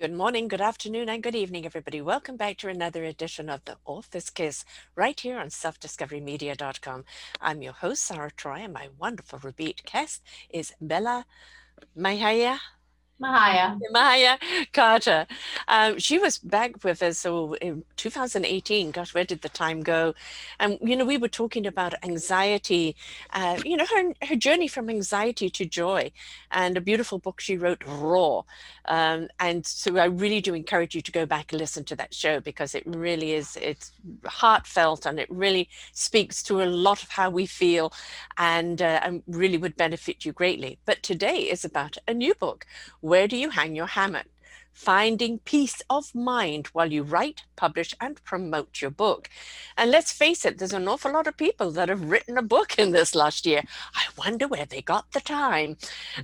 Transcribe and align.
Good 0.00 0.12
morning, 0.12 0.48
good 0.48 0.60
afternoon, 0.60 1.08
and 1.08 1.22
good 1.22 1.36
evening, 1.36 1.64
everybody. 1.64 2.00
Welcome 2.00 2.36
back 2.36 2.56
to 2.58 2.68
another 2.68 3.04
edition 3.04 3.48
of 3.48 3.64
the 3.64 3.76
Author's 3.84 4.28
Kiss 4.28 4.64
right 4.96 5.18
here 5.18 5.38
on 5.38 5.50
selfdiscoverymedia.com. 5.50 7.04
I'm 7.40 7.62
your 7.62 7.74
host, 7.74 8.02
Sarah 8.02 8.32
Troy, 8.32 8.62
and 8.64 8.72
my 8.72 8.88
wonderful 8.98 9.38
repeat 9.38 9.82
guest 9.90 10.20
is 10.50 10.72
Bella 10.80 11.26
Mahaya. 11.96 12.58
Mahaya. 13.22 13.78
Mahaya 13.94 14.38
Carter. 14.72 15.26
Um, 15.68 15.98
she 15.98 16.18
was 16.18 16.38
back 16.38 16.82
with 16.82 17.02
us 17.02 17.20
so 17.20 17.54
in 17.54 17.84
2018. 17.96 18.90
Gosh, 18.90 19.14
where 19.14 19.24
did 19.24 19.42
the 19.42 19.48
time 19.48 19.82
go? 19.82 20.14
And, 20.58 20.78
you 20.82 20.96
know, 20.96 21.04
we 21.04 21.16
were 21.16 21.28
talking 21.28 21.66
about 21.66 21.94
anxiety, 22.02 22.96
uh, 23.32 23.58
you 23.64 23.76
know, 23.76 23.86
her, 23.86 24.12
her 24.26 24.36
journey 24.36 24.66
from 24.66 24.90
anxiety 24.90 25.48
to 25.50 25.64
joy 25.64 26.10
and 26.50 26.76
a 26.76 26.80
beautiful 26.80 27.18
book 27.18 27.40
she 27.40 27.56
wrote, 27.56 27.82
Raw. 27.86 28.42
Um, 28.86 29.28
and 29.38 29.64
so 29.64 29.96
I 29.96 30.06
really 30.06 30.40
do 30.40 30.52
encourage 30.52 30.94
you 30.94 31.00
to 31.02 31.12
go 31.12 31.24
back 31.24 31.52
and 31.52 31.60
listen 31.60 31.84
to 31.84 31.96
that 31.96 32.12
show 32.12 32.40
because 32.40 32.74
it 32.74 32.82
really 32.84 33.32
is, 33.32 33.56
it's 33.62 33.92
heartfelt 34.26 35.06
and 35.06 35.20
it 35.20 35.30
really 35.30 35.68
speaks 35.92 36.42
to 36.44 36.62
a 36.62 36.66
lot 36.66 37.02
of 37.02 37.10
how 37.10 37.30
we 37.30 37.46
feel 37.46 37.92
and, 38.38 38.82
uh, 38.82 39.00
and 39.02 39.22
really 39.28 39.56
would 39.56 39.76
benefit 39.76 40.24
you 40.24 40.32
greatly. 40.32 40.78
But 40.84 41.02
today 41.02 41.38
is 41.42 41.64
about 41.64 41.96
a 42.08 42.12
new 42.12 42.34
book 42.34 42.66
where 43.04 43.28
do 43.28 43.36
you 43.36 43.50
hang 43.50 43.76
your 43.76 43.86
hammock? 43.86 44.24
Finding 44.74 45.38
peace 45.38 45.80
of 45.88 46.14
mind 46.14 46.66
while 46.72 46.92
you 46.92 47.04
write, 47.04 47.44
publish, 47.54 47.94
and 48.00 48.22
promote 48.24 48.82
your 48.82 48.90
book. 48.90 49.30
And 49.76 49.90
let's 49.90 50.12
face 50.12 50.44
it, 50.44 50.58
there's 50.58 50.72
an 50.72 50.88
awful 50.88 51.12
lot 51.12 51.28
of 51.28 51.36
people 51.36 51.70
that 51.70 51.88
have 51.88 52.10
written 52.10 52.36
a 52.36 52.42
book 52.42 52.76
in 52.76 52.90
this 52.90 53.14
last 53.14 53.46
year. 53.46 53.62
I 53.94 54.02
wonder 54.18 54.48
where 54.48 54.66
they 54.66 54.82
got 54.82 55.12
the 55.12 55.20
time. 55.20 55.76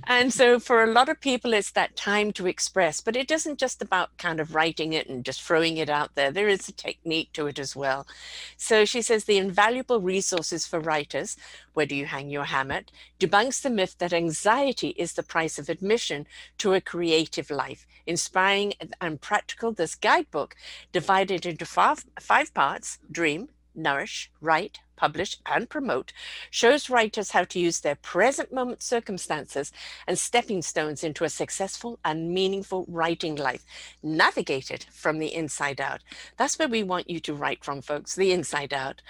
And 0.05 0.33
so, 0.33 0.59
for 0.59 0.83
a 0.83 0.91
lot 0.91 1.07
of 1.07 1.21
people, 1.21 1.53
it's 1.53 1.71
that 1.71 1.95
time 1.95 2.33
to 2.33 2.45
express, 2.45 2.99
but 2.99 3.15
it 3.15 3.31
isn't 3.31 3.57
just 3.57 3.81
about 3.81 4.17
kind 4.17 4.41
of 4.41 4.53
writing 4.53 4.91
it 4.91 5.07
and 5.07 5.23
just 5.23 5.41
throwing 5.41 5.77
it 5.77 5.89
out 5.89 6.15
there. 6.15 6.29
There 6.29 6.49
is 6.49 6.67
a 6.67 6.73
technique 6.73 7.31
to 7.33 7.47
it 7.47 7.57
as 7.57 7.73
well. 7.73 8.05
So, 8.57 8.83
she 8.83 9.01
says 9.01 9.23
the 9.23 9.37
invaluable 9.37 10.01
resources 10.01 10.67
for 10.67 10.81
writers 10.81 11.37
where 11.73 11.85
do 11.85 11.95
you 11.95 12.05
hang 12.05 12.29
your 12.29 12.43
hammock, 12.43 12.85
debunks 13.17 13.61
the 13.61 13.69
myth 13.69 13.95
that 13.99 14.11
anxiety 14.11 14.89
is 14.89 15.13
the 15.13 15.23
price 15.23 15.57
of 15.57 15.69
admission 15.69 16.27
to 16.57 16.73
a 16.73 16.81
creative 16.81 17.49
life. 17.49 17.87
Inspiring 18.05 18.40
and 18.99 19.21
practical, 19.21 19.71
this 19.71 19.95
guidebook, 19.95 20.55
divided 20.91 21.45
into 21.45 21.65
five, 21.65 22.05
five 22.19 22.53
parts 22.53 22.99
dream, 23.11 23.49
nourish, 23.75 24.31
write, 24.41 24.79
publish, 25.01 25.37
and 25.47 25.67
promote, 25.67 26.13
shows 26.51 26.87
writers 26.87 27.31
how 27.31 27.43
to 27.43 27.59
use 27.59 27.79
their 27.79 27.95
present 27.95 28.53
moment 28.53 28.83
circumstances 28.83 29.71
and 30.07 30.19
stepping 30.19 30.61
stones 30.61 31.03
into 31.03 31.23
a 31.23 31.29
successful 31.29 31.97
and 32.05 32.31
meaningful 32.31 32.85
writing 32.87 33.35
life, 33.35 33.65
navigated 34.03 34.85
from 34.91 35.17
the 35.17 35.33
inside 35.33 35.81
out. 35.81 36.01
That's 36.37 36.59
where 36.59 36.67
we 36.67 36.83
want 36.83 37.09
you 37.09 37.19
to 37.21 37.33
write 37.33 37.63
from, 37.65 37.81
folks, 37.81 38.15
the 38.15 38.31
inside 38.31 38.73
out. 38.73 39.01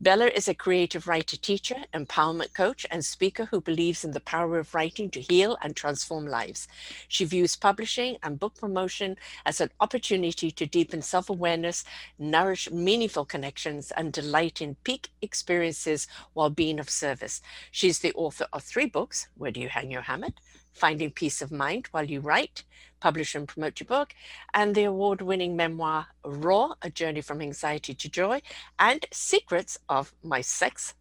Bella 0.00 0.26
is 0.26 0.48
a 0.48 0.54
creative 0.54 1.06
writer 1.06 1.36
teacher, 1.36 1.76
empowerment 1.94 2.52
coach, 2.52 2.84
and 2.90 3.04
speaker 3.04 3.44
who 3.46 3.60
believes 3.60 4.04
in 4.04 4.10
the 4.10 4.20
power 4.34 4.58
of 4.58 4.74
writing 4.74 5.10
to 5.10 5.20
heal 5.20 5.56
and 5.62 5.76
transform 5.76 6.26
lives. 6.26 6.66
She 7.06 7.24
views 7.24 7.54
publishing 7.54 8.16
and 8.22 8.40
book 8.40 8.56
promotion 8.58 9.16
as 9.44 9.60
an 9.60 9.70
opportunity 9.80 10.50
to 10.50 10.66
deepen 10.66 11.02
self 11.02 11.30
awareness, 11.30 11.84
nourish 12.18 12.68
meaningful 12.72 13.24
connections, 13.24 13.92
and 13.96 14.12
delight 14.12 14.60
in 14.60 14.74
peak 14.82 15.10
experiences 15.36 16.08
while 16.32 16.48
being 16.48 16.80
of 16.80 16.88
service. 16.88 17.42
She's 17.70 17.98
the 17.98 18.14
author 18.14 18.46
of 18.54 18.62
three 18.62 18.86
books 18.86 19.28
Where 19.36 19.50
Do 19.50 19.60
You 19.60 19.68
Hang 19.68 19.90
Your 19.90 20.00
Hammock? 20.00 20.36
Finding 20.72 21.10
Peace 21.10 21.42
of 21.42 21.52
Mind 21.52 21.88
While 21.90 22.06
You 22.06 22.20
Write, 22.20 22.64
Publish 23.00 23.34
and 23.34 23.46
Promote 23.46 23.78
Your 23.78 23.86
Book, 23.86 24.14
and 24.54 24.74
the 24.74 24.84
award 24.84 25.20
winning 25.20 25.54
memoir 25.54 26.06
Raw 26.24 26.72
A 26.80 26.88
Journey 26.88 27.20
from 27.20 27.42
Anxiety 27.42 27.92
to 27.92 28.08
Joy, 28.08 28.40
and 28.78 29.04
Secrets 29.12 29.78
of 29.90 30.14
My 30.22 30.40
Sex 30.40 30.94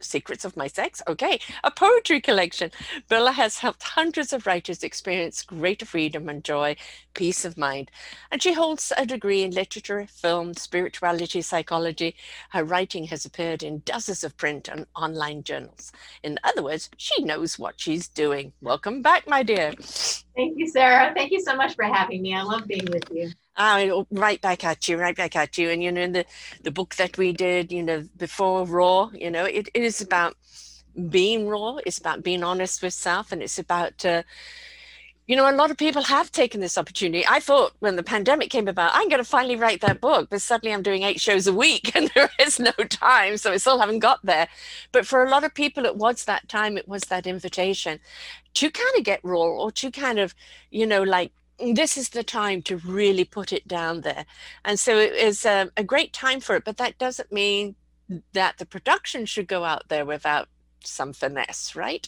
Secrets 0.00 0.44
of 0.44 0.56
My 0.56 0.66
Sex. 0.66 1.02
Okay, 1.08 1.40
a 1.62 1.70
poetry 1.70 2.20
collection. 2.20 2.70
Bella 3.08 3.32
has 3.32 3.58
helped 3.58 3.82
hundreds 3.82 4.32
of 4.32 4.46
writers 4.46 4.82
experience 4.82 5.42
greater 5.42 5.86
freedom 5.86 6.28
and 6.28 6.44
joy, 6.44 6.76
peace 7.14 7.44
of 7.44 7.56
mind. 7.56 7.90
And 8.30 8.42
she 8.42 8.52
holds 8.52 8.92
a 8.96 9.06
degree 9.06 9.42
in 9.42 9.50
literature, 9.50 10.06
film, 10.08 10.54
spirituality, 10.54 11.42
psychology. 11.42 12.16
Her 12.50 12.64
writing 12.64 13.04
has 13.04 13.24
appeared 13.24 13.62
in 13.62 13.82
dozens 13.84 14.24
of 14.24 14.36
print 14.36 14.68
and 14.68 14.86
online 14.94 15.42
journals. 15.42 15.92
In 16.22 16.38
other 16.44 16.62
words, 16.62 16.90
she 16.96 17.22
knows 17.22 17.58
what 17.58 17.80
she's 17.80 18.08
doing. 18.08 18.52
Welcome 18.60 19.02
back, 19.02 19.28
my 19.28 19.42
dear. 19.42 19.72
Thank 20.36 20.58
you, 20.58 20.68
Sarah. 20.68 21.12
Thank 21.14 21.32
you 21.32 21.40
so 21.40 21.54
much 21.54 21.74
for 21.74 21.84
having 21.84 22.22
me. 22.22 22.34
I 22.34 22.42
love 22.42 22.66
being 22.66 22.86
with 22.90 23.08
you. 23.10 23.30
Mean, 23.58 24.06
right 24.10 24.40
back 24.40 24.64
at 24.64 24.88
you, 24.88 24.96
right 24.96 25.16
back 25.16 25.36
at 25.36 25.56
you. 25.58 25.70
And 25.70 25.82
you 25.82 25.92
know, 25.92 26.00
in 26.02 26.12
the 26.12 26.24
the 26.62 26.70
book 26.70 26.96
that 26.96 27.16
we 27.16 27.32
did, 27.32 27.72
you 27.72 27.82
know, 27.82 28.04
before 28.16 28.64
Raw, 28.66 29.10
you 29.14 29.30
know, 29.30 29.44
it, 29.44 29.68
it 29.74 29.82
is 29.82 30.00
about 30.00 30.36
being 31.10 31.48
raw. 31.48 31.78
It's 31.86 31.98
about 31.98 32.22
being 32.22 32.42
honest 32.44 32.82
with 32.82 32.94
self, 32.94 33.32
and 33.32 33.42
it's 33.42 33.58
about. 33.58 34.04
Uh, 34.04 34.22
you 35.26 35.36
know, 35.36 35.48
a 35.48 35.56
lot 35.56 35.70
of 35.70 35.78
people 35.78 36.02
have 36.02 36.30
taken 36.30 36.60
this 36.60 36.76
opportunity. 36.76 37.24
I 37.26 37.40
thought 37.40 37.72
when 37.78 37.96
the 37.96 38.02
pandemic 38.02 38.50
came 38.50 38.68
about, 38.68 38.90
I'm 38.94 39.08
going 39.08 39.22
to 39.22 39.28
finally 39.28 39.56
write 39.56 39.80
that 39.80 40.00
book, 40.00 40.28
but 40.28 40.42
suddenly 40.42 40.74
I'm 40.74 40.82
doing 40.82 41.02
eight 41.02 41.18
shows 41.18 41.46
a 41.46 41.52
week 41.52 41.96
and 41.96 42.10
there 42.14 42.30
is 42.38 42.60
no 42.60 42.72
time. 42.72 43.38
So 43.38 43.52
I 43.52 43.56
still 43.56 43.78
haven't 43.78 44.00
got 44.00 44.24
there. 44.24 44.48
But 44.92 45.06
for 45.06 45.24
a 45.24 45.30
lot 45.30 45.42
of 45.42 45.54
people, 45.54 45.86
it 45.86 45.96
was 45.96 46.24
that 46.26 46.48
time, 46.48 46.76
it 46.76 46.86
was 46.86 47.04
that 47.04 47.26
invitation 47.26 48.00
to 48.54 48.70
kind 48.70 48.98
of 48.98 49.04
get 49.04 49.20
raw 49.22 49.44
or 49.44 49.72
to 49.72 49.90
kind 49.90 50.18
of, 50.18 50.34
you 50.70 50.86
know, 50.86 51.02
like 51.02 51.32
this 51.58 51.96
is 51.96 52.10
the 52.10 52.24
time 52.24 52.62
to 52.62 52.76
really 52.78 53.24
put 53.24 53.52
it 53.52 53.66
down 53.68 54.00
there. 54.00 54.24
And 54.64 54.78
so 54.78 54.98
it 54.98 55.12
is 55.12 55.44
a, 55.44 55.70
a, 55.76 55.84
great 55.84 56.12
time 56.12 56.40
for 56.40 56.56
it, 56.56 56.64
but 56.64 56.78
that 56.78 56.98
doesn't 56.98 57.32
mean 57.32 57.76
that 58.32 58.58
the 58.58 58.66
production 58.66 59.24
should 59.26 59.46
go 59.46 59.64
out 59.64 59.88
there 59.88 60.04
without 60.04 60.48
some 60.80 61.12
finesse, 61.12 61.76
right? 61.76 62.06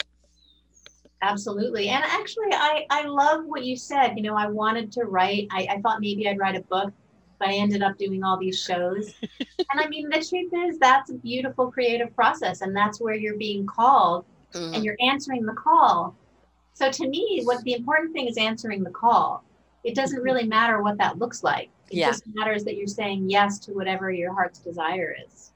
Absolutely. 1.23 1.89
And 1.89 2.05
actually, 2.05 2.53
I, 2.53 2.85
I 2.91 3.07
love 3.07 3.45
what 3.47 3.65
you 3.65 3.77
said. 3.77 4.15
You 4.17 4.23
know, 4.23 4.37
I 4.37 4.47
wanted 4.47 4.93
to 4.93 5.05
write, 5.05 5.49
I, 5.51 5.67
I 5.71 5.81
thought 5.81 6.01
maybe 6.01 6.29
I'd 6.29 6.39
write 6.39 6.57
a 6.57 6.61
book, 6.63 6.93
but 7.39 7.49
I 7.49 7.55
ended 7.55 7.83
up 7.83 7.97
doing 7.97 8.23
all 8.23 8.37
these 8.37 8.63
shows. 8.63 9.15
and 9.49 9.81
I 9.81 9.89
mean, 9.89 10.11
the 10.11 10.25
truth 10.25 10.53
is, 10.69 10.79
that's 10.79 11.11
a 11.11 11.15
beautiful 11.15 11.71
creative 11.71 12.15
process. 12.15 12.61
And 12.61 12.77
that's 12.77 13.01
where 13.01 13.15
you're 13.15 13.39
being 13.39 13.67
called 13.67 14.27
mm-hmm. 14.53 14.75
and 14.75 14.85
you're 14.85 14.97
answering 15.01 15.47
the 15.47 15.55
call 15.55 16.15
so 16.77 16.91
to 16.91 17.09
me, 17.09 17.41
what 17.45 17.65
the 17.65 17.73
important 17.73 18.13
thing 18.13 18.29
is 18.29 18.37
answering 18.37 18.85
the 18.85 18.91
call. 18.91 19.43
It 19.83 19.95
doesn't 19.95 20.21
really 20.21 20.47
matter 20.47 20.83
what 20.83 20.99
that 20.99 21.19
looks 21.19 21.43
like. 21.43 21.71
It 21.91 21.99
yeah. 21.99 22.09
just 22.09 22.25
matters 22.35 22.65
that 22.65 22.77
you're 22.77 22.87
saying 22.87 23.31
yes 23.31 23.59
to 23.61 23.73
whatever 23.73 24.11
your 24.11 24.35
heart's 24.35 24.59
desire 24.59 25.17
is. 25.27 25.53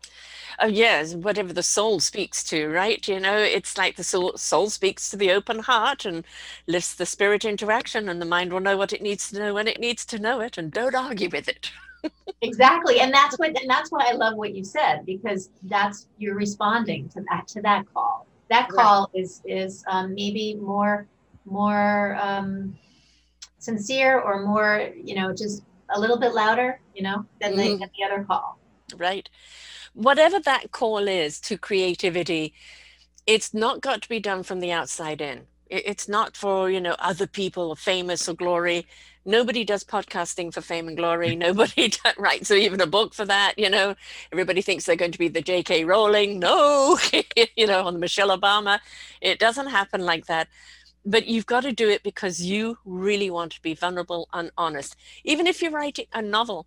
Oh 0.58 0.66
yes, 0.66 1.14
whatever 1.14 1.52
the 1.52 1.62
soul 1.62 2.00
speaks 2.00 2.42
to, 2.44 2.68
right? 2.68 3.06
You 3.06 3.20
know, 3.20 3.36
it's 3.36 3.76
like 3.76 3.96
the 3.96 4.04
soul, 4.04 4.32
soul 4.38 4.70
speaks 4.70 5.10
to 5.10 5.18
the 5.18 5.30
open 5.30 5.58
heart 5.58 6.06
and 6.06 6.24
lifts 6.66 6.94
the 6.94 7.04
spirit 7.04 7.44
into 7.44 7.70
action, 7.70 8.08
and 8.08 8.20
the 8.20 8.26
mind 8.26 8.50
will 8.50 8.60
know 8.60 8.78
what 8.78 8.94
it 8.94 9.02
needs 9.02 9.30
to 9.30 9.38
know 9.38 9.52
when 9.52 9.68
it 9.68 9.78
needs 9.78 10.06
to 10.06 10.18
know 10.18 10.40
it, 10.40 10.56
and 10.56 10.72
don't 10.72 10.94
argue 10.94 11.28
with 11.28 11.48
it. 11.48 11.70
exactly, 12.40 13.00
and 13.00 13.12
that's 13.12 13.38
what, 13.38 13.48
and 13.60 13.68
that's 13.68 13.92
why 13.92 14.06
I 14.08 14.12
love 14.12 14.36
what 14.36 14.54
you 14.54 14.64
said 14.64 15.04
because 15.04 15.50
that's 15.64 16.06
you're 16.16 16.34
responding 16.34 17.10
to 17.10 17.22
that 17.28 17.46
to 17.48 17.60
that 17.60 17.84
call 17.92 18.26
that 18.50 18.68
call 18.68 19.10
right. 19.14 19.22
is 19.22 19.40
is 19.46 19.84
um, 19.86 20.14
maybe 20.14 20.54
more 20.54 21.06
more 21.46 22.16
um, 22.20 22.76
sincere 23.58 24.18
or 24.20 24.44
more 24.46 24.90
you 25.02 25.14
know 25.14 25.32
just 25.34 25.62
a 25.90 25.98
little 26.00 26.18
bit 26.18 26.34
louder 26.34 26.80
you 26.94 27.02
know 27.02 27.24
than, 27.40 27.52
mm-hmm. 27.52 27.60
the, 27.60 27.78
than 27.78 27.90
the 27.98 28.04
other 28.04 28.24
call 28.24 28.58
right 28.96 29.30
whatever 29.94 30.38
that 30.40 30.70
call 30.72 31.08
is 31.08 31.40
to 31.40 31.56
creativity 31.56 32.52
it's 33.26 33.54
not 33.54 33.80
got 33.80 34.02
to 34.02 34.08
be 34.08 34.20
done 34.20 34.42
from 34.42 34.60
the 34.60 34.72
outside 34.72 35.20
in 35.20 35.46
it's 35.68 36.08
not 36.08 36.36
for 36.36 36.70
you 36.70 36.80
know 36.80 36.96
other 36.98 37.26
people 37.26 37.70
or 37.70 37.76
famous 37.76 38.28
or 38.28 38.34
glory 38.34 38.86
nobody 39.24 39.64
does 39.64 39.84
podcasting 39.84 40.52
for 40.52 40.60
fame 40.60 40.88
and 40.88 40.96
glory. 40.96 41.36
Nobody 41.36 41.92
writes 42.18 42.50
even 42.50 42.80
a 42.80 42.86
book 42.86 43.14
for 43.14 43.24
that 43.24 43.54
you 43.58 43.70
know? 43.70 43.94
Everybody 44.32 44.62
thinks 44.62 44.84
they're 44.84 44.96
going 44.96 45.12
to 45.12 45.18
be 45.18 45.28
the 45.28 45.42
jk 45.42 45.86
rowling. 45.86 46.38
No 46.38 46.98
you 47.56 47.66
know 47.66 47.86
on 47.86 48.00
michelle 48.00 48.36
obama. 48.36 48.80
It 49.20 49.38
doesn't 49.38 49.68
happen 49.68 50.02
like 50.02 50.26
that. 50.26 50.48
But 51.04 51.26
you've 51.26 51.46
got 51.46 51.62
to 51.62 51.72
do 51.72 51.88
it 51.88 52.02
because 52.02 52.42
you 52.42 52.76
really 52.84 53.30
want 53.30 53.52
to 53.52 53.62
be 53.62 53.74
vulnerable 53.74 54.28
and 54.34 54.50
honest. 54.58 54.96
Even 55.24 55.46
if 55.46 55.62
you're 55.62 55.70
writing 55.70 56.06
a 56.12 56.20
novel 56.20 56.66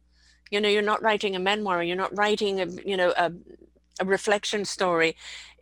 you 0.53 0.61
know 0.61 0.69
you're 0.69 0.83
not 0.83 1.01
writing 1.01 1.35
a 1.35 1.39
memoir 1.39 1.81
you're 1.81 2.03
not 2.05 2.15
writing 2.15 2.61
a 2.61 2.67
you 2.85 2.95
know 2.95 3.11
a, 3.17 3.31
a 3.99 4.05
reflection 4.05 4.63
story 4.63 5.15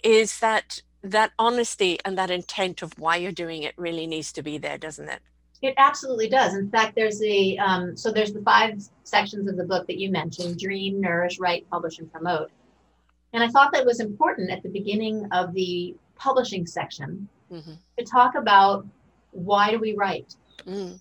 is 0.04 0.40
that 0.40 0.82
that 1.02 1.32
honesty 1.40 1.98
and 2.04 2.18
that 2.18 2.30
intent 2.30 2.82
of 2.82 2.94
why 3.00 3.16
you're 3.16 3.32
doing 3.32 3.64
it 3.64 3.74
really 3.78 4.06
needs 4.06 4.34
to 4.34 4.44
be 4.44 4.58
there 4.58 4.78
doesn't 4.78 5.08
it 5.08 5.22
it 5.62 5.74
absolutely 5.78 6.28
does 6.28 6.56
in 6.56 6.70
fact 6.70 6.96
there's 6.96 7.22
a 7.22 7.58
um, 7.58 7.96
so 7.96 8.12
there's 8.12 8.34
the 8.34 8.42
five 8.42 8.82
sections 9.04 9.48
of 9.50 9.58
the 9.58 9.64
book 9.64 9.86
that 9.88 9.98
you 9.98 10.12
mentioned 10.12 10.60
dream 10.60 11.00
nourish 11.00 11.40
write 11.40 11.70
publish 11.70 12.00
and 12.00 12.12
promote 12.12 12.50
and 13.34 13.44
i 13.44 13.48
thought 13.48 13.72
that 13.72 13.86
was 13.86 14.00
important 14.00 14.50
at 14.50 14.64
the 14.64 14.70
beginning 14.70 15.28
of 15.32 15.54
the 15.54 15.96
publishing 16.16 16.66
section 16.66 17.28
mm-hmm. 17.52 17.74
to 17.98 18.06
talk 18.06 18.36
about 18.36 18.86
why 19.32 19.72
do 19.72 19.80
we 19.80 19.96
write 19.96 20.36
mm. 20.66 21.00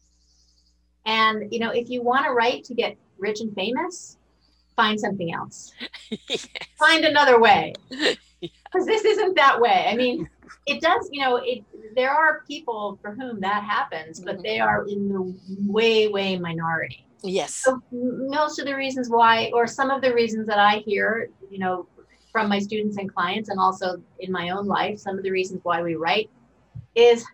and 1.06 1.53
you 1.53 1.59
know 1.59 1.71
if 1.71 1.89
you 1.89 2.03
want 2.03 2.25
to 2.25 2.33
write 2.33 2.65
to 2.65 2.75
get 2.75 2.97
rich 3.19 3.41
and 3.41 3.55
famous 3.55 4.19
find 4.77 4.99
something 4.99 5.33
else 5.33 5.73
yes. 6.29 6.47
find 6.79 7.05
another 7.05 7.41
way 7.41 7.73
because 8.70 8.87
this 8.87 9.05
isn't 9.05 9.34
that 9.37 9.61
way. 9.61 9.87
I 9.88 9.96
mean 9.96 10.28
it 10.67 10.81
does 10.81 11.08
you 11.12 11.22
know 11.22 11.37
it 11.37 11.64
there 11.94 12.11
are 12.11 12.43
people 12.46 12.99
for 13.00 13.14
whom 13.14 13.40
that 13.40 13.64
happens 13.64 14.20
but 14.20 14.34
mm-hmm. 14.34 14.43
they 14.43 14.61
are 14.61 14.87
in 14.87 15.08
the 15.08 15.34
way 15.67 16.08
way 16.08 16.38
minority. 16.38 17.06
Yes. 17.22 17.55
So 17.55 17.82
most 17.93 18.58
of 18.58 18.67
the 18.67 18.75
reasons 18.75 19.08
why 19.08 19.50
or 19.55 19.67
some 19.67 19.90
of 19.90 20.00
the 20.02 20.14
reasons 20.14 20.46
that 20.46 20.58
i 20.58 20.76
hear 20.87 21.31
you 21.50 21.58
know 21.58 21.87
from 22.32 22.49
my 22.49 22.58
students 22.58 22.96
and 22.96 23.12
clients 23.12 23.49
and 23.49 23.58
also 23.58 24.00
in 24.20 24.31
my 24.31 24.50
own 24.50 24.67
life 24.67 24.99
some 24.99 25.19
of 25.19 25.25
the 25.25 25.31
reasons 25.31 25.61
why 25.64 25.82
we 25.82 25.96
write 25.96 26.31
is 26.94 27.25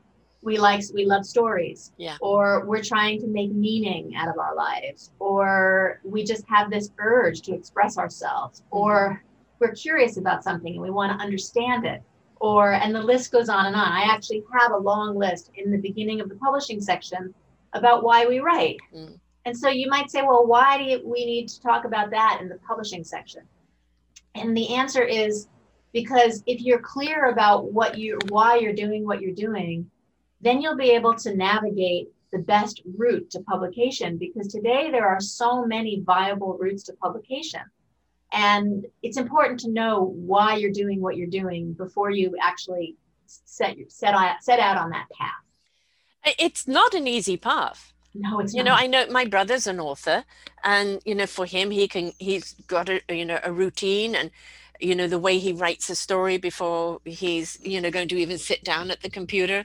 we 0.47 0.59
like 0.59 0.83
we 0.95 1.05
love 1.05 1.27
stories. 1.27 1.93
Yeah. 1.99 2.17
Or 2.21 2.65
we're 2.65 2.83
trying 2.83 3.21
to 3.21 3.27
make 3.27 3.53
meaning 3.53 4.15
out 4.15 4.29
of 4.29 4.39
our 4.39 4.55
lives. 4.55 5.11
Or 5.19 6.01
we 6.05 6.25
just 6.25 6.45
have 6.49 6.71
this 6.71 6.91
urge 6.99 7.41
to 7.43 7.53
express 7.55 7.99
ourselves. 7.99 8.61
Mm-hmm. 8.61 8.79
or 8.79 9.25
we're 9.59 9.73
curious 9.73 10.17
about 10.17 10.45
something 10.45 10.75
and 10.75 10.83
we 10.83 10.91
want 10.91 11.13
to 11.13 11.25
understand 11.25 11.85
it 11.85 12.03
or 12.41 12.73
and 12.75 12.95
the 12.95 13.03
list 13.03 13.33
goes 13.33 13.49
on 13.49 13.67
and 13.67 13.77
on 13.77 13.93
i 13.93 14.03
actually 14.03 14.43
have 14.53 14.73
a 14.73 14.77
long 14.77 15.17
list 15.17 15.51
in 15.57 15.71
the 15.71 15.79
beginning 15.79 16.21
of 16.21 16.29
the 16.29 16.37
publishing 16.37 16.81
section 16.81 17.35
about 17.73 18.03
why 18.03 18.27
we 18.27 18.39
write 18.39 18.77
mm. 18.95 19.19
and 19.45 19.57
so 19.57 19.69
you 19.69 19.89
might 19.89 20.11
say 20.11 20.23
well 20.23 20.47
why 20.47 20.79
do 20.79 21.03
we 21.05 21.25
need 21.25 21.49
to 21.49 21.61
talk 21.61 21.85
about 21.85 22.11
that 22.11 22.39
in 22.41 22.49
the 22.49 22.59
publishing 22.67 23.05
section 23.05 23.43
and 24.35 24.57
the 24.57 24.75
answer 24.75 25.03
is 25.03 25.49
because 25.93 26.43
if 26.47 26.61
you're 26.61 26.81
clear 26.81 27.31
about 27.31 27.73
what 27.73 27.97
you 27.97 28.19
why 28.29 28.57
you're 28.57 28.75
doing 28.75 29.07
what 29.07 29.23
you're 29.23 29.33
doing, 29.35 29.91
then 30.43 30.61
you'll 30.61 30.77
be 30.77 30.91
able 30.91 31.15
to 31.15 31.35
navigate 31.35 32.09
the 32.33 32.39
best 32.39 32.83
route 32.99 33.31
to 33.31 33.41
publication 33.41 34.19
because 34.19 34.49
today 34.49 34.91
there 34.91 35.07
are 35.07 35.21
so 35.21 35.65
many 35.65 36.03
viable 36.05 36.59
routes 36.59 36.83
to 36.83 36.93
publication. 36.95 37.63
And 38.33 38.87
it's 39.03 39.17
important 39.17 39.61
to 39.61 39.71
know 39.71 40.15
why 40.17 40.57
you're 40.57 40.73
doing 40.73 41.01
what 41.01 41.17
you're 41.17 41.29
doing 41.29 41.73
before 41.73 42.11
you 42.11 42.35
actually 42.43 42.97
set 43.27 43.77
set 43.89 44.15
out, 44.15 44.43
set 44.43 44.59
out 44.59 44.77
on 44.77 44.91
that 44.91 45.07
path. 45.11 46.35
It's 46.39 46.67
not 46.67 46.95
an 46.95 47.07
easy 47.07 47.37
path. 47.37 47.93
No, 48.15 48.41
it's 48.41 48.55
you 48.55 48.65
not. 48.65 48.71
know 48.71 48.75
I 48.75 48.87
know 48.87 49.07
my 49.11 49.25
brother's 49.27 49.67
an 49.67 49.79
author, 49.79 50.25
and 50.65 51.01
you 51.05 51.15
know 51.15 51.27
for 51.27 51.47
him 51.47 51.71
he 51.71 51.87
can 51.87 52.13
he's 52.19 52.55
got 52.67 52.89
a 52.89 53.01
you 53.09 53.25
know 53.25 53.39
a 53.45 53.53
routine 53.53 54.15
and 54.15 54.31
you 54.81 54.95
know 54.95 55.07
the 55.07 55.19
way 55.19 55.39
he 55.39 55.53
writes 55.53 55.91
a 55.91 55.95
story 55.95 56.39
before 56.39 57.01
he's 57.05 57.59
you 57.63 57.81
know 57.81 57.91
going 57.91 58.09
to 58.09 58.17
even 58.17 58.39
sit 58.39 58.65
down 58.65 58.91
at 58.91 59.03
the 59.03 59.11
computer 59.11 59.65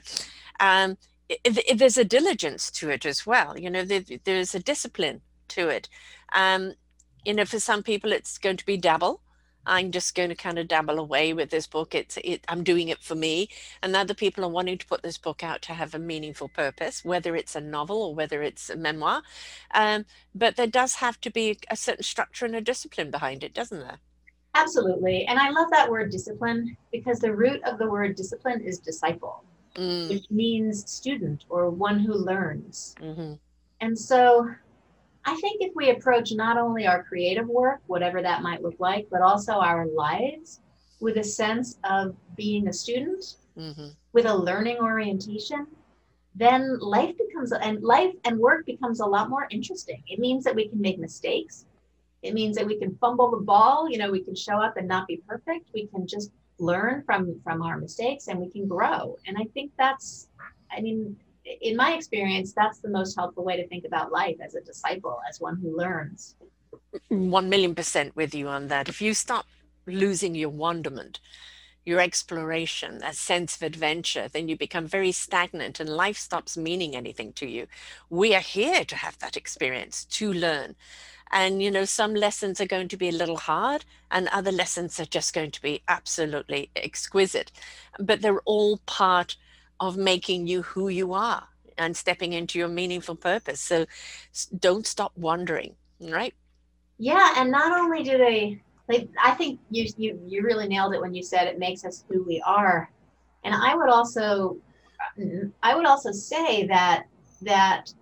um, 0.60 0.96
it, 1.28 1.40
it, 1.44 1.78
there's 1.78 1.98
a 1.98 2.04
diligence 2.04 2.70
to 2.70 2.90
it 2.90 3.04
as 3.04 3.26
well 3.26 3.58
you 3.58 3.70
know 3.70 3.84
there, 3.84 4.02
there's 4.24 4.54
a 4.54 4.58
discipline 4.58 5.20
to 5.48 5.68
it 5.68 5.88
um, 6.34 6.72
you 7.24 7.34
know 7.34 7.44
for 7.44 7.60
some 7.60 7.82
people 7.82 8.12
it's 8.12 8.38
going 8.38 8.56
to 8.56 8.66
be 8.66 8.76
dabble 8.76 9.20
i'm 9.64 9.90
just 9.90 10.14
going 10.14 10.28
to 10.28 10.34
kind 10.34 10.58
of 10.58 10.68
dabble 10.68 10.98
away 10.98 11.32
with 11.32 11.50
this 11.50 11.66
book 11.66 11.94
it's 11.94 12.18
it 12.24 12.44
i'm 12.48 12.64
doing 12.64 12.88
it 12.88 13.02
for 13.02 13.14
me 13.14 13.48
and 13.82 13.94
other 13.94 14.14
people 14.14 14.44
are 14.44 14.48
wanting 14.48 14.78
to 14.78 14.86
put 14.86 15.02
this 15.02 15.18
book 15.18 15.42
out 15.42 15.62
to 15.62 15.72
have 15.72 15.94
a 15.94 15.98
meaningful 15.98 16.48
purpose 16.48 17.04
whether 17.04 17.36
it's 17.36 17.54
a 17.54 17.60
novel 17.60 18.02
or 18.02 18.14
whether 18.14 18.42
it's 18.42 18.70
a 18.70 18.76
memoir 18.76 19.22
um, 19.72 20.04
but 20.34 20.56
there 20.56 20.66
does 20.66 20.94
have 20.96 21.20
to 21.20 21.30
be 21.30 21.58
a 21.70 21.76
certain 21.76 22.02
structure 22.02 22.44
and 22.44 22.56
a 22.56 22.60
discipline 22.60 23.10
behind 23.10 23.44
it 23.44 23.54
doesn't 23.54 23.80
there 23.80 23.98
Absolutely. 24.54 25.24
And 25.26 25.38
I 25.38 25.50
love 25.50 25.70
that 25.70 25.90
word 25.90 26.10
discipline 26.10 26.76
because 26.92 27.20
the 27.20 27.34
root 27.34 27.62
of 27.64 27.78
the 27.78 27.88
word 27.88 28.16
discipline 28.16 28.60
is 28.60 28.78
disciple, 28.78 29.44
mm. 29.74 30.08
which 30.10 30.30
means 30.30 30.90
student 30.90 31.44
or 31.48 31.70
one 31.70 31.98
who 31.98 32.12
learns. 32.12 32.94
Mm-hmm. 33.00 33.34
And 33.80 33.98
so 33.98 34.50
I 35.24 35.36
think 35.36 35.62
if 35.62 35.72
we 35.74 35.90
approach 35.90 36.32
not 36.32 36.58
only 36.58 36.86
our 36.86 37.04
creative 37.04 37.48
work, 37.48 37.80
whatever 37.86 38.22
that 38.22 38.42
might 38.42 38.62
look 38.62 38.76
like, 38.78 39.06
but 39.10 39.22
also 39.22 39.52
our 39.52 39.86
lives 39.86 40.60
with 41.00 41.16
a 41.16 41.24
sense 41.24 41.78
of 41.84 42.16
being 42.36 42.68
a 42.68 42.72
student, 42.72 43.36
mm-hmm. 43.56 43.88
with 44.12 44.26
a 44.26 44.34
learning 44.34 44.78
orientation, 44.78 45.66
then 46.34 46.78
life 46.80 47.14
becomes 47.18 47.52
and 47.52 47.82
life 47.82 48.14
and 48.24 48.38
work 48.38 48.64
becomes 48.66 49.00
a 49.00 49.06
lot 49.06 49.28
more 49.28 49.46
interesting. 49.50 50.02
It 50.06 50.18
means 50.18 50.44
that 50.44 50.54
we 50.54 50.68
can 50.68 50.80
make 50.80 50.98
mistakes. 50.98 51.66
It 52.22 52.34
means 52.34 52.56
that 52.56 52.66
we 52.66 52.78
can 52.78 52.96
fumble 52.96 53.30
the 53.30 53.38
ball, 53.38 53.90
you 53.90 53.98
know, 53.98 54.10
we 54.10 54.22
can 54.22 54.34
show 54.34 54.56
up 54.56 54.76
and 54.76 54.86
not 54.86 55.08
be 55.08 55.22
perfect. 55.28 55.70
We 55.74 55.86
can 55.88 56.06
just 56.06 56.30
learn 56.58 57.02
from 57.04 57.40
from 57.42 57.62
our 57.62 57.76
mistakes 57.76 58.28
and 58.28 58.38
we 58.38 58.48
can 58.48 58.66
grow. 58.68 59.18
And 59.26 59.36
I 59.36 59.44
think 59.52 59.72
that's 59.76 60.28
I 60.70 60.80
mean, 60.80 61.16
in 61.44 61.76
my 61.76 61.92
experience, 61.92 62.52
that's 62.52 62.80
the 62.80 62.88
most 62.88 63.16
helpful 63.16 63.44
way 63.44 63.56
to 63.56 63.66
think 63.68 63.84
about 63.84 64.12
life 64.12 64.36
as 64.44 64.54
a 64.54 64.60
disciple, 64.60 65.20
as 65.28 65.40
one 65.40 65.56
who 65.56 65.76
learns. 65.76 66.36
One 67.08 67.48
million 67.48 67.74
percent 67.74 68.14
with 68.16 68.34
you 68.34 68.48
on 68.48 68.68
that. 68.68 68.88
If 68.88 69.02
you 69.02 69.14
stop 69.14 69.46
losing 69.86 70.34
your 70.34 70.50
wonderment, 70.50 71.20
your 71.84 72.00
exploration, 72.00 72.98
that 72.98 73.16
sense 73.16 73.56
of 73.56 73.62
adventure, 73.62 74.28
then 74.28 74.48
you 74.48 74.56
become 74.56 74.86
very 74.86 75.10
stagnant 75.12 75.80
and 75.80 75.88
life 75.88 76.16
stops 76.16 76.56
meaning 76.56 76.94
anything 76.94 77.32
to 77.34 77.46
you. 77.46 77.66
We 78.08 78.34
are 78.34 78.40
here 78.40 78.84
to 78.84 78.96
have 78.96 79.18
that 79.18 79.36
experience, 79.36 80.04
to 80.04 80.32
learn. 80.32 80.76
And, 81.32 81.62
you 81.62 81.70
know, 81.70 81.86
some 81.86 82.14
lessons 82.14 82.60
are 82.60 82.66
going 82.66 82.88
to 82.88 82.96
be 82.96 83.08
a 83.08 83.12
little 83.12 83.38
hard 83.38 83.84
and 84.10 84.28
other 84.28 84.52
lessons 84.52 85.00
are 85.00 85.06
just 85.06 85.32
going 85.32 85.50
to 85.50 85.62
be 85.62 85.82
absolutely 85.88 86.70
exquisite. 86.76 87.50
But 87.98 88.20
they're 88.20 88.40
all 88.40 88.76
part 88.86 89.36
of 89.82 89.96
making 89.96 90.46
you 90.46 90.62
who 90.62 90.88
you 90.88 91.12
are 91.12 91.42
and 91.76 91.96
stepping 91.96 92.32
into 92.32 92.56
your 92.56 92.68
meaningful 92.68 93.16
purpose. 93.16 93.60
So 93.60 93.86
don't 94.56 94.86
stop 94.86 95.12
wondering, 95.16 95.74
right? 96.00 96.34
Yeah. 96.98 97.34
And 97.36 97.50
not 97.50 97.76
only 97.76 98.04
do 98.04 98.16
they, 98.16 98.62
they 98.88 99.08
I 99.20 99.32
think 99.32 99.58
you, 99.70 99.88
you, 99.96 100.20
you 100.24 100.42
really 100.44 100.68
nailed 100.68 100.94
it 100.94 101.00
when 101.00 101.14
you 101.14 101.24
said 101.24 101.48
it 101.48 101.58
makes 101.58 101.84
us 101.84 102.04
who 102.08 102.22
we 102.22 102.40
are. 102.46 102.92
And 103.42 103.52
I 103.52 103.74
would 103.74 103.88
also, 103.88 104.56
I 105.64 105.74
would 105.74 105.86
also 105.86 106.12
say 106.12 106.64
that, 106.68 107.06
that 107.42 107.92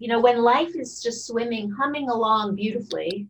you 0.00 0.08
know, 0.08 0.20
when 0.20 0.42
life 0.42 0.74
is 0.74 1.00
just 1.00 1.28
swimming, 1.28 1.70
humming 1.70 2.10
along 2.10 2.56
beautifully, 2.56 3.28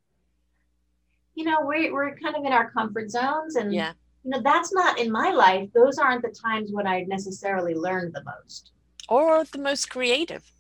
you 1.35 1.45
know, 1.45 1.59
we're, 1.61 1.93
we're 1.93 2.17
kind 2.17 2.35
of 2.35 2.47
in 2.47 2.53
our 2.53 2.71
comfort 2.71 3.11
zones. 3.11 3.57
And, 3.57 3.75
yeah. 3.75 3.93
You 4.25 4.31
know, 4.31 4.41
that's 4.43 4.73
not 4.73 4.99
in 4.99 5.13
my 5.13 5.31
life. 5.31 5.69
Those 5.75 5.99
aren't 5.99 6.23
the 6.23 6.31
times 6.31 6.73
when 6.73 6.87
I 6.87 7.03
necessarily 7.03 7.75
learned 7.75 8.15
the 8.15 8.25
most. 8.25 8.73
Or 9.09 9.45
the 9.45 9.59
most 9.59 9.91
creative. 9.91 10.51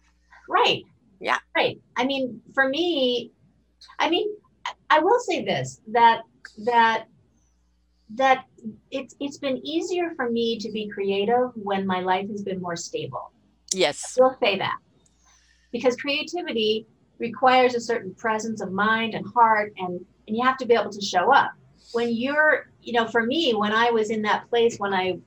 Right. 0.49 0.83
Yeah. 1.21 1.39
Right. 1.57 1.81
I 1.97 2.05
mean, 2.05 2.43
for 2.53 2.69
me, 2.69 3.33
I 3.99 4.11
mean, 4.11 4.29
I 4.91 4.99
will 4.99 5.19
say 5.21 5.45
this 5.45 5.81
that, 5.93 6.23
that, 6.65 7.07
that 8.17 8.45
it's 8.91 9.17
it's 9.19 9.39
been 9.39 9.67
easier 9.67 10.13
for 10.15 10.31
me 10.31 10.59
to 10.59 10.71
be 10.71 10.89
creative 10.89 11.51
when 11.55 11.87
my 11.87 12.01
life 12.01 12.29
has 12.29 12.43
been 12.43 12.61
more 12.61 12.77
stable. 12.77 13.33
Yes. 13.73 14.17
We'll 14.19 14.37
say 14.43 14.59
that 14.59 14.77
because 15.73 15.97
creativity 15.97 16.87
requires 17.19 17.75
a 17.75 17.81
certain 17.81 18.15
presence 18.15 18.61
of 18.61 18.73
mind 18.73 19.15
and 19.15 19.27
heart 19.35 19.73
and 19.79 20.05
and 20.29 20.37
you 20.37 20.45
have 20.45 20.59
to 20.59 20.67
be 20.67 20.75
able 20.75 20.91
to 20.91 21.01
show 21.01 21.33
up 21.33 21.53
when 21.95 22.13
you're 22.13 22.69
you 22.83 22.93
know 22.93 23.07
for 23.07 23.25
me 23.25 23.55
when 23.55 23.73
i 23.73 23.91
was 23.91 24.11
in 24.11 24.23
that 24.23 24.49
place 24.49 24.79
when 24.79 24.93
i 24.93 25.19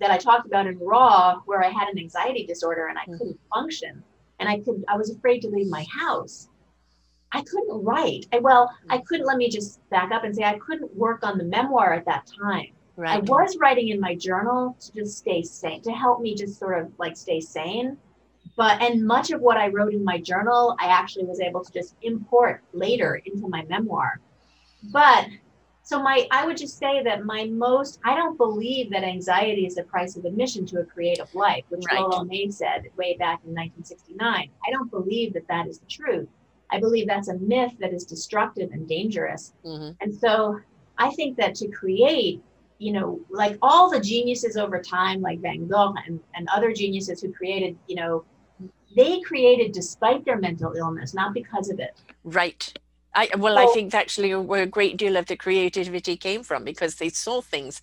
that 0.00 0.10
i 0.10 0.16
talked 0.16 0.46
about 0.46 0.66
in 0.66 0.78
raw 0.78 1.40
where 1.46 1.62
i 1.62 1.68
had 1.68 1.88
an 1.88 1.98
anxiety 1.98 2.44
disorder 2.44 2.86
and 2.86 2.98
i 2.98 3.02
mm-hmm. 3.02 3.18
couldn't 3.18 3.40
function 3.52 4.02
and 4.40 4.48
i 4.48 4.58
could 4.60 4.84
i 4.88 4.96
was 4.96 5.10
afraid 5.10 5.40
to 5.40 5.48
leave 5.48 5.68
my 5.68 5.84
house 5.90 6.48
i 7.32 7.42
couldn't 7.42 7.84
write 7.84 8.26
I, 8.32 8.38
well 8.38 8.70
i 8.88 8.98
couldn't 8.98 9.26
let 9.26 9.36
me 9.36 9.48
just 9.48 9.80
back 9.90 10.10
up 10.12 10.24
and 10.24 10.34
say 10.34 10.44
i 10.44 10.58
couldn't 10.58 10.94
work 10.96 11.24
on 11.24 11.38
the 11.38 11.44
memoir 11.44 11.92
at 11.92 12.06
that 12.06 12.26
time 12.26 12.72
right. 12.96 13.16
i 13.16 13.18
was 13.20 13.56
writing 13.58 13.88
in 13.88 14.00
my 14.00 14.14
journal 14.14 14.76
to 14.80 14.92
just 14.92 15.18
stay 15.18 15.42
sane 15.42 15.82
to 15.82 15.92
help 15.92 16.20
me 16.20 16.34
just 16.34 16.58
sort 16.58 16.78
of 16.78 16.90
like 16.98 17.16
stay 17.16 17.40
sane 17.40 17.96
but 18.56 18.80
and 18.80 19.06
much 19.06 19.30
of 19.30 19.42
what 19.42 19.58
I 19.58 19.68
wrote 19.68 19.92
in 19.92 20.02
my 20.02 20.18
journal, 20.18 20.76
I 20.80 20.86
actually 20.86 21.26
was 21.26 21.40
able 21.40 21.62
to 21.62 21.72
just 21.72 21.94
import 22.00 22.62
later 22.72 23.20
into 23.26 23.48
my 23.48 23.64
memoir. 23.64 24.18
But 24.92 25.28
so 25.86 26.02
my 26.02 26.26
i 26.30 26.44
would 26.44 26.56
just 26.56 26.78
say 26.78 27.02
that 27.02 27.24
my 27.24 27.44
most 27.46 28.00
i 28.04 28.14
don't 28.14 28.36
believe 28.36 28.90
that 28.90 29.04
anxiety 29.04 29.64
is 29.66 29.76
the 29.76 29.84
price 29.84 30.16
of 30.16 30.24
admission 30.24 30.66
to 30.66 30.80
a 30.80 30.84
creative 30.84 31.32
life 31.34 31.64
which 31.68 31.84
Right. 31.90 32.00
Rollo 32.00 32.24
May 32.24 32.50
said 32.50 32.82
way 32.96 33.16
back 33.16 33.40
in 33.44 33.54
1969 33.54 34.50
i 34.66 34.70
don't 34.70 34.90
believe 34.90 35.32
that 35.34 35.46
that 35.48 35.66
is 35.66 35.78
the 35.78 35.86
truth. 35.86 36.28
I 36.68 36.80
believe 36.80 37.06
that's 37.06 37.28
a 37.28 37.38
myth 37.38 37.74
that 37.78 37.92
is 37.92 38.04
destructive 38.04 38.72
and 38.72 38.88
dangerous. 38.88 39.52
Hmm 39.64 39.90
and 40.00 40.12
so 40.14 40.58
i 40.98 41.10
think 41.14 41.36
that 41.36 41.54
to 41.60 41.68
create 41.68 42.42
you 42.78 42.92
know 42.92 43.20
like 43.30 43.56
all 43.62 43.88
the 43.88 44.00
geniuses 44.00 44.56
over 44.56 44.80
time 44.82 45.20
like 45.22 45.38
van 45.40 45.66
gogh 45.68 45.94
and, 46.06 46.18
and 46.34 46.48
other 46.56 46.72
geniuses 46.72 47.22
who 47.22 47.32
created 47.32 47.78
you 47.86 47.96
know 47.96 48.24
they 48.96 49.20
created 49.20 49.72
despite 49.72 50.24
their 50.24 50.38
mental 50.38 50.72
illness 50.72 51.14
not 51.14 51.34
because 51.34 51.68
of 51.68 51.78
it. 51.78 52.00
Right. 52.24 52.72
I, 53.16 53.30
well, 53.36 53.56
I 53.56 53.66
think 53.66 53.94
actually 53.94 54.34
where 54.34 54.62
a 54.62 54.66
great 54.66 54.98
deal 54.98 55.16
of 55.16 55.26
the 55.26 55.36
creativity 55.36 56.16
came 56.16 56.42
from 56.42 56.64
because 56.64 56.96
they 56.96 57.08
saw 57.08 57.40
things 57.40 57.80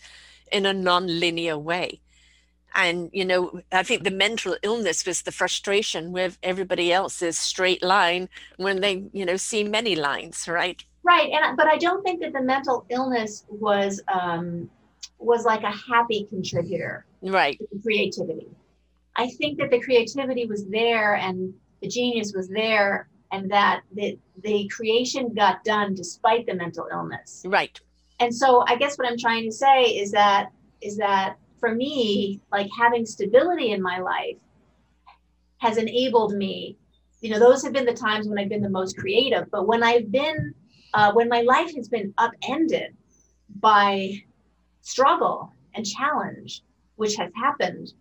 in 0.51 0.65
a 0.65 0.73
non-linear 0.73 1.57
way. 1.57 1.99
And, 2.75 3.09
you 3.13 3.25
know, 3.25 3.61
I 3.71 3.83
think 3.83 4.03
the 4.03 4.11
mental 4.11 4.55
illness 4.63 5.05
was 5.05 5.23
the 5.23 5.31
frustration 5.31 6.11
with 6.11 6.37
everybody 6.43 6.93
else's 6.93 7.37
straight 7.37 7.83
line 7.83 8.29
when 8.57 8.81
they, 8.81 9.05
you 9.11 9.25
know, 9.25 9.37
see 9.37 9.63
many 9.63 9.95
lines, 9.95 10.47
right? 10.47 10.83
Right, 11.03 11.31
and 11.31 11.57
but 11.57 11.67
I 11.67 11.77
don't 11.77 12.03
think 12.03 12.21
that 12.21 12.33
the 12.33 12.41
mental 12.41 12.85
illness 12.89 13.45
was 13.49 14.01
um, 14.07 14.69
was 15.19 15.45
like 15.45 15.63
a 15.63 15.73
happy 15.91 16.25
contributor 16.29 17.05
Right. 17.21 17.59
creativity. 17.83 18.47
I 19.15 19.29
think 19.29 19.59
that 19.59 19.69
the 19.69 19.79
creativity 19.79 20.45
was 20.47 20.65
there 20.67 21.15
and 21.15 21.53
the 21.81 21.87
genius 21.87 22.33
was 22.35 22.49
there, 22.49 23.09
and 23.33 23.49
that 23.51 23.81
the 23.93 24.17
the 24.43 24.69
creation 24.69 25.33
got 25.33 25.63
done 25.65 25.95
despite 25.95 26.45
the 26.45 26.53
mental 26.53 26.87
illness. 26.91 27.43
Right. 27.45 27.77
And 28.19 28.33
so, 28.33 28.63
I 28.67 28.75
guess 28.77 28.97
what 28.97 29.09
I'm 29.09 29.17
trying 29.17 29.43
to 29.43 29.51
say 29.51 29.85
is 29.85 30.11
that 30.11 30.51
is 30.81 30.95
that 30.97 31.37
for 31.59 31.73
me, 31.73 32.39
like 32.51 32.69
having 32.77 33.05
stability 33.05 33.71
in 33.71 33.81
my 33.81 33.99
life 33.99 34.37
has 35.57 35.77
enabled 35.77 36.33
me. 36.33 36.77
You 37.21 37.31
know, 37.31 37.39
those 37.39 37.63
have 37.63 37.73
been 37.73 37.85
the 37.85 37.93
times 37.93 38.27
when 38.27 38.37
I've 38.37 38.49
been 38.49 38.61
the 38.61 38.69
most 38.69 38.97
creative. 38.97 39.49
But 39.49 39.65
when 39.65 39.81
I've 39.81 40.11
been, 40.11 40.53
uh, 40.93 41.13
when 41.13 41.29
my 41.29 41.41
life 41.41 41.73
has 41.75 41.87
been 41.87 42.13
upended 42.17 42.95
by 43.59 44.21
struggle 44.81 45.53
and 45.73 45.85
challenge, 45.85 46.61
which 46.97 47.15
has 47.15 47.31
happened, 47.35 47.93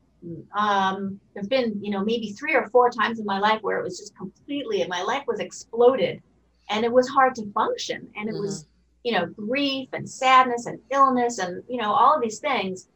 um, 0.57 1.21
there've 1.35 1.49
been, 1.49 1.79
you 1.83 1.91
know, 1.91 2.05
maybe 2.05 2.31
three 2.33 2.55
or 2.55 2.69
four 2.69 2.91
times 2.91 3.19
in 3.19 3.25
my 3.25 3.38
life 3.38 3.61
where 3.62 3.79
it 3.79 3.85
was 3.85 3.99
just 3.99 4.17
completely, 4.17 4.81
and 4.81 4.88
my 4.88 5.02
life 5.02 5.25
was 5.26 5.41
exploded, 5.41 6.23
and 6.71 6.85
it 6.85 6.93
was 6.93 7.09
hard 7.09 7.35
to 7.37 7.50
function, 7.52 8.09
and 8.17 8.29
it 8.29 8.35
was, 8.35 8.67
you 9.05 9.12
know, 9.12 9.26
grief 9.26 9.88
and 9.93 10.09
sadness 10.09 10.67
and 10.67 10.79
illness 10.91 11.38
and 11.38 11.62
you 11.69 11.76
know 11.76 11.93
all 11.93 12.14
of 12.14 12.23
these 12.23 12.38
things 12.38 12.88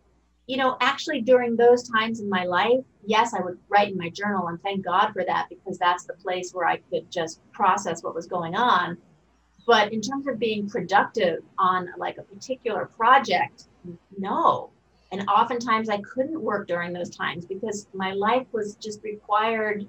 you 0.47 0.57
know, 0.57 0.77
actually 0.81 1.21
during 1.21 1.57
those 1.57 1.89
times 1.89 2.21
in 2.21 2.29
my 2.29 2.45
life, 2.45 2.85
yes, 3.05 3.35
I 3.35 3.41
would 3.41 3.59
write 3.69 3.93
in 3.93 3.99
my 3.99 4.11
journal 4.11 4.47
and 4.47 4.63
thank 4.63 4.85
God 4.85 5.13
for 5.13 5.25
that 5.25 5.49
because 5.49 5.77
that's 5.77 6.05
the 6.05 6.15
place 6.15 6.53
where 6.53 6.67
I 6.67 6.77
could 6.77 7.11
just 7.11 7.41
process 7.53 8.03
what 8.03 8.15
was 8.15 8.27
going 8.27 8.55
on. 8.55 8.97
But 9.67 9.93
in 9.93 10.01
terms 10.01 10.29
of 10.29 10.39
being 10.39 10.69
productive 10.69 11.41
on 11.59 11.89
like 11.99 12.19
a 12.19 12.23
particular 12.23 12.87
project, 12.87 13.65
no. 14.17 14.71
And 15.13 15.29
oftentimes 15.29 15.89
I 15.89 15.99
couldn't 15.99 16.41
work 16.41 16.67
during 16.67 16.93
those 16.93 17.11
times 17.11 17.47
because 17.47 17.87
my 17.95 18.13
life 18.13 18.47
was 18.53 18.75
just 18.77 19.03
required 19.03 19.87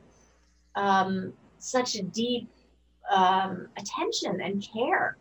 um, 0.76 1.34
such 1.60 1.96
a 1.96 2.04
deep 2.04 2.50
um, 3.10 3.68
attention 3.78 4.42
and 4.42 4.66
care. 4.74 5.18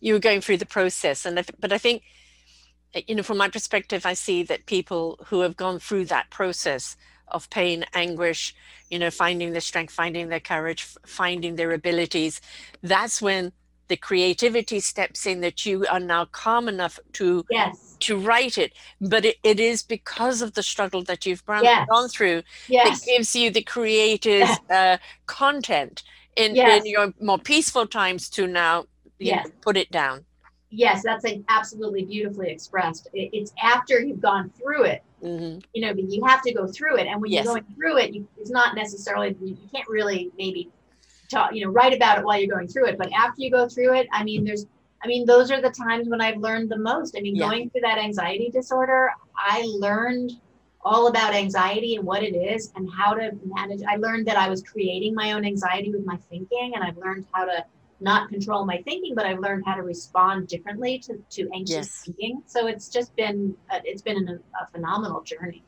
You 0.00 0.14
were 0.14 0.18
going 0.18 0.40
through 0.40 0.58
the 0.58 0.66
process. 0.66 1.24
And, 1.24 1.44
but 1.58 1.72
I 1.72 1.78
think, 1.78 2.02
uh, 2.94 3.00
you 3.06 3.14
know, 3.14 3.22
from 3.22 3.38
my 3.38 3.48
perspective, 3.48 4.04
I 4.04 4.14
see 4.14 4.42
that 4.44 4.66
people 4.66 5.18
who 5.26 5.40
have 5.40 5.56
gone 5.56 5.78
through 5.78 6.04
that 6.06 6.30
process 6.30 6.96
of 7.28 7.50
pain, 7.50 7.84
anguish, 7.94 8.54
you 8.90 8.98
know, 8.98 9.10
finding 9.10 9.52
their 9.52 9.60
strength, 9.60 9.92
finding 9.92 10.28
their 10.28 10.40
courage, 10.40 10.82
finding 11.04 11.56
their 11.56 11.72
abilities, 11.72 12.40
that's 12.82 13.20
when 13.20 13.52
the 13.88 13.96
creativity 13.96 14.80
steps 14.80 15.26
in 15.26 15.40
that 15.40 15.64
you 15.66 15.86
are 15.90 16.00
now 16.00 16.24
calm 16.26 16.68
enough 16.68 16.98
to 17.14 17.44
Yes. 17.50 17.96
to 18.00 18.16
write 18.16 18.56
it 18.56 18.72
but 19.00 19.24
it, 19.24 19.36
it 19.42 19.58
is 19.58 19.82
because 19.82 20.40
of 20.40 20.54
the 20.54 20.62
struggle 20.62 21.02
that 21.02 21.26
you've 21.26 21.44
gone, 21.44 21.64
Yes. 21.64 21.86
through 22.12 22.42
Yes. 22.68 23.00
that 23.00 23.06
gives 23.06 23.34
you 23.34 23.50
the 23.50 23.62
creative 23.62 24.48
uh, 24.70 24.98
content 25.26 26.02
in, 26.36 26.54
Yes. 26.54 26.80
in 26.80 26.86
your 26.86 27.12
more 27.20 27.38
peaceful 27.38 27.86
times 27.86 28.28
to 28.30 28.46
now 28.46 28.84
you 29.18 29.32
know, 29.34 29.42
put 29.62 29.76
it 29.76 29.90
down 29.90 30.24
Yes, 30.70 31.02
that's 31.02 31.24
absolutely 31.48 32.04
beautifully 32.04 32.50
expressed. 32.50 33.08
It, 33.14 33.30
it's 33.32 33.52
after 33.62 34.00
you've 34.00 34.20
gone 34.20 34.50
through 34.50 34.84
it, 34.84 35.02
hmm 35.20 35.58
you 35.74 35.86
know, 35.86 35.94
but 35.94 36.10
you 36.10 36.24
have 36.24 36.42
to 36.42 36.52
go 36.52 36.66
through 36.66 36.96
it. 36.98 37.06
And 37.06 37.20
when 37.20 37.30
Yes. 37.30 37.44
you're 37.44 37.54
going 37.54 37.64
through 37.74 37.98
it, 37.98 38.14
you, 38.14 38.28
it's 38.38 38.50
not 38.50 38.74
necessarily, 38.74 39.36
you, 39.40 39.48
you 39.48 39.68
can't 39.72 39.88
really 39.88 40.30
maybe 40.38 40.68
talk, 41.28 41.54
you 41.54 41.64
know, 41.64 41.70
write 41.70 41.94
about 41.94 42.18
it 42.18 42.24
while 42.24 42.38
you're 42.38 42.54
going 42.54 42.68
through 42.68 42.86
it. 42.86 42.98
But 42.98 43.10
after 43.12 43.42
you 43.42 43.50
go 43.50 43.68
through 43.68 43.94
it, 43.94 44.08
I 44.12 44.24
mean, 44.24 44.44
there's, 44.44 44.66
I 45.02 45.06
mean, 45.06 45.26
those 45.26 45.50
are 45.50 45.60
the 45.60 45.70
times 45.70 46.08
when 46.08 46.20
I've 46.20 46.38
learned 46.38 46.70
the 46.70 46.78
most. 46.78 47.16
I 47.16 47.20
mean, 47.20 47.36
Yeah. 47.36 47.48
going 47.48 47.70
through 47.70 47.82
that 47.82 47.98
anxiety 47.98 48.50
disorder, 48.50 49.10
I 49.36 49.64
learned 49.78 50.32
all 50.82 51.08
about 51.08 51.34
anxiety 51.34 51.96
and 51.96 52.04
what 52.04 52.22
it 52.22 52.34
is 52.34 52.72
and 52.76 52.88
how 52.96 53.12
to 53.14 53.32
manage. 53.44 53.82
I 53.88 53.96
learned 53.96 54.26
that 54.26 54.36
I 54.36 54.48
was 54.48 54.62
creating 54.62 55.14
my 55.14 55.32
own 55.32 55.44
anxiety 55.44 55.90
with 55.90 56.06
my 56.06 56.16
thinking, 56.30 56.72
and 56.74 56.82
I've 56.84 56.96
learned 56.96 57.26
how 57.32 57.44
to 57.44 57.64
not 58.00 58.28
control 58.28 58.64
my 58.64 58.80
thinking, 58.82 59.14
but 59.16 59.26
I've 59.26 59.40
learned 59.40 59.64
how 59.66 59.74
to 59.74 59.82
respond 59.82 60.46
differently 60.46 61.00
to, 61.00 61.18
to 61.30 61.48
anxious 61.52 61.74
Yes. 61.76 62.02
thinking. 62.04 62.42
So 62.46 62.68
it's 62.68 62.88
just 62.88 63.14
been 63.16 63.56
uh, 63.70 63.80
it's 63.84 64.02
been 64.02 64.16
an, 64.16 64.40
a 64.62 64.66
phenomenal 64.70 65.22
journey. 65.22 65.64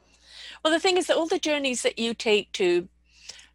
well 0.64 0.73
the 0.73 0.79
thing 0.81 0.97
is 0.97 1.09
that 1.09 1.17
all 1.17 1.26
the 1.26 1.40
journeys 1.40 1.83
that 1.83 1.99
you 1.99 2.14
take 2.14 2.52
to 2.52 2.88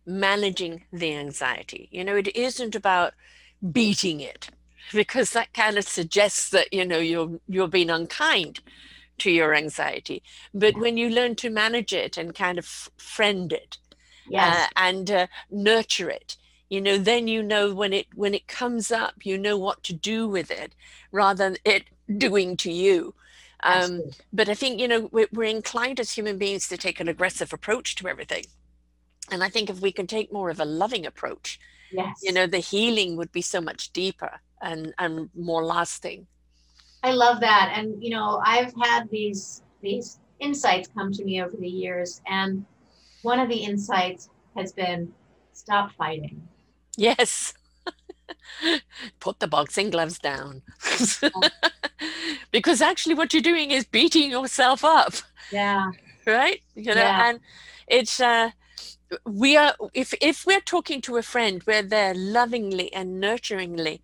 managing 0.05 0.83
the 0.91 1.13
anxiety. 1.15 1.89
You 1.91 2.03
know 2.03 2.15
it 2.15 2.35
isn't 2.35 2.75
about 2.75 3.13
beating 3.71 4.19
it 4.21 4.49
because 4.93 5.31
that 5.31 5.53
kind 5.53 5.77
of 5.77 5.87
suggests 5.87 6.49
that 6.49 6.73
you 6.73 6.85
know 6.85 6.99
you're 6.99 7.39
you're 7.47 7.67
being 7.67 7.89
unkind 7.89 8.59
to 9.19 9.31
your 9.31 9.53
anxiety. 9.55 10.21
But 10.53 10.77
when 10.77 10.97
you 10.97 11.09
learn 11.09 11.35
to 11.37 11.49
manage 11.49 11.93
it 11.93 12.17
and 12.17 12.35
kind 12.35 12.57
of 12.59 12.65
friend 12.97 13.51
it 13.53 13.77
Yes, 14.25 14.55
uh, 14.55 14.67
and 14.75 15.09
uh, 15.11 15.27
nurture 15.49 16.09
it 16.09 16.37
you 16.69 16.81
know 16.81 16.97
then 16.97 17.27
you 17.27 17.43
know 17.43 17.73
when 17.73 17.93
it 17.93 18.07
when 18.15 18.33
it 18.33 18.47
comes 18.47 18.91
up 18.91 19.25
you 19.25 19.37
know 19.37 19.57
what 19.57 19.83
to 19.83 19.93
do 19.93 20.27
with 20.27 20.49
it 20.51 20.73
rather 21.11 21.49
than 21.49 21.57
it 21.63 21.85
doing 22.17 22.57
to 22.57 22.71
you. 22.71 23.13
Um, 23.63 24.03
but 24.33 24.49
i 24.49 24.53
think 24.53 24.79
you 24.79 24.87
know 24.87 25.09
we're, 25.11 25.27
we're 25.31 25.43
inclined 25.45 25.99
as 25.99 26.11
human 26.11 26.37
beings 26.37 26.67
to 26.69 26.77
take 26.77 26.99
an 26.99 27.07
aggressive 27.07 27.53
approach 27.53 27.95
to 27.95 28.07
everything 28.07 28.45
and 29.31 29.43
i 29.43 29.49
think 29.49 29.69
if 29.69 29.79
we 29.81 29.91
can 29.91 30.07
take 30.07 30.31
more 30.31 30.49
of 30.49 30.59
a 30.59 30.65
loving 30.65 31.05
approach 31.05 31.59
yes. 31.91 32.19
you 32.23 32.31
know 32.31 32.47
the 32.47 32.59
healing 32.59 33.15
would 33.17 33.31
be 33.31 33.41
so 33.41 33.59
much 33.61 33.91
deeper 33.93 34.39
and 34.61 34.93
and 34.97 35.29
more 35.35 35.63
lasting 35.65 36.27
I 37.03 37.11
love 37.11 37.39
that. 37.41 37.71
And 37.75 38.01
you 38.03 38.09
know, 38.09 38.41
I've 38.43 38.73
had 38.81 39.07
these 39.11 39.61
these 39.79 40.19
insights 40.39 40.87
come 40.87 41.11
to 41.11 41.23
me 41.23 41.39
over 41.39 41.55
the 41.55 41.69
years, 41.69 42.19
and 42.25 42.65
one 43.21 43.39
of 43.39 43.47
the 43.47 43.57
insights 43.57 44.29
has 44.57 44.73
been 44.73 45.13
stop 45.53 45.91
fighting. 45.91 46.41
yes 46.97 47.53
put 49.19 49.39
the 49.39 49.47
boxing 49.47 49.89
gloves 49.91 50.17
down 50.17 50.61
because 52.51 52.81
actually 52.81 53.13
what 53.13 53.33
you're 53.33 53.41
doing 53.41 53.71
is 53.71 53.85
beating 53.85 54.31
yourself 54.31 54.83
up 54.83 55.13
Yeah. 55.51 55.91
right 56.25 56.61
you 56.75 56.93
know 56.95 57.01
Yeah. 57.01 57.29
and 57.29 57.39
it's 57.87 58.19
uh 58.19 58.49
we 59.25 59.55
are 59.55 59.73
if 59.93 60.13
if 60.21 60.45
we're 60.45 60.61
talking 60.61 61.01
to 61.01 61.17
a 61.17 61.21
friend 61.21 61.63
we're 61.67 61.83
there 61.83 62.13
lovingly 62.15 62.91
and 62.93 63.21
nurturingly 63.21 64.01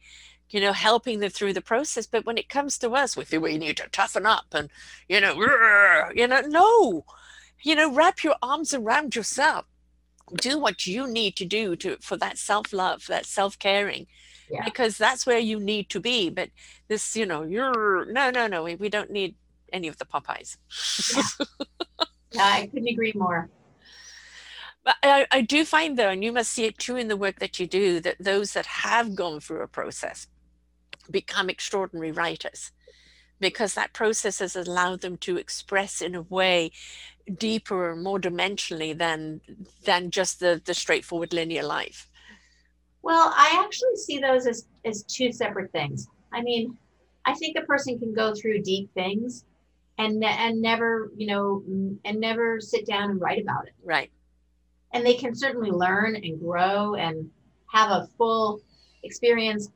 you 0.49 0.59
know 0.61 0.73
helping 0.73 1.19
them 1.19 1.29
through 1.29 1.53
the 1.53 1.61
process 1.61 2.05
but 2.05 2.25
when 2.25 2.37
it 2.37 2.49
comes 2.49 2.77
to 2.77 2.91
us 2.91 3.17
we 3.17 3.23
feel 3.25 3.41
we 3.41 3.57
need 3.57 3.77
to 3.77 3.87
toughen 3.89 4.25
up 4.25 4.45
and 4.53 4.69
you 5.09 5.19
know 5.19 5.33
you 6.13 6.27
know 6.27 6.41
no 6.41 7.05
you 7.63 7.75
know 7.75 7.91
wrap 7.93 8.23
your 8.23 8.35
arms 8.41 8.73
around 8.73 9.15
yourself 9.15 9.65
do 10.35 10.57
what 10.59 10.85
you 10.85 11.07
need 11.07 11.35
to 11.35 11.45
do 11.45 11.75
to 11.75 11.97
for 12.01 12.15
that 12.17 12.37
self-love 12.37 13.05
that 13.07 13.25
self-caring 13.25 14.05
Yeah. 14.49 14.63
because 14.63 14.97
that's 14.97 15.25
where 15.25 15.39
you 15.39 15.59
need 15.59 15.89
to 15.89 15.99
be 15.99 16.29
but 16.29 16.49
this 16.89 17.15
you 17.15 17.25
know 17.25 17.43
you're 17.43 18.05
no 18.05 18.29
no 18.29 18.47
no 18.47 18.63
we, 18.63 18.75
we 18.75 18.89
don't 18.89 19.11
need 19.11 19.35
any 19.73 19.87
of 19.87 19.97
the 19.97 20.05
popeyes 20.05 20.57
Yeah, 22.33 22.45
I 22.45 22.67
couldn't 22.67 22.87
agree 22.87 23.11
more. 23.13 23.49
But 24.83 24.95
I, 25.03 25.27
I 25.31 25.41
do 25.41 25.63
find 25.63 25.97
though, 25.97 26.09
and 26.09 26.23
you 26.23 26.31
must 26.31 26.51
see 26.51 26.65
it 26.65 26.77
too 26.77 26.95
in 26.95 27.07
the 27.07 27.17
work 27.17 27.39
that 27.39 27.59
you 27.59 27.67
do, 27.67 27.99
that 27.99 28.17
those 28.19 28.53
that 28.53 28.65
have 28.65 29.15
gone 29.15 29.39
through 29.39 29.61
a 29.61 29.67
process 29.67 30.27
become 31.09 31.49
extraordinary 31.49 32.11
writers 32.11 32.71
because 33.39 33.73
that 33.73 33.91
process 33.93 34.39
has 34.39 34.55
allowed 34.55 35.01
them 35.01 35.17
to 35.17 35.37
express 35.37 36.01
in 36.01 36.15
a 36.15 36.21
way 36.21 36.71
deeper 37.37 37.91
and 37.91 38.03
more 38.03 38.19
dimensionally 38.19 38.97
than 38.97 39.41
than 39.85 40.11
just 40.11 40.39
the, 40.39 40.61
the 40.65 40.73
straightforward 40.73 41.33
linear 41.33 41.63
life. 41.63 42.09
Well, 43.01 43.33
I 43.35 43.63
actually 43.63 43.95
see 43.95 44.19
those 44.19 44.47
as 44.47 44.67
as 44.85 45.03
two 45.03 45.31
separate 45.31 45.71
things. 45.71 46.07
I 46.31 46.41
mean, 46.41 46.77
I 47.25 47.33
think 47.33 47.57
a 47.57 47.65
person 47.65 47.99
can 47.99 48.13
go 48.13 48.33
through 48.33 48.61
deep 48.61 48.93
things 48.93 49.43
and 49.97 50.23
and 50.23 50.61
never, 50.61 51.11
you 51.15 51.27
know, 51.27 51.63
and 52.05 52.19
never 52.19 52.59
sit 52.59 52.85
down 52.85 53.11
and 53.11 53.19
write 53.19 53.41
about 53.41 53.67
it. 53.67 53.73
Right. 53.83 54.11
And 54.93 55.05
they 55.05 55.13
can 55.13 55.33
certainly 55.35 55.71
learn 55.71 56.15
and 56.15 56.39
grow 56.39 56.95
and 56.95 57.29
have 57.71 57.91
a 57.91 58.07
full 58.17 58.61
experience, 59.03 59.69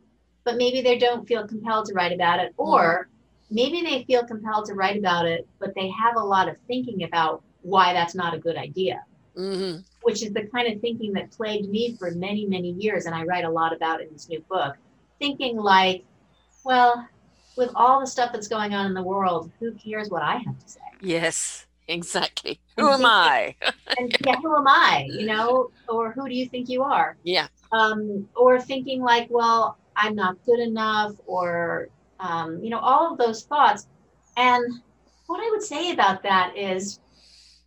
but 0.44 0.58
maybe 0.58 0.82
they 0.82 0.98
don't 0.98 1.28
feel 1.28 1.48
compelled 1.48 1.86
to 1.88 1.94
write 1.94 2.12
about 2.12 2.40
it 2.40 2.54
or 2.58 3.10
maybe 3.50 3.82
they 3.82 4.04
feel 4.04 4.26
compelled 4.26 4.66
to 4.66 4.74
write 4.74 4.98
about 4.98 5.26
it, 5.26 5.48
but 5.60 5.74
they 5.76 5.90
have 5.90 6.16
a 6.18 6.24
lot 6.24 6.48
of 6.48 6.56
thinking 6.68 7.04
about 7.04 7.44
why 7.62 7.94
that's 7.94 8.16
not 8.16 8.34
a 8.34 8.40
good 8.40 8.58
idea. 8.58 9.04
Mm-hmm. 9.38 9.82
Which 10.04 10.24
is 10.24 10.32
the 10.32 10.44
kind 10.48 10.72
of 10.72 10.80
thinking 10.82 11.14
that 11.14 11.32
plagued 11.32 11.70
me 11.70 11.96
for 11.98 12.12
many, 12.12 12.46
many 12.46 12.72
years, 12.72 13.06
and 13.06 13.14
I 13.14 13.24
write 13.24 13.44
a 13.44 13.50
lot 13.50 13.74
about 13.74 14.02
in 14.02 14.08
this 14.12 14.30
new 14.30 14.40
book. 14.42 14.76
Thinking 15.20 15.58
like, 15.58 16.06
well, 16.64 17.08
with 17.58 17.72
all 17.76 18.00
the 18.00 18.08
stuff 18.08 18.32
that's 18.32 18.48
going 18.48 18.74
on 18.74 18.86
in 18.86 18.94
the 18.94 19.04
world, 19.04 19.52
who 19.60 19.74
cares 19.74 20.10
what 20.10 20.22
I 20.22 20.38
have 20.38 20.60
to 20.60 20.70
say? 20.70 20.80
Yes, 21.02 21.65
exactly. 21.88 22.60
Who 22.78 22.90
am 22.90 23.06
I? 23.06 23.56
and 23.98 24.16
yeah, 24.26 24.36
who 24.42 24.56
am 24.56 24.68
I? 24.68 25.08
You 25.10 25.28
know, 25.28 25.72
or 25.88 26.12
who 26.12 26.28
do 26.28 26.36
you 26.36 26.48
think 26.48 26.70
you 26.70 26.84
are? 26.84 27.18
Yeah. 27.24 27.48
Um, 27.72 28.28
or 28.36 28.60
thinking 28.60 29.02
like, 29.02 29.28
well, 29.30 29.78
I'm 29.96 30.16
not 30.16 30.44
good 30.46 30.60
enough, 30.60 31.14
or 31.26 31.90
um, 32.20 32.64
you 32.64 32.70
know, 32.70 32.80
all 32.80 33.12
of 33.12 33.18
those 33.18 33.44
thoughts. 33.44 33.88
And 34.38 34.64
what 35.28 35.40
I 35.40 35.50
would 35.52 35.64
say 35.64 35.92
about 35.92 36.24
that 36.24 36.56
is, 36.58 37.00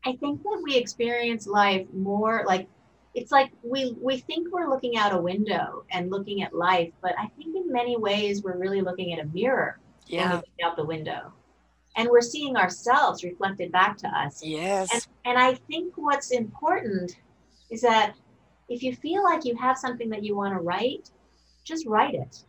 I 0.04 0.12
think 0.16 0.42
that 0.42 0.60
we 0.62 0.76
experience 0.76 1.46
life 1.46 1.86
more 1.92 2.44
like 2.46 2.68
it's 3.14 3.32
like 3.32 3.50
we 3.62 3.96
we 4.00 4.18
think 4.18 4.52
we're 4.52 4.68
looking 4.68 4.96
out 4.96 5.12
a 5.12 5.18
window 5.18 5.84
and 5.90 6.10
looking 6.10 6.42
at 6.42 6.54
life, 6.54 6.92
but 7.02 7.14
I 7.18 7.28
think 7.36 7.56
in 7.56 7.72
many 7.72 7.96
ways 7.96 8.42
we're 8.42 8.56
really 8.56 8.80
looking 8.80 9.12
at 9.12 9.18
a 9.18 9.28
mirror 9.28 9.78
yeah. 10.06 10.40
out 10.64 10.76
the 10.76 10.84
window. 10.84 11.32
And 11.98 12.08
we're 12.08 12.22
seeing 12.22 12.56
ourselves 12.56 13.24
reflected 13.24 13.70
back 13.70 13.98
to 13.98 14.08
us. 14.08 14.42
Yes. 14.42 14.88
And, 14.92 15.06
and 15.26 15.38
I 15.38 15.54
think 15.68 15.94
what's 15.96 16.30
important 16.30 17.16
is 17.70 17.82
that 17.82 18.14
if 18.68 18.82
you 18.82 18.94
feel 18.94 19.22
like 19.24 19.44
you 19.44 19.56
have 19.56 19.76
something 19.76 20.08
that 20.10 20.22
you 20.22 20.36
want 20.36 20.54
to 20.54 20.60
write, 20.60 21.10
just 21.64 21.86
write 21.86 22.14
it. 22.14 22.44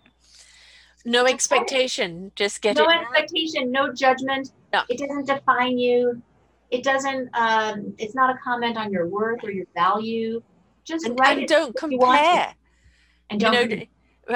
No 1.05 1.25
expectation, 1.25 2.31
just 2.35 2.61
get 2.61 2.75
no 2.75 2.83
it. 2.83 2.87
No 2.87 3.01
expectation, 3.01 3.71
no 3.71 3.93
judgment. 3.93 4.51
No. 4.71 4.83
It 4.89 4.99
doesn't 4.99 5.25
define 5.25 5.77
you. 5.77 6.21
It 6.71 6.83
doesn't. 6.83 7.29
Um, 7.33 7.95
it's 7.97 8.13
not 8.13 8.35
a 8.35 8.37
comment 8.37 8.77
on 8.77 8.91
your 8.91 9.07
worth 9.07 9.43
or 9.43 9.51
your 9.51 9.65
value. 9.73 10.41
Just 10.83 11.05
and, 11.05 11.19
write 11.19 11.31
and 11.37 11.41
it. 11.43 11.49
don't 11.49 11.75
compare. 11.75 12.53
And 13.29 13.39
don't. 13.39 13.53
know, 13.69 13.81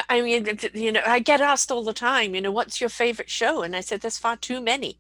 I 0.10 0.22
mean, 0.22 0.48
you 0.74 0.92
know, 0.92 1.02
I 1.06 1.20
get 1.20 1.42
asked 1.42 1.72
all 1.72 1.84
the 1.84 1.94
time, 1.94 2.34
you 2.34 2.42
know, 2.42 2.52
what's 2.52 2.82
your 2.82 2.90
favorite 2.90 3.30
show? 3.30 3.62
And 3.62 3.76
I 3.76 3.82
said, 3.82 4.02
there's 4.02 4.18
far 4.18 4.38
too 4.38 4.60
many, 4.60 4.98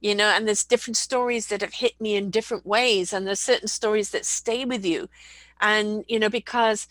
you 0.00 0.14
know, 0.14 0.26
and 0.26 0.46
there's 0.46 0.64
different 0.64 0.96
stories 0.96 1.46
that 1.48 1.60
have 1.60 1.74
hit 1.74 2.00
me 2.00 2.16
in 2.16 2.30
different 2.30 2.66
ways. 2.66 3.12
And 3.12 3.26
there's 3.26 3.40
certain 3.40 3.68
stories 3.68 4.10
that 4.10 4.24
stay 4.24 4.64
with 4.64 4.84
you. 4.84 5.08
And, 5.60 6.04
you 6.08 6.18
know, 6.18 6.28
because, 6.28 6.88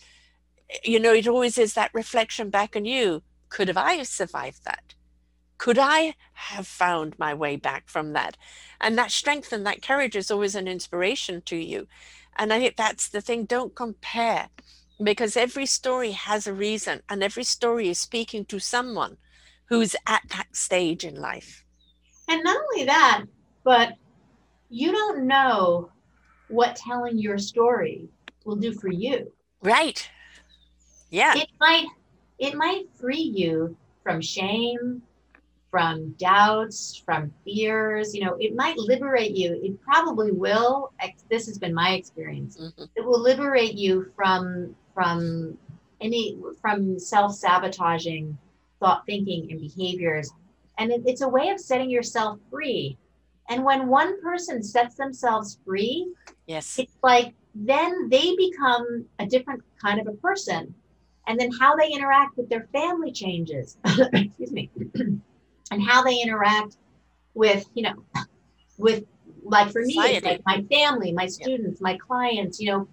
you 0.82 0.98
know, 0.98 1.12
it 1.12 1.28
always 1.28 1.58
is 1.58 1.74
that 1.74 1.90
reflection 1.92 2.48
back 2.48 2.74
on 2.74 2.84
you. 2.84 3.22
Could 3.50 3.68
have 3.68 3.76
I 3.76 4.02
survived 4.04 4.64
that? 4.64 4.94
Could 5.58 5.78
I 5.78 6.14
have 6.32 6.66
found 6.66 7.18
my 7.18 7.34
way 7.34 7.56
back 7.56 7.88
from 7.88 8.14
that? 8.14 8.36
And 8.80 8.96
that 8.96 9.10
strength 9.10 9.52
and 9.52 9.64
that 9.66 9.82
courage 9.82 10.16
is 10.16 10.30
always 10.30 10.54
an 10.54 10.66
inspiration 10.66 11.42
to 11.42 11.56
you. 11.56 11.86
And 12.36 12.52
I 12.52 12.58
think 12.58 12.76
that's 12.76 13.08
the 13.08 13.20
thing. 13.20 13.44
Don't 13.44 13.74
compare 13.74 14.48
because 15.04 15.36
every 15.36 15.66
story 15.66 16.12
has 16.12 16.46
a 16.46 16.52
reason 16.52 17.02
and 17.08 17.22
every 17.22 17.44
story 17.44 17.88
is 17.88 17.98
speaking 17.98 18.44
to 18.46 18.58
someone 18.58 19.16
who's 19.66 19.96
at 20.06 20.22
that 20.30 20.54
stage 20.54 21.04
in 21.04 21.14
life. 21.20 21.64
And 22.28 22.42
not 22.44 22.56
only 22.56 22.86
that, 22.86 23.24
but 23.64 23.94
you 24.68 24.92
don't 24.92 25.26
know 25.26 25.90
what 26.48 26.76
telling 26.76 27.18
your 27.18 27.38
story 27.38 28.08
will 28.44 28.56
do 28.56 28.72
for 28.72 28.88
you. 28.88 29.32
Right. 29.62 30.08
Yeah. 31.10 31.36
It 31.36 31.48
might 31.60 31.86
it 32.38 32.54
might 32.54 32.84
free 32.98 33.32
you 33.34 33.76
from 34.02 34.20
shame, 34.20 35.02
from 35.70 36.10
doubts, 36.18 37.00
from 37.04 37.32
fears, 37.44 38.14
you 38.14 38.24
know, 38.24 38.36
it 38.40 38.54
might 38.54 38.76
liberate 38.76 39.30
you. 39.30 39.58
It 39.62 39.80
probably 39.80 40.32
will. 40.32 40.92
This 41.30 41.46
has 41.46 41.58
been 41.58 41.72
my 41.72 41.92
experience. 41.92 42.58
Mm-hmm. 42.58 42.84
It 42.96 43.04
will 43.04 43.20
liberate 43.20 43.74
you 43.74 44.10
from 44.14 44.74
from 44.94 45.56
any 46.00 46.36
from 46.60 46.98
self-sabotaging 46.98 48.36
thought 48.80 49.04
thinking 49.06 49.48
and 49.50 49.60
behaviors. 49.60 50.32
And 50.78 50.90
it, 50.90 51.02
it's 51.06 51.20
a 51.20 51.28
way 51.28 51.50
of 51.50 51.60
setting 51.60 51.90
yourself 51.90 52.38
free. 52.50 52.96
And 53.48 53.64
when 53.64 53.88
one 53.88 54.20
person 54.22 54.62
sets 54.62 54.96
themselves 54.96 55.58
free 55.64 56.12
yes. 56.46 56.78
it's 56.78 56.96
like 57.02 57.34
then 57.54 58.08
they 58.08 58.34
become 58.36 59.04
a 59.18 59.26
different 59.26 59.62
kind 59.80 60.00
of 60.00 60.06
a 60.06 60.16
person. 60.18 60.74
And 61.26 61.38
then 61.38 61.52
how 61.52 61.76
they 61.76 61.88
interact 61.88 62.36
with 62.36 62.48
their 62.48 62.66
family 62.72 63.12
changes. 63.12 63.76
Excuse 63.84 64.52
me. 64.52 64.70
And 65.70 65.82
how 65.82 66.02
they 66.02 66.20
interact 66.20 66.76
with 67.34 67.66
you 67.74 67.82
know 67.82 67.94
with 68.78 69.04
like 69.42 69.72
for 69.72 69.82
me 69.82 70.20
like 70.20 70.42
my 70.44 70.62
family 70.70 71.12
my 71.12 71.26
students 71.26 71.80
yeah. 71.80 71.92
my 71.92 71.96
clients 71.98 72.60
you 72.60 72.70
know 72.70 72.88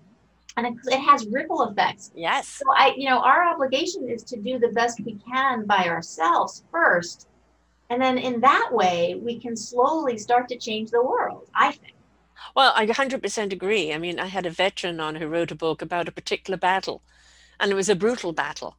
and 0.66 0.78
it, 0.78 0.94
it, 0.94 1.00
has 1.00 1.26
ripple 1.28 1.64
effects. 1.64 2.12
Yes. 2.16 2.48
So 2.48 2.66
I, 2.76 2.94
you 2.98 3.10
know, 3.10 3.20
our 3.20 3.48
obligation 3.48 4.10
is 4.10 4.24
to 4.24 4.38
do 4.38 4.60
the 4.60 4.70
best 4.70 5.00
we 5.06 5.18
can 5.32 5.66
by 5.66 5.86
ourselves 5.86 6.64
first, 6.72 7.28
and 7.90 8.02
then 8.02 8.18
in 8.18 8.42
that 8.42 8.70
way 8.72 9.20
we 9.22 9.40
can 9.40 9.56
slowly 9.56 10.18
start 10.18 10.48
to 10.50 10.58
change 10.58 10.92
the 10.92 11.04
world. 11.04 11.48
I 11.56 11.72
think. 11.72 11.94
Well, 12.56 12.74
I 12.76 12.86
100% 12.86 13.52
agree. 13.52 13.94
I 13.94 13.98
mean, 13.98 14.20
I 14.20 14.28
had 14.28 14.46
a 14.46 14.50
veteran 14.50 15.00
on 15.00 15.16
who 15.16 15.28
wrote 15.28 15.52
a 15.52 15.56
book 15.56 15.82
about 15.82 16.08
a 16.08 16.12
particular 16.12 16.58
battle, 16.58 17.02
and 17.60 17.72
it 17.72 17.76
was 17.76 17.90
a 17.90 17.96
brutal 17.96 18.34
battle, 18.34 18.78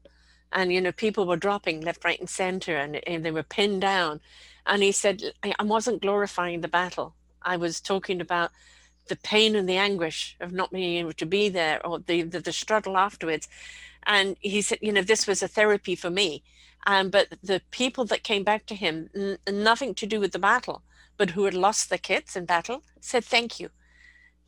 and 0.53 0.73
you 0.73 0.81
know, 0.81 0.93
people 0.93 1.27
were 1.27 1.37
dropping 1.37 1.81
left, 1.81 2.05
right, 2.05 2.19
and 2.19 2.29
center, 2.29 2.77
and, 2.77 2.97
and 3.07 3.25
they 3.25 3.31
were 3.31 3.43
pinned 3.43 3.81
down, 3.81 4.21
and 4.67 4.83
he 4.83 4.93
said, 4.93 5.23
I 5.43 5.63
wasn't 5.63 6.03
glorifying 6.03 6.61
the 6.61 6.69
battle. 6.69 7.15
I 7.43 7.57
was 7.57 7.81
talking 7.81 8.21
about 8.21 8.51
the 9.11 9.17
pain 9.17 9.55
and 9.55 9.69
the 9.69 9.77
anguish 9.77 10.37
of 10.41 10.53
not 10.53 10.73
being 10.73 10.97
able 10.97 11.13
to 11.13 11.27
be 11.27 11.51
there 11.51 11.87
or 11.87 11.99
the, 11.99 12.23
the, 12.23 12.41
the 12.41 12.53
struggle 12.53 12.97
afterwards. 12.97 13.47
And 14.05 14.37
he 14.41 14.63
said, 14.63 14.79
you 14.81 14.93
know, 14.93 15.03
this 15.03 15.27
was 15.27 15.43
a 15.43 15.49
therapy 15.49 15.95
for 15.95 16.11
me. 16.11 16.43
Um, 16.87 17.11
but 17.11 17.27
the 17.43 17.61
people 17.71 18.07
that 18.07 18.23
came 18.31 18.45
back 18.45 18.65
to 18.67 18.75
him, 18.75 19.11
n- 19.15 19.39
nothing 19.47 19.95
to 19.97 20.07
do 20.07 20.19
with 20.19 20.33
the 20.33 20.39
battle, 20.39 20.83
but 21.19 21.31
who 21.31 21.45
had 21.45 21.55
lost 21.55 21.91
their 21.91 21.99
kids 21.99 22.37
in 22.37 22.47
battle, 22.47 22.83
said, 23.01 23.25
thank 23.25 23.61
you. 23.61 23.69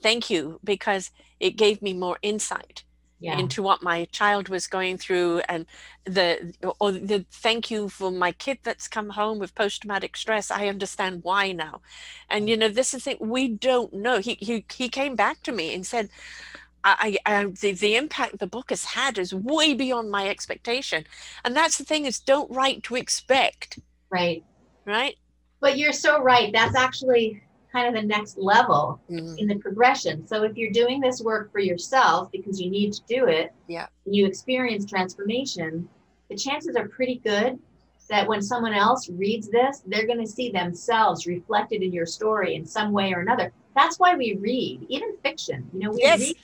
Thank 0.03 0.31
you, 0.31 0.59
because 0.65 1.11
it 1.39 1.57
gave 1.57 1.83
me 1.83 1.93
more 1.93 2.19
insight 2.23 2.85
yeah. 3.23 3.39
into 3.39 3.63
what 3.63 3.83
my 3.83 4.05
child 4.07 4.49
was 4.49 4.67
going 4.67 4.99
through 4.99 5.41
and 5.49 5.65
the 6.05 6.53
or 6.81 6.91
the 6.91 7.25
thank 7.31 7.71
you 7.71 7.89
for 7.89 8.11
my 8.11 8.33
kid 8.33 8.59
that's 8.65 8.89
come 8.89 9.11
home 9.11 9.39
with 9.39 9.55
post-traumatic 9.55 10.17
stress. 10.17 10.51
I 10.51 10.67
understand 10.67 11.23
why 11.23 11.53
now. 11.53 11.81
And 12.29 12.49
you 12.49 12.57
know 12.57 12.69
this 12.69 12.93
is 12.93 13.05
the 13.05 13.11
thing 13.13 13.29
we 13.29 13.49
don't 13.49 13.93
know. 13.93 14.19
He 14.19 14.37
he, 14.41 14.65
he 14.73 14.89
came 14.89 15.15
back 15.15 15.43
to 15.45 15.53
me 15.53 15.75
and 15.75 15.87
said 15.87 16.09
I, 16.85 17.17
I 17.25 17.45
the, 17.45 17.73
the 17.73 17.97
impact 17.97 18.39
the 18.39 18.47
book 18.47 18.71
has 18.71 18.85
had 18.85 19.19
is 19.19 19.33
way 19.33 19.75
beyond 19.75 20.11
my 20.11 20.29
expectation. 20.29 21.05
And 21.45 21.57
that's 21.57 21.79
the 21.79 21.85
thing 21.85 22.07
is 22.07 22.19
don't 22.19 22.51
write 22.51 22.83
to 22.85 22.97
expect. 22.97 23.79
Right. 24.11 24.43
Right? 24.85 25.17
But 25.61 25.79
you're 25.79 25.93
so 25.93 26.21
right. 26.21 26.53
That's 26.53 26.75
actually 26.75 27.41
kind 27.73 27.89
of 27.89 28.01
the 28.01 28.07
next 28.07 28.39
level 28.39 29.01
mm-hmm. 29.11 29.39
in 29.39 29.47
the 29.49 29.57
progression. 29.57 30.27
So 30.27 30.43
if 30.43 30.57
you're 30.57 30.73
doing 30.73 31.01
this 31.01 31.23
work 31.23 31.51
for 31.51 31.59
yourself 31.59 32.31
because 32.31 32.61
you 32.61 32.71
need 32.71 32.93
to 32.93 33.03
do 33.09 33.27
it, 33.27 33.53
yeah, 33.67 33.87
you 34.05 34.27
experience 34.27 34.85
transformation, 34.85 35.89
the 36.29 36.37
chances 36.37 36.77
are 36.77 36.89
pretty 36.89 37.17
good 37.25 37.59
that 38.11 38.29
when 38.29 38.43
someone 38.43 38.75
else 38.75 39.09
reads 39.09 39.49
this, 39.49 39.83
they're 39.87 40.07
going 40.07 40.21
to 40.21 40.27
see 40.27 40.51
themselves 40.51 41.27
reflected 41.27 41.83
in 41.83 41.93
your 41.93 42.05
story 42.05 42.57
in 42.57 42.67
some 42.67 42.93
way 42.93 43.13
or 43.13 43.21
another. 43.21 43.53
That's 43.75 43.99
why 43.99 44.15
we 44.17 44.37
read, 44.37 44.85
even 44.89 45.17
fiction. 45.23 45.69
You 45.73 45.81
know, 45.81 45.91
we 45.93 46.03
yes. 46.03 46.21
read 46.21 46.37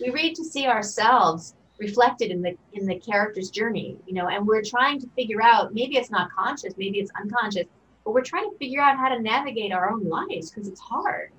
we 0.00 0.10
read 0.10 0.34
to 0.34 0.44
see 0.44 0.66
ourselves 0.66 1.54
reflected 1.78 2.30
in 2.30 2.42
the 2.42 2.56
in 2.72 2.86
the 2.86 2.98
character's 2.98 3.50
journey, 3.50 3.96
you 4.06 4.14
know, 4.14 4.28
and 4.28 4.46
we're 4.46 4.62
trying 4.62 5.00
to 5.00 5.08
figure 5.14 5.42
out 5.42 5.72
maybe 5.74 5.96
it's 5.96 6.10
not 6.10 6.30
conscious, 6.32 6.74
maybe 6.76 6.98
it's 6.98 7.10
unconscious 7.20 7.66
but 8.04 8.12
we're 8.12 8.22
trying 8.22 8.50
to 8.50 8.56
figure 8.58 8.80
out 8.80 8.96
how 8.96 9.08
to 9.08 9.20
navigate 9.20 9.72
our 9.72 9.90
own 9.90 10.04
lives 10.04 10.50
because 10.50 10.68
it's 10.68 10.80
hard. 10.80 11.30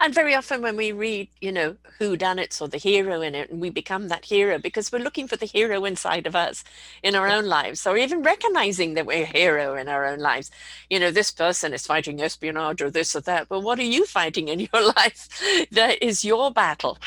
And 0.00 0.14
very 0.14 0.34
often 0.34 0.62
when 0.62 0.76
we 0.76 0.92
read, 0.92 1.28
you 1.40 1.52
know, 1.52 1.76
who 1.98 2.16
done 2.16 2.38
it 2.38 2.56
or 2.60 2.68
the 2.68 2.76
hero 2.76 3.22
in 3.22 3.34
it, 3.34 3.50
and 3.50 3.60
we 3.60 3.70
become 3.70 4.08
that 4.08 4.26
hero 4.26 4.58
because 4.58 4.92
we're 4.92 4.98
looking 4.98 5.26
for 5.26 5.36
the 5.36 5.46
hero 5.46 5.84
inside 5.84 6.26
of 6.26 6.36
us 6.36 6.64
in 7.02 7.14
our 7.14 7.28
own 7.28 7.46
lives, 7.46 7.86
or 7.86 7.96
even 7.96 8.22
recognizing 8.22 8.94
that 8.94 9.06
we're 9.06 9.22
a 9.22 9.26
hero 9.26 9.74
in 9.74 9.88
our 9.88 10.04
own 10.04 10.18
lives. 10.18 10.50
You 10.90 11.00
know, 11.00 11.10
this 11.10 11.30
person 11.30 11.72
is 11.72 11.86
fighting 11.86 12.20
espionage 12.20 12.82
or 12.82 12.90
this 12.90 13.16
or 13.16 13.20
that, 13.22 13.48
but 13.48 13.60
what 13.60 13.78
are 13.78 13.84
you 13.84 14.04
fighting 14.04 14.48
in 14.48 14.60
your 14.72 14.92
life? 14.94 15.28
that 15.72 16.02
is 16.02 16.24
your 16.24 16.50
battle. 16.50 16.98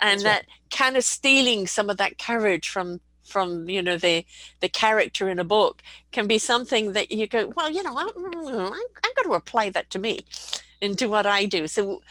And 0.00 0.20
that 0.22 0.46
kind 0.72 0.96
of 0.96 1.04
stealing 1.04 1.66
some 1.66 1.88
of 1.88 1.98
that 1.98 2.18
courage 2.18 2.68
from 2.68 3.00
from 3.24 3.68
you 3.68 3.82
know 3.82 3.96
the 3.96 4.24
the 4.60 4.68
character 4.68 5.28
in 5.28 5.38
a 5.38 5.44
book 5.44 5.82
can 6.12 6.26
be 6.26 6.38
something 6.38 6.92
that 6.92 7.10
you 7.10 7.26
go 7.26 7.52
well 7.56 7.70
you 7.70 7.82
know 7.82 7.96
i'm, 7.96 8.08
I'm 8.16 9.14
going 9.16 9.28
to 9.28 9.32
apply 9.32 9.70
that 9.70 9.90
to 9.90 9.98
me 9.98 10.20
into 10.80 11.08
what 11.08 11.26
i 11.26 11.46
do. 11.46 11.66
So 11.66 12.02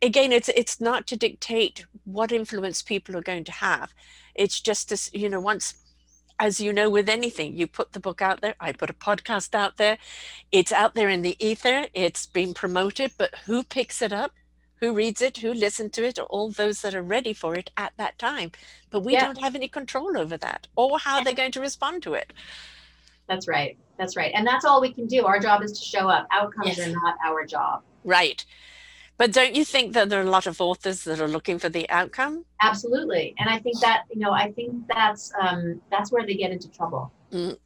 again 0.00 0.32
it's 0.32 0.48
it's 0.50 0.80
not 0.80 1.06
to 1.08 1.16
dictate 1.16 1.84
what 2.04 2.32
influence 2.32 2.82
people 2.82 3.16
are 3.16 3.22
going 3.22 3.44
to 3.44 3.52
have. 3.52 3.92
It's 4.34 4.60
just 4.60 4.92
as 4.92 5.10
you 5.12 5.28
know 5.28 5.40
once 5.40 5.74
as 6.40 6.60
you 6.60 6.72
know 6.72 6.90
with 6.90 7.08
anything 7.08 7.56
you 7.56 7.66
put 7.66 7.92
the 7.92 8.00
book 8.00 8.20
out 8.20 8.40
there 8.40 8.56
i 8.58 8.72
put 8.72 8.90
a 8.90 8.94
podcast 8.94 9.54
out 9.54 9.76
there 9.76 9.96
it's 10.50 10.72
out 10.72 10.94
there 10.94 11.08
in 11.08 11.22
the 11.22 11.36
ether 11.38 11.86
it's 11.94 12.26
been 12.26 12.52
promoted 12.52 13.12
but 13.16 13.32
who 13.46 13.62
picks 13.62 14.02
it 14.02 14.12
up 14.12 14.32
who 14.80 14.92
reads 14.92 15.22
it 15.22 15.38
who 15.38 15.52
listens 15.52 15.92
to 15.92 16.04
it 16.04 16.18
Or 16.18 16.24
all 16.24 16.50
those 16.50 16.82
that 16.82 16.94
are 16.94 17.02
ready 17.02 17.32
for 17.32 17.54
it 17.54 17.70
at 17.76 17.92
that 17.96 18.18
time 18.18 18.52
but 18.90 19.00
we 19.00 19.12
yeah. 19.12 19.24
don't 19.24 19.40
have 19.40 19.54
any 19.54 19.68
control 19.68 20.16
over 20.16 20.36
that 20.36 20.66
or 20.76 20.98
how 20.98 21.22
they're 21.22 21.34
going 21.34 21.52
to 21.52 21.60
respond 21.60 22.02
to 22.04 22.14
it 22.14 22.32
that's 23.28 23.48
right 23.48 23.76
that's 23.98 24.16
right 24.16 24.32
and 24.34 24.46
that's 24.46 24.64
all 24.64 24.80
we 24.80 24.92
can 24.92 25.06
do 25.06 25.24
our 25.24 25.38
job 25.38 25.62
is 25.62 25.78
to 25.78 25.84
show 25.84 26.08
up 26.08 26.26
outcomes 26.30 26.78
yes. 26.78 26.88
are 26.88 26.92
not 26.92 27.16
our 27.24 27.44
job 27.44 27.82
right 28.04 28.44
but 29.16 29.32
don't 29.32 29.54
you 29.54 29.64
think 29.64 29.92
that 29.92 30.08
there 30.08 30.20
are 30.20 30.24
a 30.24 30.30
lot 30.30 30.46
of 30.46 30.60
authors 30.60 31.04
that 31.04 31.20
are 31.20 31.28
looking 31.28 31.60
for 31.60 31.68
the 31.68 31.88
outcome? 31.88 32.44
Absolutely, 32.60 33.34
and 33.38 33.48
I 33.48 33.58
think 33.60 33.78
that 33.80 34.02
you 34.10 34.18
know, 34.18 34.32
I 34.32 34.50
think 34.50 34.88
that's 34.88 35.32
um, 35.40 35.80
that's 35.90 36.10
where 36.10 36.26
they 36.26 36.34
get 36.34 36.50
into 36.50 36.68
trouble. 36.68 37.12
Mm. 37.32 37.56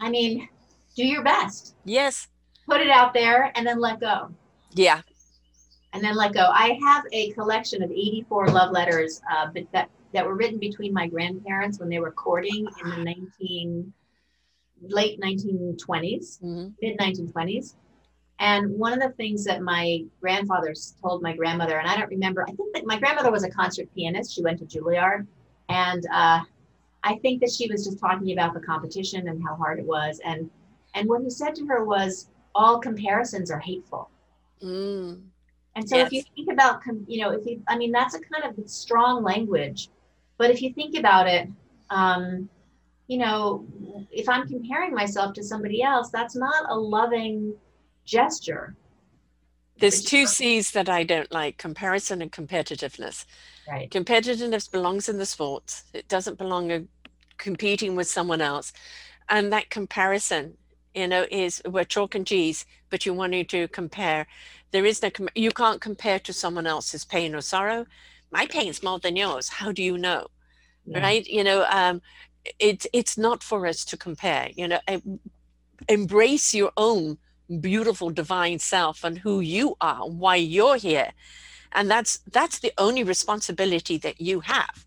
I 0.00 0.10
mean, 0.10 0.48
do 0.96 1.06
your 1.06 1.22
best. 1.22 1.74
Yes. 1.84 2.28
Put 2.66 2.80
it 2.80 2.90
out 2.90 3.14
there 3.14 3.52
and 3.54 3.66
then 3.66 3.80
let 3.80 4.00
go. 4.00 4.30
Yeah. 4.72 5.02
And 5.92 6.04
then 6.04 6.16
let 6.16 6.34
go. 6.34 6.50
I 6.52 6.78
have 6.84 7.04
a 7.12 7.30
collection 7.32 7.82
of 7.82 7.90
84 7.90 8.48
love 8.48 8.72
letters 8.72 9.20
uh, 9.32 9.48
that 9.72 9.88
that 10.14 10.26
were 10.26 10.34
written 10.34 10.58
between 10.58 10.92
my 10.92 11.06
grandparents 11.06 11.78
when 11.78 11.88
they 11.88 11.98
were 11.98 12.12
courting 12.12 12.66
in 12.82 12.90
the 12.90 12.96
19 12.96 13.92
late 14.82 15.20
1920s, 15.20 16.40
mm-hmm. 16.40 16.68
mid 16.80 16.98
1920s 16.98 17.74
and 18.40 18.78
one 18.78 18.92
of 18.92 19.00
the 19.00 19.14
things 19.16 19.44
that 19.44 19.62
my 19.62 20.04
grandfather 20.20 20.72
told 21.02 21.22
my 21.22 21.34
grandmother, 21.34 21.78
and 21.78 21.88
I 21.88 21.96
don't 21.96 22.08
remember, 22.08 22.44
I 22.48 22.52
think 22.52 22.74
that 22.74 22.86
my 22.86 22.98
grandmother 22.98 23.32
was 23.32 23.42
a 23.42 23.50
concert 23.50 23.88
pianist. 23.94 24.32
She 24.34 24.42
went 24.42 24.60
to 24.60 24.64
Juilliard. 24.64 25.26
And 25.68 26.06
uh, 26.12 26.42
I 27.02 27.16
think 27.16 27.40
that 27.40 27.50
she 27.50 27.68
was 27.68 27.84
just 27.84 27.98
talking 27.98 28.32
about 28.32 28.54
the 28.54 28.60
competition 28.60 29.28
and 29.28 29.42
how 29.42 29.56
hard 29.56 29.80
it 29.80 29.84
was. 29.84 30.20
And 30.24 30.50
and 30.94 31.08
what 31.08 31.22
he 31.22 31.30
said 31.30 31.54
to 31.56 31.66
her 31.66 31.84
was, 31.84 32.30
all 32.54 32.78
comparisons 32.78 33.50
are 33.50 33.58
hateful. 33.58 34.10
Mm. 34.62 35.20
And 35.78 35.88
so 35.88 35.96
yes. 35.96 36.08
if 36.08 36.12
you 36.12 36.22
think 36.34 36.50
about, 36.50 36.80
you 37.06 37.20
know, 37.20 37.30
if 37.30 37.46
you, 37.46 37.62
I 37.68 37.78
mean, 37.78 37.92
that's 37.92 38.14
a 38.14 38.18
kind 38.18 38.42
of 38.44 38.68
strong 38.68 39.22
language. 39.22 39.90
But 40.36 40.50
if 40.50 40.60
you 40.60 40.72
think 40.72 40.98
about 40.98 41.28
it, 41.28 41.48
um, 41.90 42.48
you 43.06 43.16
know, 43.16 43.64
if 44.10 44.28
I'm 44.28 44.48
comparing 44.48 44.92
myself 44.92 45.34
to 45.34 45.42
somebody 45.44 45.80
else, 45.80 46.10
that's 46.10 46.34
not 46.34 46.68
a 46.68 46.76
loving 46.76 47.54
gesture. 48.04 48.74
There's 49.78 50.02
two 50.02 50.26
C's 50.26 50.72
that 50.72 50.88
I 50.88 51.04
don't 51.04 51.30
like 51.30 51.58
comparison 51.58 52.22
and 52.22 52.32
competitiveness. 52.32 53.24
Right. 53.70 53.88
Competitiveness 53.88 54.68
belongs 54.68 55.08
in 55.08 55.18
the 55.18 55.26
sports, 55.26 55.84
it 55.94 56.08
doesn't 56.08 56.38
belong 56.38 56.72
in 56.72 56.88
competing 57.36 57.94
with 57.94 58.08
someone 58.08 58.40
else. 58.40 58.72
And 59.28 59.52
that 59.52 59.70
comparison, 59.70 60.54
you 60.92 61.06
know, 61.06 61.24
is 61.30 61.62
we're 61.64 61.84
chalk 61.84 62.16
and 62.16 62.26
cheese, 62.26 62.66
but 62.90 63.06
you 63.06 63.14
wanting 63.14 63.46
to 63.46 63.68
compare. 63.68 64.26
There 64.70 64.84
is 64.84 65.02
no, 65.02 65.10
you 65.34 65.50
can't 65.50 65.80
compare 65.80 66.18
to 66.20 66.32
someone 66.32 66.66
else's 66.66 67.04
pain 67.04 67.34
or 67.34 67.40
sorrow. 67.40 67.86
My 68.30 68.46
pain's 68.46 68.82
more 68.82 68.98
than 68.98 69.16
yours. 69.16 69.48
How 69.48 69.72
do 69.72 69.82
you 69.82 69.96
know? 69.96 70.28
Yeah. 70.84 71.00
Right. 71.00 71.26
You 71.26 71.44
know, 71.44 71.66
um, 71.70 72.02
it's 72.58 72.86
it's 72.92 73.18
not 73.18 73.42
for 73.42 73.66
us 73.66 73.84
to 73.86 73.96
compare. 73.96 74.50
You 74.56 74.68
know, 74.68 74.80
embrace 75.88 76.54
your 76.54 76.72
own 76.76 77.18
beautiful 77.60 78.10
divine 78.10 78.58
self 78.58 79.04
and 79.04 79.18
who 79.18 79.40
you 79.40 79.76
are 79.80 80.06
why 80.06 80.36
you're 80.36 80.76
here 80.76 81.10
and 81.72 81.90
that's 81.90 82.18
that's 82.30 82.58
the 82.58 82.72
only 82.76 83.02
responsibility 83.02 83.96
that 83.96 84.20
you 84.20 84.40
have 84.40 84.84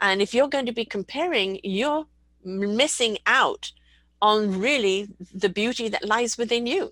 and 0.00 0.20
if 0.20 0.34
you're 0.34 0.48
going 0.48 0.66
to 0.66 0.72
be 0.72 0.84
comparing 0.84 1.58
you're 1.62 2.06
missing 2.44 3.16
out 3.26 3.72
on 4.20 4.58
really 4.60 5.08
the 5.32 5.48
beauty 5.48 5.88
that 5.88 6.06
lies 6.06 6.36
within 6.36 6.66
you 6.66 6.90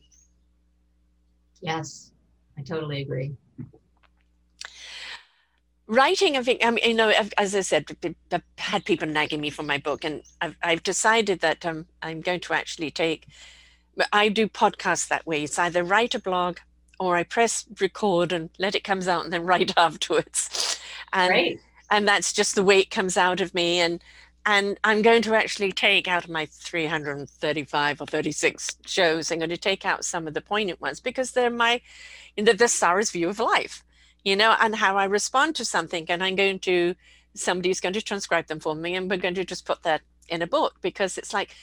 yes 1.61 2.12
i 2.59 2.62
totally 2.62 3.03
agree 3.03 3.33
writing 5.87 6.37
i 6.37 6.42
think 6.42 6.64
i 6.64 6.71
mean 6.71 6.85
you 6.85 6.95
know 6.95 7.12
as 7.38 7.55
i 7.55 7.61
said 7.61 7.85
i've 8.33 8.42
had 8.59 8.85
people 8.85 9.07
nagging 9.07 9.40
me 9.40 9.51
for 9.51 9.62
my 9.62 9.79
book 9.79 10.05
and 10.05 10.23
i've, 10.40 10.57
I've 10.62 10.83
decided 10.83 11.40
that 11.40 11.64
um, 11.64 11.87
i'm 12.03 12.21
going 12.21 12.40
to 12.40 12.55
actually 12.55 12.90
take 12.90 13.27
I 14.12 14.29
do 14.29 14.49
podcasts 14.49 15.09
that 15.09 15.27
way. 15.27 15.45
It's 15.45 15.59
either 15.59 15.83
write 15.83 16.14
a 16.14 16.19
blog 16.19 16.59
or 16.99 17.16
I 17.16 17.25
press 17.25 17.64
record 17.81 18.33
and 18.33 18.51
let 18.59 18.75
it 18.75 18.85
comes 18.85 19.09
out 19.09 19.25
and 19.25 19.33
then 19.33 19.47
write 19.47 19.73
afterwards. 19.77 20.79
And 21.12 21.59
and 21.90 22.09
that's 22.09 22.33
just 22.33 22.55
the 22.55 22.64
way 22.64 22.81
it 22.81 22.90
comes 22.90 23.16
out 23.16 23.40
of 23.40 23.55
me. 23.55 23.79
And 23.81 24.03
and 24.46 24.78
I'm 24.85 25.02
going 25.02 25.22
to 25.22 25.35
actually 25.35 25.72
take 25.72 26.06
out 26.06 26.24
of 26.24 26.30
my 26.30 26.46
335 26.46 28.00
or 28.00 28.06
36 28.06 28.76
shows, 28.87 29.30
I'm 29.30 29.38
going 29.38 29.50
to 29.50 29.56
take 29.56 29.85
out 29.85 30.04
some 30.04 30.28
of 30.28 30.35
the 30.35 30.40
poignant 30.40 30.80
ones 30.80 31.00
because 31.00 31.32
they're 31.32 31.50
my 31.50 31.80
in 32.37 32.44
the, 32.44 32.54
the 32.54 32.68
Sarah's 32.68 33.11
view 33.11 33.28
of 33.28 33.40
life, 33.40 33.82
you 34.24 34.37
know, 34.37 34.54
and 34.61 34.76
how 34.76 34.96
I 34.96 35.04
respond 35.04 35.56
to 35.56 35.64
something. 35.64 36.06
And 36.09 36.22
I'm 36.22 36.37
going 36.37 36.61
to 36.61 36.94
somebody's 37.35 37.80
going 37.80 37.92
to 37.94 38.00
transcribe 38.00 38.46
them 38.46 38.61
for 38.61 38.74
me 38.74 38.94
and 38.94 39.11
we're 39.11 39.18
going 39.18 39.35
to 39.35 39.44
just 39.44 39.66
put 39.66 39.82
that 39.82 40.00
in 40.28 40.40
a 40.40 40.46
book 40.46 40.76
because 40.80 41.18
it's 41.18 41.35
like 41.35 41.54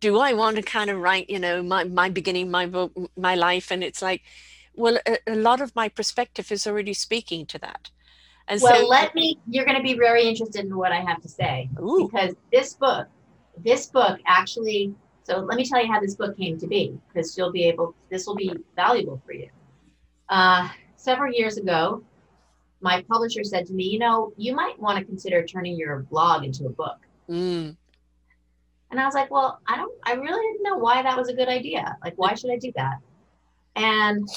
do 0.00 0.18
I 0.18 0.32
want 0.32 0.56
to 0.56 0.62
kind 0.62 0.90
of 0.90 1.00
write, 1.00 1.30
you 1.30 1.38
know, 1.38 1.62
my, 1.62 1.84
my 1.84 2.08
beginning, 2.08 2.50
my 2.50 2.66
book, 2.66 2.92
my 3.16 3.34
life? 3.34 3.70
And 3.70 3.84
it's 3.84 4.02
like, 4.02 4.22
well, 4.74 4.98
a, 5.06 5.18
a 5.28 5.36
lot 5.36 5.60
of 5.60 5.74
my 5.76 5.88
perspective 5.88 6.50
is 6.50 6.66
already 6.66 6.94
speaking 6.94 7.46
to 7.46 7.58
that. 7.58 7.90
And 8.50 8.60
well, 8.60 8.80
so, 8.80 8.86
let 8.88 9.14
me, 9.14 9.38
you're 9.48 9.64
going 9.64 9.76
to 9.76 9.82
be 9.82 9.94
very 9.94 10.24
interested 10.24 10.64
in 10.64 10.76
what 10.76 10.90
I 10.90 11.00
have 11.00 11.22
to 11.22 11.28
say 11.28 11.70
ooh. 11.80 12.08
because 12.10 12.34
this 12.52 12.74
book, 12.74 13.06
this 13.56 13.86
book 13.86 14.18
actually, 14.26 14.92
so 15.22 15.38
let 15.38 15.56
me 15.56 15.64
tell 15.64 15.80
you 15.80 15.90
how 15.90 16.00
this 16.00 16.16
book 16.16 16.36
came 16.36 16.58
to 16.58 16.66
be 16.66 16.98
because 17.08 17.38
you'll 17.38 17.52
be 17.52 17.64
able, 17.64 17.94
this 18.10 18.26
will 18.26 18.34
be 18.34 18.52
valuable 18.74 19.22
for 19.24 19.32
you. 19.32 19.48
Uh, 20.28 20.68
several 20.96 21.32
years 21.32 21.58
ago, 21.58 22.02
my 22.80 23.02
publisher 23.02 23.44
said 23.44 23.66
to 23.66 23.72
me, 23.72 23.84
you 23.84 24.00
know, 24.00 24.32
you 24.36 24.52
might 24.52 24.76
want 24.80 24.98
to 24.98 25.04
consider 25.04 25.44
turning 25.44 25.76
your 25.76 26.00
blog 26.10 26.42
into 26.44 26.66
a 26.66 26.70
book. 26.70 26.98
Mm. 27.28 27.76
And 28.90 29.00
I 29.00 29.04
was 29.04 29.14
like, 29.14 29.30
well, 29.30 29.60
I 29.68 29.76
don't, 29.76 29.92
I 30.02 30.14
really 30.14 30.52
didn't 30.52 30.64
know 30.64 30.76
why 30.76 31.02
that 31.02 31.16
was 31.16 31.28
a 31.28 31.34
good 31.34 31.48
idea. 31.48 31.96
Like, 32.02 32.14
why 32.16 32.34
should 32.34 32.50
I 32.50 32.56
do 32.56 32.72
that? 32.74 32.96
And, 33.76 34.28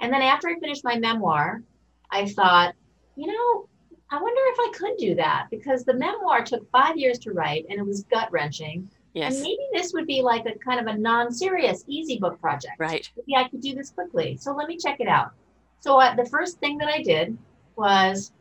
and 0.00 0.12
then 0.12 0.20
after 0.20 0.48
I 0.48 0.58
finished 0.60 0.84
my 0.84 0.98
memoir, 0.98 1.62
I 2.10 2.26
thought, 2.26 2.74
you 3.16 3.26
know, 3.26 3.68
I 4.10 4.20
wonder 4.20 4.40
if 4.46 4.56
I 4.60 4.78
could 4.78 4.96
do 4.98 5.14
that 5.16 5.46
because 5.50 5.84
the 5.84 5.94
memoir 5.94 6.44
took 6.44 6.70
five 6.70 6.96
years 6.96 7.18
to 7.20 7.32
write 7.32 7.66
and 7.68 7.78
it 7.78 7.86
was 7.86 8.04
gut 8.04 8.30
wrenching. 8.30 8.88
Yes. 9.14 9.34
And 9.34 9.42
maybe 9.42 9.62
this 9.72 9.92
would 9.94 10.06
be 10.06 10.22
like 10.22 10.44
a 10.46 10.56
kind 10.58 10.78
of 10.78 10.94
a 10.94 10.98
non-serious, 10.98 11.84
easy 11.88 12.18
book 12.18 12.40
project. 12.40 12.74
Right. 12.78 13.10
Maybe 13.16 13.36
I 13.36 13.48
could 13.48 13.62
do 13.62 13.74
this 13.74 13.90
quickly. 13.90 14.36
So 14.40 14.52
let 14.52 14.68
me 14.68 14.76
check 14.76 15.00
it 15.00 15.08
out. 15.08 15.32
So 15.80 15.98
uh, 15.98 16.14
the 16.14 16.26
first 16.26 16.58
thing 16.58 16.78
that 16.78 16.88
I 16.88 17.02
did 17.02 17.36
was 17.76 18.32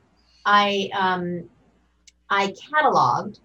I 0.45 0.89
um, 0.93 1.49
I 2.29 2.53
cataloged 2.53 3.39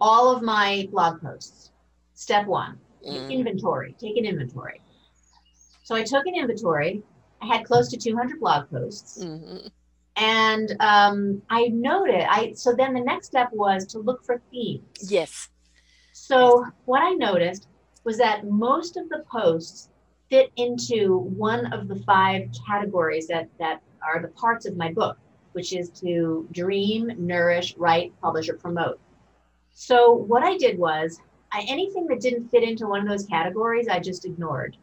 all 0.00 0.34
of 0.34 0.42
my 0.42 0.88
blog 0.90 1.20
posts. 1.20 1.70
Step 2.14 2.46
one, 2.46 2.78
mm. 3.06 3.30
inventory, 3.30 3.94
take 3.98 4.16
an 4.16 4.24
inventory. 4.24 4.80
So 5.82 5.94
I 5.94 6.02
took 6.02 6.26
an 6.26 6.34
inventory. 6.34 7.02
I 7.40 7.46
had 7.46 7.64
close 7.64 7.88
to 7.88 7.96
200 7.96 8.38
blog 8.38 8.70
posts. 8.70 9.24
Mm-hmm. 9.24 9.66
And 10.16 10.76
um, 10.80 11.42
I 11.48 11.68
noted, 11.68 12.26
I 12.28 12.52
so 12.54 12.74
then 12.74 12.92
the 12.94 13.00
next 13.00 13.28
step 13.28 13.48
was 13.52 13.86
to 13.86 13.98
look 13.98 14.24
for 14.24 14.42
themes. 14.50 15.10
Yes. 15.10 15.48
So 16.12 16.66
what 16.84 17.02
I 17.02 17.12
noticed 17.12 17.68
was 18.04 18.18
that 18.18 18.46
most 18.46 18.96
of 18.96 19.08
the 19.08 19.24
posts 19.30 19.88
fit 20.28 20.50
into 20.56 21.18
one 21.18 21.72
of 21.72 21.88
the 21.88 21.96
five 21.96 22.48
categories 22.66 23.26
that 23.28 23.48
that 23.58 23.80
are 24.06 24.20
the 24.20 24.28
parts 24.28 24.66
of 24.66 24.76
my 24.76 24.92
book, 24.92 25.16
which 25.52 25.72
is 25.72 25.88
to 25.90 26.46
dream, 26.52 27.12
nourish, 27.16 27.74
write, 27.76 28.12
publish, 28.20 28.48
or 28.48 28.54
promote. 28.54 29.00
So 29.74 30.12
what 30.12 30.42
I 30.42 30.56
did 30.58 30.78
was 30.78 31.20
I, 31.52 31.64
anything 31.68 32.06
that 32.08 32.20
didn't 32.20 32.48
fit 32.48 32.62
into 32.62 32.86
one 32.86 33.00
of 33.00 33.08
those 33.08 33.26
categories, 33.26 33.88
I 33.88 34.00
just 34.00 34.24
ignored. 34.24 34.76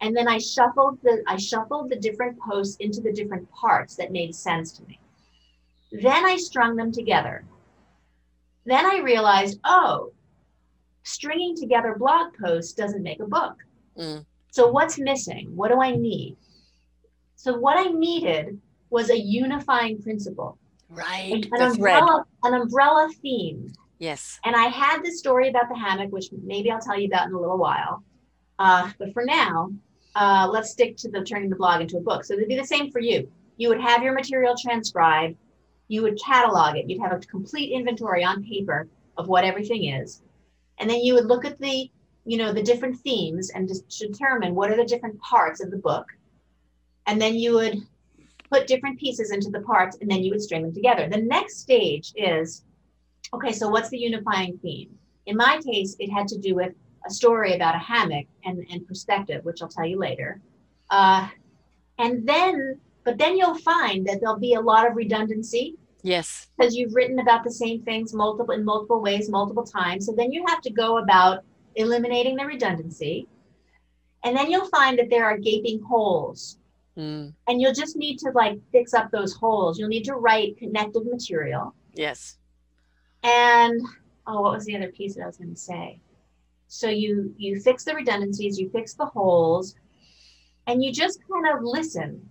And 0.00 0.16
then 0.16 0.28
I 0.28 0.38
shuffled 0.38 0.98
the 1.02 1.22
I 1.26 1.36
shuffled 1.36 1.90
the 1.90 1.96
different 1.96 2.38
posts 2.38 2.76
into 2.76 3.00
the 3.00 3.12
different 3.12 3.50
parts 3.50 3.96
that 3.96 4.12
made 4.12 4.34
sense 4.34 4.72
to 4.72 4.84
me. 4.84 4.98
Then 5.92 6.24
I 6.24 6.36
strung 6.36 6.76
them 6.76 6.92
together. 6.92 7.44
Then 8.66 8.84
I 8.84 8.98
realized, 8.98 9.60
oh, 9.64 10.12
stringing 11.02 11.56
together 11.56 11.96
blog 11.98 12.32
posts 12.42 12.72
doesn't 12.72 13.02
make 13.02 13.20
a 13.20 13.26
book. 13.26 13.56
Mm. 13.96 14.24
So 14.50 14.70
what's 14.70 14.98
missing? 14.98 15.54
What 15.54 15.70
do 15.70 15.80
I 15.80 15.94
need? 15.94 16.36
So 17.36 17.56
what 17.56 17.76
I 17.78 17.90
needed 17.90 18.60
was 18.90 19.10
a 19.10 19.18
unifying 19.18 20.02
principle. 20.02 20.58
Right. 20.88 21.46
An, 21.52 21.62
umbrella, 21.62 22.24
an 22.42 22.54
umbrella 22.54 23.10
theme 23.20 23.72
Yes. 23.98 24.38
And 24.44 24.54
I 24.56 24.64
had 24.64 25.02
this 25.02 25.18
story 25.18 25.48
about 25.48 25.68
the 25.68 25.78
hammock, 25.78 26.12
which 26.12 26.26
maybe 26.44 26.70
I'll 26.70 26.80
tell 26.80 26.98
you 26.98 27.06
about 27.06 27.28
in 27.28 27.34
a 27.34 27.40
little 27.40 27.58
while. 27.58 28.02
Uh, 28.58 28.90
but 28.98 29.12
for 29.12 29.24
now, 29.24 29.70
uh, 30.14 30.48
let's 30.50 30.70
stick 30.70 30.96
to 30.96 31.10
the 31.10 31.24
turning 31.24 31.50
the 31.50 31.56
blog 31.56 31.80
into 31.80 31.96
a 31.96 32.00
book. 32.00 32.24
So 32.24 32.34
it'd 32.34 32.48
be 32.48 32.56
the 32.56 32.66
same 32.66 32.90
for 32.90 33.00
you. 33.00 33.30
You 33.56 33.68
would 33.68 33.80
have 33.80 34.02
your 34.02 34.14
material 34.14 34.54
transcribed, 34.56 35.36
you 35.88 36.02
would 36.02 36.18
catalog 36.20 36.76
it, 36.76 36.88
you'd 36.88 37.02
have 37.02 37.12
a 37.12 37.18
complete 37.18 37.72
inventory 37.72 38.24
on 38.24 38.44
paper 38.44 38.88
of 39.16 39.28
what 39.28 39.44
everything 39.44 39.86
is. 39.86 40.22
And 40.78 40.88
then 40.90 41.00
you 41.00 41.14
would 41.14 41.26
look 41.26 41.44
at 41.44 41.58
the, 41.60 41.90
you 42.24 42.36
know, 42.36 42.52
the 42.52 42.62
different 42.62 42.98
themes 43.00 43.50
and 43.50 43.70
determine 43.88 44.54
what 44.54 44.70
are 44.70 44.76
the 44.76 44.84
different 44.84 45.20
parts 45.20 45.62
of 45.62 45.70
the 45.70 45.76
book. 45.76 46.06
And 47.06 47.20
then 47.20 47.34
you 47.34 47.54
would 47.54 47.78
put 48.50 48.66
different 48.66 48.98
pieces 48.98 49.30
into 49.30 49.50
the 49.50 49.60
parts 49.60 49.98
and 50.00 50.10
then 50.10 50.22
you 50.22 50.30
would 50.30 50.42
string 50.42 50.62
them 50.62 50.74
together. 50.74 51.08
The 51.08 51.18
next 51.18 51.58
stage 51.58 52.12
is 52.16 52.64
okay, 53.32 53.52
so 53.52 53.68
what's 53.68 53.88
the 53.90 53.98
unifying 53.98 54.58
theme? 54.58 54.96
In 55.26 55.36
my 55.36 55.60
case, 55.64 55.96
it 55.98 56.10
had 56.10 56.28
to 56.28 56.38
do 56.38 56.54
with 56.54 56.72
a 57.06 57.10
story 57.10 57.54
about 57.54 57.74
a 57.74 57.78
hammock 57.78 58.26
and, 58.44 58.64
and 58.70 58.86
perspective, 58.86 59.44
which 59.44 59.62
I'll 59.62 59.68
tell 59.68 59.86
you 59.86 59.98
later. 59.98 60.40
Uh, 60.90 61.28
and 61.98 62.26
then, 62.26 62.80
but 63.04 63.18
then 63.18 63.36
you'll 63.36 63.58
find 63.58 64.06
that 64.06 64.20
there'll 64.20 64.38
be 64.38 64.54
a 64.54 64.60
lot 64.60 64.88
of 64.88 64.96
redundancy. 64.96 65.76
Yes. 66.02 66.48
Because 66.56 66.76
you've 66.76 66.94
written 66.94 67.18
about 67.18 67.44
the 67.44 67.50
same 67.50 67.82
things 67.82 68.12
multiple 68.12 68.54
in 68.54 68.64
multiple 68.64 69.00
ways, 69.00 69.30
multiple 69.30 69.64
times. 69.64 70.06
So 70.06 70.12
then 70.12 70.32
you 70.32 70.44
have 70.48 70.60
to 70.62 70.70
go 70.70 70.98
about 70.98 71.44
eliminating 71.76 72.36
the 72.36 72.44
redundancy. 72.44 73.26
And 74.22 74.36
then 74.36 74.50
you'll 74.50 74.68
find 74.68 74.98
that 74.98 75.10
there 75.10 75.24
are 75.24 75.38
gaping 75.38 75.82
holes. 75.82 76.58
Mm. 76.96 77.32
And 77.48 77.60
you'll 77.60 77.74
just 77.74 77.96
need 77.96 78.18
to 78.18 78.30
like 78.30 78.58
fix 78.70 78.94
up 78.94 79.10
those 79.10 79.34
holes. 79.34 79.78
You'll 79.78 79.88
need 79.88 80.04
to 80.04 80.14
write 80.14 80.58
connective 80.58 81.06
material. 81.06 81.74
Yes. 81.94 82.38
And 83.22 83.80
oh, 84.26 84.42
what 84.42 84.52
was 84.52 84.64
the 84.64 84.76
other 84.76 84.92
piece 84.92 85.14
that 85.14 85.22
I 85.22 85.26
was 85.26 85.36
going 85.36 85.54
to 85.54 85.60
say? 85.60 86.00
So 86.74 86.88
you 86.88 87.32
you 87.38 87.60
fix 87.60 87.84
the 87.84 87.94
redundancies, 87.94 88.58
you 88.58 88.68
fix 88.68 88.94
the 88.94 89.06
holes, 89.06 89.76
and 90.66 90.82
you 90.82 90.92
just 90.92 91.20
kind 91.30 91.46
of 91.56 91.62
listen 91.62 92.28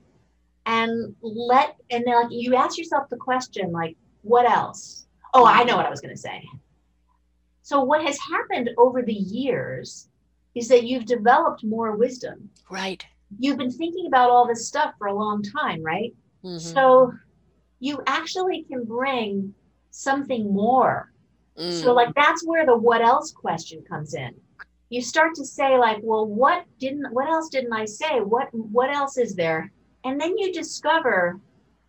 and 0.66 1.16
let 1.22 1.78
and 1.90 2.04
then 2.06 2.14
like 2.14 2.28
you 2.30 2.54
ask 2.54 2.78
yourself 2.78 3.08
the 3.10 3.16
question 3.16 3.72
like, 3.72 3.96
what 4.22 4.46
else? 4.46 5.06
Oh, 5.34 5.46
I 5.46 5.64
know 5.64 5.78
what 5.78 5.86
I 5.86 5.90
was 5.90 6.02
going 6.02 6.14
to 6.14 6.20
say. 6.20 6.44
So 7.62 7.82
what 7.86 8.06
has 8.06 8.20
happened 8.20 8.70
over 8.78 9.02
the 9.02 9.14
years 9.14 10.10
is 10.56 10.68
that 10.68 10.84
you've 10.84 11.06
developed 11.06 11.64
more 11.64 11.96
wisdom. 11.96 12.50
Right. 12.70 13.06
You've 13.40 13.58
been 13.58 13.72
thinking 13.72 14.08
about 14.08 14.30
all 14.30 14.46
this 14.46 14.68
stuff 14.68 14.94
for 14.98 15.08
a 15.08 15.16
long 15.16 15.42
time, 15.42 15.82
right? 15.82 16.14
Mhm. 16.44 16.60
So 16.60 17.14
you 17.80 18.02
actually 18.08 18.64
can 18.64 18.84
bring 18.84 19.56
something 19.92 20.54
more. 20.54 21.13
Mm. 21.58 21.72
So 21.82 21.94
like 21.94 22.14
that's 22.16 22.46
where 22.46 22.66
the 22.66 22.76
what 22.76 23.02
else 23.02 23.32
question 23.32 23.82
comes 23.84 24.14
in. 24.14 24.34
You 24.90 25.02
start 25.02 25.34
to 25.36 25.46
say 25.46 25.78
like, 25.78 26.00
well, 26.04 26.26
what 26.26 26.66
didn't 26.80 27.12
what 27.14 27.30
else 27.30 27.50
didn't 27.50 27.74
I 27.74 27.86
say? 27.86 28.20
What 28.20 28.50
what 28.54 28.90
else 28.94 29.18
is 29.18 29.36
there? 29.36 29.72
And 30.04 30.20
then 30.20 30.38
you 30.38 30.52
discover 30.52 31.40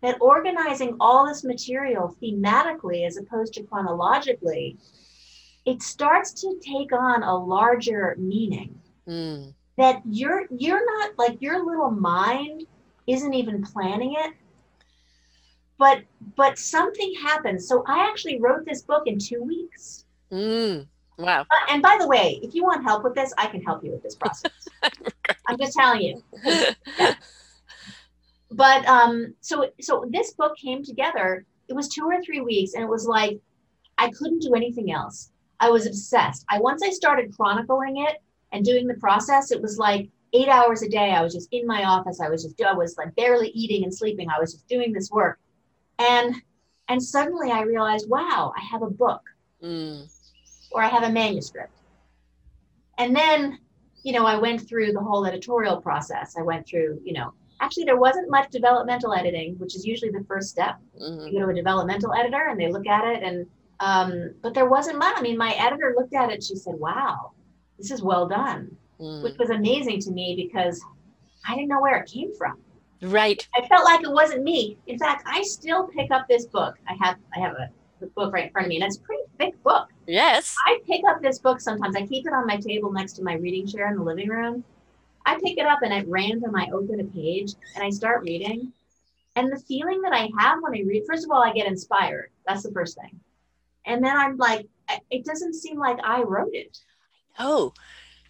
that 0.01 0.17
organizing 0.21 0.95
all 0.99 1.27
this 1.27 1.43
material 1.43 2.15
thematically 2.21 3.05
as 3.07 3.17
opposed 3.17 3.53
to 3.53 3.63
chronologically, 3.63 4.77
it 5.65 5.81
starts 5.81 6.31
to 6.41 6.59
take 6.61 6.91
on 6.93 7.23
a 7.23 7.35
larger 7.35 8.15
meaning 8.19 8.79
Mm. 9.07 9.53
that 9.77 10.01
you're 10.09 10.45
you're 10.49 10.83
not 10.97 11.11
like 11.17 11.39
your 11.39 11.63
little 11.63 11.91
mind 11.91 12.65
isn't 13.05 13.33
even 13.35 13.61
planning 13.63 14.15
it 14.17 14.33
but 15.77 16.03
but 16.35 16.57
something 16.57 17.13
happens 17.21 17.67
so 17.67 17.83
i 17.87 18.07
actually 18.09 18.39
wrote 18.39 18.65
this 18.65 18.81
book 18.81 19.03
in 19.05 19.17
two 19.19 19.43
weeks. 19.43 20.05
Mm. 20.31 20.87
Wow. 21.17 21.41
Uh, 21.41 21.45
and 21.69 21.81
by 21.81 21.97
the 21.99 22.07
way 22.07 22.39
if 22.43 22.53
you 22.53 22.63
want 22.63 22.83
help 22.83 23.03
with 23.03 23.15
this 23.15 23.33
i 23.37 23.47
can 23.47 23.61
help 23.61 23.83
you 23.83 23.91
with 23.91 24.03
this 24.03 24.15
process. 24.15 24.51
I'm 25.47 25.57
just 25.57 25.77
telling 25.77 26.01
you. 26.01 26.21
But 28.51 28.85
um 28.85 29.33
so 29.41 29.69
so 29.81 30.05
this 30.09 30.33
book 30.33 30.55
came 30.57 30.83
together. 30.83 31.45
It 31.67 31.75
was 31.75 31.89
two 31.89 32.05
or 32.05 32.21
three 32.21 32.41
weeks 32.41 32.73
and 32.73 32.83
it 32.83 32.89
was 32.89 33.05
like 33.05 33.39
i 33.97 34.09
couldn't 34.11 34.41
do 34.41 34.53
anything 34.55 34.91
else. 34.91 35.31
I 35.59 35.69
was 35.69 35.87
obsessed. 35.87 36.45
I 36.49 36.59
once 36.59 36.81
i 36.83 36.89
started 36.89 37.35
chronicling 37.35 37.97
it 38.07 38.21
and 38.53 38.63
doing 38.63 38.87
the 38.87 38.93
process 38.95 39.51
it 39.51 39.61
was 39.61 39.77
like 39.77 40.09
eight 40.33 40.47
hours 40.47 40.83
a 40.83 40.89
day. 40.89 41.11
I 41.11 41.21
was 41.21 41.33
just 41.33 41.49
in 41.51 41.67
my 41.67 41.83
office. 41.83 42.21
I 42.21 42.29
was 42.29 42.43
just 42.43 42.61
i 42.61 42.73
was 42.73 42.97
like 42.97 43.13
barely 43.15 43.49
eating 43.49 43.83
and 43.83 43.93
sleeping. 43.93 44.29
I 44.29 44.39
was 44.39 44.53
just 44.53 44.67
doing 44.67 44.93
this 44.93 45.11
work 45.11 45.39
and 45.99 46.35
and 46.89 47.01
suddenly 47.01 47.51
i 47.51 47.61
realized 47.61 48.09
wow 48.09 48.53
i 48.57 48.61
have 48.61 48.81
a 48.81 48.89
book 48.89 49.21
Mm. 49.63 50.07
or 50.71 50.83
I 50.83 50.89
have 50.89 51.03
a 51.03 51.09
manuscript. 51.09 51.71
And 52.99 53.15
then, 53.15 53.59
you 54.03 54.11
know, 54.13 54.25
I 54.25 54.37
went 54.37 54.67
through 54.67 54.91
the 54.91 54.99
whole 54.99 55.25
editorial 55.25 55.81
process. 55.81 56.35
I 56.37 56.43
went 56.43 56.67
through, 56.67 57.01
you 57.03 57.13
know, 57.13 57.33
actually 57.61 57.85
there 57.85 57.97
wasn't 57.97 58.29
much 58.29 58.51
developmental 58.51 59.13
editing, 59.13 59.55
which 59.57 59.75
is 59.75 59.85
usually 59.85 60.11
the 60.11 60.23
first 60.25 60.49
step. 60.49 60.75
Mhm. 61.01 61.31
You 61.31 61.39
go 61.39 61.45
to 61.45 61.51
a 61.51 61.55
developmental 61.55 62.13
editor 62.13 62.47
and 62.49 62.59
they 62.59 62.71
look 62.71 62.85
at 62.85 63.05
it 63.05 63.23
and 63.23 63.47
um, 63.79 64.35
but 64.43 64.53
there 64.53 64.69
wasn't 64.69 64.99
much. 64.99 65.17
I 65.17 65.21
mean, 65.21 65.37
my 65.37 65.53
editor 65.53 65.95
looked 65.97 66.13
at 66.13 66.29
it, 66.31 66.43
she 66.43 66.55
said, 66.55 66.75
Wow, 66.75 67.31
this 67.79 67.89
is 67.91 68.03
well 68.03 68.27
done, 68.27 68.77
which 68.97 69.33
Mm. 69.33 69.39
was 69.39 69.49
amazing 69.49 69.99
to 70.01 70.11
me 70.11 70.35
because 70.35 70.79
I 71.47 71.55
didn't 71.55 71.69
know 71.69 71.81
where 71.81 71.97
it 71.97 72.09
came 72.09 72.33
from. 72.35 72.57
Right. 73.05 73.47
I 73.55 73.67
felt 73.67 73.83
like 73.85 74.03
it 74.03 74.11
wasn't 74.11 74.43
me. 74.43 74.77
In 74.87 74.97
fact, 74.97 75.23
I 75.27 75.43
still 75.43 75.87
pick 75.87 76.11
up 76.11 76.27
this 76.27 76.45
book. 76.45 76.75
I 76.87 76.95
have 77.01 77.17
I 77.35 77.39
have 77.39 77.53
a 77.53 77.69
book 78.15 78.33
right 78.33 78.45
in 78.45 78.51
front 78.51 78.65
of 78.65 78.69
me, 78.69 78.75
and 78.75 78.85
it's 78.85 78.97
a 78.97 79.01
pretty 79.01 79.23
thick 79.37 79.61
book. 79.63 79.89
Yes. 80.07 80.55
I 80.65 80.79
pick 80.85 81.01
up 81.09 81.21
this 81.21 81.39
book 81.39 81.59
sometimes. 81.61 81.95
I 81.95 82.05
keep 82.05 82.25
it 82.27 82.33
on 82.33 82.45
my 82.45 82.57
table 82.57 82.91
next 82.91 83.13
to 83.13 83.23
my 83.23 83.33
reading 83.33 83.67
chair 83.67 83.89
in 83.89 83.97
the 83.97 84.03
living 84.03 84.29
room. 84.29 84.63
I 85.25 85.35
pick 85.35 85.57
it 85.57 85.65
up 85.65 85.79
and 85.81 85.91
at 85.91 86.07
random 86.07 86.55
I 86.55 86.69
open 86.71 86.99
a 86.99 87.03
page 87.03 87.53
and 87.73 87.83
I 87.83 87.89
start 87.89 88.23
reading. 88.23 88.71
And 89.35 89.51
the 89.51 89.59
feeling 89.59 90.01
that 90.03 90.13
I 90.13 90.29
have 90.39 90.59
when 90.61 90.75
I 90.75 90.83
read, 90.85 91.03
first 91.07 91.25
of 91.25 91.31
all, 91.31 91.43
I 91.43 91.51
get 91.51 91.67
inspired. 91.67 92.29
That's 92.47 92.63
the 92.63 92.71
first 92.71 92.97
thing. 92.97 93.19
And 93.85 94.03
then 94.03 94.15
I'm 94.15 94.37
like, 94.37 94.67
it 95.09 95.25
doesn't 95.25 95.55
seem 95.55 95.77
like 95.77 95.97
I 96.03 96.21
wrote 96.21 96.53
it. 96.53 96.77
Oh, 97.39 97.73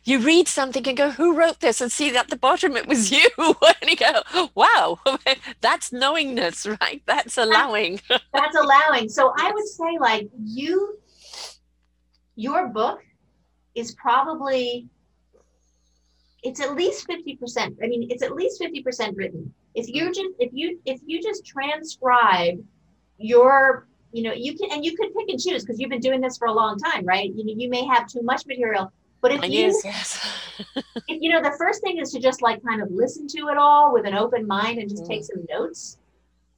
you 0.05 0.19
read 0.19 0.47
something 0.47 0.87
and 0.87 0.95
go, 0.95 1.09
who 1.09 1.35
wrote 1.35 1.59
this? 1.59 1.81
And 1.81 1.91
see 1.91 2.15
at 2.15 2.29
the 2.29 2.37
bottom 2.37 2.77
it 2.77 2.87
was 2.87 3.11
you. 3.11 3.27
and 3.37 3.89
you 3.89 3.95
go, 3.97 4.21
wow, 4.53 4.99
that's 5.61 5.91
knowingness, 5.91 6.65
right? 6.79 7.01
That's 7.05 7.37
allowing. 7.37 7.99
That's 8.33 8.55
allowing. 8.55 9.09
So 9.09 9.33
I 9.37 9.51
would 9.51 9.67
say, 9.67 9.97
like, 9.99 10.29
you, 10.43 10.99
your 12.35 12.67
book 12.67 12.99
is 13.73 13.95
probably, 13.95 14.87
it's 16.43 16.61
at 16.61 16.75
least 16.75 17.07
50%. 17.07 17.77
I 17.83 17.87
mean, 17.87 18.07
it's 18.11 18.23
at 18.23 18.35
least 18.35 18.61
50% 18.61 19.15
written. 19.15 19.53
If 19.73 19.87
you 19.87 20.07
just, 20.13 20.29
if 20.39 20.51
you, 20.53 20.79
if 20.85 21.01
you 21.05 21.21
just 21.21 21.45
transcribe 21.45 22.63
your, 23.17 23.87
you 24.11 24.23
know, 24.23 24.33
you 24.33 24.55
can, 24.55 24.71
and 24.71 24.85
you 24.85 24.95
could 24.95 25.13
pick 25.15 25.29
and 25.29 25.39
choose 25.39 25.63
because 25.63 25.79
you've 25.79 25.89
been 25.89 25.99
doing 25.99 26.21
this 26.21 26.37
for 26.37 26.47
a 26.47 26.53
long 26.53 26.77
time, 26.77 27.05
right? 27.05 27.33
You, 27.33 27.45
know 27.45 27.53
you 27.57 27.69
may 27.69 27.85
have 27.85 28.07
too 28.07 28.21
much 28.21 28.45
material, 28.45 28.91
but 29.25 29.43
if 29.43 29.51
you, 29.51 29.65
use, 29.65 29.81
yes. 29.83 30.23
if, 30.75 30.83
you 31.07 31.31
know, 31.31 31.41
the 31.41 31.55
first 31.57 31.81
thing 31.81 31.97
is 31.97 32.11
to 32.11 32.19
just 32.19 32.43
like 32.43 32.63
kind 32.63 32.79
of 32.79 32.91
listen 32.91 33.27
to 33.29 33.47
it 33.47 33.57
all 33.57 33.91
with 33.91 34.05
an 34.05 34.13
open 34.13 34.45
mind 34.45 34.77
and 34.77 34.87
just 34.87 35.07
take 35.07 35.21
mm. 35.21 35.25
some 35.25 35.45
notes 35.49 35.97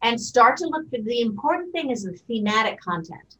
and 0.01 0.19
start 0.19 0.57
to 0.57 0.67
look 0.67 0.89
for 0.89 0.97
the 1.01 1.21
important 1.21 1.71
thing 1.71 1.91
is 1.91 2.03
the 2.03 2.11
thematic 2.27 2.79
content. 2.81 3.37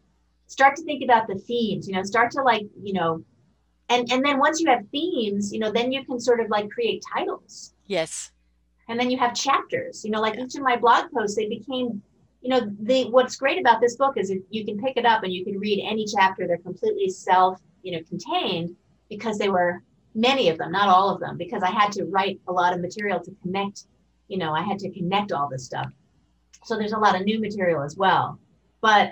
Start 0.47 0.77
to 0.77 0.83
think 0.83 1.03
about 1.03 1.27
the 1.27 1.35
themes, 1.35 1.89
you 1.89 1.93
know, 1.93 2.03
start 2.03 2.31
to 2.31 2.41
like, 2.41 2.63
you 2.81 2.93
know, 2.93 3.21
and 3.89 4.09
and 4.11 4.23
then 4.25 4.39
once 4.39 4.61
you 4.61 4.69
have 4.69 4.87
themes, 4.91 5.51
you 5.51 5.59
know, 5.59 5.71
then 5.71 5.91
you 5.91 6.05
can 6.05 6.19
sort 6.19 6.39
of 6.39 6.49
like 6.49 6.69
create 6.69 7.03
titles. 7.13 7.73
Yes. 7.85 8.31
And 8.87 8.97
then 8.97 9.11
you 9.11 9.17
have 9.17 9.33
chapters, 9.33 10.05
you 10.05 10.11
know, 10.11 10.21
like 10.21 10.37
each 10.37 10.55
of 10.55 10.61
my 10.61 10.77
blog 10.77 11.11
posts, 11.11 11.35
they 11.35 11.49
became, 11.49 12.01
you 12.41 12.49
know, 12.49 12.61
the 12.83 13.09
what's 13.09 13.35
great 13.35 13.59
about 13.59 13.81
this 13.81 13.97
book 13.97 14.13
is 14.15 14.33
you 14.49 14.63
can 14.63 14.79
pick 14.79 14.95
it 14.95 15.05
up 15.05 15.23
and 15.23 15.33
you 15.33 15.43
can 15.43 15.59
read 15.59 15.85
any 15.85 16.05
chapter, 16.05 16.47
they're 16.47 16.57
completely 16.59 17.09
self, 17.09 17.59
you 17.83 17.91
know, 17.91 18.03
contained 18.07 18.73
because 19.09 19.37
they 19.37 19.49
were 19.49 19.81
many 20.15 20.49
of 20.49 20.57
them, 20.57 20.71
not 20.71 20.89
all 20.89 21.09
of 21.09 21.19
them, 21.19 21.37
because 21.37 21.63
I 21.63 21.71
had 21.71 21.91
to 21.93 22.05
write 22.05 22.39
a 22.47 22.51
lot 22.51 22.73
of 22.73 22.81
material 22.81 23.19
to 23.19 23.31
connect, 23.41 23.83
you 24.27 24.37
know, 24.37 24.53
I 24.53 24.61
had 24.61 24.79
to 24.79 24.89
connect 24.89 25.31
all 25.31 25.47
this 25.49 25.65
stuff. 25.65 25.91
So 26.63 26.77
there's 26.77 26.93
a 26.93 26.97
lot 26.97 27.15
of 27.15 27.21
new 27.25 27.39
material 27.39 27.83
as 27.83 27.95
well. 27.95 28.39
But 28.81 29.11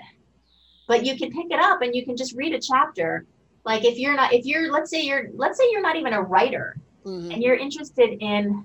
but 0.88 1.04
you 1.04 1.16
can 1.16 1.32
pick 1.32 1.46
it 1.50 1.58
up 1.58 1.82
and 1.82 1.94
you 1.94 2.04
can 2.04 2.16
just 2.16 2.34
read 2.34 2.54
a 2.54 2.60
chapter. 2.60 3.24
Like 3.64 3.84
if 3.84 3.98
you're 3.98 4.14
not 4.14 4.32
if 4.32 4.44
you're 4.44 4.70
let's 4.72 4.90
say 4.90 5.02
you're 5.02 5.30
let's 5.34 5.58
say 5.58 5.64
you're 5.70 5.82
not 5.82 5.96
even 5.96 6.12
a 6.12 6.22
writer 6.22 6.76
Mhm. 7.04 7.32
and 7.32 7.42
you're 7.42 7.54
interested 7.56 8.18
in 8.20 8.64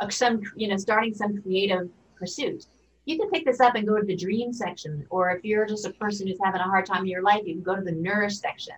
a, 0.00 0.10
some 0.10 0.40
you 0.56 0.68
know 0.68 0.76
starting 0.76 1.12
some 1.14 1.42
creative 1.42 1.90
pursuit 2.16 2.66
you 3.06 3.18
can 3.18 3.28
pick 3.30 3.44
this 3.44 3.58
up 3.58 3.74
and 3.74 3.88
go 3.88 3.96
to 3.98 4.06
the 4.06 4.14
dream 4.14 4.52
section 4.52 5.04
or 5.10 5.32
if 5.32 5.44
you're 5.44 5.66
just 5.66 5.84
a 5.84 5.90
person 5.90 6.28
who's 6.28 6.38
having 6.44 6.60
a 6.60 6.64
hard 6.64 6.86
time 6.86 7.00
in 7.02 7.08
your 7.08 7.22
life 7.22 7.42
you 7.44 7.54
can 7.54 7.62
go 7.62 7.74
to 7.74 7.82
the 7.82 7.90
nourish 7.90 8.38
section 8.38 8.76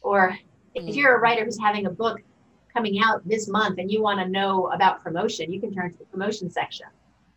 or 0.00 0.38
if 0.76 0.84
Mm. 0.84 0.94
you're 0.94 1.16
a 1.16 1.20
writer 1.20 1.44
who's 1.44 1.58
having 1.58 1.86
a 1.86 1.90
book 1.90 2.20
coming 2.72 3.00
out 3.02 3.26
this 3.26 3.48
month 3.48 3.78
and 3.78 3.90
you 3.90 4.02
want 4.02 4.20
to 4.20 4.28
know 4.28 4.66
about 4.68 5.02
promotion 5.02 5.50
you 5.50 5.58
can 5.58 5.72
turn 5.72 5.90
to 5.90 5.98
the 5.98 6.04
promotion 6.06 6.50
section. 6.50 6.86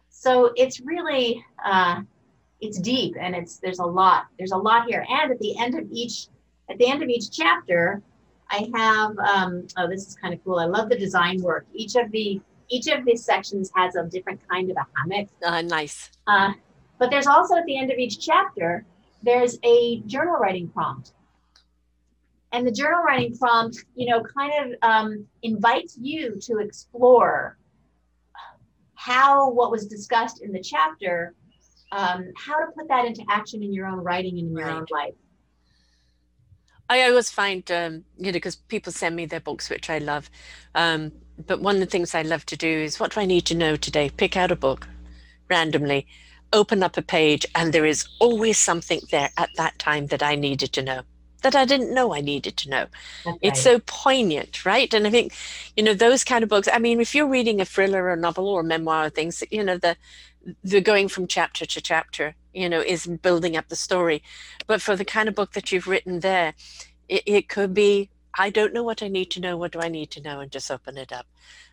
So 0.09 0.51
it's 0.57 0.81
really 0.81 1.43
uh, 1.63 2.01
it's 2.59 2.77
deep 2.79 3.15
and 3.19 3.33
it's 3.33 3.57
there's 3.57 3.79
a 3.79 3.85
lot 3.85 4.25
there's 4.37 4.51
a 4.51 4.57
lot 4.57 4.85
here. 4.87 5.05
And 5.09 5.31
at 5.31 5.39
the 5.39 5.57
end 5.57 5.75
of 5.75 5.85
each 5.91 6.27
at 6.69 6.77
the 6.77 6.87
end 6.87 7.01
of 7.01 7.09
each 7.09 7.31
chapter 7.31 8.01
i 8.51 8.69
have 8.75 9.17
um, 9.19 9.65
oh 9.77 9.87
this 9.87 10.07
is 10.07 10.15
kind 10.15 10.33
of 10.33 10.43
cool. 10.43 10.59
I 10.59 10.65
love 10.65 10.89
the 10.89 10.97
design 10.97 11.41
work. 11.41 11.65
Each 11.73 11.95
of 11.95 12.11
the 12.11 12.41
each 12.67 12.87
of 12.87 13.05
these 13.05 13.23
sections 13.23 13.71
has 13.75 13.95
a 13.95 14.03
different 14.05 14.39
kind 14.49 14.69
of 14.69 14.77
a 14.77 14.85
hammock. 14.95 15.29
Uh, 15.43 15.61
nice. 15.61 16.11
Uh, 16.27 16.51
but 16.99 17.09
there's 17.09 17.27
also 17.27 17.55
at 17.55 17.65
the 17.65 17.77
end 17.77 17.89
of 17.91 17.97
each 17.97 18.19
chapter 18.19 18.85
there's 19.23 19.57
a 19.63 20.01
journal 20.01 20.35
writing 20.35 20.67
prompt 20.67 21.13
and 22.51 22.65
the 22.65 22.71
journal 22.71 23.03
writing 23.03 23.37
prompt 23.37 23.85
you 23.95 24.09
know 24.09 24.23
kind 24.37 24.53
of 24.73 24.89
um, 24.89 25.25
invites 25.43 25.97
you 26.01 26.37
to 26.41 26.57
explore 26.59 27.57
how 28.95 29.49
what 29.51 29.71
was 29.71 29.87
discussed 29.87 30.41
in 30.41 30.51
the 30.51 30.61
chapter 30.61 31.33
um, 31.91 32.25
how 32.37 32.59
to 32.59 32.71
put 32.77 32.87
that 32.89 33.05
into 33.05 33.23
action 33.29 33.63
in 33.63 33.73
your 33.73 33.87
own 33.87 33.99
writing 33.99 34.37
and 34.39 34.49
in 34.49 34.57
your 34.57 34.67
Right. 34.67 34.77
own 34.79 34.85
life. 34.89 35.15
I 36.89 37.03
always 37.03 37.29
find, 37.29 37.69
um, 37.71 38.03
you 38.17 38.27
know, 38.27 38.31
because 38.31 38.55
people 38.55 38.91
send 38.91 39.15
me 39.15 39.25
their 39.25 39.39
books, 39.39 39.69
which 39.69 39.89
I 39.89 39.99
love. 39.99 40.29
Um, 40.75 41.11
but 41.45 41.61
one 41.61 41.75
of 41.75 41.79
the 41.81 41.85
things 41.85 42.15
I 42.15 42.23
love 42.23 42.45
to 42.47 42.57
do 42.57 42.67
is 42.67 42.99
what 42.99 43.13
do 43.13 43.21
I 43.21 43.25
need 43.25 43.45
to 43.45 43.55
know 43.55 43.75
today? 43.75 44.09
Pick 44.09 44.35
out 44.35 44.51
a 44.51 44.55
book 44.55 44.87
randomly, 45.49 46.07
open 46.51 46.83
up 46.83 46.97
a 46.97 47.01
page, 47.01 47.45
and 47.55 47.73
there 47.73 47.85
is 47.85 48.07
always 48.19 48.57
something 48.57 49.01
there 49.11 49.29
at 49.37 49.49
that 49.55 49.77
time 49.79 50.07
that 50.07 50.23
I 50.23 50.35
needed 50.35 50.73
to 50.73 50.81
know, 50.81 51.01
that 51.41 51.55
I 51.55 51.65
didn't 51.65 51.93
know 51.93 52.13
I 52.13 52.21
needed 52.21 52.57
to 52.57 52.69
know. 52.69 52.85
That's 53.25 53.37
It's 53.41 53.61
so 53.61 53.79
poignant, 53.79 54.65
right? 54.65 54.93
And 54.93 55.07
I 55.07 55.09
think, 55.09 55.33
you 55.75 55.83
know, 55.83 55.93
those 55.93 56.23
kind 56.23 56.43
of 56.43 56.49
books. 56.49 56.67
I 56.71 56.79
mean, 56.79 56.99
if 56.99 57.15
you're 57.15 57.27
reading 57.27 57.61
a 57.61 57.65
thriller 57.65 58.03
or 58.03 58.13
a 58.13 58.17
novel 58.17 58.47
or 58.47 58.61
a 58.61 58.63
memoir 58.63 59.05
or 59.05 59.09
things, 59.09 59.43
you 59.51 59.63
know, 59.63 59.77
the 59.77 59.95
the 60.63 60.81
going 60.81 61.07
from 61.09 61.27
chapter 61.27 61.65
to 61.65 61.81
chapter, 61.81 62.35
you 62.53 62.69
know, 62.69 62.79
is 62.79 63.05
building 63.05 63.57
up 63.57 63.67
the 63.67 63.75
story. 63.75 64.23
But 64.67 64.81
for 64.81 64.95
the 64.95 65.05
kind 65.05 65.27
of 65.29 65.35
book 65.35 65.51
that 65.53 65.71
you've 65.71 65.87
written 65.87 66.21
there, 66.21 66.53
it, 67.07 67.23
it 67.25 67.49
could 67.49 67.73
be, 67.73 68.09
I 68.37 68.49
don't 68.49 68.73
know 68.73 68.83
what 68.83 69.03
I 69.03 69.07
need 69.07 69.31
to 69.31 69.41
know. 69.41 69.57
What 69.57 69.71
do 69.71 69.81
I 69.81 69.89
need 69.89 70.11
to 70.11 70.21
know? 70.21 70.39
And 70.39 70.51
just 70.51 70.71
open 70.71 70.97
it 70.97 71.11
up. 71.11 71.25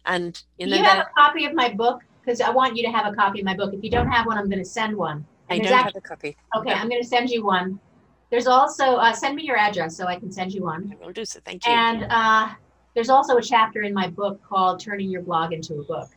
And 0.04 0.42
you 0.58 0.66
Do 0.66 0.72
know, 0.72 0.76
you 0.78 0.84
have 0.84 0.98
that, 0.98 1.06
a 1.06 1.14
copy 1.14 1.44
of 1.44 1.54
my 1.54 1.72
book? 1.72 2.02
Because 2.24 2.40
I 2.40 2.50
want 2.50 2.76
you 2.76 2.82
to 2.84 2.90
have 2.90 3.12
a 3.12 3.14
copy 3.14 3.40
of 3.40 3.44
my 3.44 3.54
book. 3.54 3.72
If 3.72 3.84
you 3.84 3.90
don't 3.90 4.08
have 4.08 4.26
one, 4.26 4.36
I'm 4.36 4.48
going 4.48 4.58
to 4.58 4.64
send 4.68 4.96
one. 4.96 5.24
I 5.48 5.58
don't 5.58 5.68
there's 5.68 5.84
have 5.84 5.96
a 5.96 6.00
copy. 6.00 6.36
okay, 6.56 6.72
I'm 6.72 6.88
going 6.88 7.00
to 7.00 7.06
send 7.06 7.30
you 7.30 7.44
one. 7.44 7.78
There's 8.30 8.46
also 8.46 8.96
uh, 8.96 9.12
send 9.12 9.36
me 9.36 9.44
your 9.44 9.56
address 9.56 9.96
so 9.96 10.06
I 10.06 10.18
can 10.18 10.32
send 10.32 10.52
you 10.52 10.62
one. 10.62 10.94
I 11.00 11.04
will 11.06 11.12
do 11.12 11.24
so. 11.24 11.40
Thank 11.44 11.66
you. 11.66 11.72
And 11.72 12.06
uh, 12.10 12.48
there's 12.94 13.08
also 13.08 13.36
a 13.36 13.42
chapter 13.42 13.82
in 13.82 13.94
my 13.94 14.08
book 14.08 14.40
called 14.42 14.80
"Turning 14.80 15.10
Your 15.10 15.22
Blog 15.22 15.52
into 15.52 15.74
a 15.74 15.84
Book," 15.84 16.10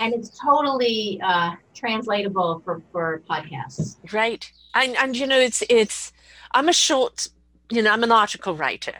and 0.00 0.12
it's 0.12 0.38
totally 0.38 1.20
uh, 1.22 1.52
translatable 1.74 2.60
for 2.64 2.82
for 2.92 3.22
podcasts. 3.30 3.96
Right. 4.12 4.50
And 4.74 4.96
and 4.96 5.16
you 5.16 5.26
know, 5.26 5.38
it's 5.38 5.62
it's 5.70 6.12
I'm 6.52 6.68
a 6.68 6.72
short, 6.72 7.28
you 7.70 7.82
know, 7.82 7.90
I'm 7.92 8.02
an 8.04 8.12
article 8.12 8.54
writer. 8.54 8.94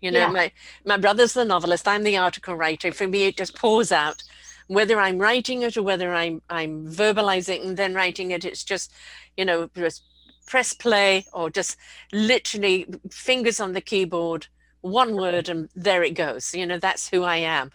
You 0.00 0.10
know, 0.10 0.18
Yeah. 0.20 0.28
my 0.28 0.52
my 0.84 0.96
brother's 0.96 1.32
the 1.34 1.44
novelist, 1.44 1.86
I'm 1.88 2.02
the 2.02 2.16
article 2.18 2.56
writer. 2.56 2.92
For 2.92 3.06
me 3.06 3.24
it 3.24 3.36
just 3.36 3.56
pours 3.56 3.90
out. 3.92 4.22
Whether 4.68 4.98
I'm 5.00 5.18
writing 5.18 5.62
it 5.62 5.76
or 5.76 5.82
whether 5.82 6.14
I'm 6.14 6.42
I'm 6.50 6.86
verbalizing 6.86 7.64
and 7.66 7.76
then 7.76 7.94
writing 7.94 8.30
it, 8.30 8.44
it's 8.44 8.64
just, 8.64 8.92
you 9.36 9.44
know, 9.44 9.68
just 9.76 10.02
press 10.46 10.72
play 10.72 11.26
or 11.32 11.50
just 11.50 11.76
literally 12.12 12.86
fingers 13.10 13.60
on 13.60 13.72
the 13.72 13.80
keyboard, 13.80 14.46
one 14.80 15.16
word 15.16 15.48
and 15.48 15.68
there 15.74 16.02
it 16.02 16.14
goes. 16.14 16.54
You 16.54 16.66
know, 16.66 16.78
that's 16.78 17.08
who 17.08 17.22
I 17.22 17.36
am. 17.36 17.70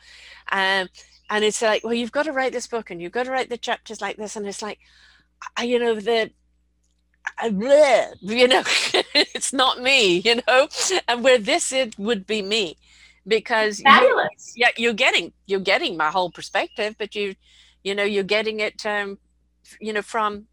Um 0.51 0.89
and 1.29 1.43
it's 1.43 1.61
like, 1.61 1.83
well, 1.83 1.93
you've 1.93 2.11
got 2.11 2.23
to 2.23 2.31
write 2.31 2.53
this 2.53 2.67
book 2.67 2.89
and 2.89 3.01
you've 3.01 3.11
got 3.11 3.23
to 3.23 3.31
write 3.31 3.49
the 3.49 3.57
chapters 3.57 3.99
like 3.99 4.15
this. 4.15 4.37
And 4.37 4.47
it's 4.47 4.61
like, 4.61 4.79
I, 5.57 5.63
you 5.63 5.77
know, 5.77 5.95
the 5.95 6.31
I, 7.37 7.49
bleh, 7.49 8.13
you 8.21 8.47
know, 8.47 8.63
it's 9.13 9.53
not 9.53 9.81
me, 9.81 10.19
you 10.19 10.39
know, 10.47 10.67
and 11.07 11.23
where 11.23 11.37
this 11.37 11.71
it 11.71 11.97
would 11.99 12.25
be 12.25 12.41
me, 12.41 12.77
because 13.27 13.79
you, 13.79 13.85
Fabulous. 13.85 14.53
yeah, 14.55 14.69
you're 14.77 14.93
getting 14.93 15.33
you're 15.45 15.59
getting 15.59 15.97
my 15.97 16.09
whole 16.09 16.31
perspective, 16.31 16.95
but 16.97 17.15
you, 17.15 17.35
you 17.83 17.93
know, 17.93 18.03
you're 18.03 18.23
getting 18.23 18.59
it, 18.59 18.85
um, 18.85 19.17
you 19.81 19.91
know, 19.93 20.01
from 20.01 20.47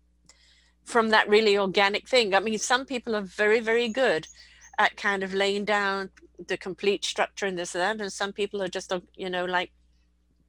from 0.85 1.11
that 1.11 1.29
really 1.29 1.57
organic 1.59 2.09
thing. 2.09 2.35
I 2.35 2.41
mean, 2.41 2.59
some 2.59 2.85
people 2.87 3.15
are 3.17 3.23
very 3.23 3.61
very 3.61 3.89
good 3.89 4.27
at 4.79 4.97
kind 4.97 5.23
of 5.23 5.33
laying 5.35 5.65
down 5.65 6.11
the 6.49 6.57
complete 6.57 7.05
structure 7.05 7.47
and 7.47 7.59
this 7.59 7.75
and 7.75 7.83
that, 7.83 8.03
and 8.03 8.13
some 8.13 8.33
people 8.33 8.61
are 8.63 8.69
just, 8.69 8.93
you 9.17 9.31
know, 9.31 9.45
like 9.45 9.71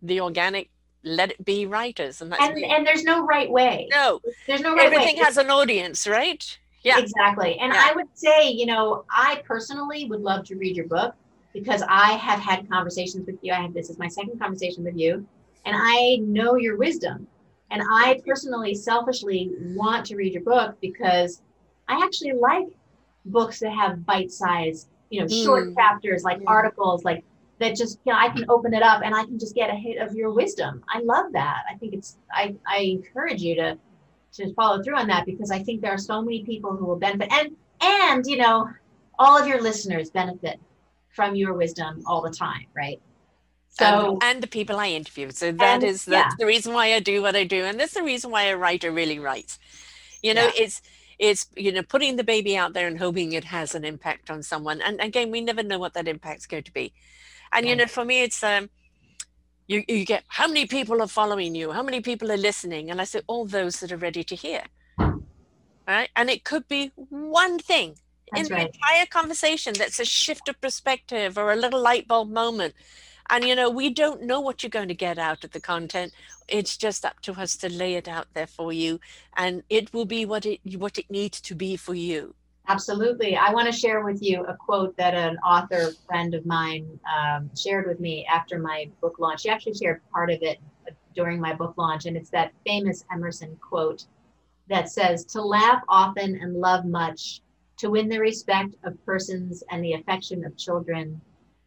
the 0.02 0.19
organic, 0.19 0.69
let 1.04 1.32
it 1.32 1.45
be 1.45 1.65
writers, 1.65 2.21
and 2.21 2.32
that's 2.32 2.43
And 2.43 2.58
and 2.63 2.86
there's 2.88 3.04
no 3.04 3.24
right 3.26 3.50
way. 3.50 3.88
no, 3.91 4.19
There's 4.48 4.62
no 4.62 4.71
right 4.76 4.89
way. 4.89 4.95
everything 4.95 5.17
way. 5.17 5.24
has 5.24 5.38
an 5.38 5.50
audience, 5.50 6.08
right? 6.08 6.43
Yeah. 6.84 7.00
Exactly. 7.00 7.58
And 7.60 7.74
Yeah. 7.74 7.82
I 7.89 7.93
would 7.95 8.08
say, 8.13 8.50
you 8.50 8.65
know, 8.65 9.06
I 9.10 9.41
personally 9.45 10.06
would 10.06 10.21
love 10.21 10.45
to 10.45 10.56
read 10.56 10.76
your 10.76 10.88
book 10.88 11.15
because 11.54 11.82
I 11.88 12.12
have 12.13 12.39
had 12.39 12.69
conversations 12.69 13.26
with 13.26 13.38
you. 13.41 13.54
I 13.54 13.62
have 13.62 13.74
this 13.74 13.89
is 13.89 13.98
my 13.98 14.08
second 14.08 14.39
conversation 14.39 14.84
with 14.84 14.98
you, 14.98 15.26
and 15.65 15.76
I 15.80 16.17
know 16.21 16.56
your 16.56 16.78
wisdom. 16.78 17.28
And 17.71 17.82
I 17.89 18.21
personally, 18.25 18.75
selfishly 18.75 19.51
want 19.60 20.06
to 20.08 20.15
read 20.15 20.34
your 20.34 20.43
book 20.43 20.78
because 20.82 21.41
I 21.88 22.04
actually 22.04 22.34
like 22.34 22.67
books 23.25 23.60
that 23.60 23.71
have 23.71 24.06
bite-sized, 24.06 24.88
you 25.10 25.21
know, 25.21 25.28
short 25.28 25.69
Mm. 25.69 25.75
chapters, 25.75 26.23
like 26.23 26.39
Mm. 26.39 26.47
articles, 26.47 27.04
like 27.04 27.23
that 27.60 27.75
just, 27.75 27.99
you 28.06 28.12
know, 28.13 28.19
I 28.19 28.30
can 28.30 28.45
open 28.49 28.73
it 28.73 28.84
up 28.84 29.01
and 29.04 29.15
I 29.15 29.23
can 29.23 29.39
just 29.39 29.56
get 29.56 29.69
a 29.69 29.75
hit 29.75 29.97
of 29.97 30.13
your 30.15 30.32
wisdom. 30.32 30.84
I 30.93 30.99
love 30.99 31.32
that. 31.34 31.63
I 31.69 31.75
think 31.78 31.93
it's 31.93 32.17
I, 32.32 32.56
I 32.67 32.80
encourage 32.80 33.41
you 33.41 33.56
to 33.56 33.78
to 34.34 34.54
follow 34.54 34.84
through 34.84 34.97
on 34.97 35.08
that 35.08 35.25
because 35.25 35.49
I 35.51 35.63
think 35.63 35.82
there 35.82 35.93
are 35.93 35.97
so 35.97 36.21
many 36.21 36.43
people 36.43 36.75
who 36.75 36.86
will 36.86 36.97
benefit 36.97 37.32
and 37.32 37.56
and 37.82 38.25
you 38.25 38.38
know 38.38 38.69
all 39.17 39.38
of 39.38 39.47
your 39.47 39.62
listeners 39.62 40.10
benefit 40.10 40.60
from 41.10 41.36
your 41.36 41.54
wisdom 41.54 42.04
all 42.06 42.21
the 42.21 42.30
time, 42.30 42.65
right? 42.75 43.01
So 43.80 44.14
and, 44.14 44.24
and 44.24 44.44
the 44.44 44.48
people 44.48 44.78
I 44.78 44.88
interview. 44.88 45.32
So 45.32 45.52
that 45.52 45.76
And- 45.76 45.84
is 45.84 46.06
that's 46.06 46.36
the 46.38 46.46
reason 46.46 46.74
why 46.74 46.94
I 46.94 47.00
do 47.00 47.22
what 47.22 47.36
I 47.36 47.44
do, 47.44 47.64
and 47.66 47.80
that's 47.80 47.94
the 47.94 48.04
reason 48.04 48.32
why 48.32 48.44
a 48.44 48.58
writer 48.58 48.92
really 48.92 49.20
writes. 49.20 49.60
You 50.24 50.34
know, 50.34 50.46
Yeah. 50.56 50.64
it's 50.64 50.82
it's 51.20 51.48
you 51.56 51.72
know 51.72 51.84
putting 51.84 52.16
the 52.18 52.24
baby 52.24 52.58
out 52.58 52.74
there 52.74 52.88
and 52.88 52.98
hoping 53.00 53.34
it 53.34 53.46
has 53.46 53.76
an 53.76 53.86
impact 53.86 54.30
on 54.30 54.44
someone. 54.44 54.82
And 54.82 55.00
again, 55.02 55.32
we 55.32 55.42
never 55.42 55.64
know 55.64 55.80
what 55.80 55.94
that 55.94 56.08
impact's 56.08 56.46
going 56.48 56.64
to 56.64 56.74
be. 56.74 56.94
And 57.52 57.68
you 57.68 57.76
know, 57.76 57.86
for 57.88 58.06
me, 58.06 58.24
it's 58.24 58.44
um, 58.44 58.70
you 59.68 59.84
you 59.88 60.06
get 60.06 60.24
how 60.28 60.48
many 60.48 60.66
people 60.66 61.02
are 61.02 61.08
following 61.08 61.56
you, 61.56 61.72
how 61.72 61.84
many 61.84 62.02
people 62.02 62.32
are 62.32 62.38
listening, 62.38 62.90
and 62.92 63.02
I 63.02 63.06
say 63.06 63.22
all 63.28 63.46
those 63.46 63.80
that 63.82 63.92
are 63.92 63.98
ready 63.98 64.24
to 64.24 64.36
hear. 64.36 64.64
All 65.88 65.94
right, 65.96 66.10
and 66.16 66.30
it 66.30 66.44
could 66.44 66.68
be 66.68 66.92
one 67.10 67.60
thing 67.60 67.96
That's 68.32 68.50
in 68.50 68.56
the 68.56 68.62
entire 68.66 69.06
conversation 69.06 69.74
that's 69.74 70.00
a 70.00 70.06
shift 70.06 70.50
of 70.50 70.60
perspective 70.60 71.38
or 71.38 71.52
a 71.52 71.56
little 71.56 71.80
light 71.82 72.08
bulb 72.08 72.30
moment. 72.32 72.74
And 73.30 73.44
you 73.44 73.56
know, 73.56 73.70
we 73.70 73.90
don't 73.90 74.24
know 74.24 74.40
what 74.40 74.62
you're 74.62 74.70
going 74.70 74.88
to 74.88 74.94
get 74.96 75.18
out 75.18 75.44
of 75.44 75.52
the 75.52 75.60
content. 75.60 76.14
It's 76.48 76.78
just 76.78 77.06
up 77.06 77.22
to 77.22 77.34
us 77.34 77.56
to 77.58 77.70
lay 77.70 77.96
it 77.96 78.08
out 78.08 78.28
there 78.34 78.48
for 78.48 78.72
you, 78.72 79.00
and 79.36 79.64
it 79.70 79.94
will 79.94 80.06
be 80.06 80.26
what 80.26 80.46
it 80.46 80.60
what 80.78 80.98
it 80.98 81.10
needs 81.10 81.42
to 81.42 81.56
be 81.56 81.76
for 81.76 81.96
you. 81.96 82.36
absolutely, 82.68 83.36
I 83.36 83.52
want 83.52 83.68
to 83.68 83.80
share 83.80 84.04
with 84.04 84.22
you 84.22 84.44
a 84.46 84.56
quote 84.56 84.96
that 84.98 85.14
an 85.14 85.38
author 85.40 85.92
friend 86.08 86.34
of 86.34 86.46
mine 86.46 87.00
um, 87.16 87.50
shared 87.56 87.88
with 87.88 88.00
me 88.00 88.26
after 88.26 88.60
my 88.60 88.90
book 89.02 89.18
launch. 89.20 89.42
She 89.42 89.50
actually 89.50 89.76
shared 89.76 90.02
part 90.12 90.32
of 90.32 90.42
it 90.42 90.60
during 91.16 91.40
my 91.40 91.54
book 91.54 91.76
launch, 91.78 92.06
and 92.06 92.18
it's 92.18 92.30
that 92.32 92.54
famous 92.66 93.04
Emerson 93.12 93.56
quote 93.62 94.06
that 94.68 94.90
says, 94.90 95.26
"To 95.26 95.42
laugh 95.42 95.82
often 95.90 96.36
and 96.36 96.56
love 96.56 96.86
much." 96.86 97.42
To 97.80 97.90
win 97.90 98.08
the 98.08 98.20
respect 98.20 98.76
of 98.86 99.06
persons 99.06 99.62
and 99.70 99.84
the 99.84 99.94
affection 99.94 100.46
of 100.46 100.56
children, 100.56 101.20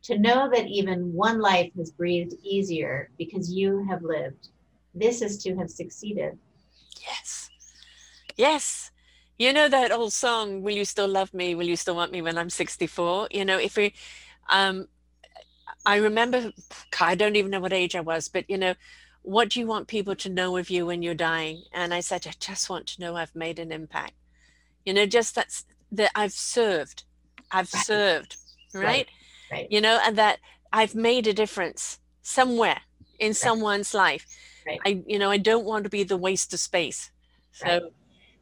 to 0.09 0.19
know 0.19 0.49
that 0.51 0.67
even 0.67 1.13
one 1.13 1.39
life 1.39 1.71
has 1.77 1.91
breathed 1.91 2.33
easier 2.43 3.11
because 3.19 3.53
you 3.53 3.85
have 3.91 4.03
lived. 4.03 4.49
This 4.95 5.21
is 5.21 5.37
to 5.43 5.55
have 5.57 5.71
succeeded. 5.71 6.39
Yes, 7.07 7.51
yes. 8.37 8.91
You 9.39 9.53
know 9.53 9.69
that 9.69 9.93
old 9.93 10.15
song, 10.15 10.63
"Will 10.63 10.75
you 10.75 10.87
still 10.87 11.07
love 11.07 11.35
me? 11.35 11.55
Will 11.55 11.67
you 11.69 11.77
still 11.77 11.95
want 11.95 12.11
me 12.11 12.23
when 12.23 12.39
I'm 12.39 12.49
64?" 12.49 13.29
You 13.31 13.45
know, 13.45 13.59
if 13.59 13.77
we, 13.77 13.93
um, 14.49 14.89
I 15.85 15.97
remember, 15.97 16.53
I 16.99 17.15
don't 17.15 17.37
even 17.37 17.51
know 17.51 17.61
what 17.61 17.75
age 17.75 17.95
I 17.95 18.01
was, 18.01 18.29
but 18.29 18.49
you 18.49 18.57
know, 18.57 18.75
what 19.23 19.51
do 19.51 19.61
you 19.61 19.67
want 19.67 19.89
people 19.89 20.17
to 20.17 20.31
know 20.31 20.57
of 20.57 20.71
you 20.71 20.87
when 20.87 21.03
you're 21.03 21.15
dying? 21.15 21.65
And 21.73 21.93
I 21.93 22.01
said, 22.01 22.27
I 22.27 22.33
just 22.41 22.71
want 22.71 22.87
to 22.89 23.01
know 23.03 23.15
I've 23.17 23.35
made 23.35 23.59
an 23.59 23.73
impact. 23.73 24.15
You 24.87 24.95
know, 24.95 25.05
just 25.05 25.35
that's 25.35 25.67
that 25.93 26.13
I've 26.15 26.33
served, 26.33 27.05
I've 27.51 27.69
Right. 27.75 27.85
served, 27.85 28.37
Right. 28.73 28.85
right? 28.85 29.09
Right. 29.51 29.67
You 29.71 29.81
know, 29.81 30.01
and 30.05 30.17
that 30.17 30.39
I've 30.73 30.95
made 30.95 31.27
a 31.27 31.33
difference 31.33 31.99
somewhere 32.23 32.81
in 33.19 33.35
someone's 33.35 33.95
life. 33.95 34.27
Right. 34.67 34.81
I, 34.85 35.03
you 35.07 35.19
know, 35.19 35.31
I 35.31 35.39
don't 35.39 35.65
want 35.65 35.85
to 35.85 35.91
be 35.91 36.05
the 36.05 36.17
waste 36.17 36.53
of 36.53 36.61
space. 36.61 37.11
So, 37.53 37.67
Right. 37.67 37.83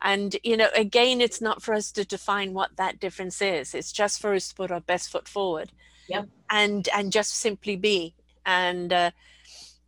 and 0.02 0.36
you 0.42 0.56
know, 0.56 0.68
again, 0.74 1.20
it's 1.20 1.40
not 1.40 1.62
for 1.62 1.74
us 1.74 1.92
to 1.92 2.04
define 2.04 2.52
what 2.52 2.76
that 2.76 2.98
difference 3.00 3.40
is. 3.40 3.74
It's 3.74 3.92
just 3.92 4.20
for 4.20 4.34
us 4.34 4.48
to 4.48 4.54
put 4.54 4.70
our 4.70 4.80
best 4.80 5.10
foot 5.10 5.28
forward. 5.28 5.72
Yep. 6.08 6.28
And 6.50 6.88
and 6.94 7.12
just 7.12 7.34
simply 7.34 7.76
be. 7.76 8.14
And 8.44 8.92
uh, 8.92 9.10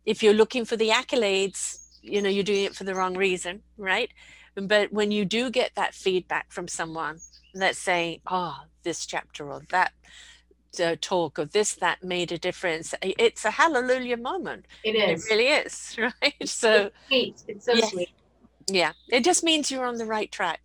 if 0.05 0.21
you're 0.23 0.33
looking 0.33 0.65
for 0.65 0.75
the 0.75 0.89
accolades, 0.89 1.85
you 2.01 2.21
know, 2.21 2.29
you're 2.29 2.43
doing 2.43 2.65
it 2.65 2.75
for 2.75 2.83
the 2.83 2.95
wrong 2.95 3.15
reason, 3.17 3.61
right? 3.77 4.11
but 4.55 4.91
when 4.91 5.09
you 5.09 5.23
do 5.23 5.49
get 5.49 5.71
that 5.75 5.93
feedback 5.93 6.51
from 6.51 6.67
someone 6.67 7.19
let's 7.53 7.79
say, 7.79 8.21
oh 8.27 8.57
this 8.83 9.05
chapter 9.05 9.51
or 9.51 9.61
that 9.69 9.91
uh, 10.79 10.95
talk 11.01 11.39
or 11.39 11.45
this 11.45 11.73
that 11.75 12.03
made 12.03 12.31
a 12.31 12.37
difference. 12.37 12.93
It's 13.01 13.45
a 13.45 13.51
hallelujah 13.51 14.17
moment. 14.17 14.65
It 14.83 14.95
is. 14.95 15.25
it 15.25 15.29
really 15.31 15.47
is 15.47 15.97
right? 15.97 16.33
So 16.45 16.91
it's 16.91 17.07
sweet. 17.07 17.43
It's 17.47 17.65
so 17.65 17.73
yeah. 17.73 17.85
sweet. 17.87 18.09
Yeah. 18.67 18.91
It 19.09 19.23
just 19.23 19.43
means 19.43 19.71
you're 19.71 19.85
on 19.85 19.95
the 19.95 20.05
right 20.05 20.31
track. 20.31 20.59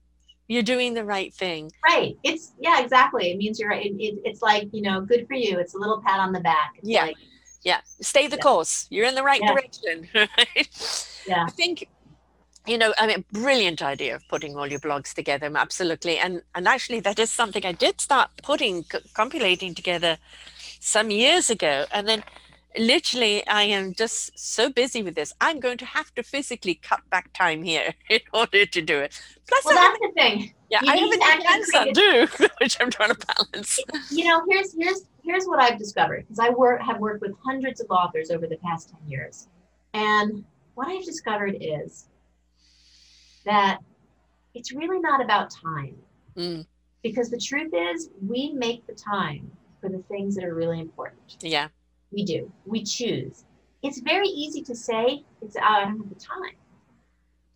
You're 0.47 0.63
doing 0.63 0.93
the 0.95 1.05
right 1.05 1.33
thing. 1.33 1.71
Right. 1.87 2.19
It's 2.23 2.53
yeah 2.61 2.81
exactly. 2.83 3.31
It 3.31 3.39
means 3.39 3.59
you're 3.59 3.71
it, 3.73 3.93
it, 3.99 4.19
it's 4.25 4.43
like 4.43 4.69
you 4.73 4.83
know 4.83 5.01
good 5.01 5.27
for 5.27 5.35
you. 5.35 5.59
It's 5.59 5.75
a 5.75 5.79
little 5.79 6.03
pat 6.03 6.21
on 6.21 6.33
the 6.33 6.41
back. 6.41 6.75
It's 6.79 6.89
yeah. 6.89 7.03
like, 7.05 7.17
yeah. 7.63 7.81
Stay 8.01 8.27
the 8.27 8.37
Yeah. 8.37 8.43
course. 8.43 8.87
You're 8.91 9.07
in 9.07 9.15
the 9.15 9.23
right 9.23 9.41
Yeah. 9.43 9.53
direction 9.55 10.09
right? 10.15 11.19
Yeah. 11.27 11.45
I 11.49 11.51
think 11.51 11.89
you 12.67 12.79
know 12.79 12.93
i 12.99 13.07
mean 13.07 13.25
brilliant 13.33 13.83
idea 13.83 14.15
of 14.15 14.27
putting 14.29 14.57
all 14.57 14.67
your 14.67 14.81
blogs 14.81 15.13
together 15.13 15.51
absolutely 15.55 16.19
and 16.19 16.43
and 16.55 16.67
actually 16.67 17.01
that 17.01 17.19
is 17.19 17.31
something 17.31 17.65
i 17.65 17.73
did 17.73 18.01
start 18.01 18.31
putting 18.43 18.83
c- 18.85 18.99
compilating 19.15 19.75
together 19.75 20.17
some 20.81 21.11
years 21.11 21.51
ago 21.51 21.85
and 21.93 22.09
then 22.09 22.25
literally 22.79 23.47
i 23.47 23.63
am 23.63 23.95
just 23.95 24.37
so 24.39 24.69
busy 24.71 25.03
with 25.03 25.15
this 25.15 25.33
i'm 25.41 25.61
going 25.61 25.79
to 25.79 25.85
have 25.85 26.13
to 26.15 26.23
physically 26.23 26.75
cut 26.75 27.01
back 27.11 27.33
time 27.33 27.63
here 27.63 27.95
in 28.11 28.21
order 28.33 28.67
to 28.67 28.83
do 28.83 28.99
it. 28.99 29.21
Plus 29.47 29.65
well 29.65 29.75
that's 29.75 29.99
the 30.01 30.11
thing. 30.15 30.55
Yeah 30.71 30.81
you 30.83 30.93
i 30.93 30.97
have 30.97 31.09
a 31.09 31.13
to 31.13 31.17
new 31.19 31.25
actually 31.25 31.93
grandson 31.93 32.49
which 32.61 32.77
i'm 32.81 32.91
trying 32.91 33.15
to 33.15 33.27
balance. 33.27 33.79
You 34.11 34.25
know 34.25 34.43
here's 34.49 34.75
here's 34.75 35.03
here's 35.23 35.45
what 35.45 35.61
i've 35.61 35.79
discovered 35.79 36.23
because 36.23 36.41
i 36.41 36.49
work 36.51 36.81
have 36.83 36.99
worked 36.99 37.21
with 37.21 37.33
hundreds 37.45 37.81
of 37.81 37.87
authors 37.91 38.31
over 38.31 38.47
the 38.47 38.57
past 38.57 38.91
10 38.91 39.09
years 39.09 39.49
and 39.93 40.45
what 40.75 40.89
i've 40.89 41.05
discovered 41.05 41.57
is 41.61 42.09
that 43.45 43.79
it's 44.55 44.73
really 44.73 45.01
not 45.01 45.23
about 45.23 45.51
time. 45.51 45.97
Mm, 46.37 46.67
because 47.05 47.31
the 47.31 47.39
truth 47.39 47.73
is 47.73 48.09
we 48.27 48.53
make 48.53 48.85
the 48.87 48.95
time 48.95 49.51
for 49.81 49.91
the 49.91 50.03
things 50.09 50.35
that 50.35 50.45
are 50.45 50.55
really 50.55 50.81
important. 50.81 51.37
Yeah. 51.41 51.69
We 52.11 52.25
do. 52.25 52.51
We 52.65 52.83
choose. 52.83 53.45
It's 53.83 54.01
very 54.01 54.27
easy 54.27 54.63
to 54.63 54.75
say 54.75 55.23
it's 55.43 55.57
oh, 55.57 55.61
i 55.63 55.81
don't 55.85 55.99
have 55.99 56.09
the 56.09 56.15
time. 56.15 56.57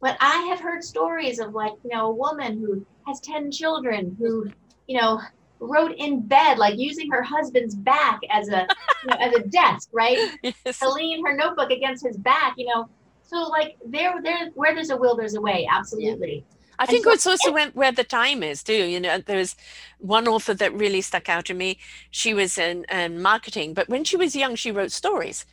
But 0.01 0.17
i 0.21 0.43
have 0.43 0.61
heard 0.61 0.85
stories 0.85 1.39
of 1.41 1.55
like 1.55 1.73
you 1.83 1.91
know 1.91 2.07
a 2.07 2.13
woman 2.13 2.59
who 2.59 2.85
has 3.07 3.21
10 3.21 3.51
children 3.51 4.15
who 4.19 4.51
you 4.87 5.01
know 5.01 5.21
wrote 5.61 5.93
in 5.97 6.21
bed 6.21 6.59
like 6.59 6.79
using 6.79 7.11
her 7.11 7.23
husband's 7.23 7.75
back 7.75 8.21
as 8.31 8.49
a 8.49 8.67
you 9.03 9.11
know, 9.11 9.17
as 9.19 9.35
a 9.35 9.41
desk 9.49 9.89
right? 9.93 10.19
Yes. 10.43 10.79
to 10.79 10.89
lean 10.91 11.25
her 11.25 11.35
notebook 11.35 11.71
against 11.71 12.07
his 12.07 12.17
back 12.17 12.55
you 12.59 12.67
know 12.67 12.89
so 13.29 13.37
like 13.57 13.77
there 13.85 14.15
there 14.23 14.51
where 14.55 14.75
there's 14.75 14.91
a 14.91 14.97
will 14.97 15.17
there's 15.17 15.35
a 15.35 15.41
way 15.41 15.69
absolutely 15.71 16.45
I 16.81 16.87
And 16.87 16.99
think 16.99 17.05
so 17.05 17.13
it's 17.13 17.27
also 17.27 17.53
when, 17.53 17.71
where 17.73 17.93
the 17.93 18.05
time 18.05 18.43
is 18.43 18.63
too. 18.63 18.85
You 18.87 19.01
know, 19.01 19.19
there 19.19 19.37
was 19.39 19.57
one 19.99 20.29
author 20.29 20.55
that 20.55 20.73
really 20.73 21.01
stuck 21.01 21.29
out 21.29 21.45
to 21.47 21.55
me. 21.55 21.79
She 22.11 22.35
was 22.35 22.57
in, 22.57 22.85
in 22.91 23.21
marketing, 23.21 23.75
but 23.75 23.89
when 23.89 24.05
she 24.05 24.17
was 24.17 24.37
young, 24.37 24.55
she 24.55 24.71
wrote 24.71 24.93
stories. 24.93 25.45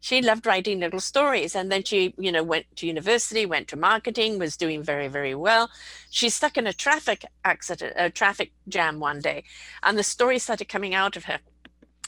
She 0.00 0.20
loved 0.20 0.46
writing 0.46 0.80
little 0.80 1.00
stories, 1.00 1.56
and 1.56 1.72
then 1.72 1.82
she, 1.82 2.14
you 2.18 2.30
know, 2.30 2.42
went 2.42 2.66
to 2.76 2.86
university, 2.86 3.46
went 3.46 3.68
to 3.68 3.76
marketing, 3.76 4.38
was 4.38 4.58
doing 4.58 4.82
very, 4.82 5.08
very 5.08 5.34
well. 5.34 5.70
She 6.10 6.28
stuck 6.28 6.58
in 6.58 6.66
a 6.66 6.74
traffic 6.74 7.24
accident, 7.42 7.94
a 7.96 8.10
traffic 8.10 8.52
jam 8.68 9.00
one 9.00 9.20
day, 9.20 9.44
and 9.82 9.96
the 9.96 10.02
story 10.02 10.38
started 10.38 10.68
coming 10.68 10.94
out 10.94 11.16
of 11.16 11.24
her. 11.24 11.38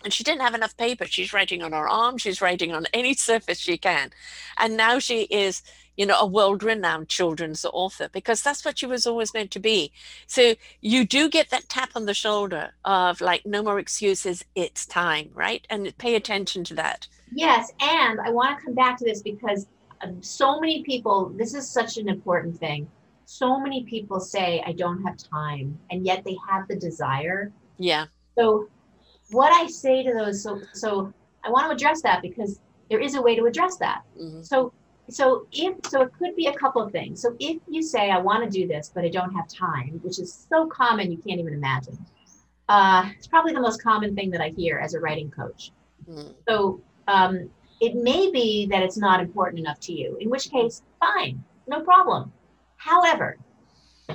And 0.05 0.13
she 0.13 0.25
didn't 0.25 0.43
have 0.43 0.55
enough 0.55 0.77
paper. 0.77 1.07
She's 1.07 1.33
writing 1.33 1.63
on 1.63 1.73
her 1.73 1.89
arm. 1.89 2.19
She's 2.19 2.41
writing 2.41 2.73
on 2.73 2.87
any 2.93 3.15
surface 3.31 3.59
she 3.59 3.79
can, 3.79 4.11
and 4.59 4.77
now 4.77 4.99
she 4.99 5.23
is 5.23 5.63
you 5.97 6.05
know, 6.05 6.19
a 6.19 6.27
world 6.27 6.63
renowned 6.63 7.09
children's 7.09 7.65
author 7.65 8.09
because 8.13 8.43
that's 8.43 8.65
what 8.65 8.79
she 8.79 8.87
was 8.87 9.07
always 9.07 9.33
meant 9.33 9.51
to 9.51 9.59
be. 9.59 9.93
So 10.27 10.55
you 10.81 11.07
do 11.07 11.29
get 11.29 11.51
that 11.51 11.69
tap 11.69 11.91
on 11.95 12.05
the 12.05 12.15
shoulder 12.15 12.73
of 12.85 13.21
like, 13.21 13.47
no 13.47 13.63
more 13.63 13.79
excuses, 13.79 14.45
it's 14.55 14.85
time, 14.87 15.31
right? 15.35 15.67
And 15.71 15.97
pay 15.99 16.15
attention 16.15 16.65
to 16.65 16.75
that. 16.75 17.09
Yes, 17.33 17.73
and 17.81 18.21
I 18.21 18.31
want 18.31 18.59
to 18.59 18.65
come 18.65 18.75
back 18.75 18.99
to 18.99 19.05
this 19.05 19.23
because 19.23 19.67
um, 20.03 20.23
so 20.23 20.61
many 20.61 20.83
people, 20.83 21.31
this 21.37 21.55
is 21.55 21.69
such 21.69 21.97
an 21.97 22.09
important 22.09 22.59
thing. 22.59 22.89
So 23.25 23.59
many 23.59 23.85
people 23.85 24.21
say, 24.21 24.63
I 24.65 24.73
don't 24.73 25.03
have 25.03 25.17
time, 25.17 25.79
and 25.91 26.07
yet 26.07 26.23
they 26.25 26.37
have 26.49 26.69
the 26.69 26.77
desire. 26.77 27.51
Yeah. 27.79 28.07
So, 28.39 28.69
what 29.31 29.53
I 29.53 29.67
say 29.67 30.03
to 30.03 30.13
those, 30.13 30.43
so, 30.43 30.61
so 30.73 31.13
I 31.45 31.51
want 31.51 31.67
to 31.67 31.75
address 31.75 32.03
that 32.03 32.23
because 32.23 32.61
there 32.91 33.01
is 33.01 33.15
a 33.15 33.23
way 33.23 33.35
to 33.37 33.45
address 33.47 33.77
that. 33.79 34.03
hmm 34.17 34.43
So, 34.43 34.73
so 35.09 35.47
if 35.53 35.75
so, 35.87 36.03
it 36.03 36.13
could 36.19 36.35
be 36.35 36.47
a 36.47 36.55
couple 36.55 36.83
of 36.83 36.91
things. 36.91 37.23
So, 37.23 37.37
if 37.39 37.59
you 37.69 37.83
say, 37.83 38.11
I 38.11 38.19
want 38.19 38.43
to 38.45 38.51
do 38.51 38.67
this, 38.67 38.91
but 38.93 39.05
I 39.05 39.09
don't 39.09 39.33
have 39.35 39.47
time, 39.49 40.01
which 40.03 40.19
is 40.19 40.47
so 40.51 40.67
common 40.67 41.13
you 41.13 41.19
can't 41.19 41.39
even 41.39 41.55
imagine. 41.55 41.99
Uh, 42.69 43.09
it's 43.17 43.29
probably 43.29 43.53
the 43.53 43.61
most 43.61 43.83
common 43.83 44.17
thing 44.17 44.31
that 44.33 44.41
I 44.41 44.49
hear 44.49 44.79
as 44.79 44.95
a 44.95 45.01
writing 45.01 45.31
coach. 45.31 45.71
Mm. 46.11 46.35
So 46.49 46.81
um, 47.07 47.49
it 47.81 47.95
may 47.95 48.31
be 48.33 48.67
that 48.67 48.83
it's 48.83 48.97
not 48.97 49.21
important 49.21 49.61
enough 49.61 49.79
to 49.81 49.93
you, 49.93 50.17
in 50.21 50.29
which 50.29 50.51
case, 50.51 50.83
fine, 50.99 51.43
no 51.69 51.81
problem. 51.83 52.33
However, 52.79 53.37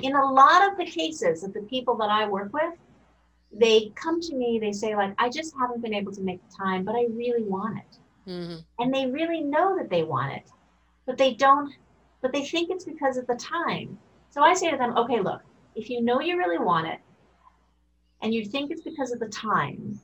in 0.02 0.14
a 0.14 0.32
lot 0.32 0.70
of 0.70 0.78
the 0.78 0.84
cases 0.84 1.42
of 1.42 1.52
the 1.52 1.62
people 1.62 1.96
that 1.96 2.10
I 2.10 2.28
work 2.28 2.52
with, 2.52 2.74
they 3.52 3.92
come 3.94 4.20
to 4.20 4.36
me, 4.36 4.58
they 4.60 4.72
say, 4.72 4.94
like, 4.96 5.14
I 5.18 5.28
just 5.28 5.54
haven't 5.58 5.82
been 5.82 5.94
able 5.94 6.12
to 6.12 6.22
make 6.22 6.40
the 6.42 6.56
time, 6.56 6.84
but 6.84 6.94
I 6.94 7.06
really 7.10 7.42
want 7.42 7.78
it. 7.78 7.96
hmm 8.26 8.58
And 8.78 8.92
they 8.92 9.06
really 9.06 9.40
know 9.42 9.76
that 9.78 9.90
they 9.90 10.02
want 10.02 10.32
it, 10.32 10.50
but 11.06 11.18
they 11.18 11.34
don't, 11.34 11.72
but 12.20 12.32
they 12.32 12.44
think 12.44 12.70
it's 12.70 12.84
because 12.84 13.16
of 13.16 13.26
the 13.26 13.34
time. 13.36 13.98
So 14.30 14.42
I 14.42 14.54
say 14.54 14.70
to 14.70 14.76
them, 14.76 14.96
okay, 14.96 15.20
look, 15.20 15.42
if 15.74 15.90
you 15.90 16.02
know 16.02 16.20
you 16.20 16.36
really 16.38 16.58
want 16.58 16.88
it 16.88 17.00
and 18.22 18.32
you 18.34 18.44
think 18.44 18.70
it's 18.70 18.82
because 18.82 19.12
of 19.12 19.20
the 19.20 19.28
time, 19.28 20.00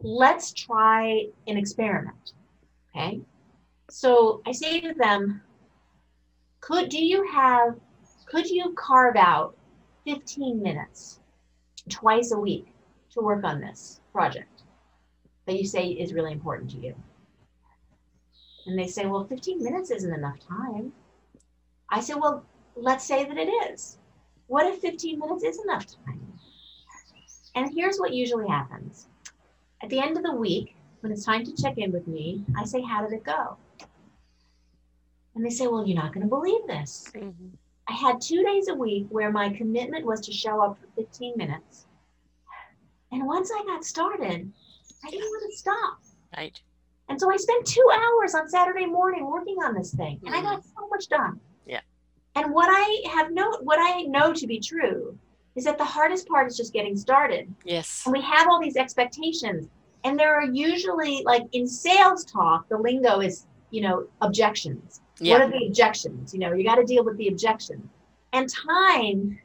let's 0.00 0.52
try 0.52 1.26
an 1.46 1.56
experiment. 1.56 2.32
Okay. 2.90 3.20
So 3.90 4.42
I 4.46 4.52
say 4.52 4.80
to 4.80 4.94
them, 4.94 5.42
could 6.60 6.88
do 6.88 7.04
you 7.04 7.26
have 7.32 7.78
could 8.26 8.48
you 8.48 8.74
carve 8.76 9.16
out 9.16 9.56
15 10.04 10.62
minutes 10.62 11.20
twice 11.88 12.32
a 12.32 12.38
week 12.38 12.66
to 13.12 13.20
work 13.20 13.44
on 13.44 13.60
this 13.60 14.00
project 14.12 14.62
that 15.46 15.58
you 15.58 15.66
say 15.66 15.88
is 15.88 16.14
really 16.14 16.32
important 16.32 16.70
to 16.70 16.78
you? 16.78 16.94
And 18.66 18.78
they 18.78 18.86
say, 18.86 19.06
well, 19.06 19.24
15 19.24 19.62
minutes 19.62 19.90
isn't 19.90 20.14
enough 20.14 20.38
time. 20.40 20.92
I 21.90 22.00
say, 22.00 22.14
well, 22.14 22.44
let's 22.76 23.04
say 23.04 23.24
that 23.24 23.36
it 23.36 23.50
is. 23.70 23.98
What 24.46 24.66
if 24.66 24.80
15 24.80 25.18
minutes 25.18 25.44
is 25.44 25.60
enough 25.62 25.86
time? 25.86 26.38
And 27.54 27.72
here's 27.74 27.98
what 27.98 28.12
usually 28.12 28.48
happens. 28.48 29.06
At 29.82 29.90
the 29.90 30.00
end 30.00 30.16
of 30.16 30.22
the 30.22 30.34
week, 30.34 30.76
when 31.00 31.12
it's 31.12 31.24
time 31.24 31.44
to 31.44 31.54
check 31.54 31.76
in 31.78 31.92
with 31.92 32.08
me, 32.08 32.42
I 32.58 32.64
say, 32.64 32.80
how 32.80 33.02
did 33.02 33.12
it 33.12 33.24
go? 33.24 33.58
And 35.34 35.44
they 35.44 35.50
say, 35.50 35.66
well, 35.66 35.86
you're 35.86 35.96
not 35.96 36.14
going 36.14 36.22
to 36.22 36.28
believe 36.28 36.66
this. 36.66 37.12
hmm 37.14 37.30
I 37.88 37.92
had 37.92 38.20
two 38.20 38.42
days 38.42 38.68
a 38.68 38.74
week 38.74 39.06
where 39.10 39.30
my 39.30 39.50
commitment 39.50 40.06
was 40.06 40.20
to 40.22 40.32
show 40.32 40.60
up 40.62 40.78
for 40.78 40.86
15 40.96 41.34
minutes. 41.36 41.86
And 43.12 43.26
once 43.26 43.50
I 43.54 43.62
got 43.64 43.84
started, 43.84 44.50
I 45.04 45.10
didn't 45.10 45.26
want 45.26 45.52
to 45.52 45.58
stop. 45.58 45.98
Right. 46.36 46.60
And 47.08 47.20
so 47.20 47.30
I 47.30 47.36
spent 47.36 47.66
two 47.66 47.86
hours 47.92 48.34
on 48.34 48.48
Saturday 48.48 48.86
morning 48.86 49.26
working 49.26 49.56
on 49.62 49.74
this 49.74 49.94
thing, 49.94 50.20
and 50.24 50.34
I 50.34 50.38
mm-hmm. 50.38 50.46
got 50.46 50.64
so 50.64 50.88
much 50.88 51.08
done. 51.08 51.38
Yeah. 51.66 51.80
And 52.34 52.52
what 52.52 52.68
I 52.70 53.08
have 53.10 53.30
know, 53.32 53.58
what 53.62 53.78
I 53.78 54.02
know 54.02 54.32
to 54.32 54.46
be 54.46 54.58
true, 54.58 55.16
is 55.54 55.64
that 55.64 55.78
the 55.78 55.84
hardest 55.84 56.26
part 56.26 56.48
is 56.48 56.56
just 56.56 56.72
getting 56.72 56.96
started. 56.96 57.54
Yes. 57.64 58.02
And 58.06 58.12
we 58.12 58.22
have 58.22 58.48
all 58.48 58.60
these 58.60 58.76
expectations, 58.76 59.68
and 60.02 60.18
there 60.18 60.34
are 60.34 60.50
usually 60.50 61.22
like 61.24 61.44
in 61.52 61.68
sales 61.68 62.24
talk, 62.24 62.68
the 62.68 62.78
lingo 62.78 63.20
is 63.20 63.46
you 63.70 63.82
know 63.82 64.06
objections. 64.22 65.02
What 65.20 65.42
are 65.42 65.50
the 65.50 65.66
objections? 65.66 66.34
You 66.34 66.40
know, 66.40 66.52
you 66.52 66.64
got 66.64 66.76
to 66.76 66.84
deal 66.84 67.04
with 67.04 67.16
the 67.16 67.28
objection. 67.28 67.88
And 68.32 68.48
time 68.48 69.38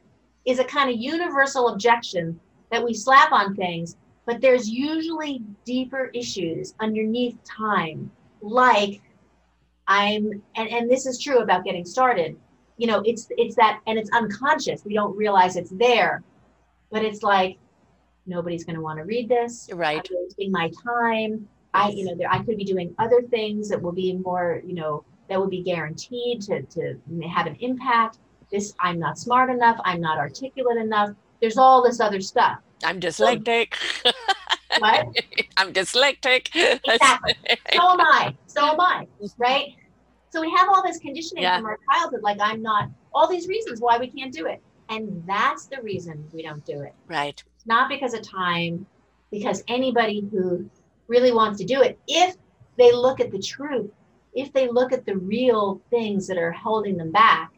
is 0.44 0.58
a 0.58 0.64
kind 0.64 0.90
of 0.90 0.96
universal 0.96 1.68
objection 1.68 2.40
that 2.70 2.82
we 2.82 2.94
slap 2.94 3.32
on 3.32 3.54
things, 3.54 3.96
but 4.26 4.40
there's 4.40 4.68
usually 4.68 5.42
deeper 5.64 6.10
issues 6.14 6.74
underneath 6.80 7.36
time, 7.44 8.10
like 8.40 9.00
I'm 9.86 10.42
and, 10.56 10.68
and 10.68 10.90
this 10.90 11.04
is 11.06 11.20
true 11.20 11.38
about 11.40 11.64
getting 11.64 11.84
started. 11.84 12.36
You 12.76 12.86
know, 12.86 13.02
it's 13.04 13.28
it's 13.36 13.56
that 13.56 13.80
and 13.86 13.98
it's 13.98 14.10
unconscious. 14.12 14.84
We 14.84 14.94
don't 14.94 15.16
realize 15.16 15.56
it's 15.56 15.70
there. 15.70 16.22
But 16.90 17.04
it's 17.04 17.22
like 17.22 17.58
nobody's 18.26 18.64
gonna 18.64 18.80
want 18.80 18.98
to 18.98 19.04
read 19.04 19.28
this. 19.28 19.68
Right. 19.72 19.98
I'm 20.10 20.16
wasting 20.22 20.52
my 20.52 20.70
time. 20.84 21.48
I, 21.72 21.90
you 21.90 22.04
know, 22.04 22.16
there, 22.16 22.30
I 22.30 22.42
could 22.42 22.56
be 22.56 22.64
doing 22.64 22.94
other 22.98 23.22
things 23.22 23.68
that 23.68 23.80
will 23.80 23.92
be 23.92 24.12
more, 24.14 24.60
you 24.66 24.74
know, 24.74 25.04
that 25.30 25.40
would 25.40 25.48
be 25.48 25.62
guaranteed 25.62 26.42
to, 26.42 26.62
to 26.62 27.00
have 27.32 27.46
an 27.46 27.56
impact. 27.60 28.18
This, 28.52 28.74
I'm 28.80 28.98
not 28.98 29.16
smart 29.16 29.48
enough. 29.48 29.80
I'm 29.84 30.00
not 30.00 30.18
articulate 30.18 30.76
enough. 30.76 31.10
There's 31.40 31.56
all 31.56 31.82
this 31.82 32.00
other 32.00 32.20
stuff. 32.20 32.58
I'm 32.84 33.00
dyslexic. 33.00 33.74
What? 34.78 35.08
I'm 35.56 35.72
dyslexic. 35.72 36.48
Exactly. 36.54 37.34
So 37.74 37.90
am 37.90 38.00
I. 38.00 38.34
So 38.46 38.64
am 38.64 38.80
I. 38.80 39.06
Right? 39.36 39.74
So 40.30 40.40
we 40.40 40.48
have 40.56 40.68
all 40.68 40.80
this 40.82 40.98
conditioning 40.98 41.42
Yeah. 41.42 41.56
from 41.56 41.66
our 41.66 41.78
childhood, 41.92 42.22
like 42.22 42.38
I'm 42.40 42.62
not, 42.62 42.88
all 43.12 43.28
these 43.28 43.48
reasons 43.48 43.80
why 43.80 43.98
we 43.98 44.06
can't 44.06 44.32
do 44.32 44.46
it. 44.46 44.62
And 44.88 45.24
that's 45.26 45.66
the 45.66 45.82
reason 45.82 46.24
we 46.32 46.42
don't 46.42 46.64
do 46.64 46.82
it. 46.82 46.94
Right. 47.08 47.42
Not 47.66 47.88
because 47.88 48.14
of 48.14 48.22
time, 48.22 48.86
because 49.32 49.64
anybody 49.66 50.24
who 50.30 50.70
really 51.08 51.32
wants 51.32 51.58
to 51.58 51.64
do 51.64 51.82
it, 51.82 51.98
if 52.06 52.36
they 52.78 52.92
look 52.92 53.18
at 53.18 53.32
the 53.32 53.40
truth, 53.40 53.90
if 54.34 54.52
they 54.52 54.68
look 54.68 54.92
at 54.92 55.04
the 55.06 55.16
real 55.16 55.80
things 55.90 56.26
that 56.28 56.38
are 56.38 56.52
holding 56.52 56.96
them 56.96 57.10
back, 57.10 57.52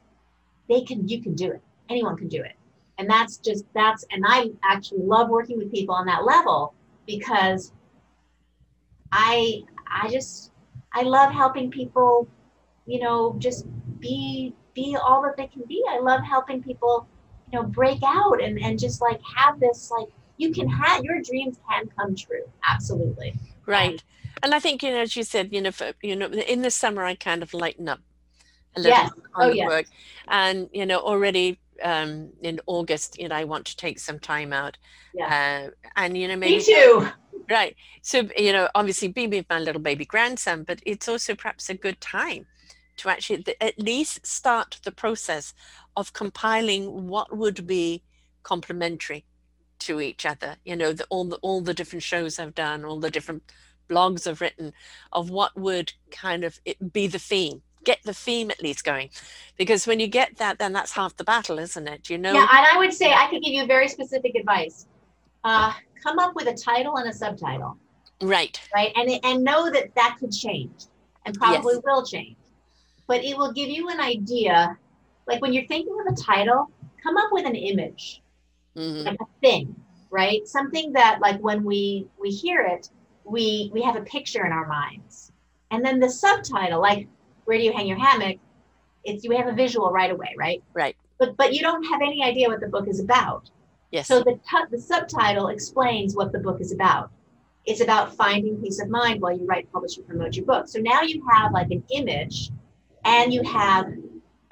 they 0.68 0.82
can 0.82 1.06
you 1.08 1.20
can 1.20 1.34
do 1.34 1.50
it. 1.50 1.62
Anyone 1.88 2.16
can 2.16 2.28
do 2.28 2.42
it. 2.42 2.56
And 2.98 3.08
that's 3.08 3.38
just 3.38 3.64
that's 3.74 4.04
and 4.10 4.24
I 4.26 4.50
actually 4.64 5.02
love 5.02 5.28
working 5.28 5.58
with 5.58 5.72
people 5.72 5.94
on 5.94 6.06
that 6.06 6.24
level 6.24 6.74
because 7.06 7.72
I 9.10 9.62
I 9.86 10.08
just 10.10 10.52
I 10.94 11.02
love 11.02 11.32
helping 11.32 11.70
people, 11.70 12.28
you 12.86 13.00
know, 13.00 13.36
just 13.38 13.66
be 14.00 14.54
be 14.74 14.96
all 14.96 15.22
that 15.22 15.36
they 15.36 15.46
can 15.46 15.62
be. 15.68 15.82
I 15.90 15.98
love 15.98 16.22
helping 16.22 16.62
people, 16.62 17.06
you 17.50 17.58
know, 17.58 17.66
break 17.66 18.00
out 18.04 18.42
and 18.42 18.58
and 18.58 18.78
just 18.78 19.00
like 19.02 19.20
have 19.36 19.60
this 19.60 19.90
like 19.90 20.08
you 20.38 20.52
can 20.52 20.68
have 20.68 21.04
your 21.04 21.20
dreams 21.20 21.58
can 21.68 21.88
come 21.96 22.14
true. 22.14 22.44
Absolutely. 22.68 23.34
Right. 23.66 24.02
And 24.42 24.54
I 24.54 24.60
think, 24.60 24.82
you 24.82 24.90
know, 24.90 25.00
as 25.00 25.16
you 25.16 25.24
said, 25.24 25.52
you 25.52 25.60
know, 25.60 25.72
for, 25.72 25.92
you 26.02 26.16
know, 26.16 26.26
in 26.26 26.62
the 26.62 26.70
summer 26.70 27.04
I 27.04 27.14
kind 27.14 27.42
of 27.42 27.54
lighten 27.54 27.88
up 27.88 28.00
a 28.76 28.80
little 28.80 28.92
Yes. 28.92 29.10
on 29.34 29.48
Oh, 29.48 29.52
yes. 29.52 29.68
work. 29.68 29.86
And, 30.28 30.68
you 30.72 30.86
know, 30.86 30.98
already 30.98 31.60
um 31.82 32.30
in 32.42 32.60
August, 32.66 33.18
you 33.18 33.28
know, 33.28 33.34
I 33.36 33.44
want 33.44 33.66
to 33.66 33.76
take 33.76 33.98
some 33.98 34.18
time 34.18 34.52
out. 34.52 34.78
Uh, 35.20 35.68
and 35.96 36.16
you 36.16 36.28
know, 36.28 36.36
maybe 36.36 36.56
Me 36.56 36.62
too. 36.62 37.08
Right. 37.50 37.76
So, 38.02 38.28
you 38.36 38.52
know, 38.52 38.68
obviously 38.74 39.08
be 39.08 39.26
with 39.26 39.46
my 39.50 39.58
little 39.58 39.82
baby 39.82 40.04
grandson, 40.04 40.64
but 40.64 40.80
it's 40.86 41.08
also 41.08 41.34
perhaps 41.34 41.68
a 41.68 41.74
good 41.74 42.00
time 42.00 42.46
to 42.98 43.08
actually 43.08 43.42
th- 43.42 43.56
at 43.60 43.78
least 43.78 44.26
start 44.26 44.78
the 44.84 44.92
process 44.92 45.54
of 45.96 46.12
compiling 46.12 47.08
what 47.08 47.36
would 47.36 47.66
be 47.66 48.04
complementary 48.42 49.24
to 49.80 50.00
each 50.00 50.24
other. 50.24 50.56
You 50.64 50.76
know, 50.76 50.92
the, 50.92 51.04
all 51.10 51.24
the 51.24 51.36
all 51.42 51.60
the 51.62 51.74
different 51.74 52.02
shows 52.04 52.38
I've 52.38 52.54
done, 52.54 52.84
all 52.84 53.00
the 53.00 53.10
different 53.10 53.42
blogs 53.92 54.26
I've 54.26 54.40
written, 54.40 54.72
of 55.12 55.30
what 55.30 55.56
would 55.56 55.92
kind 56.10 56.44
of 56.44 56.58
be 56.92 57.06
the 57.06 57.18
theme. 57.18 57.62
Get 57.84 57.98
the 58.04 58.14
theme 58.14 58.48
at 58.50 58.62
least 58.62 58.84
going, 58.84 59.10
because 59.58 59.88
when 59.88 59.98
you 59.98 60.06
get 60.06 60.36
that, 60.38 60.58
then 60.60 60.72
that's 60.72 60.92
half 60.92 61.16
the 61.16 61.24
battle, 61.24 61.58
isn't 61.58 61.88
it? 61.88 62.08
You 62.08 62.16
know. 62.18 62.32
Yeah, 62.32 62.46
and 62.56 62.66
I 62.72 62.78
would 62.78 62.92
say 62.92 63.12
I 63.12 63.26
could 63.28 63.42
give 63.42 63.52
you 63.52 63.66
very 63.66 63.88
specific 63.88 64.36
advice. 64.36 64.86
Uh, 65.42 65.72
come 66.00 66.20
up 66.20 66.36
with 66.36 66.46
a 66.46 66.54
title 66.54 66.96
and 66.98 67.08
a 67.10 67.12
subtitle, 67.12 67.76
Right. 68.20 68.60
right? 68.72 68.92
And 68.94 69.10
and 69.24 69.42
know 69.42 69.68
that 69.70 69.92
that 69.96 70.16
could 70.20 70.32
change, 70.32 70.86
and 71.26 71.36
probably 71.36 71.74
Yes. 71.74 71.82
will 71.84 72.06
change. 72.06 72.36
But 73.08 73.24
it 73.24 73.36
will 73.36 73.52
give 73.52 73.68
you 73.68 73.88
an 73.88 74.00
idea. 74.00 74.78
Like 75.26 75.42
when 75.42 75.52
you're 75.52 75.66
thinking 75.66 75.96
of 76.00 76.06
a 76.12 76.16
title, 76.16 76.70
come 77.02 77.16
up 77.16 77.32
with 77.32 77.46
an 77.46 77.56
image, 77.56 78.22
Mhm. 78.76 79.06
like 79.06 79.20
a 79.20 79.26
thing, 79.40 79.74
right? 80.10 80.46
Something 80.46 80.92
that 80.92 81.20
like 81.20 81.40
when 81.40 81.64
we 81.64 82.06
we 82.22 82.30
hear 82.30 82.60
it, 82.62 82.90
we 83.24 83.70
we 83.72 83.82
have 83.82 83.96
a 83.96 84.02
picture 84.02 84.44
in 84.44 84.52
our 84.52 84.66
minds, 84.66 85.32
and 85.70 85.84
then 85.84 86.00
the 86.00 86.10
subtitle, 86.10 86.80
like 86.80 87.08
where 87.44 87.58
do 87.58 87.64
you 87.64 87.72
hang 87.72 87.86
your 87.86 87.98
hammock? 87.98 88.38
It's 89.04 89.24
you 89.24 89.32
have 89.36 89.48
a 89.48 89.52
visual 89.52 89.90
right 89.90 90.10
away, 90.10 90.34
right? 90.36 90.62
Right. 90.74 90.96
But 91.18 91.36
but 91.36 91.54
you 91.54 91.60
don't 91.60 91.84
have 91.84 92.00
any 92.02 92.22
idea 92.22 92.48
what 92.48 92.60
the 92.60 92.68
book 92.68 92.88
is 92.88 93.00
about. 93.00 93.50
Yes. 93.90 94.08
So 94.08 94.20
the, 94.20 94.40
tu- 94.48 94.66
the 94.70 94.80
subtitle 94.80 95.48
explains 95.48 96.16
what 96.16 96.32
the 96.32 96.38
book 96.38 96.60
is 96.60 96.72
about. 96.72 97.10
It's 97.66 97.82
about 97.82 98.16
finding 98.16 98.56
peace 98.56 98.80
of 98.80 98.88
mind 98.88 99.20
while 99.20 99.36
you 99.36 99.44
write, 99.44 99.70
publish, 99.70 99.98
and 99.98 100.06
promote 100.06 100.34
your 100.34 100.46
book. 100.46 100.66
So 100.66 100.80
now 100.80 101.02
you 101.02 101.22
have 101.30 101.52
like 101.52 101.70
an 101.70 101.84
image 101.90 102.50
and 103.04 103.32
you 103.32 103.42
have 103.44 103.86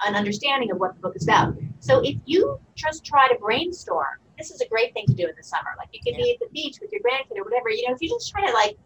an 0.05 0.15
understanding 0.15 0.71
of 0.71 0.77
what 0.77 0.93
the 0.95 1.01
book 1.01 1.15
is 1.15 1.23
about. 1.23 1.55
So 1.79 2.01
if 2.01 2.15
you 2.25 2.59
just 2.75 3.03
try 3.03 3.27
to 3.27 3.35
brainstorm, 3.35 4.19
this 4.41 4.51
is 4.51 4.61
a 4.61 4.67
great 4.67 4.93
thing 4.93 5.05
to 5.07 5.13
do 5.13 5.27
in 5.27 5.35
the 5.37 5.43
summer. 5.43 5.69
Like 5.77 5.89
you 5.93 5.99
could 6.03 6.17
be 6.17 6.31
at 6.31 6.39
the 6.39 6.47
beach 6.51 6.77
with 6.81 6.91
your 6.91 7.01
grandkid 7.01 7.37
or 7.37 7.43
whatever. 7.43 7.69
You 7.69 7.87
know, 7.87 7.93
if 7.93 8.01
you 8.01 8.09
just 8.09 8.31
try 8.31 8.45
to 8.47 8.53
like, 8.53 8.77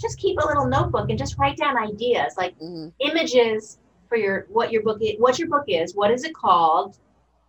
just 0.00 0.18
keep 0.18 0.38
a 0.38 0.46
little 0.46 0.66
notebook 0.66 1.08
and 1.10 1.18
just 1.18 1.38
write 1.38 1.56
down 1.56 1.78
ideas, 1.78 2.34
like 2.36 2.58
Mhm. 2.58 2.92
images 2.98 3.78
for 4.08 4.16
your 4.16 4.46
what 4.50 4.72
your 4.72 4.82
book 4.82 4.98
is, 5.00 5.14
what 5.18 5.38
your 5.38 5.48
book 5.48 5.64
is, 5.68 5.94
what 5.94 6.10
is 6.10 6.24
it 6.24 6.34
called. 6.34 6.98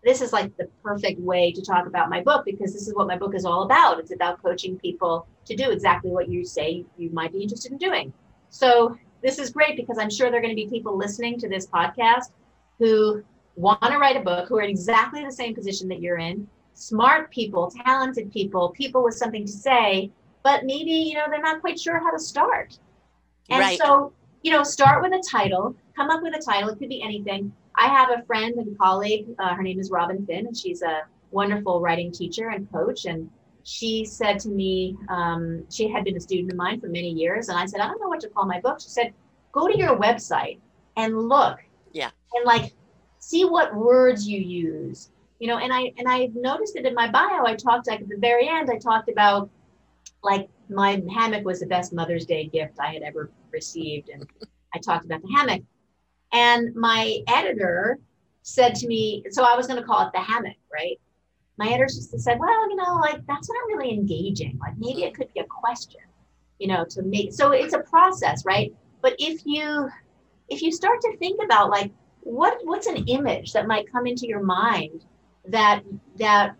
This 0.03 0.21
is 0.21 0.31
like 0.31 0.55
the 0.57 0.69
perfect 0.83 1.19
way 1.19 1.51
to 1.51 1.61
talk 1.61 1.87
about 1.87 2.09
my 2.09 2.21
book 2.21 2.45
because 2.45 2.71
this 2.73 2.87
is 2.87 2.93
what 2.93 3.07
my 3.07 3.17
book 3.17 3.33
is 3.35 3.43
all 3.43 3.63
about. 3.63 3.99
It's 3.99 4.13
about 4.13 4.41
coaching 4.41 4.77
people 4.77 5.27
to 5.45 5.55
do 5.55 5.71
exactly 5.71 6.11
what 6.11 6.29
you 6.29 6.45
say 6.45 6.85
you 6.97 7.09
might 7.09 7.33
be 7.33 7.41
interested 7.41 7.71
in 7.71 7.77
doing. 7.79 8.13
So 8.49 8.95
this 9.21 9.39
is 9.39 9.49
great 9.49 9.75
because 9.75 9.97
I'm 9.97 10.11
sure 10.11 10.29
there 10.29 10.39
are 10.39 10.41
going 10.41 10.55
to 10.55 10.63
be 10.63 10.69
people 10.69 10.95
listening 10.95 11.39
to 11.39 11.49
this 11.49 11.65
podcast 11.67 12.29
who 12.77 13.23
want 13.55 13.81
to 13.81 13.97
write 13.97 14.15
a 14.15 14.21
book, 14.21 14.47
who 14.47 14.57
are 14.57 14.61
in 14.61 14.69
exactly 14.69 15.25
the 15.25 15.31
same 15.31 15.53
position 15.55 15.87
that 15.89 15.99
you're 15.99 16.19
in, 16.19 16.47
smart 16.77 17.31
people, 17.31 17.71
talented 17.85 18.31
people, 18.31 18.69
people 18.69 19.03
with 19.03 19.15
something 19.15 19.45
to 19.45 19.51
say, 19.51 20.11
but 20.43 20.63
maybe, 20.63 20.91
you 20.91 21.15
know, 21.15 21.25
they're 21.29 21.41
not 21.41 21.59
quite 21.59 21.79
sure 21.79 21.99
how 21.99 22.11
to 22.11 22.19
start. 22.19 22.77
And 23.49 23.59
Right. 23.59 23.79
so, 23.79 24.13
you 24.43 24.51
know, 24.51 24.63
start 24.63 25.01
with 25.01 25.11
a 25.11 25.23
title, 25.27 25.75
come 25.95 26.09
up 26.09 26.21
with 26.21 26.35
a 26.35 26.41
title. 26.41 26.69
It 26.69 26.77
could 26.77 26.89
be 26.89 27.01
anything. 27.01 27.51
I 27.75 27.87
have 27.87 28.09
a 28.11 28.23
friend 28.25 28.55
and 28.55 28.77
colleague. 28.77 29.27
Uh, 29.39 29.55
her 29.55 29.63
name 29.63 29.79
is 29.79 29.89
Robin 29.91 30.25
Finn, 30.25 30.47
and 30.47 30.55
she's 30.55 30.81
a 30.83 31.01
wonderful 31.31 31.81
writing 31.81 32.11
teacher 32.11 32.49
and 32.49 32.71
coach. 32.71 33.05
And 33.05 33.29
she 33.63 34.05
said 34.05 34.39
to 34.41 34.49
me, 34.49 34.95
um, 35.09 35.63
she 35.69 35.87
had 35.87 36.03
been 36.03 36.15
a 36.15 36.19
student 36.19 36.51
of 36.51 36.57
mine 36.57 36.79
for 36.79 36.87
many 36.87 37.09
years. 37.09 37.49
And 37.49 37.57
I 37.57 37.65
said, 37.65 37.81
I 37.81 37.87
don't 37.87 37.99
know 37.99 38.07
what 38.07 38.19
to 38.21 38.29
call 38.29 38.45
my 38.45 38.59
book. 38.59 38.79
She 38.79 38.89
said, 38.89 39.13
go 39.51 39.67
to 39.67 39.77
your 39.77 39.97
website 39.97 40.59
and 40.95 41.27
look. 41.27 41.57
Yeah. 41.91 42.11
And 42.33 42.45
like, 42.45 42.73
see 43.19 43.45
what 43.45 43.75
words 43.75 44.27
you 44.27 44.39
use. 44.39 45.09
You 45.39 45.47
know, 45.47 45.57
and 45.57 45.71
I 45.71 45.93
and 45.97 46.07
I 46.07 46.29
noticed 46.33 46.75
it 46.75 46.85
in 46.85 46.93
my 46.93 47.09
bio. 47.09 47.45
I 47.45 47.55
talked 47.55 47.87
like 47.87 48.01
at 48.01 48.09
the 48.09 48.17
very 48.17 48.47
end. 48.49 48.69
I 48.71 48.77
talked 48.77 49.09
about 49.09 49.49
like 50.23 50.49
my 50.69 51.01
hammock 51.13 51.45
was 51.45 51.59
the 51.59 51.67
best 51.67 51.93
Mother's 51.93 52.25
Day 52.25 52.47
gift 52.47 52.79
I 52.79 52.93
had 52.93 53.03
ever 53.03 53.29
received, 53.51 54.09
and 54.09 54.27
I 54.73 54.79
talked 54.79 55.05
about 55.05 55.21
the 55.21 55.31
hammock. 55.35 55.63
And 56.33 56.75
my 56.75 57.19
editor 57.27 57.99
said 58.41 58.75
to 58.75 58.87
me, 58.87 59.23
so 59.29 59.43
I 59.43 59.55
was 59.55 59.67
going 59.67 59.79
to 59.79 59.85
call 59.85 60.05
it 60.05 60.13
the 60.13 60.21
hammock, 60.21 60.55
right? 60.71 60.99
My 61.57 61.67
editor 61.67 61.85
just 61.85 62.17
said, 62.19 62.39
well, 62.39 62.69
you 62.69 62.75
know, 62.75 62.95
like 62.95 63.25
that's 63.27 63.49
not 63.49 63.67
really 63.67 63.91
engaging. 63.91 64.57
Like 64.59 64.77
maybe 64.77 65.03
it 65.03 65.15
could 65.15 65.33
be 65.33 65.41
a 65.41 65.45
question, 65.45 66.01
you 66.59 66.67
know, 66.67 66.85
to 66.89 67.01
make. 67.01 67.33
So 67.33 67.51
it's 67.51 67.73
a 67.73 67.79
process, 67.79 68.45
right? 68.45 68.73
But 69.01 69.15
if 69.19 69.41
you 69.45 69.89
if 70.49 70.61
you 70.61 70.71
start 70.71 71.01
to 71.01 71.17
think 71.17 71.41
about 71.43 71.69
like 71.69 71.91
what 72.21 72.59
what's 72.63 72.87
an 72.87 72.97
image 73.07 73.53
that 73.53 73.67
might 73.67 73.91
come 73.91 74.07
into 74.07 74.27
your 74.27 74.43
mind 74.43 75.05
that 75.49 75.83
that 76.17 76.55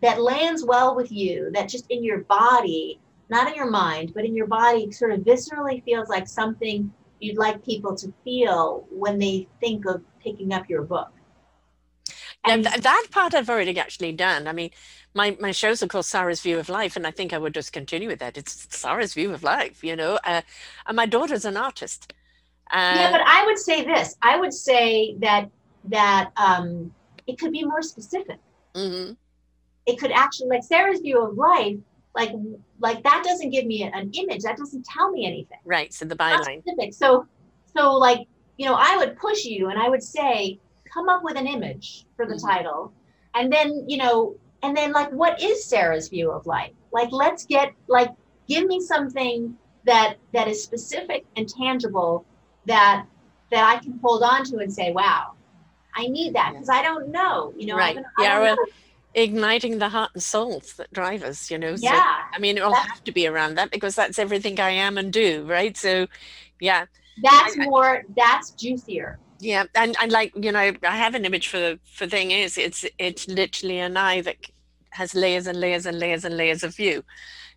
that 0.00 0.20
lands 0.20 0.64
well 0.64 0.94
with 0.96 1.12
you, 1.12 1.50
that 1.54 1.68
just 1.68 1.86
in 1.90 2.02
your 2.02 2.20
body, 2.24 3.00
not 3.28 3.48
in 3.48 3.54
your 3.54 3.70
mind, 3.70 4.12
but 4.14 4.24
in 4.24 4.34
your 4.34 4.46
body, 4.46 4.90
sort 4.90 5.12
of 5.12 5.20
viscerally 5.20 5.82
feels 5.84 6.08
like 6.08 6.26
something 6.26 6.92
you'd 7.20 7.38
like 7.38 7.64
people 7.64 7.94
to 7.96 8.12
feel 8.24 8.84
when 8.90 9.18
they 9.18 9.46
think 9.60 9.86
of 9.86 10.02
picking 10.20 10.52
up 10.52 10.68
your 10.68 10.82
book. 10.82 11.12
And- 12.44 12.66
th- 12.66 12.80
that 12.80 13.06
part 13.12 13.34
I've 13.34 13.48
already 13.48 13.78
actually 13.78 14.12
done. 14.12 14.48
I 14.48 14.52
mean, 14.52 14.70
my, 15.14 15.36
my 15.38 15.52
shows 15.52 15.82
are 15.82 15.86
called 15.86 16.06
Sarah's 16.06 16.40
View 16.40 16.58
of 16.58 16.68
Life, 16.68 16.96
and 16.96 17.06
I 17.06 17.12
think 17.12 17.32
I 17.32 17.38
would 17.38 17.54
just 17.54 17.72
continue 17.72 18.08
with 18.08 18.18
that. 18.18 18.36
It's 18.36 18.66
Sarah's 18.76 19.14
View 19.14 19.32
of 19.32 19.44
Life, 19.44 19.84
you 19.84 19.94
know. 19.94 20.18
Uh, 20.24 20.42
and 20.86 20.96
my 20.96 21.06
daughter's 21.06 21.44
an 21.44 21.56
artist. 21.56 22.12
Uh, 22.72 22.96
yeah, 22.96 23.12
but 23.12 23.20
I 23.24 23.44
would 23.46 23.58
say 23.58 23.84
this. 23.84 24.16
I 24.22 24.38
would 24.38 24.52
say 24.52 25.14
that 25.18 25.50
that 25.84 26.30
um, 26.36 26.92
it 27.26 27.38
could 27.38 27.52
be 27.52 27.64
more 27.64 27.82
specific. 27.82 28.38
mhm, 28.74 29.16
It 29.86 29.98
could 29.98 30.12
actually, 30.12 30.48
like 30.48 30.62
Sarah's 30.64 31.00
view 31.00 31.20
of 31.22 31.36
life, 31.36 31.76
like 32.14 32.32
like 32.78 33.02
that 33.04 33.22
doesn't 33.24 33.50
give 33.50 33.64
me 33.66 33.82
an 33.84 34.10
image. 34.14 34.42
That 34.42 34.56
doesn't 34.56 34.84
tell 34.84 35.10
me 35.10 35.26
anything. 35.26 35.58
right, 35.64 35.92
so 35.92 36.04
the 36.04 36.16
byline. 36.16 36.62
specific. 36.62 36.94
So 36.94 37.26
so 37.76 37.92
like 37.94 38.26
you 38.58 38.66
know, 38.66 38.74
I 38.78 38.96
would 38.98 39.16
push 39.16 39.44
you 39.44 39.68
and 39.70 39.78
I 39.78 39.88
would 39.88 40.02
say, 40.02 40.58
come 40.92 41.08
up 41.08 41.22
with 41.24 41.36
an 41.36 41.46
image 41.46 42.04
for 42.16 42.26
the 42.26 42.34
Mhm. 42.34 42.42
title, 42.48 42.92
and 43.34 43.52
then 43.52 43.84
you 43.88 43.96
know, 43.96 44.36
and 44.62 44.76
then 44.76 44.92
like, 44.92 45.10
what 45.10 45.40
is 45.42 45.64
Sarah's 45.64 46.08
view 46.08 46.30
of 46.30 46.46
life? 46.46 46.72
Like, 46.92 47.10
let's 47.10 47.46
get 47.46 47.72
like, 47.88 48.10
give 48.46 48.66
me 48.66 48.78
something 48.80 49.56
that 49.84 50.16
that 50.32 50.46
is 50.48 50.62
specific 50.62 51.24
and 51.36 51.48
tangible 51.48 52.24
that 52.66 53.06
that 53.50 53.64
I 53.64 53.78
can 53.82 53.98
hold 54.02 54.22
on 54.22 54.44
to 54.44 54.58
and 54.58 54.72
say, 54.72 54.92
wow, 54.92 55.32
I 55.94 56.06
need 56.08 56.34
that 56.34 56.52
because 56.52 56.68
I 56.68 56.82
don't 56.82 57.08
know. 57.08 57.52
You 57.56 57.66
know, 57.66 57.76
Right. 57.76 57.96
I 58.18 58.22
Yeah, 58.22 58.40
well, 58.40 58.56
know. 58.56 58.66
Igniting 59.14 59.78
the 59.78 59.90
heart 59.90 60.10
and 60.14 60.22
souls 60.22 60.72
that 60.78 60.90
drive 60.92 61.22
us, 61.22 61.50
you 61.50 61.58
know. 61.58 61.76
So, 61.76 61.82
yeah. 61.84 62.22
I 62.32 62.38
mean, 62.38 62.56
it'll 62.56 62.70
That's- 62.70 62.88
have 62.88 63.04
to 63.04 63.12
be 63.12 63.26
around 63.26 63.56
that 63.56 63.70
because 63.70 63.94
that's 63.94 64.18
everything 64.18 64.58
I 64.58 64.70
am 64.70 64.96
and 64.96 65.12
do, 65.12 65.44
right? 65.44 65.76
So, 65.76 66.06
yeah, 66.60 66.86
That's 67.22 67.58
I- 67.58 67.64
more. 67.64 68.04
That's 68.16 68.52
juicier. 68.52 69.18
yeah, 69.38 69.64
and 69.74 69.94
and 70.00 70.10
like 70.10 70.32
you 70.34 70.50
know, 70.50 70.72
I 70.82 70.96
have 70.96 71.14
an 71.14 71.26
image 71.26 71.48
for 71.48 71.58
the 71.58 71.78
for 71.84 72.06
thing 72.06 72.30
is 72.30 72.56
it's 72.56 72.86
it's 72.98 73.28
literally 73.28 73.80
an 73.80 73.98
eye 73.98 74.22
that 74.22 74.36
has 74.92 75.14
layers 75.14 75.46
and 75.46 75.60
layers 75.60 75.84
and 75.84 75.98
layers 75.98 76.24
and 76.24 76.36
layers 76.38 76.62
of 76.62 76.74
view, 76.74 77.04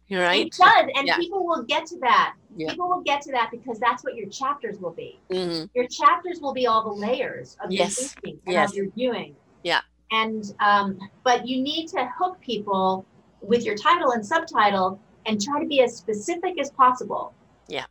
You're 0.08 0.24
right? 0.24 0.48
It 0.48 0.54
does, 0.58 0.86
and 0.96 1.08
Yeah. 1.08 1.18
people 1.18 1.46
will 1.48 1.64
get 1.64 1.86
to 1.88 1.98
that. 2.00 2.34
Yeah. 2.56 2.70
People 2.72 2.88
will 2.88 3.02
get 3.02 3.22
to 3.24 3.32
that 3.32 3.50
because 3.52 3.80
that's 3.80 4.04
what 4.04 4.16
your 4.16 4.28
chapters 4.30 4.80
will 4.80 4.92
be. 4.92 5.20
hmm 5.30 5.64
Your 5.74 5.88
chapters 5.88 6.40
will 6.42 6.54
be 6.54 6.68
all 6.68 6.84
the 6.84 6.90
layers 7.08 7.58
of 7.64 7.72
Yes. 7.72 7.98
your 8.00 8.08
thinking 8.10 8.40
and 8.46 8.54
Yes. 8.54 8.70
of 8.72 8.76
your 8.78 8.90
viewing. 8.92 9.36
Yeah. 9.64 9.82
And 10.12 10.54
um, 10.60 10.98
but 11.24 11.48
you 11.48 11.62
need 11.62 11.88
to 11.90 12.08
hook 12.18 12.40
people 12.40 13.06
with 13.42 13.66
your 13.66 13.76
title 13.76 14.12
and 14.12 14.26
subtitle 14.26 15.00
and 15.26 15.42
try 15.42 15.60
to 15.60 15.68
be 15.68 15.82
as 15.82 15.96
specific 15.96 16.60
as 16.60 16.72
possible. 16.72 17.34
Yeah. 17.68 17.86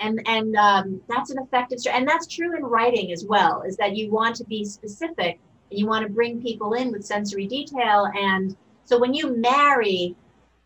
And 0.00 0.20
and 0.26 0.56
um, 0.56 1.00
that's 1.08 1.30
an 1.30 1.38
effective 1.38 1.78
and 1.90 2.08
that's 2.08 2.26
true 2.26 2.56
in 2.56 2.64
writing 2.64 3.12
as 3.12 3.24
well. 3.24 3.62
Is 3.62 3.76
that 3.76 3.96
you 3.96 4.10
want 4.10 4.34
to 4.36 4.44
be 4.44 4.64
specific 4.64 5.38
and 5.70 5.78
you 5.78 5.86
want 5.86 6.04
to 6.06 6.12
bring 6.12 6.42
people 6.42 6.72
in 6.74 6.90
with 6.90 7.04
sensory 7.04 7.46
detail 7.46 8.08
and 8.16 8.56
so 8.84 8.98
when 8.98 9.14
you 9.14 9.36
marry 9.36 10.16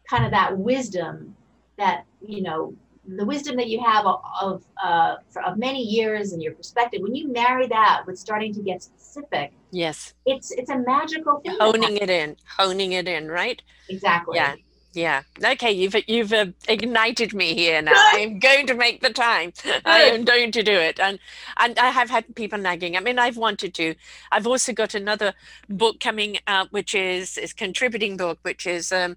kind 0.08 0.24
of 0.24 0.30
that 0.30 0.56
wisdom 0.56 1.36
that 1.76 2.04
you 2.26 2.40
know 2.42 2.74
the 3.08 3.24
wisdom 3.24 3.56
that 3.56 3.68
you 3.68 3.82
have 3.82 4.06
of 4.06 4.20
of, 4.40 4.64
uh, 4.82 5.16
of 5.46 5.56
many 5.56 5.82
years 5.82 6.32
and 6.32 6.42
your 6.42 6.54
perspective 6.54 7.00
when 7.02 7.14
you 7.14 7.32
marry 7.32 7.66
that 7.68 8.02
with 8.06 8.18
starting 8.18 8.52
to 8.54 8.62
get 8.62 8.82
specific 8.82 9.52
yes. 9.70 10.14
it's 10.24 10.50
it's 10.52 10.70
a 10.70 10.78
magical 10.78 11.40
thing. 11.40 11.56
Honing 11.60 11.96
it 11.96 12.10
in 12.10 12.36
honing 12.56 12.92
it 12.92 13.06
in 13.06 13.28
right? 13.28 13.60
Exactly. 13.88 14.36
Yeah 14.36 14.54
yeah. 14.96 15.22
Okay 15.44 15.70
you've 15.70 15.94
you've 16.08 16.32
uh, 16.32 16.46
ignited 16.68 17.34
me 17.34 17.54
here 17.54 17.82
now. 17.82 17.92
I 17.94 18.20
am 18.20 18.38
going 18.38 18.66
to 18.66 18.74
make 18.74 19.02
the 19.02 19.12
time. 19.12 19.52
I 19.84 20.02
am 20.02 20.24
going 20.24 20.50
to 20.52 20.62
do 20.62 20.72
it. 20.72 20.98
And 20.98 21.18
and 21.58 21.78
i 21.78 21.90
have 21.90 22.08
had 22.08 22.34
people 22.34 22.58
nagging. 22.58 22.96
I 22.96 23.00
mean 23.00 23.18
i've 23.18 23.36
wanted 23.36 23.74
to. 23.74 23.94
I've 24.32 24.46
also 24.46 24.72
got 24.72 24.94
another 24.94 25.34
book 25.68 26.00
coming 26.00 26.38
out 26.46 26.72
which 26.72 26.94
is 26.94 27.36
is 27.36 27.52
contributing 27.52 28.16
book 28.16 28.38
which 28.42 28.66
is 28.66 28.90
um 28.90 29.16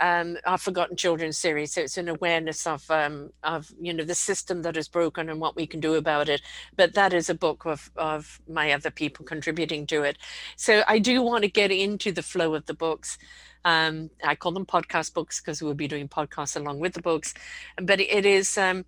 um, 0.00 0.36
our 0.44 0.58
Forgotten 0.58 0.96
Children 0.96 1.32
series. 1.32 1.72
So 1.74 1.82
it's 1.82 1.98
an 1.98 2.08
awareness 2.08 2.66
of 2.66 2.90
um, 2.90 3.30
of 3.42 3.72
you 3.80 3.92
know 3.92 4.04
the 4.04 4.14
system 4.14 4.62
that 4.62 4.76
is 4.76 4.88
broken 4.88 5.28
and 5.28 5.40
what 5.40 5.56
we 5.56 5.66
can 5.66 5.80
do 5.80 5.94
about 5.94 6.28
it. 6.28 6.42
But 6.76 6.94
that 6.94 7.12
is 7.12 7.28
a 7.30 7.34
book 7.34 7.64
of 7.66 7.90
of 7.96 8.40
my 8.48 8.72
other 8.72 8.90
people 8.90 9.24
contributing 9.24 9.86
to 9.88 10.02
it. 10.02 10.18
So 10.56 10.82
I 10.86 10.98
do 10.98 11.22
want 11.22 11.42
to 11.42 11.50
get 11.50 11.70
into 11.70 12.12
the 12.12 12.22
flow 12.22 12.54
of 12.54 12.66
the 12.66 12.74
books. 12.74 13.18
Um, 13.64 14.10
I 14.24 14.34
call 14.34 14.52
them 14.52 14.66
podcast 14.66 15.14
books 15.14 15.40
because 15.40 15.62
we'll 15.62 15.74
be 15.74 15.88
doing 15.88 16.08
podcasts 16.08 16.56
along 16.56 16.78
with 16.78 16.94
the 16.94 17.02
books. 17.02 17.34
But 17.76 18.00
it 18.00 18.24
is 18.24 18.56
um, 18.56 18.84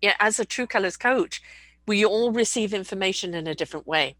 yeah, 0.00 0.14
as 0.20 0.38
a 0.38 0.44
True 0.44 0.66
Colors 0.66 0.96
coach, 0.96 1.42
we 1.86 2.04
all 2.04 2.32
receive 2.32 2.74
information 2.74 3.34
in 3.34 3.46
a 3.46 3.54
different 3.54 3.86
way. 3.86 4.16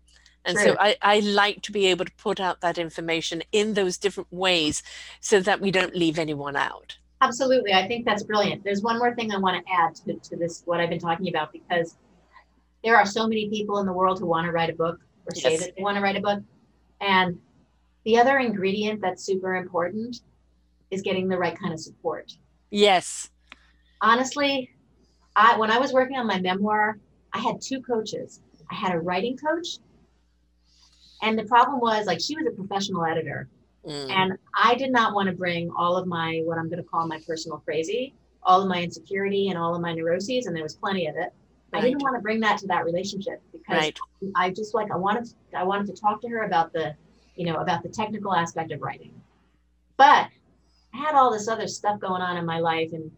And 0.47 0.57
True. 0.57 0.67
so 0.67 0.77
I, 0.79 0.97
I 1.03 1.21
like 1.21 1.63
to 1.63 1.73
be 1.73 1.87
able 1.87 2.05
to 2.05 2.13
put 2.13 2.41
out 2.41 2.61
that 2.61 2.79
information 2.79 3.43
in 3.51 3.75
those 3.75 3.99
different 3.99 4.33
ways 4.33 4.83
so 5.21 5.41
that 5.41 5.61
we 5.61 5.71
don't 5.71 5.95
leave 5.95 6.19
anyone 6.19 6.57
out. 6.57 6.97
Absolutely. 7.21 7.73
I 7.73 7.89
think 7.89 8.05
that's 8.05 8.23
brilliant. 8.23 8.63
There's 8.63 8.83
one 8.83 8.99
more 8.99 9.15
thing 9.15 9.33
I 9.33 9.39
want 9.39 9.65
to 9.65 9.73
add 9.73 9.97
to, 9.97 10.15
to 10.15 10.37
this, 10.37 10.63
what 10.65 10.81
I've 10.81 10.91
been 10.91 11.01
talking 11.01 11.29
about, 11.29 11.53
because 11.53 11.97
there 12.85 12.97
are 12.97 13.07
so 13.07 13.27
many 13.27 13.51
people 13.51 13.79
in 13.79 13.87
the 13.87 13.93
world 13.93 14.21
who 14.21 14.27
want 14.27 14.47
to 14.47 14.53
write 14.53 14.71
a 14.71 14.75
book 14.75 15.01
or 15.27 15.35
say 15.35 15.53
yes. 15.53 15.65
that 15.65 15.77
they 15.77 15.83
want 15.83 15.97
to 15.97 16.03
write 16.03 16.17
a 16.17 16.21
book. 16.21 16.41
And 17.01 17.39
the 18.05 18.19
other 18.19 18.39
ingredient 18.39 19.01
that's 19.01 19.25
super 19.25 19.57
important 19.57 20.21
is 20.93 21.03
getting 21.03 21.27
the 21.27 21.37
right 21.37 21.59
kind 21.59 21.73
of 21.73 21.81
support. 21.81 22.33
Yes. 22.71 23.31
Honestly, 24.01 24.71
I 25.35 25.59
when 25.59 25.71
I 25.71 25.79
was 25.79 25.93
working 25.93 26.17
on 26.17 26.27
my 26.27 26.41
memoir, 26.41 26.99
I 27.33 27.41
had 27.41 27.61
two 27.61 27.81
coaches. 27.81 28.41
I 28.71 28.75
had 28.75 28.95
a 28.95 29.01
writing 29.01 29.37
coach 29.37 29.79
and 31.27 31.37
the 31.37 31.45
problem 31.45 31.81
was 31.81 32.07
like 32.07 32.21
she 32.21 32.37
was 32.37 32.47
a 32.47 32.53
professional 32.53 33.05
editor. 33.05 33.49
Mm. 33.85 34.11
And 34.11 34.39
I 34.57 34.77
did 34.77 34.93
not 34.93 35.13
want 35.13 35.29
to 35.29 35.35
bring 35.35 35.71
all 35.77 35.97
of 35.97 36.07
my 36.07 36.41
what 36.45 36.57
I'm 36.57 36.69
going 36.69 36.83
to 36.83 36.89
call 36.89 37.07
my 37.07 37.21
personal 37.27 37.59
crazy, 37.59 38.15
all 38.45 38.63
of 38.63 38.69
my 38.69 38.83
insecurity 38.83 39.49
and 39.49 39.59
all 39.59 39.75
of 39.75 39.81
my 39.81 39.93
neuroses, 39.93 40.47
and 40.47 40.55
there 40.55 40.63
was 40.63 40.77
plenty 40.77 41.09
of 41.09 41.17
it. 41.17 41.33
Right. 41.73 41.81
I 41.81 41.81
didn't 41.81 42.03
want 42.03 42.15
to 42.15 42.23
bring 42.23 42.39
that 42.41 42.59
to 42.59 42.67
that 42.69 42.85
relationship 42.85 43.43
because 43.51 43.77
right. 43.77 43.99
I 44.37 44.51
just 44.51 44.73
like 44.73 44.91
I 44.93 44.97
wanted 44.97 45.29
I 45.57 45.65
wanted 45.65 45.87
to 45.95 46.01
talk 46.01 46.21
to 46.23 46.29
her 46.29 46.43
about 46.43 46.73
the, 46.73 46.95
you 47.35 47.45
know, 47.45 47.57
about 47.57 47.83
the 47.83 47.89
technical 47.89 48.33
aspect 48.33 48.71
of 48.71 48.81
writing. 48.81 49.13
But 49.97 50.29
I 50.95 50.97
had 50.97 51.17
all 51.17 51.33
this 51.33 51.49
other 51.49 51.67
stuff 51.67 51.99
going 51.99 52.23
on 52.23 52.37
in 52.37 52.47
my 52.47 52.61
life 52.61 52.93
and 52.93 53.11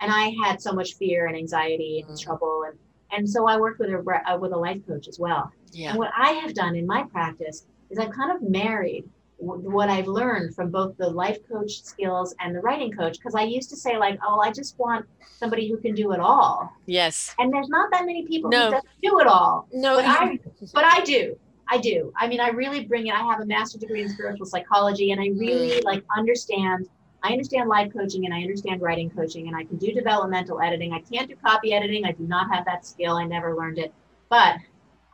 and 0.00 0.12
I 0.12 0.34
had 0.44 0.62
so 0.62 0.72
much 0.72 0.94
fear 0.94 1.26
and 1.26 1.36
anxiety 1.36 2.04
and 2.06 2.16
mm. 2.16 2.20
trouble 2.20 2.64
and 2.68 2.78
and 3.12 3.28
so 3.28 3.46
I 3.46 3.56
worked 3.58 3.80
with 3.80 3.90
a 3.90 4.38
with 4.38 4.52
a 4.52 4.56
life 4.56 4.86
coach 4.86 5.08
as 5.08 5.18
well. 5.18 5.52
Yeah. 5.76 5.90
And 5.90 5.98
what 5.98 6.10
I 6.16 6.30
have 6.30 6.54
done 6.54 6.74
in 6.74 6.86
my 6.86 7.02
practice 7.04 7.66
is 7.90 7.98
I've 7.98 8.10
kind 8.10 8.32
of 8.32 8.42
married 8.42 9.04
what 9.38 9.90
I've 9.90 10.06
learned 10.06 10.54
from 10.54 10.70
both 10.70 10.96
the 10.96 11.08
life 11.08 11.38
coach 11.46 11.82
skills 11.82 12.34
and 12.40 12.56
the 12.56 12.60
writing 12.60 12.90
coach 12.90 13.18
because 13.18 13.34
I 13.34 13.42
used 13.42 13.68
to 13.68 13.76
say 13.76 13.98
like, 13.98 14.18
oh, 14.26 14.40
I 14.40 14.50
just 14.50 14.78
want 14.78 15.04
somebody 15.36 15.68
who 15.68 15.76
can 15.76 15.94
do 15.94 16.12
it 16.12 16.20
all. 16.20 16.72
Yes. 16.86 17.34
And 17.38 17.52
there's 17.52 17.68
not 17.68 17.90
that 17.92 18.06
many 18.06 18.26
people 18.26 18.48
no. 18.48 18.70
who 18.70 18.80
do 19.02 19.20
it 19.20 19.26
all. 19.26 19.68
No. 19.70 19.96
But 19.96 20.06
I, 20.06 20.38
but 20.72 20.84
I 20.84 21.02
do. 21.02 21.38
I 21.68 21.76
do. 21.78 22.10
I 22.16 22.28
mean, 22.28 22.40
I 22.40 22.48
really 22.48 22.86
bring 22.86 23.08
it. 23.08 23.14
I 23.14 23.22
have 23.30 23.40
a 23.40 23.46
master's 23.46 23.82
degree 23.82 24.00
in 24.00 24.08
spiritual 24.08 24.46
psychology, 24.46 25.10
and 25.10 25.20
I 25.20 25.26
really 25.36 25.80
mm. 25.80 25.84
like 25.84 26.02
understand. 26.16 26.88
I 27.22 27.32
understand 27.32 27.68
life 27.68 27.92
coaching 27.92 28.24
and 28.24 28.32
I 28.32 28.38
understand 28.38 28.80
writing 28.80 29.10
coaching, 29.10 29.48
and 29.48 29.56
I 29.56 29.64
can 29.64 29.76
do 29.76 29.92
developmental 29.92 30.60
editing. 30.60 30.92
I 30.92 31.00
can't 31.00 31.28
do 31.28 31.34
copy 31.44 31.72
editing. 31.72 32.04
I 32.04 32.12
do 32.12 32.22
not 32.22 32.54
have 32.54 32.64
that 32.66 32.86
skill. 32.86 33.16
I 33.16 33.24
never 33.24 33.56
learned 33.56 33.78
it, 33.78 33.92
but 34.30 34.58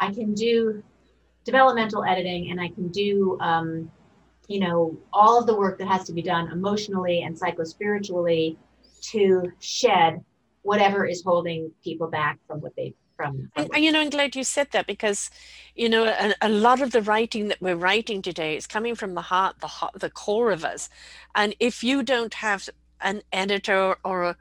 I 0.03 0.13
can 0.13 0.35
do 0.35 0.83
developmental 1.45 2.05
editing 2.05 2.51
and 2.51 2.61
I 2.61 2.69
can 2.69 2.89
do, 2.89 3.39
um, 3.41 3.91
you 4.49 4.59
know, 4.59 4.99
all 5.13 5.39
of 5.39 5.47
the 5.47 5.55
work 5.55 5.79
that 5.79 5.87
has 5.87 6.05
to 6.09 6.13
be 6.13 6.23
done 6.23 6.51
emotionally 6.51 7.23
and 7.23 7.39
psychospiritually 7.39 8.57
to 9.13 9.53
shed 9.61 10.25
whatever 10.63 11.07
is 11.07 11.23
holding 11.23 11.71
people 11.85 12.09
back 12.09 12.39
from 12.47 12.61
what 12.61 12.75
they 12.77 12.95
from, 13.17 13.51
from 13.55 13.69
and, 13.75 13.85
you 13.85 13.93
know 13.93 14.01
i'm 14.01 14.09
glad 14.09 14.35
you 14.35 14.43
said 14.43 14.69
that 14.71 14.87
because 14.87 15.29
you 15.75 15.89
know 15.89 16.05
a, 16.05 16.35
a, 16.41 16.49
lot 16.49 16.81
of 16.81 16.93
the 16.93 17.03
writing 17.03 17.49
that 17.49 17.61
we're 17.61 17.77
writing 17.77 18.23
today 18.23 18.57
is 18.57 18.67
coming 18.67 18.95
from 18.95 19.15
the 19.15 19.21
heart 19.21 19.57
the 19.61 19.67
heart 19.67 19.93
the 19.95 20.09
core 20.09 20.51
of 20.51 20.65
us. 20.65 20.89
And 21.35 21.55
if 21.61 21.85
you 21.85 22.03
don't 22.03 22.35
have 22.35 22.69
an 23.01 23.23
editor 23.33 23.97
or 24.05 24.23
a 24.23 24.37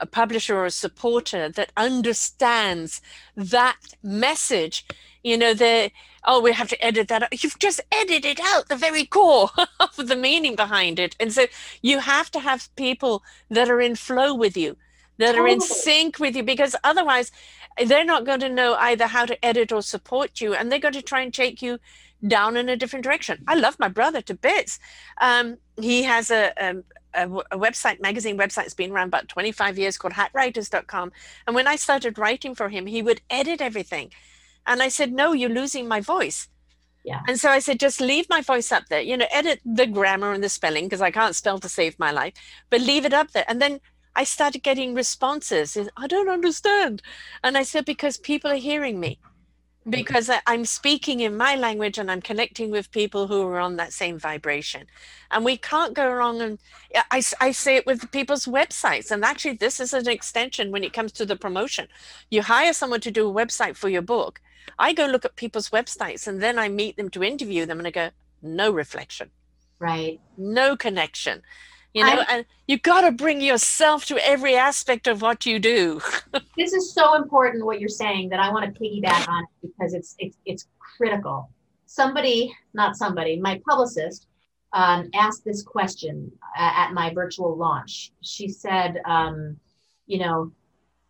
a 0.00 0.06
publisher 0.06 0.56
or 0.56 0.66
a 0.66 0.70
supporter 0.70 1.48
that 1.48 1.72
understands 1.76 3.00
that 3.36 3.78
message 4.02 4.84
you 5.22 5.36
know 5.36 5.54
the 5.54 5.90
oh 6.24 6.40
we 6.40 6.52
have 6.52 6.68
to 6.68 6.84
edit 6.84 7.08
that 7.08 7.22
out. 7.24 7.42
you've 7.42 7.58
just 7.58 7.80
edited 7.90 8.38
out 8.42 8.68
the 8.68 8.76
very 8.76 9.04
core 9.04 9.50
of 9.80 10.08
the 10.08 10.16
meaning 10.16 10.54
behind 10.54 10.98
it 10.98 11.16
and 11.18 11.32
so 11.32 11.46
you 11.82 11.98
have 11.98 12.30
to 12.30 12.40
have 12.40 12.74
people 12.76 13.22
that 13.50 13.68
are 13.68 13.80
in 13.80 13.96
flow 13.96 14.32
with 14.34 14.56
you 14.56 14.76
that 15.18 15.32
totally. 15.32 15.40
are 15.40 15.52
in 15.52 15.60
sync 15.60 16.18
with 16.20 16.36
you 16.36 16.42
because 16.42 16.76
otherwise 16.84 17.32
they're 17.86 18.04
not 18.04 18.24
going 18.24 18.40
to 18.40 18.48
know 18.48 18.74
either 18.74 19.06
how 19.06 19.26
to 19.26 19.44
edit 19.44 19.72
or 19.72 19.82
support 19.82 20.40
you 20.40 20.54
and 20.54 20.70
they're 20.70 20.78
going 20.78 20.94
to 20.94 21.02
try 21.02 21.20
and 21.20 21.34
take 21.34 21.60
you 21.60 21.78
down 22.26 22.56
in 22.56 22.68
a 22.68 22.76
different 22.76 23.04
direction 23.04 23.42
i 23.48 23.54
love 23.54 23.76
my 23.78 23.88
brother 23.88 24.22
to 24.22 24.34
bits 24.34 24.78
um, 25.20 25.56
he 25.80 26.04
has 26.04 26.30
a, 26.30 26.52
um, 26.64 26.84
a, 27.16 27.28
a, 27.50 27.58
website, 27.58 28.00
magazine 28.00 28.36
website, 28.38 28.64
that's 28.64 28.74
been 28.74 28.92
around 28.92 29.08
about 29.08 29.28
25 29.28 29.78
years 29.78 29.98
called 29.98 30.14
hackwriters.com. 30.14 31.12
And 31.46 31.54
when 31.54 31.66
I 31.66 31.76
started 31.76 32.18
writing 32.18 32.54
for 32.54 32.68
him, 32.68 32.86
he 32.86 33.02
would 33.02 33.20
edit 33.30 33.60
everything. 33.60 34.12
And 34.66 34.82
I 34.82 34.88
said, 34.88 35.12
No, 35.12 35.32
you're 35.32 35.50
losing 35.50 35.88
my 35.88 36.00
voice. 36.00 36.48
Yeah. 37.04 37.22
And 37.28 37.38
so 37.38 37.50
I 37.50 37.60
said, 37.60 37.78
just 37.78 38.00
leave 38.00 38.28
my 38.28 38.40
voice 38.40 38.72
up 38.72 38.88
there, 38.88 39.00
you 39.00 39.16
know, 39.16 39.26
edit 39.30 39.60
the 39.64 39.86
grammar 39.86 40.32
and 40.32 40.42
the 40.42 40.48
spelling 40.48 40.86
because 40.86 41.00
I 41.00 41.12
can't 41.12 41.36
spell 41.36 41.60
to 41.60 41.68
save 41.68 41.96
my 42.00 42.10
life, 42.10 42.34
but 42.68 42.80
leave 42.80 43.04
it 43.04 43.14
up 43.14 43.30
there. 43.30 43.44
And 43.46 43.62
then 43.62 43.78
I 44.16 44.24
started 44.24 44.64
getting 44.64 44.92
responses. 44.92 45.78
I 45.96 46.08
don't 46.08 46.28
understand. 46.28 47.02
And 47.44 47.56
I 47.56 47.62
said, 47.62 47.84
because 47.84 48.16
people 48.16 48.50
are 48.50 48.56
hearing 48.56 48.98
me 48.98 49.20
because 49.88 50.30
I'm 50.46 50.64
speaking 50.64 51.20
in 51.20 51.36
my 51.36 51.54
language 51.54 51.98
and 51.98 52.10
I'm 52.10 52.20
connecting 52.20 52.70
with 52.70 52.90
people 52.90 53.28
who 53.28 53.42
are 53.42 53.60
on 53.60 53.76
that 53.76 53.92
same 53.92 54.18
vibration. 54.18 54.86
And 55.30 55.44
we 55.44 55.56
can't 55.56 55.94
go 55.94 56.10
wrong. 56.10 56.40
And 56.40 56.58
I, 57.10 57.22
I 57.40 57.52
say 57.52 57.76
it 57.76 57.86
with 57.86 58.10
people's 58.10 58.46
websites. 58.46 59.10
And 59.10 59.24
actually, 59.24 59.54
this 59.54 59.78
is 59.78 59.92
an 59.92 60.08
extension 60.08 60.72
when 60.72 60.82
it 60.82 60.92
comes 60.92 61.12
to 61.12 61.26
the 61.26 61.36
promotion. 61.36 61.86
You 62.30 62.42
hire 62.42 62.72
someone 62.72 63.00
to 63.02 63.10
do 63.10 63.28
a 63.28 63.32
website 63.32 63.76
for 63.76 63.88
your 63.88 64.02
book. 64.02 64.40
I 64.78 64.92
go 64.92 65.06
look 65.06 65.24
at 65.24 65.36
people's 65.36 65.70
websites 65.70 66.26
and 66.26 66.42
then 66.42 66.58
I 66.58 66.68
meet 66.68 66.96
them 66.96 67.08
to 67.10 67.22
interview 67.22 67.66
them 67.66 67.78
and 67.78 67.86
I 67.86 67.92
go, 67.92 68.10
no 68.42 68.70
reflection. 68.70 69.30
Right. 69.78 70.20
No 70.36 70.76
connection 70.76 71.42
you 71.96 72.04
know 72.04 72.24
I, 72.28 72.36
and 72.36 72.46
you 72.66 72.78
got 72.78 73.02
to 73.02 73.12
bring 73.12 73.40
yourself 73.40 74.04
to 74.06 74.18
every 74.18 74.54
aspect 74.54 75.06
of 75.06 75.22
what 75.22 75.46
you 75.46 75.58
do. 75.58 76.00
This 76.58 76.72
is 76.72 76.92
so 76.94 77.14
important 77.14 77.64
what 77.64 77.80
you're 77.80 77.88
saying 77.88 78.30
that 78.30 78.40
i 78.40 78.50
want 78.50 78.64
to 78.64 78.80
piggyback 78.80 79.28
on 79.28 79.44
it 79.44 79.68
because 79.68 79.94
it's 79.94 80.14
it's, 80.18 80.36
it's 80.44 80.66
critical. 80.78 81.50
Somebody 81.86 82.54
not 82.74 82.96
somebody 82.96 83.40
my 83.40 83.60
publicist 83.68 84.26
um, 84.72 85.08
asked 85.14 85.44
this 85.44 85.62
question 85.62 86.30
at 86.56 86.92
my 86.92 87.12
virtual 87.14 87.56
launch. 87.56 88.12
She 88.22 88.48
said 88.48 89.00
um, 89.06 89.56
you 90.06 90.18
know 90.18 90.52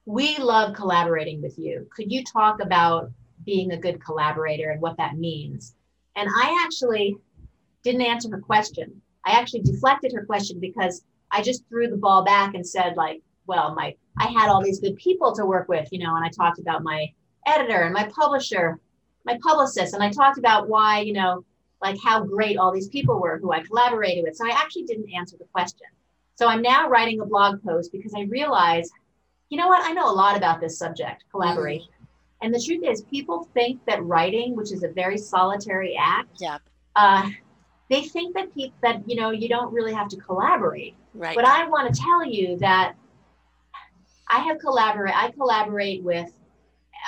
we 0.04 0.36
love 0.38 0.74
collaborating 0.74 1.42
with 1.42 1.58
you. 1.58 1.88
Could 1.94 2.12
you 2.12 2.22
talk 2.22 2.60
about 2.60 3.10
being 3.44 3.72
a 3.72 3.76
good 3.76 4.04
collaborator 4.04 4.70
and 4.70 4.80
what 4.80 4.96
that 4.98 5.16
means? 5.16 5.74
And 6.14 6.28
i 6.44 6.62
actually 6.64 7.16
didn't 7.82 8.02
answer 8.02 8.28
her 8.30 8.40
question 8.40 9.02
I 9.26 9.32
actually 9.32 9.60
deflected 9.60 10.12
her 10.12 10.24
question 10.24 10.60
because 10.60 11.02
I 11.30 11.42
just 11.42 11.68
threw 11.68 11.88
the 11.88 11.96
ball 11.96 12.24
back 12.24 12.54
and 12.54 12.66
said, 12.66 12.96
like, 12.96 13.20
well, 13.46 13.74
my 13.74 13.94
I 14.18 14.28
had 14.28 14.48
all 14.48 14.62
these 14.62 14.80
good 14.80 14.96
people 14.96 15.34
to 15.34 15.44
work 15.44 15.68
with, 15.68 15.88
you 15.92 15.98
know, 15.98 16.14
and 16.16 16.24
I 16.24 16.30
talked 16.30 16.58
about 16.58 16.82
my 16.82 17.12
editor 17.46 17.82
and 17.82 17.92
my 17.92 18.04
publisher, 18.04 18.78
my 19.24 19.38
publicist, 19.42 19.92
and 19.94 20.02
I 20.02 20.10
talked 20.10 20.38
about 20.38 20.68
why, 20.68 21.00
you 21.00 21.12
know, 21.12 21.44
like 21.82 21.96
how 22.02 22.24
great 22.24 22.56
all 22.56 22.72
these 22.72 22.88
people 22.88 23.20
were 23.20 23.38
who 23.38 23.52
I 23.52 23.60
collaborated 23.62 24.24
with. 24.24 24.36
So 24.36 24.46
I 24.46 24.50
actually 24.50 24.84
didn't 24.84 25.12
answer 25.12 25.36
the 25.36 25.44
question. 25.52 25.86
So 26.36 26.48
I'm 26.48 26.62
now 26.62 26.88
writing 26.88 27.20
a 27.20 27.26
blog 27.26 27.62
post 27.62 27.92
because 27.92 28.14
I 28.16 28.22
realize, 28.22 28.90
you 29.50 29.58
know 29.58 29.68
what, 29.68 29.84
I 29.84 29.92
know 29.92 30.10
a 30.10 30.12
lot 30.12 30.36
about 30.36 30.60
this 30.60 30.78
subject, 30.78 31.24
collaboration. 31.30 31.88
Mm. 31.88 32.06
And 32.42 32.54
the 32.54 32.60
truth 32.60 32.84
is, 32.84 33.02
people 33.02 33.48
think 33.54 33.84
that 33.86 34.02
writing, 34.04 34.56
which 34.56 34.72
is 34.72 34.82
a 34.82 34.88
very 34.88 35.18
solitary 35.18 35.96
act, 35.98 36.36
yeah. 36.38 36.58
Uh, 36.94 37.28
they 37.88 38.02
think 38.02 38.34
that 38.34 38.52
people 38.54 38.76
that 38.82 39.08
you 39.08 39.16
know 39.16 39.30
you 39.30 39.48
don't 39.48 39.72
really 39.72 39.94
have 39.94 40.08
to 40.08 40.16
collaborate. 40.16 40.94
Right. 41.14 41.36
But 41.36 41.44
I 41.44 41.66
want 41.68 41.92
to 41.92 42.00
tell 42.00 42.24
you 42.24 42.56
that 42.58 42.94
I 44.28 44.40
have 44.40 44.58
collaborate. 44.58 45.14
I 45.16 45.30
collaborate 45.30 46.02
with 46.02 46.32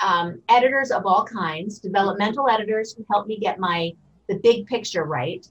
um, 0.03 0.41
editors 0.47 0.91
of 0.91 1.05
all 1.05 1.25
kinds, 1.25 1.79
developmental 1.79 2.49
editors 2.49 2.93
who 2.93 3.05
help 3.11 3.27
me 3.27 3.37
get 3.37 3.59
my 3.59 3.91
the 4.27 4.35
big 4.35 4.67
picture 4.67 5.03
right, 5.03 5.45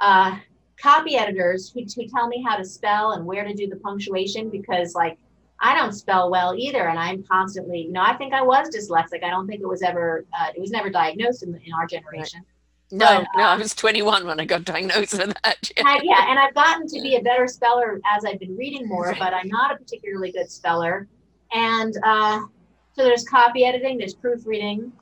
uh, 0.00 0.38
copy 0.80 1.16
editors 1.16 1.70
who, 1.70 1.82
who 1.94 2.08
tell 2.08 2.28
me 2.28 2.42
how 2.46 2.56
to 2.56 2.64
spell 2.64 3.12
and 3.12 3.26
where 3.26 3.44
to 3.44 3.52
do 3.52 3.68
the 3.68 3.76
punctuation 3.76 4.48
because 4.48 4.94
like 4.94 5.18
I 5.60 5.74
don't 5.74 5.92
spell 5.92 6.30
well 6.30 6.54
either, 6.56 6.88
and 6.88 6.98
I'm 6.98 7.22
constantly, 7.22 7.82
you 7.82 7.92
know, 7.92 8.02
I 8.02 8.16
think 8.16 8.32
I 8.32 8.40
was 8.40 8.70
dyslexic. 8.70 9.22
I 9.22 9.28
don't 9.28 9.46
think 9.46 9.60
it 9.60 9.68
was 9.68 9.82
ever, 9.82 10.24
uh, 10.38 10.46
it 10.54 10.60
was 10.60 10.70
never 10.70 10.88
diagnosed 10.88 11.42
in, 11.42 11.54
in 11.54 11.72
our 11.74 11.86
generation. 11.86 12.40
Right. 12.40 12.46
No, 12.92 13.06
but, 13.06 13.28
no, 13.36 13.44
I 13.44 13.54
um, 13.54 13.60
was 13.60 13.74
21 13.74 14.26
when 14.26 14.40
I 14.40 14.44
got 14.44 14.64
diagnosed 14.64 15.12
with 15.18 15.34
that. 15.42 15.70
Yeah. 15.76 15.84
I, 15.86 16.00
yeah, 16.02 16.30
and 16.30 16.38
I've 16.38 16.54
gotten 16.54 16.86
to 16.88 17.00
be 17.00 17.16
a 17.16 17.22
better 17.22 17.46
speller 17.46 18.00
as 18.16 18.24
I've 18.24 18.40
been 18.40 18.56
reading 18.56 18.88
more, 18.88 19.14
but 19.18 19.32
I'm 19.32 19.48
not 19.48 19.72
a 19.72 19.76
particularly 19.76 20.32
good 20.32 20.50
speller. 20.50 21.06
And 21.52 21.94
uh, 22.04 22.40
so 22.92 23.04
there's 23.04 23.24
copy 23.24 23.64
editing, 23.64 23.98
there's 23.98 24.14
proofreading, 24.14 24.92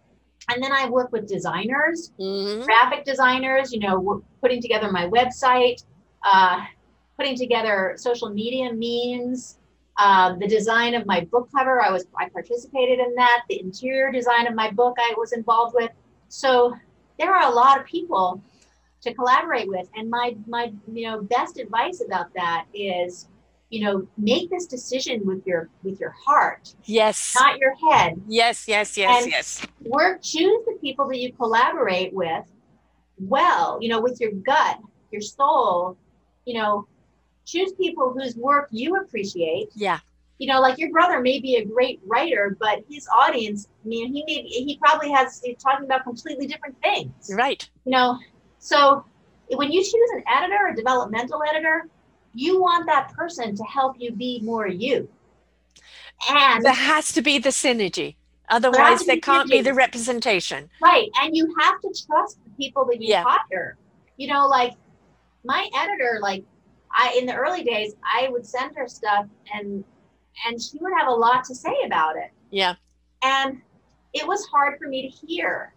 and 0.51 0.63
then 0.63 0.73
I 0.73 0.89
work 0.89 1.13
with 1.13 1.27
designers, 1.27 2.13
mm-hmm. 2.19 2.65
graphic 2.65 3.05
designers. 3.05 3.73
You 3.73 3.81
know, 3.81 4.23
putting 4.41 4.63
together 4.63 4.91
my 4.91 5.07
website, 5.07 5.83
uh, 6.23 6.65
putting 7.17 7.37
together 7.37 7.95
social 7.97 8.31
media 8.31 8.73
means, 8.73 9.59
um, 9.99 10.39
the 10.39 10.47
design 10.47 10.95
of 10.95 11.07
my 11.07 11.23
book 11.23 11.49
cover. 11.55 11.83
I 11.83 11.91
was 11.91 12.07
I 12.19 12.29
participated 12.29 12.99
in 12.99 13.15
that. 13.17 13.43
The 13.49 13.61
interior 13.61 14.13
design 14.13 14.47
of 14.47 14.55
my 14.55 14.71
book 14.71 14.97
I 14.99 15.15
was 15.19 15.33
involved 15.33 15.75
with. 15.75 15.91
So 16.29 16.75
there 17.19 17.35
are 17.35 17.51
a 17.51 17.55
lot 17.55 17.79
of 17.79 17.87
people 17.87 18.43
to 19.03 19.15
collaborate 19.15 19.69
with, 19.69 19.89
and 19.97 20.11
my 20.11 20.37
my 20.47 20.73
you 20.93 21.07
know 21.09 21.23
best 21.23 21.59
advice 21.59 22.03
about 22.05 22.33
that 22.35 22.67
is 22.75 23.29
you 23.71 23.85
know 23.85 24.07
make 24.17 24.51
this 24.51 24.67
decision 24.67 25.25
with 25.27 25.47
your 25.47 25.69
with 25.83 26.01
your 26.01 26.15
heart 26.25 26.75
yes. 26.85 27.37
not 27.39 27.59
your 27.59 27.75
head. 27.91 28.21
Yes 28.27 28.67
yes 28.67 28.97
yes 28.97 29.23
and 29.23 29.31
yes. 29.31 29.67
work 29.85 30.23
choose 30.23 30.65
the 30.67 30.79
people 30.81 31.07
that 31.09 31.19
you 31.19 31.33
collaborate 31.33 32.13
with 32.13 32.45
well 33.19 33.79
you 33.81 33.89
know 33.89 34.01
with 34.01 34.21
your 34.21 34.33
gut 34.33 34.79
your 35.11 35.21
soul. 35.21 35.97
You 36.45 36.55
know 36.55 36.89
choose 37.45 37.73
people 37.73 38.13
whose 38.13 38.37
work 38.37 38.69
you 38.71 38.97
appreciate. 38.97 39.69
Yeah 39.75 40.01
you 40.39 40.47
know 40.47 40.61
like 40.61 40.79
your 40.79 40.91
brother 40.91 41.21
may 41.21 41.41
be 41.41 41.57
a 41.57 41.65
great 41.65 42.01
writer 42.07 42.57
but 42.61 42.85
his 42.89 43.07
audience 43.15 43.69
i 43.85 43.89
mean 43.89 44.13
he 44.13 44.25
may 44.27 44.43
he 44.43 44.79
probably 44.81 45.11
has 45.11 45.41
he's 45.45 45.57
talking 45.63 45.85
about 45.85 46.05
completely 46.05 46.47
different 46.47 46.77
things 46.83 47.31
right 47.35 47.69
you 47.85 47.93
know 47.93 48.19
so 48.59 49.05
when 49.51 49.71
you 49.73 49.83
choose 49.83 50.11
an 50.15 50.23
editor 50.29 50.69
a 50.73 50.77
developmental 50.77 51.43
editor 51.49 51.89
you 52.35 52.61
want 52.61 52.87
that 52.87 53.13
person 53.15 53.57
to 53.57 53.65
help 53.65 53.97
you 53.99 54.13
be 54.13 54.41
more 54.43 54.69
you. 54.69 55.09
And 56.31 56.65
there 56.65 56.73
has 56.73 57.13
to 57.13 57.23
be 57.23 57.39
the 57.39 57.51
synergy. 57.51 58.17
Otherwise, 58.49 59.01
there, 59.01 59.17
there 59.17 59.21
can't 59.21 59.49
synergy. 59.49 59.53
be 59.53 59.63
the 59.63 59.75
representation. 59.75 60.71
Right. 60.83 61.09
And 61.21 61.37
you 61.37 61.55
have 61.61 61.81
to 61.81 61.89
trust 62.07 62.39
the 62.45 62.51
people 62.57 62.85
that 62.87 63.01
you 63.01 63.09
yeah. 63.09 63.25
hire. 63.27 63.77
You 64.17 64.29
know, 64.29 64.47
like 64.47 64.75
my 65.45 65.69
editor, 65.77 66.19
like 66.23 66.45
I 66.93 67.17
in 67.19 67.27
the 67.27 67.35
early 67.35 67.63
days, 67.63 67.95
I 68.05 68.29
would 68.29 68.47
send 68.47 68.77
her 68.77 68.89
stuff 68.89 69.27
and 69.53 69.85
and 70.47 70.61
she 70.61 70.79
would 70.79 70.93
have 70.99 71.09
a 71.09 71.13
lot 71.13 71.45
to 71.45 71.55
say 71.55 71.75
about 71.85 72.17
it. 72.17 72.31
Yeah. 72.51 72.75
And 73.23 73.61
it 74.13 74.27
was 74.27 74.47
hard 74.47 74.79
for 74.79 74.89
me 74.89 75.03
to 75.03 75.27
hear. 75.27 75.73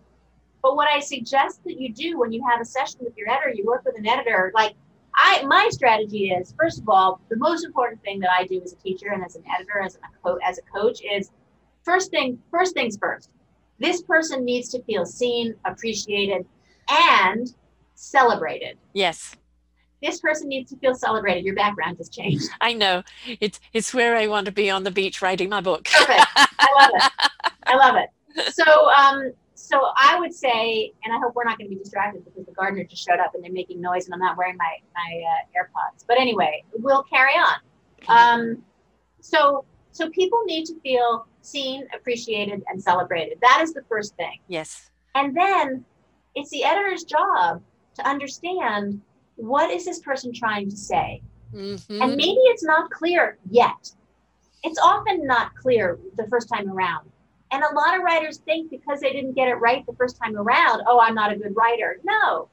But 0.61 0.75
what 0.75 0.87
I 0.87 0.99
suggest 0.99 1.63
that 1.65 1.79
you 1.79 1.91
do 1.93 2.19
when 2.19 2.31
you 2.31 2.43
have 2.47 2.61
a 2.61 2.65
session 2.65 2.99
with 3.01 3.17
your 3.17 3.29
editor, 3.29 3.49
you 3.49 3.65
work 3.65 3.83
with 3.83 3.97
an 3.97 4.07
editor, 4.07 4.51
like 4.53 4.75
I 5.15 5.43
my 5.43 5.67
strategy 5.71 6.29
is 6.29 6.53
first 6.57 6.79
of 6.79 6.87
all 6.87 7.19
the 7.29 7.35
most 7.37 7.65
important 7.65 8.01
thing 8.03 8.19
that 8.19 8.29
I 8.37 8.45
do 8.45 8.61
as 8.63 8.73
a 8.73 8.77
teacher 8.77 9.09
and 9.11 9.23
as 9.25 9.35
an 9.35 9.43
editor 9.53 9.81
as 9.81 9.95
a 9.95 9.99
co- 10.23 10.39
as 10.43 10.57
a 10.57 10.61
coach 10.61 11.01
is 11.01 11.31
first 11.83 12.11
thing 12.11 12.39
first 12.49 12.73
things 12.73 12.97
first. 12.97 13.29
This 13.79 14.03
person 14.03 14.45
needs 14.45 14.69
to 14.69 14.83
feel 14.83 15.05
seen, 15.05 15.55
appreciated, 15.65 16.45
and 16.87 17.53
celebrated. 17.95 18.77
Yes. 18.93 19.35
This 20.01 20.19
person 20.19 20.47
needs 20.47 20.71
to 20.71 20.77
feel 20.77 20.95
celebrated. 20.95 21.45
Your 21.45 21.55
background 21.55 21.97
has 21.97 22.09
changed. 22.09 22.49
I 22.61 22.73
know. 22.73 23.03
It's 23.39 23.59
it's 23.73 23.93
where 23.93 24.15
I 24.15 24.27
want 24.27 24.45
to 24.45 24.51
be 24.51 24.69
on 24.69 24.83
the 24.83 24.91
beach 24.91 25.21
writing 25.21 25.49
my 25.49 25.61
book. 25.61 25.85
Perfect. 25.85 26.25
I 26.35 26.67
love 26.79 26.91
it. 26.93 27.31
I 27.65 27.75
love 27.75 27.95
it. 27.95 28.09
So 28.53 28.89
um 28.91 29.33
so 29.55 29.91
I 29.95 30.19
would 30.19 30.33
say, 30.33 30.91
and 31.03 31.13
I 31.13 31.19
hope 31.19 31.35
we're 31.35 31.43
not 31.43 31.57
going 31.57 31.69
to 31.69 31.75
be 31.75 31.81
distracted 31.81 32.25
because 32.25 32.45
the 32.45 32.51
gardener 32.51 32.83
just 32.83 33.05
showed 33.05 33.19
up 33.19 33.35
and 33.35 33.43
they're 33.43 33.51
making 33.51 33.79
noise, 33.79 34.05
and 34.05 34.13
I'm 34.13 34.19
not 34.19 34.37
wearing 34.37 34.57
my 34.57 34.77
my 34.95 35.21
uh, 35.21 35.59
AirPods. 35.59 36.03
But 36.07 36.19
anyway, 36.19 36.63
we'll 36.77 37.03
carry 37.03 37.33
on. 37.33 37.59
Um, 38.07 38.63
so 39.19 39.65
so 39.91 40.09
people 40.09 40.41
need 40.45 40.65
to 40.65 40.79
feel 40.81 41.27
seen, 41.41 41.87
appreciated, 41.93 42.63
and 42.67 42.81
celebrated. 42.81 43.37
That 43.41 43.59
is 43.61 43.73
the 43.73 43.83
first 43.87 44.15
thing. 44.15 44.39
Yes. 44.47 44.89
And 45.15 45.35
then 45.35 45.85
it's 46.35 46.49
the 46.49 46.63
editor's 46.63 47.03
job 47.03 47.61
to 47.95 48.07
understand 48.07 49.01
what 49.41 49.71
is 49.71 49.85
this 49.85 49.99
person 49.99 50.31
trying 50.33 50.69
to 50.69 50.77
say, 50.77 51.21
mm-hmm. 51.53 52.01
and 52.01 52.11
maybe 52.15 52.39
it's 52.45 52.63
not 52.63 52.89
clear 52.91 53.37
yet. 53.49 53.91
It's 54.63 54.79
often 54.79 55.25
not 55.25 55.55
clear 55.55 55.99
the 56.17 56.27
first 56.27 56.47
time 56.47 56.69
around 56.69 57.11
and 57.51 57.63
a 57.63 57.75
lot 57.75 57.95
of 57.95 58.03
writers 58.03 58.37
think 58.37 58.69
because 58.69 59.01
they 59.01 59.11
didn't 59.11 59.33
get 59.33 59.49
it 59.49 59.55
right 59.55 59.85
the 59.85 59.93
first 59.93 60.17
time 60.17 60.37
around, 60.37 60.83
oh, 60.87 60.99
I'm 60.99 61.13
not 61.13 61.31
a 61.31 61.35
good 61.35 61.53
writer. 61.55 61.99
No, 62.03 62.47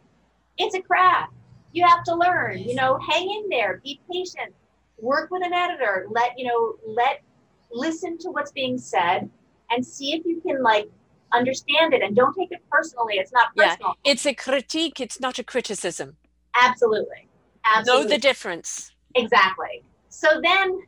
it's 0.58 0.74
a 0.74 0.82
craft. 0.82 1.32
You 1.72 1.86
have 1.86 2.02
to 2.04 2.14
learn, 2.14 2.58
you 2.58 2.74
know, 2.74 2.98
hang 3.08 3.30
in 3.30 3.48
there, 3.48 3.80
be 3.84 4.00
patient, 4.10 4.52
work 4.98 5.30
with 5.30 5.44
an 5.44 5.52
editor, 5.52 6.06
let, 6.10 6.36
you 6.36 6.46
know, 6.46 6.74
let, 6.86 7.22
listen 7.70 8.18
to 8.18 8.30
what's 8.30 8.50
being 8.50 8.76
said 8.76 9.30
and 9.70 9.86
see 9.86 10.14
if 10.14 10.24
you 10.24 10.40
can 10.40 10.62
like 10.62 10.90
understand 11.32 11.94
it 11.94 12.02
and 12.02 12.16
don't 12.16 12.34
take 12.34 12.50
it 12.50 12.62
personally. 12.70 13.16
It's 13.18 13.32
not 13.32 13.54
personal. 13.54 13.94
Yeah, 14.04 14.12
it's 14.12 14.26
a 14.26 14.34
critique, 14.34 14.98
it's 14.98 15.20
not 15.20 15.38
a 15.38 15.44
criticism. 15.44 16.16
Absolutely. 16.60 17.28
Absolutely. 17.64 18.04
Know 18.04 18.08
the 18.08 18.18
difference. 18.18 18.92
Exactly. 19.14 19.82
So 20.08 20.40
then, 20.42 20.80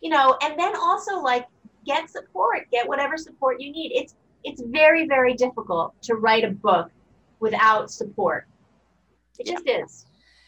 you 0.00 0.10
know, 0.10 0.36
and 0.42 0.58
then 0.58 0.74
also 0.76 1.20
like 1.20 1.46
get 1.86 2.10
support, 2.10 2.70
get 2.70 2.88
whatever 2.88 3.16
support 3.16 3.60
you 3.60 3.70
need. 3.72 3.92
It's 3.94 4.14
it's 4.44 4.62
very 4.66 5.06
very 5.06 5.34
difficult 5.34 5.94
to 6.02 6.14
write 6.14 6.44
a 6.44 6.50
book 6.50 6.90
without 7.40 7.90
support. 7.90 8.46
It 9.38 9.46
just 9.46 9.68
is. 9.68 10.06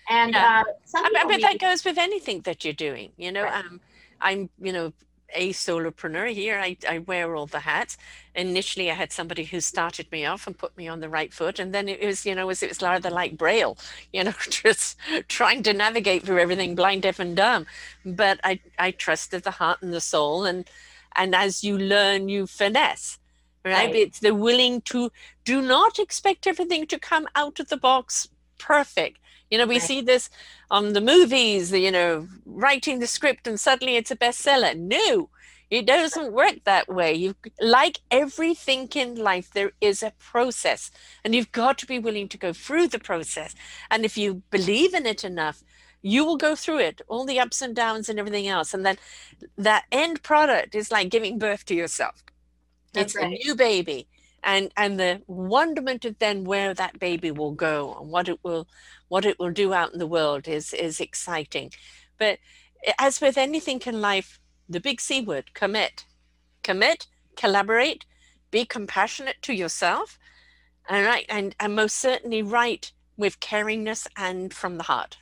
And 0.09 0.33
yeah. 0.33 0.63
uh, 0.67 0.73
some 0.85 1.05
I, 1.05 1.25
but 1.27 1.41
that 1.41 1.59
goes 1.59 1.85
with 1.85 1.99
anything 1.99 2.43
that 2.43 2.65
you're 2.65 2.75
doing. 2.75 3.13
You 3.17 3.33
know, 3.33 3.45
right. 3.45 3.65
um, 3.65 3.81
I'm 4.21 4.51
you 4.61 4.73
know 4.73 4.93
a 5.35 5.53
solopreneur 5.53 6.33
here. 6.33 6.59
I, 6.59 6.77
I 6.89 6.99
wear 6.99 7.35
all 7.35 7.47
the 7.47 7.61
hats. 7.61 7.97
Initially, 8.35 8.91
I 8.91 8.95
had 8.95 9.13
somebody 9.13 9.45
who 9.45 9.61
started 9.61 10.11
me 10.11 10.25
off 10.25 10.47
and 10.47 10.57
put 10.57 10.77
me 10.77 10.89
on 10.89 11.01
the 11.01 11.09
right 11.09 11.33
foot, 11.33 11.59
and 11.59 11.75
then 11.75 11.89
it 11.89 12.05
was, 12.05 12.25
you 12.25 12.35
know, 12.35 12.43
it 12.43 12.47
was, 12.47 12.63
it 12.63 12.71
was 12.71 12.83
rather 12.83 13.11
like 13.11 13.37
Braille, 13.37 13.77
you 14.13 14.25
know, 14.25 14.35
just 14.51 14.97
trying 15.29 15.63
to 15.65 15.73
navigate 15.73 16.25
through 16.25 16.41
everything 16.41 16.75
blind, 16.75 17.03
deaf, 17.03 17.19
and 17.19 17.37
dumb. 17.37 17.67
But 18.05 18.41
I, 18.43 18.61
I 18.79 18.91
trusted 18.93 19.43
the 19.43 19.51
heart 19.53 19.83
and 19.83 19.93
the 19.93 20.01
soul, 20.01 20.45
and 20.45 20.69
and 21.17 21.35
as 21.35 21.63
you 21.63 21.79
learn 21.79 22.29
you 22.29 22.47
finesse 22.47 23.19
right? 23.65 23.73
right, 23.73 23.95
it's 23.95 24.21
the 24.21 24.35
willing 24.35 24.81
to 24.83 25.11
do 25.45 25.63
not 25.63 25.99
expect 25.99 26.47
everything 26.47 26.87
to 26.87 26.99
come 26.99 27.27
out 27.35 27.61
of 27.61 27.69
the 27.69 27.77
box 27.77 28.29
perfect 28.59 29.19
you 29.51 29.59
know 29.59 29.67
we 29.67 29.77
right. 29.77 29.83
see 29.83 30.01
this 30.01 30.31
on 30.71 30.93
the 30.93 31.01
movies 31.01 31.73
you 31.73 31.91
know 31.91 32.29
writing 32.45 32.99
the 32.99 33.07
script 33.07 33.47
and 33.47 33.59
suddenly 33.59 33.97
it's 33.97 34.11
a 34.11 34.17
bestseller. 34.17 34.77
No 34.77 35.29
it 35.71 35.87
doesn't 35.87 36.33
work 36.33 36.57
that 36.65 36.89
way. 36.89 37.15
You 37.15 37.35
like 37.61 38.01
everything 38.11 38.89
in 38.95 39.17
life 39.17 39.51
there 39.53 39.73
is 39.81 40.03
a 40.03 40.13
process 40.19 40.91
and 41.25 41.35
you've 41.35 41.53
got 41.53 41.79
to 41.79 41.87
be 41.87 41.99
willing 41.99 42.29
to 42.29 42.39
go 42.39 42.53
through 42.53 42.89
the 42.89 42.99
process. 42.99 43.55
And 43.91 44.05
if 44.05 44.17
you 44.17 44.43
believe 44.51 44.95
in 44.95 45.07
it 45.07 45.25
enough 45.25 45.63
you 46.03 46.23
will 46.25 46.37
go 46.37 46.55
through 46.55 46.79
it 46.79 47.01
all 47.09 47.25
the 47.25 47.41
ups 47.41 47.63
and 47.63 47.75
downs 47.75 48.11
and 48.11 48.19
everything 48.19 48.47
else. 48.47 48.75
And 48.75 48.85
then 48.85 48.99
that 49.57 49.85
end 49.91 50.23
product 50.23 50.75
is 50.75 50.93
like 50.93 51.09
giving 51.09 51.39
birth 51.39 51.65
to 51.67 51.75
yourself. 51.75 52.23
That's 52.93 53.15
it's 53.15 53.23
right. 53.23 53.33
a 53.33 53.45
new 53.45 53.55
baby 53.57 54.07
and 54.45 54.73
and 54.77 54.99
the 54.99 55.23
wonderment 55.27 56.05
of 56.05 56.19
then 56.19 56.45
where 56.45 56.75
that 56.75 56.99
baby 56.99 57.31
will 57.31 57.53
go 57.53 57.97
and 58.01 58.11
what 58.11 58.29
it 58.29 58.39
will 58.43 58.67
what 59.09 59.25
it 59.25 59.39
will 59.39 59.51
do 59.51 59.73
out 59.75 59.93
in 59.93 59.99
the 59.99 60.07
world 60.07 60.47
is 60.47 60.73
is 60.73 61.01
exciting 61.01 61.71
but 62.19 62.39
as 62.99 63.21
with 63.21 63.39
anything 63.39 63.81
in 63.87 64.01
life 64.01 64.41
the 64.69 64.81
big 64.81 65.01
c 65.01 65.21
word 65.21 65.53
commit 65.55 66.05
commit 66.63 67.07
collaborate 67.37 68.05
be 68.51 68.65
compassionate 68.65 69.41
to 69.43 69.53
yourself 69.53 70.19
and 70.89 71.05
right 71.07 71.27
and, 71.29 71.55
and 71.59 71.75
most 71.75 71.97
certainly 71.97 72.43
write 72.43 72.93
with 73.17 73.41
caringness 73.41 74.07
and 74.17 74.53
from 74.53 74.77
the 74.77 74.85
heart. 74.85 75.19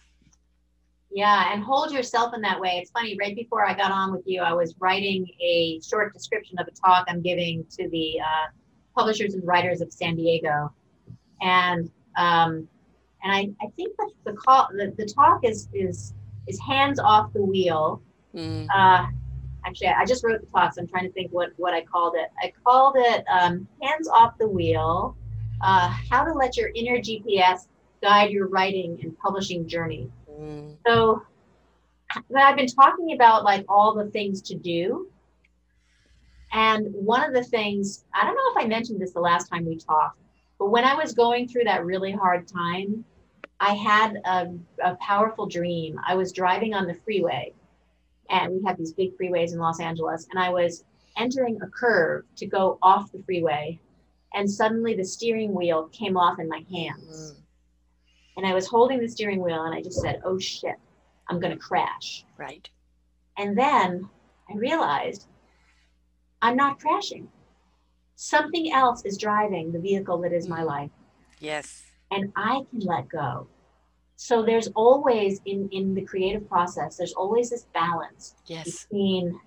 Yeah, 1.14 1.52
and 1.52 1.62
hold 1.62 1.92
yourself 1.92 2.32
in 2.34 2.40
that 2.40 2.58
way. 2.58 2.78
It's 2.80 2.90
funny, 2.90 3.16
right 3.20 3.36
before 3.36 3.66
I 3.66 3.74
got 3.74 3.92
on 3.92 4.12
with 4.12 4.22
you, 4.24 4.40
I 4.40 4.54
was 4.54 4.74
writing 4.80 5.28
a 5.42 5.78
short 5.86 6.14
description 6.14 6.58
of 6.58 6.66
a 6.66 6.70
talk 6.70 7.04
I'm 7.06 7.20
giving 7.20 7.66
to 7.78 7.88
the 7.90 8.18
uh, 8.20 8.46
publishers 8.94 9.34
and 9.34 9.46
writers 9.46 9.80
of 9.80 9.92
San 9.92 10.16
Diego. 10.16 10.72
And 11.40 11.90
um, 12.16 12.68
and 13.22 13.32
I, 13.32 13.48
I 13.60 13.68
think 13.76 13.96
that 13.96 14.10
the 14.24 14.32
call 14.32 14.68
the, 14.72 14.92
the 14.96 15.06
talk 15.06 15.44
is 15.44 15.68
is 15.72 16.14
is 16.46 16.58
hands 16.60 16.98
off 16.98 17.32
the 17.32 17.42
wheel. 17.42 18.02
Mm. 18.34 18.66
Uh, 18.74 19.06
actually, 19.64 19.88
I 19.88 20.04
just 20.04 20.24
wrote 20.24 20.40
the 20.40 20.46
talk, 20.46 20.74
so 20.74 20.82
I'm 20.82 20.88
trying 20.88 21.04
to 21.04 21.12
think 21.12 21.30
what 21.32 21.50
what 21.56 21.74
I 21.74 21.82
called 21.82 22.14
it. 22.16 22.30
I 22.42 22.52
called 22.64 22.94
it 22.98 23.24
um, 23.28 23.66
hands 23.82 24.08
off 24.08 24.38
the 24.38 24.48
wheel. 24.48 25.16
Uh, 25.60 25.94
how 26.10 26.24
to 26.24 26.32
let 26.32 26.56
your 26.56 26.70
inner 26.74 26.98
GPS 26.98 27.68
guide 28.02 28.30
your 28.30 28.48
writing 28.48 28.98
and 29.02 29.16
publishing 29.18 29.68
journey. 29.68 30.10
Mm. 30.28 30.76
So 30.86 31.22
I've 32.36 32.56
been 32.56 32.66
talking 32.66 33.12
about 33.12 33.44
like 33.44 33.64
all 33.68 33.94
the 33.94 34.10
things 34.10 34.42
to 34.42 34.54
do. 34.54 35.08
And 36.52 36.92
one 36.92 37.24
of 37.24 37.32
the 37.32 37.42
things, 37.42 38.04
I 38.14 38.24
don't 38.24 38.34
know 38.34 38.60
if 38.60 38.64
I 38.64 38.68
mentioned 38.68 39.00
this 39.00 39.12
the 39.12 39.20
last 39.20 39.48
time 39.48 39.64
we 39.64 39.76
talked, 39.76 40.18
but 40.58 40.70
when 40.70 40.84
I 40.84 40.94
was 40.94 41.12
going 41.12 41.48
through 41.48 41.64
that 41.64 41.84
really 41.84 42.12
hard 42.12 42.46
time, 42.46 43.04
I 43.58 43.74
had 43.74 44.20
a, 44.24 44.52
a 44.84 44.96
powerful 44.96 45.46
dream. 45.46 45.98
I 46.06 46.14
was 46.14 46.32
driving 46.32 46.74
on 46.74 46.86
the 46.86 46.94
freeway, 46.94 47.54
and 48.28 48.52
we 48.52 48.62
have 48.66 48.76
these 48.76 48.92
big 48.92 49.16
freeways 49.16 49.52
in 49.52 49.58
Los 49.58 49.80
Angeles, 49.80 50.26
and 50.30 50.38
I 50.38 50.50
was 50.50 50.84
entering 51.16 51.60
a 51.62 51.68
curve 51.68 52.24
to 52.36 52.46
go 52.46 52.78
off 52.82 53.12
the 53.12 53.22
freeway, 53.24 53.80
and 54.34 54.50
suddenly 54.50 54.94
the 54.94 55.04
steering 55.04 55.54
wheel 55.54 55.88
came 55.88 56.16
off 56.16 56.38
in 56.38 56.48
my 56.48 56.64
hands. 56.70 57.32
Mm. 57.32 57.36
And 58.38 58.46
I 58.46 58.54
was 58.54 58.66
holding 58.66 58.98
the 58.98 59.08
steering 59.08 59.40
wheel, 59.40 59.64
and 59.64 59.74
I 59.74 59.82
just 59.82 60.00
said, 60.00 60.20
Oh 60.24 60.38
shit, 60.38 60.76
I'm 61.28 61.40
going 61.40 61.52
to 61.52 61.58
crash. 61.58 62.24
Right. 62.36 62.68
And 63.38 63.56
then 63.56 64.08
I 64.50 64.56
realized 64.56 65.28
I'm 66.42 66.56
not 66.56 66.78
crashing 66.78 67.28
something 68.22 68.72
else 68.72 69.04
is 69.04 69.18
driving 69.18 69.72
the 69.72 69.80
vehicle 69.80 70.18
that 70.20 70.32
is 70.32 70.48
my 70.48 70.58
mm-hmm. 70.58 70.66
life. 70.66 70.90
Yes. 71.40 71.82
And 72.12 72.32
I 72.36 72.60
can 72.70 72.80
let 72.80 73.08
go. 73.08 73.48
So 74.16 74.44
there's 74.44 74.68
always 74.76 75.40
in 75.46 75.68
in 75.72 75.94
the 75.94 76.02
creative 76.02 76.48
process, 76.48 76.96
there's 76.96 77.14
always 77.14 77.50
this 77.50 77.66
balance 77.74 78.36
yes. 78.46 78.84
between 78.86 79.40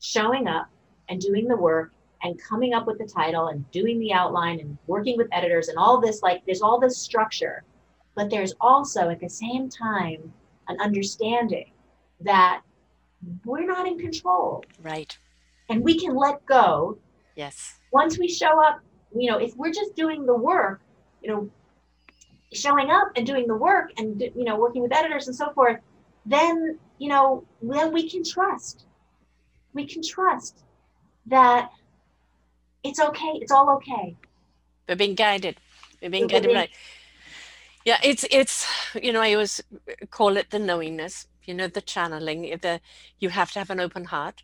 showing 0.00 0.46
up 0.46 0.68
and 1.08 1.20
doing 1.20 1.48
the 1.48 1.56
work 1.56 1.92
and 2.22 2.38
coming 2.42 2.74
up 2.74 2.86
with 2.86 2.98
the 2.98 3.06
title 3.06 3.48
and 3.48 3.70
doing 3.70 3.98
the 3.98 4.12
outline 4.12 4.60
and 4.60 4.76
working 4.86 5.16
with 5.16 5.28
editors 5.32 5.68
and 5.68 5.78
all 5.78 5.98
this 6.00 6.20
like 6.22 6.44
there's 6.44 6.60
all 6.60 6.78
this 6.78 6.98
structure. 6.98 7.64
But 8.14 8.28
there's 8.28 8.54
also 8.60 9.08
at 9.08 9.20
the 9.20 9.30
same 9.30 9.70
time 9.70 10.32
an 10.68 10.78
understanding 10.80 11.70
that 12.20 12.60
we're 13.46 13.64
not 13.64 13.86
in 13.86 13.98
control. 13.98 14.64
Right. 14.82 15.16
And 15.68 15.82
we 15.82 15.98
can 15.98 16.16
let 16.16 16.44
go. 16.46 16.98
Yes 17.36 17.78
once 17.90 18.18
we 18.18 18.28
show 18.28 18.62
up, 18.62 18.80
you 19.16 19.30
know, 19.30 19.38
if 19.38 19.56
we're 19.56 19.72
just 19.72 19.94
doing 19.96 20.26
the 20.26 20.34
work, 20.34 20.80
you 21.22 21.30
know, 21.30 21.50
showing 22.52 22.90
up 22.90 23.08
and 23.16 23.26
doing 23.26 23.46
the 23.46 23.54
work 23.54 23.92
and 23.98 24.20
you 24.20 24.44
know 24.44 24.56
working 24.56 24.82
with 24.82 24.92
editors 24.92 25.26
and 25.26 25.36
so 25.36 25.52
forth, 25.52 25.78
then 26.24 26.78
you 26.98 27.08
know 27.08 27.44
then 27.62 27.92
we 27.92 28.08
can 28.08 28.22
trust. 28.24 28.86
We 29.74 29.86
can 29.86 30.02
trust 30.02 30.64
that 31.26 31.70
it's 32.82 33.00
okay. 33.00 33.32
It's 33.34 33.52
all 33.52 33.70
okay. 33.76 34.16
We're 34.88 34.96
being 34.96 35.14
guided. 35.14 35.56
We're 36.00 36.10
being 36.10 36.26
guided 36.26 36.54
right. 36.54 36.70
Yeah, 37.84 37.98
it's 38.02 38.24
it's 38.30 38.66
you 38.94 39.12
know 39.12 39.20
I 39.20 39.32
always 39.34 39.60
call 40.10 40.36
it 40.36 40.50
the 40.50 40.58
knowingness. 40.58 41.26
You 41.44 41.54
know 41.54 41.66
the 41.66 41.82
channeling. 41.82 42.42
The 42.42 42.80
you 43.18 43.30
have 43.30 43.52
to 43.52 43.58
have 43.58 43.70
an 43.70 43.80
open 43.80 44.04
heart 44.04 44.42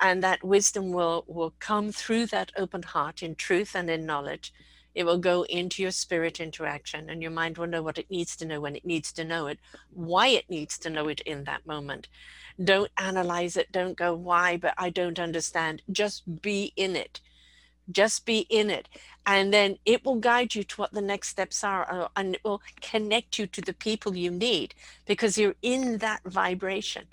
and 0.00 0.22
that 0.22 0.44
wisdom 0.44 0.92
will 0.92 1.24
will 1.26 1.54
come 1.60 1.92
through 1.92 2.26
that 2.26 2.52
open 2.56 2.82
heart 2.82 3.22
in 3.22 3.34
truth 3.34 3.74
and 3.74 3.90
in 3.90 4.06
knowledge. 4.06 4.52
It 4.94 5.04
will 5.04 5.18
go 5.18 5.44
into 5.44 5.82
your 5.82 5.90
spirit 5.90 6.40
into 6.40 6.64
action 6.64 7.10
and 7.10 7.22
your 7.22 7.30
mind 7.30 7.58
will 7.58 7.66
know 7.66 7.82
what 7.82 7.98
it 7.98 8.10
needs 8.10 8.36
to 8.36 8.46
know 8.46 8.60
when 8.60 8.76
it 8.76 8.84
needs 8.86 9.12
to 9.12 9.24
know 9.24 9.46
it 9.46 9.58
why 9.90 10.28
it 10.28 10.48
needs 10.50 10.78
to 10.78 10.90
know 10.90 11.08
it 11.08 11.20
in 11.20 11.44
that 11.44 11.66
moment. 11.66 12.08
Don't 12.62 12.90
analyze 12.98 13.56
it 13.56 13.72
don't 13.72 13.96
go 13.96 14.14
why? 14.14 14.56
But 14.56 14.74
i 14.78 14.90
don't 14.90 15.18
understand. 15.18 15.82
Just 15.90 16.42
be 16.42 16.72
in 16.76 16.96
it. 16.96 17.20
Just 17.90 18.26
be 18.26 18.40
in 18.50 18.70
it. 18.70 18.88
And 19.26 19.52
then 19.52 19.78
it 19.84 20.04
will 20.04 20.16
guide 20.16 20.54
you 20.54 20.64
to 20.64 20.76
what 20.76 20.92
the 20.92 21.02
next 21.02 21.28
steps 21.28 21.64
are 21.64 21.90
uh, 21.90 22.08
and 22.16 22.34
it 22.36 22.42
will 22.44 22.62
connect 22.80 23.38
you 23.38 23.46
to 23.48 23.60
the 23.60 23.74
people 23.74 24.16
you 24.16 24.30
need 24.30 24.74
because 25.06 25.38
you're 25.38 25.56
in 25.62 25.98
that 25.98 26.22
vibration 26.24 27.04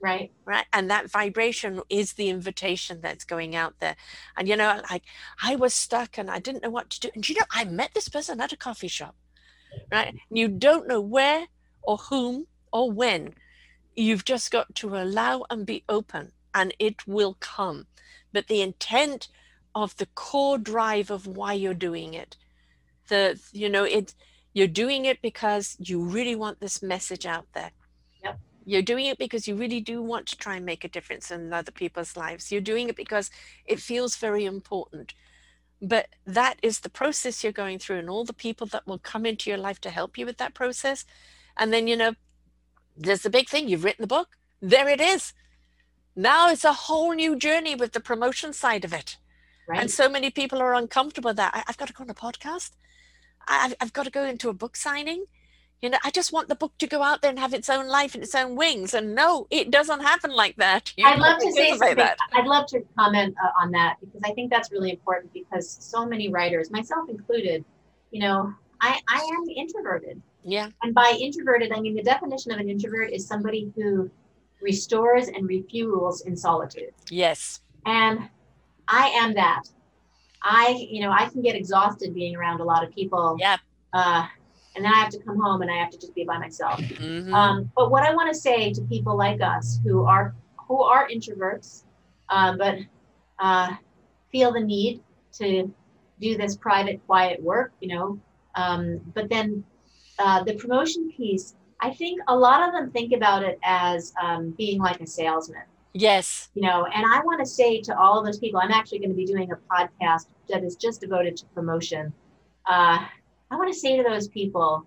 right. 0.00 0.32
Right 0.44 0.66
and 0.72 0.90
that 0.90 1.10
vibration 1.10 1.80
is 1.88 2.14
the 2.14 2.28
invitation 2.28 3.00
that's 3.00 3.24
going 3.24 3.54
out 3.54 3.74
there. 3.80 3.96
And 4.36 4.48
you 4.48 4.56
know 4.56 4.80
like 4.90 5.04
i 5.42 5.56
was 5.56 5.74
stuck 5.74 6.18
and 6.18 6.30
i 6.30 6.38
didn't 6.38 6.62
know 6.62 6.70
what 6.70 6.90
to 6.90 7.00
do 7.00 7.10
and 7.14 7.28
you 7.28 7.34
know 7.34 7.46
i 7.52 7.64
met 7.64 7.92
this 7.94 8.08
person 8.08 8.40
at 8.40 8.52
a 8.52 8.56
coffee 8.56 8.88
shop 8.88 9.14
right? 9.90 10.08
And 10.08 10.38
you 10.38 10.48
don't 10.48 10.88
know 10.88 11.00
where 11.00 11.46
or 11.82 11.96
whom 11.96 12.46
or 12.72 12.90
when 12.90 13.34
you've 13.96 14.24
just 14.24 14.50
got 14.50 14.74
to 14.76 14.96
allow 14.96 15.44
and 15.50 15.66
be 15.66 15.84
open 15.88 16.32
and 16.54 16.74
it 16.78 17.06
will 17.06 17.36
come. 17.40 17.86
But 18.32 18.48
the 18.48 18.62
intent 18.62 19.28
of 19.74 19.96
the 19.96 20.06
core 20.06 20.58
drive 20.58 21.10
of 21.10 21.26
why 21.26 21.52
you're 21.52 21.74
doing 21.74 22.14
it 22.14 22.36
the 23.08 23.40
you 23.52 23.68
know 23.68 23.84
it 23.84 24.14
you're 24.52 24.66
doing 24.66 25.04
it 25.04 25.22
because 25.22 25.76
you 25.78 26.02
really 26.02 26.34
want 26.34 26.60
this 26.60 26.82
message 26.82 27.24
out 27.24 27.46
there 27.54 27.70
you're 28.64 28.82
doing 28.82 29.06
it 29.06 29.18
because 29.18 29.48
you 29.48 29.54
really 29.54 29.80
do 29.80 30.02
want 30.02 30.26
to 30.26 30.36
try 30.36 30.56
and 30.56 30.66
make 30.66 30.84
a 30.84 30.88
difference 30.88 31.30
in 31.30 31.52
other 31.52 31.72
people's 31.72 32.16
lives. 32.16 32.52
You're 32.52 32.60
doing 32.60 32.88
it 32.88 32.96
because 32.96 33.30
it 33.64 33.80
feels 33.80 34.16
very 34.16 34.44
important. 34.44 35.14
But 35.82 36.08
that 36.26 36.58
is 36.62 36.80
the 36.80 36.90
process 36.90 37.42
you're 37.42 37.52
going 37.52 37.78
through, 37.78 37.98
and 37.98 38.10
all 38.10 38.24
the 38.24 38.34
people 38.34 38.66
that 38.68 38.86
will 38.86 38.98
come 38.98 39.24
into 39.24 39.48
your 39.48 39.58
life 39.58 39.80
to 39.82 39.90
help 39.90 40.18
you 40.18 40.26
with 40.26 40.36
that 40.36 40.54
process. 40.54 41.06
And 41.56 41.72
then, 41.72 41.86
you 41.86 41.96
know, 41.96 42.14
there's 42.96 43.22
the 43.22 43.30
big 43.30 43.48
thing 43.48 43.68
you've 43.68 43.84
written 43.84 44.02
the 44.02 44.06
book, 44.06 44.36
there 44.60 44.88
it 44.88 45.00
is. 45.00 45.32
Now 46.14 46.50
it's 46.50 46.64
a 46.64 46.72
whole 46.72 47.12
new 47.12 47.34
journey 47.36 47.74
with 47.74 47.92
the 47.92 48.00
promotion 48.00 48.52
side 48.52 48.84
of 48.84 48.92
it. 48.92 49.16
Right. 49.66 49.80
And 49.80 49.90
so 49.90 50.08
many 50.08 50.30
people 50.30 50.60
are 50.60 50.74
uncomfortable 50.74 51.32
that. 51.32 51.54
I, 51.54 51.62
have 51.66 51.78
got 51.78 51.88
to 51.88 51.94
go 51.94 52.04
on 52.04 52.10
a 52.10 52.14
podcast. 52.14 52.72
I've, 53.48 53.74
I've 53.80 53.92
got 53.92 54.04
to 54.04 54.10
go 54.10 54.24
into 54.24 54.48
a 54.48 54.54
book 54.54 54.76
signing 54.76 55.24
you 55.82 55.88
know 55.90 55.98
i 56.04 56.10
just 56.10 56.32
want 56.32 56.48
the 56.48 56.54
book 56.54 56.76
to 56.78 56.86
go 56.86 57.02
out 57.02 57.22
there 57.22 57.30
and 57.30 57.38
have 57.38 57.54
its 57.54 57.70
own 57.70 57.86
life 57.86 58.14
and 58.14 58.22
its 58.22 58.34
own 58.34 58.56
wings. 58.56 58.94
And 58.94 59.14
no 59.14 59.46
it 59.50 59.70
doesn't 59.70 60.00
happen 60.00 60.30
like 60.32 60.56
that. 60.56 60.92
You 60.96 61.06
i'd 61.06 61.18
love 61.18 61.38
to 61.40 61.52
say 61.52 61.70
something. 61.70 61.96
that. 61.96 62.18
i'd 62.34 62.46
love 62.46 62.66
to 62.68 62.82
comment 62.98 63.34
uh, 63.42 63.62
on 63.62 63.70
that 63.72 63.96
because 64.00 64.20
i 64.24 64.32
think 64.32 64.50
that's 64.50 64.70
really 64.70 64.90
important 64.90 65.32
because 65.32 65.68
so 65.68 66.06
many 66.06 66.28
writers 66.28 66.70
myself 66.70 67.08
included 67.08 67.64
you 68.10 68.20
know 68.20 68.52
i 68.80 69.00
i 69.08 69.18
am 69.18 69.48
introverted. 69.48 70.20
Yeah. 70.42 70.70
And 70.82 70.94
by 70.94 71.18
introverted 71.20 71.72
i 71.72 71.80
mean 71.80 71.94
the 71.94 72.02
definition 72.02 72.52
of 72.52 72.58
an 72.58 72.68
introvert 72.68 73.10
is 73.10 73.26
somebody 73.26 73.72
who 73.76 74.10
restores 74.60 75.28
and 75.28 75.48
refuels 75.48 76.26
in 76.26 76.36
solitude. 76.36 76.92
Yes. 77.10 77.60
And 77.86 78.28
i 78.88 79.08
am 79.08 79.34
that. 79.34 79.62
I 80.42 80.86
you 80.90 81.02
know 81.02 81.10
i 81.10 81.28
can 81.28 81.42
get 81.42 81.54
exhausted 81.54 82.14
being 82.14 82.34
around 82.36 82.60
a 82.60 82.64
lot 82.64 82.82
of 82.82 82.94
people 82.94 83.36
yeah. 83.38 83.58
uh, 83.92 84.26
and 84.74 84.84
then 84.84 84.92
I 84.92 84.98
have 84.98 85.10
to 85.10 85.18
come 85.18 85.40
home 85.40 85.62
and 85.62 85.70
I 85.70 85.76
have 85.76 85.90
to 85.90 85.98
just 85.98 86.14
be 86.14 86.24
by 86.24 86.38
myself. 86.38 86.80
Mm-hmm. 86.80 87.34
Um, 87.34 87.70
but 87.76 87.90
what 87.90 88.04
I 88.04 88.14
want 88.14 88.32
to 88.32 88.38
say 88.38 88.72
to 88.72 88.80
people 88.82 89.16
like 89.16 89.40
us 89.40 89.80
who 89.84 90.04
are 90.04 90.34
who 90.56 90.82
are 90.82 91.08
introverts, 91.08 91.84
uh, 92.28 92.56
but 92.56 92.78
uh, 93.38 93.74
feel 94.30 94.52
the 94.52 94.60
need 94.60 95.02
to 95.32 95.72
do 96.20 96.36
this 96.36 96.56
private, 96.56 97.04
quiet 97.06 97.42
work, 97.42 97.72
you 97.80 97.88
know, 97.88 98.20
um, 98.54 99.00
but 99.14 99.28
then 99.28 99.64
uh, 100.18 100.42
the 100.44 100.54
promotion 100.54 101.10
piece, 101.16 101.54
I 101.80 101.90
think 101.90 102.20
a 102.28 102.36
lot 102.36 102.66
of 102.66 102.74
them 102.74 102.90
think 102.90 103.12
about 103.12 103.42
it 103.42 103.58
as 103.64 104.12
um, 104.22 104.50
being 104.50 104.78
like 104.78 105.00
a 105.00 105.06
salesman. 105.06 105.62
Yes. 105.92 106.50
You 106.54 106.62
know, 106.62 106.86
and 106.86 107.04
I 107.04 107.20
want 107.24 107.40
to 107.40 107.46
say 107.46 107.80
to 107.80 107.98
all 107.98 108.18
of 108.18 108.24
those 108.24 108.38
people, 108.38 108.60
I'm 108.60 108.70
actually 108.70 108.98
going 108.98 109.10
to 109.10 109.16
be 109.16 109.24
doing 109.24 109.50
a 109.50 109.56
podcast 109.56 110.26
that 110.48 110.62
is 110.62 110.76
just 110.76 111.00
devoted 111.00 111.36
to 111.38 111.46
promotion. 111.46 112.12
I 113.50 113.56
want 113.56 113.72
to 113.72 113.78
say 113.78 113.96
to 113.96 114.02
those 114.02 114.28
people, 114.28 114.86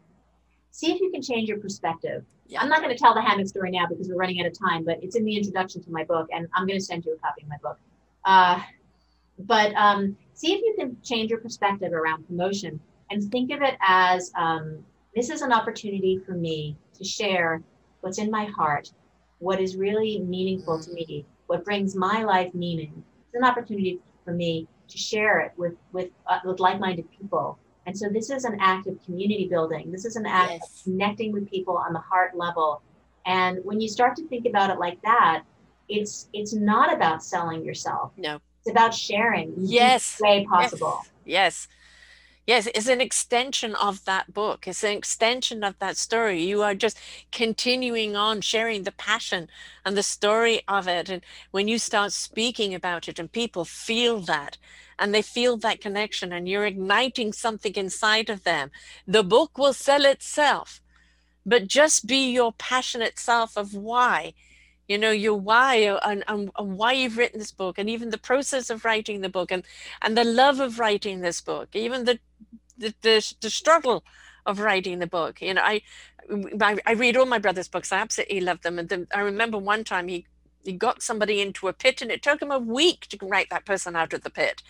see 0.71 0.91
if 0.91 1.01
you 1.01 1.11
can 1.11 1.21
change 1.21 1.49
your 1.49 1.59
perspective. 1.59 2.23
Yeah. 2.47 2.61
I'm 2.61 2.69
not 2.69 2.81
going 2.81 2.95
to 2.95 2.97
tell 2.97 3.13
the 3.13 3.21
hammock 3.21 3.47
story 3.47 3.71
now 3.71 3.87
because 3.87 4.07
we're 4.09 4.15
running 4.15 4.39
out 4.41 4.47
of 4.47 4.57
time, 4.57 4.83
but 4.85 5.01
it's 5.01 5.15
in 5.15 5.25
the 5.25 5.35
introduction 5.35 5.83
to 5.83 5.91
my 5.91 6.03
book, 6.03 6.27
and 6.33 6.47
I'm 6.55 6.65
going 6.67 6.79
to 6.79 6.85
send 6.85 7.05
you 7.05 7.13
a 7.13 7.17
copy 7.17 7.43
of 7.43 7.47
my 7.49 7.57
book. 7.61 7.77
Uh, 8.25 8.61
but 9.39 9.73
um, 9.75 10.15
see 10.33 10.53
if 10.53 10.61
you 10.61 10.75
can 10.77 10.97
change 11.03 11.29
your 11.29 11.39
perspective 11.39 11.93
around 11.93 12.27
promotion 12.27 12.79
and 13.09 13.31
think 13.31 13.51
of 13.51 13.61
it 13.61 13.75
as 13.81 14.31
um, 14.37 14.83
this 15.15 15.29
is 15.29 15.41
an 15.41 15.51
opportunity 15.51 16.19
for 16.25 16.33
me 16.33 16.75
to 16.97 17.03
share 17.03 17.61
what's 18.01 18.17
in 18.17 18.31
my 18.31 18.45
heart, 18.45 18.91
what 19.39 19.59
is 19.59 19.75
really 19.75 20.19
meaningful 20.19 20.79
to 20.81 20.91
me, 20.91 21.25
what 21.47 21.65
brings 21.65 21.95
my 21.95 22.23
life 22.23 22.53
meaning. 22.53 23.03
It's 23.27 23.35
an 23.35 23.43
opportunity 23.43 23.99
for 24.23 24.33
me 24.33 24.67
to 24.87 24.97
share 24.97 25.39
it 25.39 25.53
with 25.57 25.73
with 25.91 26.09
uh, 26.27 26.39
with 26.45 26.59
like-minded 26.59 27.05
people 27.11 27.57
And 27.85 27.97
so 27.97 28.09
this 28.09 28.29
is 28.29 28.45
an 28.45 28.57
act 28.59 28.87
of 28.87 29.03
community 29.03 29.47
building. 29.49 29.91
This 29.91 30.05
is 30.05 30.15
an 30.15 30.25
act 30.25 30.53
yes. 30.53 30.63
of 30.63 30.83
connecting 30.83 31.31
with 31.31 31.49
people 31.49 31.77
on 31.77 31.93
the 31.93 31.99
heart 31.99 32.35
level. 32.35 32.81
And 33.25 33.59
when 33.63 33.81
you 33.81 33.87
start 33.87 34.15
to 34.17 34.27
think 34.27 34.45
about 34.45 34.69
it 34.69 34.79
like 34.79 35.01
that, 35.01 35.43
it's 35.89 36.29
it's 36.33 36.53
not 36.53 36.93
about 36.93 37.23
selling 37.23 37.63
yourself. 37.63 38.11
No. 38.17 38.39
It's 38.59 38.71
about 38.71 38.93
sharing. 38.93 39.53
Yes. 39.57 40.19
way 40.21 40.45
possible. 40.45 41.01
Yes. 41.25 41.67
yes. 41.67 41.67
Yes, 42.45 42.67
it's 42.75 42.89
an 42.89 42.99
extension 42.99 43.73
of 43.75 44.03
that 44.03 44.33
book. 44.33 44.67
It's 44.67 44.83
an 44.83 44.97
extension 44.97 45.63
of 45.63 45.79
that 45.79 45.95
story. 45.95 46.43
You 46.43 46.61
are 46.61 46.75
just 46.75 46.99
continuing 47.31 48.17
on 48.17 48.41
sharing 48.41 48.83
the 48.83 48.91
passion 48.91 49.47
and 49.85 49.95
the 49.95 50.03
story 50.03 50.61
of 50.67 50.85
it. 50.85 51.09
And 51.09 51.21
when 51.51 51.69
you 51.69 51.79
start 51.79 52.11
speaking 52.11 52.75
about 52.75 53.07
it 53.07 53.17
and 53.17 53.31
people 53.31 53.63
feel 53.63 54.19
that 54.21 54.57
and 54.99 55.15
they 55.15 55.21
feel 55.21 55.55
that 55.57 55.79
connection 55.79 56.33
and 56.33 56.49
you're 56.49 56.65
igniting 56.65 57.31
something 57.31 57.73
inside 57.75 58.29
of 58.29 58.43
them, 58.43 58.71
the 59.07 59.23
book 59.23 59.57
will 59.57 59.73
sell 59.73 60.03
itself. 60.03 60.81
But 61.45 61.67
just 61.67 62.07
be 62.07 62.29
your 62.29 62.51
passionate 62.51 63.19
self 63.19 63.55
of 63.55 63.73
why 63.73 64.33
you 64.87 64.97
know 64.97 65.11
your 65.11 65.35
why 65.35 65.85
uh, 65.85 65.99
and, 66.05 66.23
and, 66.27 66.51
and, 66.57 66.77
why 66.77 66.91
you've 66.91 67.17
written 67.17 67.39
this 67.39 67.51
book 67.51 67.77
and 67.77 67.89
even 67.89 68.09
the 68.09 68.17
process 68.17 68.69
of 68.69 68.83
writing 68.85 69.21
the 69.21 69.29
book 69.29 69.51
and 69.51 69.63
and 70.01 70.17
the 70.17 70.23
love 70.23 70.59
of 70.59 70.79
writing 70.79 71.21
this 71.21 71.41
book 71.41 71.69
even 71.73 72.05
the 72.05 72.19
the, 72.77 72.93
the, 73.01 73.33
the 73.41 73.49
struggle 73.49 74.03
of 74.45 74.59
writing 74.59 74.99
the 74.99 75.07
book. 75.07 75.41
You 75.41 75.53
know 75.53 75.61
I, 75.61 75.81
I 76.61 76.77
i 76.85 76.93
read 76.93 77.17
all 77.17 77.25
my 77.25 77.39
brother's 77.39 77.67
books. 77.67 77.91
I 77.91 77.97
absolutely 77.99 78.41
love 78.41 78.61
them. 78.61 78.79
And 78.79 78.89
the, 78.89 79.07
i 79.13 79.19
remember 79.19 79.57
one 79.57 79.83
time 79.83 80.07
he 80.07 80.25
he 80.63 80.73
got 80.73 81.01
somebody 81.01 81.41
into 81.41 81.67
a 81.67 81.73
pit 81.73 82.01
and 82.01 82.09
it 82.11 82.21
took 82.21 82.41
him 82.41 82.51
a 82.51 82.59
week 82.59 83.07
to 83.07 83.17
write 83.21 83.49
that 83.49 83.65
person 83.65 83.95
out 83.95 84.13
of 84.13 84.23
the 84.23 84.29
pit 84.29 84.61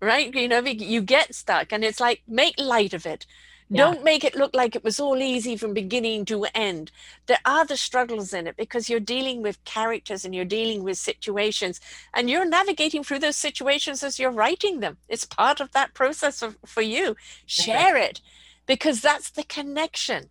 right? 0.00 0.34
You 0.34 0.48
know 0.48 0.60
you 0.60 1.00
get 1.00 1.34
stuck 1.34 1.72
and 1.72 1.82
it's 1.84 2.00
like 2.00 2.22
make 2.28 2.54
light 2.58 2.92
of 2.92 3.06
it 3.06 3.26
yeah. 3.68 3.82
Don't 3.82 4.04
make 4.04 4.22
it 4.22 4.36
look 4.36 4.54
like 4.54 4.76
it 4.76 4.84
was 4.84 5.00
all 5.00 5.20
easy 5.20 5.56
from 5.56 5.74
beginning 5.74 6.24
to 6.26 6.46
end. 6.54 6.92
There 7.26 7.40
are 7.44 7.66
the 7.66 7.76
struggles 7.76 8.32
in 8.32 8.46
it 8.46 8.56
because 8.56 8.88
you're 8.88 9.00
dealing 9.00 9.42
with 9.42 9.64
characters 9.64 10.24
and 10.24 10.34
you're 10.34 10.44
dealing 10.44 10.84
with 10.84 10.98
situations 10.98 11.80
and 12.14 12.30
you're 12.30 12.44
navigating 12.44 13.02
through 13.02 13.18
those 13.18 13.36
situations 13.36 14.04
as 14.04 14.20
you're 14.20 14.30
writing 14.30 14.78
them. 14.78 14.98
It's 15.08 15.24
part 15.24 15.60
of 15.60 15.72
that 15.72 15.94
process 15.94 16.42
of, 16.42 16.56
for 16.64 16.80
you. 16.80 17.16
Share 17.46 17.96
it 17.96 18.20
because 18.66 19.00
that's 19.00 19.30
the 19.30 19.42
connection. 19.42 20.28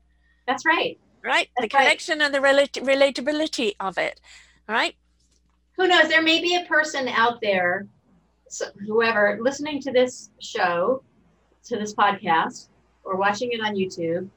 That's 0.48 0.66
right. 0.66 0.98
Right? 1.22 1.50
That's 1.58 1.66
the 1.66 1.78
connection 1.78 2.20
right. 2.20 2.26
and 2.28 2.36
the 2.36 2.40
relat- 2.40 2.86
relatability 2.86 3.76
of 3.82 3.98
it. 3.98 4.22
Right? 4.68 4.96
Who 5.76 5.88
knows? 5.88 6.08
There 6.08 6.22
may 6.22 6.42
be 6.42 6.56
a 6.56 6.66
person 6.66 7.10
out 7.10 7.42
there, 7.42 7.88
so 8.48 8.68
whoever 8.88 9.38
listening 9.42 9.82
to 9.82 9.92
this 9.92 10.30
show, 10.40 11.04
to 11.66 11.76
this 11.78 11.94
podcast, 11.94 12.70
or 13.06 13.16
watching 13.16 13.52
it 13.52 13.62
on 13.62 13.76
YouTube 13.76 14.30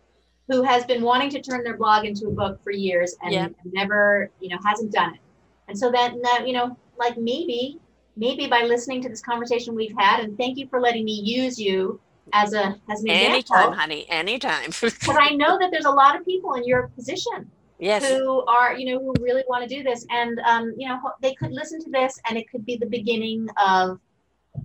who 0.49 0.63
has 0.63 0.85
been 0.87 1.03
wanting 1.03 1.31
to 1.31 1.41
turn 1.41 1.63
their 1.63 1.77
blog 1.77 2.07
into 2.07 2.27
a 2.27 2.31
book 2.31 2.63
for 2.65 2.71
years 2.71 3.15
and 3.23 3.33
yeah. 3.33 3.49
never, 3.65 4.31
you 4.41 4.49
know, 4.49 4.59
hasn't 4.65 4.91
done 4.91 5.15
it. 5.15 5.21
And 5.69 5.79
so 5.79 5.91
that, 5.93 6.15
you 6.47 6.55
know, 6.55 6.77
like 6.99 7.19
maybe, 7.19 7.79
maybe 8.17 8.47
by 8.47 8.63
listening 8.63 9.03
to 9.03 9.09
this 9.09 9.21
conversation 9.21 9.75
we've 9.75 9.97
had, 9.97 10.25
and 10.25 10.37
thank 10.39 10.57
you 10.57 10.67
for 10.69 10.81
letting 10.81 11.05
me 11.05 11.13
use 11.13 11.59
you 11.59 12.01
as 12.33 12.55
a 12.55 12.79
as 12.91 13.03
an 13.03 13.11
anytime, 13.11 13.39
example. 13.39 13.73
honey, 13.75 14.07
anytime. 14.09 14.71
but 14.81 15.17
I 15.21 15.31
know 15.31 15.59
that 15.59 15.71
there's 15.71 15.85
a 15.85 15.91
lot 15.91 16.17
of 16.17 16.25
people 16.25 16.55
in 16.55 16.65
your 16.65 16.89
position. 16.89 17.51
Yes. 17.79 18.09
Who 18.09 18.45
are, 18.47 18.77
you 18.77 18.93
know, 18.93 18.99
who 18.99 19.15
really 19.21 19.45
want 19.49 19.69
to 19.69 19.73
do 19.73 19.85
this. 19.85 20.05
And, 20.11 20.41
um, 20.41 20.75
you 20.77 20.89
know, 20.89 20.99
they 21.23 21.35
could 21.35 21.53
listen 21.53 21.81
to 21.85 21.91
this 21.91 22.19
and 22.29 22.37
it 22.37 22.51
could 22.51 22.67
be 22.67 22.77
the 22.77 22.87
beginning 22.87 23.49
of 23.63 24.01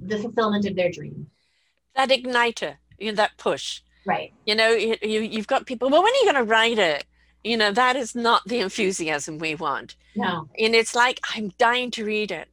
the 0.02 0.18
fulfillment 0.18 0.66
of 0.66 0.76
their 0.76 0.90
dream. 0.90 1.28
That 1.94 2.10
igniter, 2.10 2.78
you 2.98 3.12
know, 3.12 3.16
that 3.18 3.38
push 3.38 3.82
Right. 4.06 4.34
You 4.46 4.56
know, 4.56 4.70
you, 4.70 4.98
you've 5.02 5.48
got 5.48 5.66
people, 5.66 5.90
well, 5.90 6.04
when 6.04 6.12
are 6.14 6.18
you 6.18 6.32
going 6.32 6.46
to 6.46 6.50
write 6.50 6.80
it? 6.80 7.06
You 7.44 7.58
know, 7.58 7.72
that 7.72 7.96
is 7.96 8.16
not 8.16 8.48
the 8.48 8.60
enthusiasm 8.60 9.38
we 9.38 9.56
want. 9.56 9.96
No. 10.16 10.48
And 10.58 10.76
it's 10.76 10.96
like, 10.96 11.20
I'm 11.36 11.50
dying 11.58 11.92
to 11.92 12.06
read 12.06 12.32
it. 12.32 12.48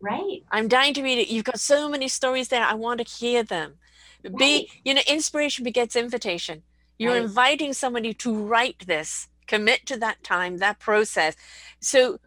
Right. 0.00 0.42
I'm 0.50 0.68
dying 0.68 0.92
to 0.94 1.02
read 1.02 1.18
it. 1.18 1.28
You've 1.28 1.44
got 1.44 1.60
so 1.60 1.88
many 1.88 2.08
stories 2.08 2.48
there. 2.48 2.62
I 2.64 2.74
want 2.74 3.00
to 3.00 3.10
hear 3.10 3.42
them. 3.42 3.74
Right. 4.22 4.38
Be, 4.38 4.70
you 4.84 4.94
know, 4.94 5.02
inspiration 5.06 5.64
begets 5.64 5.96
invitation. 5.96 6.62
You're 6.98 7.14
right. 7.14 7.22
inviting 7.22 7.72
somebody 7.72 8.14
to 8.14 8.34
write 8.34 8.86
this, 8.86 9.28
commit 9.46 9.86
to 9.86 9.96
that 9.98 10.22
time, 10.22 10.58
that 10.58 10.78
process. 10.78 11.36
So 11.80 12.20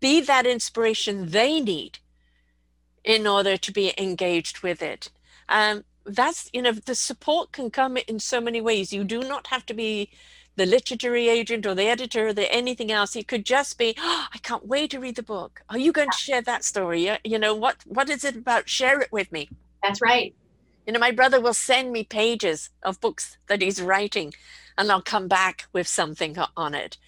be 0.00 0.20
that 0.22 0.46
inspiration 0.46 1.30
they 1.30 1.60
need 1.60 1.98
in 3.04 3.26
order 3.26 3.56
to 3.56 3.72
be 3.72 3.92
engaged 3.96 4.62
with 4.62 4.82
it. 4.82 5.10
Um, 5.48 5.84
that's 6.06 6.48
you 6.52 6.62
know 6.62 6.72
the 6.72 6.94
support 6.94 7.52
can 7.52 7.70
come 7.70 7.96
in 7.96 8.18
so 8.18 8.40
many 8.40 8.60
ways. 8.60 8.92
You 8.92 9.04
do 9.04 9.20
not 9.20 9.48
have 9.48 9.66
to 9.66 9.74
be 9.74 10.10
the 10.56 10.66
literary 10.66 11.28
agent 11.28 11.66
or 11.66 11.74
the 11.74 11.84
editor 11.84 12.28
or 12.28 12.32
the 12.32 12.52
anything 12.52 12.90
else. 12.90 13.16
It 13.16 13.28
could 13.28 13.44
just 13.44 13.78
be 13.78 13.94
oh, 13.98 14.26
i 14.32 14.38
can't 14.38 14.66
wait 14.66 14.90
to 14.92 15.00
read 15.00 15.16
the 15.16 15.22
book. 15.22 15.62
Are 15.68 15.78
you 15.78 15.92
going 15.92 16.10
to 16.10 16.18
share 16.18 16.42
that 16.42 16.64
story? 16.64 17.10
You 17.24 17.38
know 17.38 17.54
what 17.54 17.76
what 17.86 18.10
is 18.10 18.24
it 18.24 18.36
about? 18.36 18.68
Share 18.68 19.00
it 19.00 19.12
with 19.12 19.32
me. 19.32 19.48
That's 19.82 20.00
right. 20.00 20.34
You 20.86 20.92
know 20.92 21.00
my 21.00 21.10
brother 21.10 21.40
will 21.40 21.54
send 21.54 21.92
me 21.92 22.04
pages 22.04 22.70
of 22.82 23.00
books 23.00 23.38
that 23.48 23.60
he's 23.62 23.82
writing 23.82 24.32
and 24.78 24.90
i'll 24.90 25.02
come 25.02 25.28
back 25.28 25.66
with 25.72 25.86
something 25.86 26.36
on 26.56 26.74
it 26.74 26.98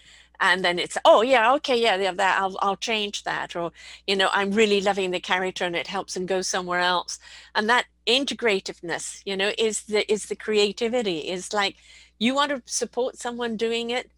and 0.40 0.64
then 0.64 0.78
it's 0.78 0.96
oh 1.04 1.22
yeah 1.22 1.52
okay 1.54 1.80
yeah 1.80 1.96
yeah 1.96 2.12
that 2.12 2.40
I'll 2.40 2.56
I'll 2.60 2.76
change 2.76 3.24
that 3.24 3.56
or 3.56 3.72
you 4.06 4.16
know 4.16 4.28
I'm 4.32 4.52
really 4.52 4.80
loving 4.80 5.10
the 5.10 5.20
character 5.20 5.64
and 5.64 5.76
it 5.76 5.86
helps 5.86 6.16
him 6.16 6.26
go 6.26 6.42
somewhere 6.42 6.80
else 6.80 7.18
and 7.54 7.68
that 7.68 7.86
integrativeness 8.06 9.22
you 9.24 9.36
know 9.36 9.52
is 9.58 9.82
the 9.82 10.10
is 10.10 10.26
the 10.26 10.36
creativity 10.36 11.18
is 11.18 11.52
like 11.52 11.76
you 12.18 12.34
want 12.34 12.50
to 12.50 12.62
support 12.66 13.16
someone 13.16 13.56
doing 13.56 13.90
it 13.90 14.10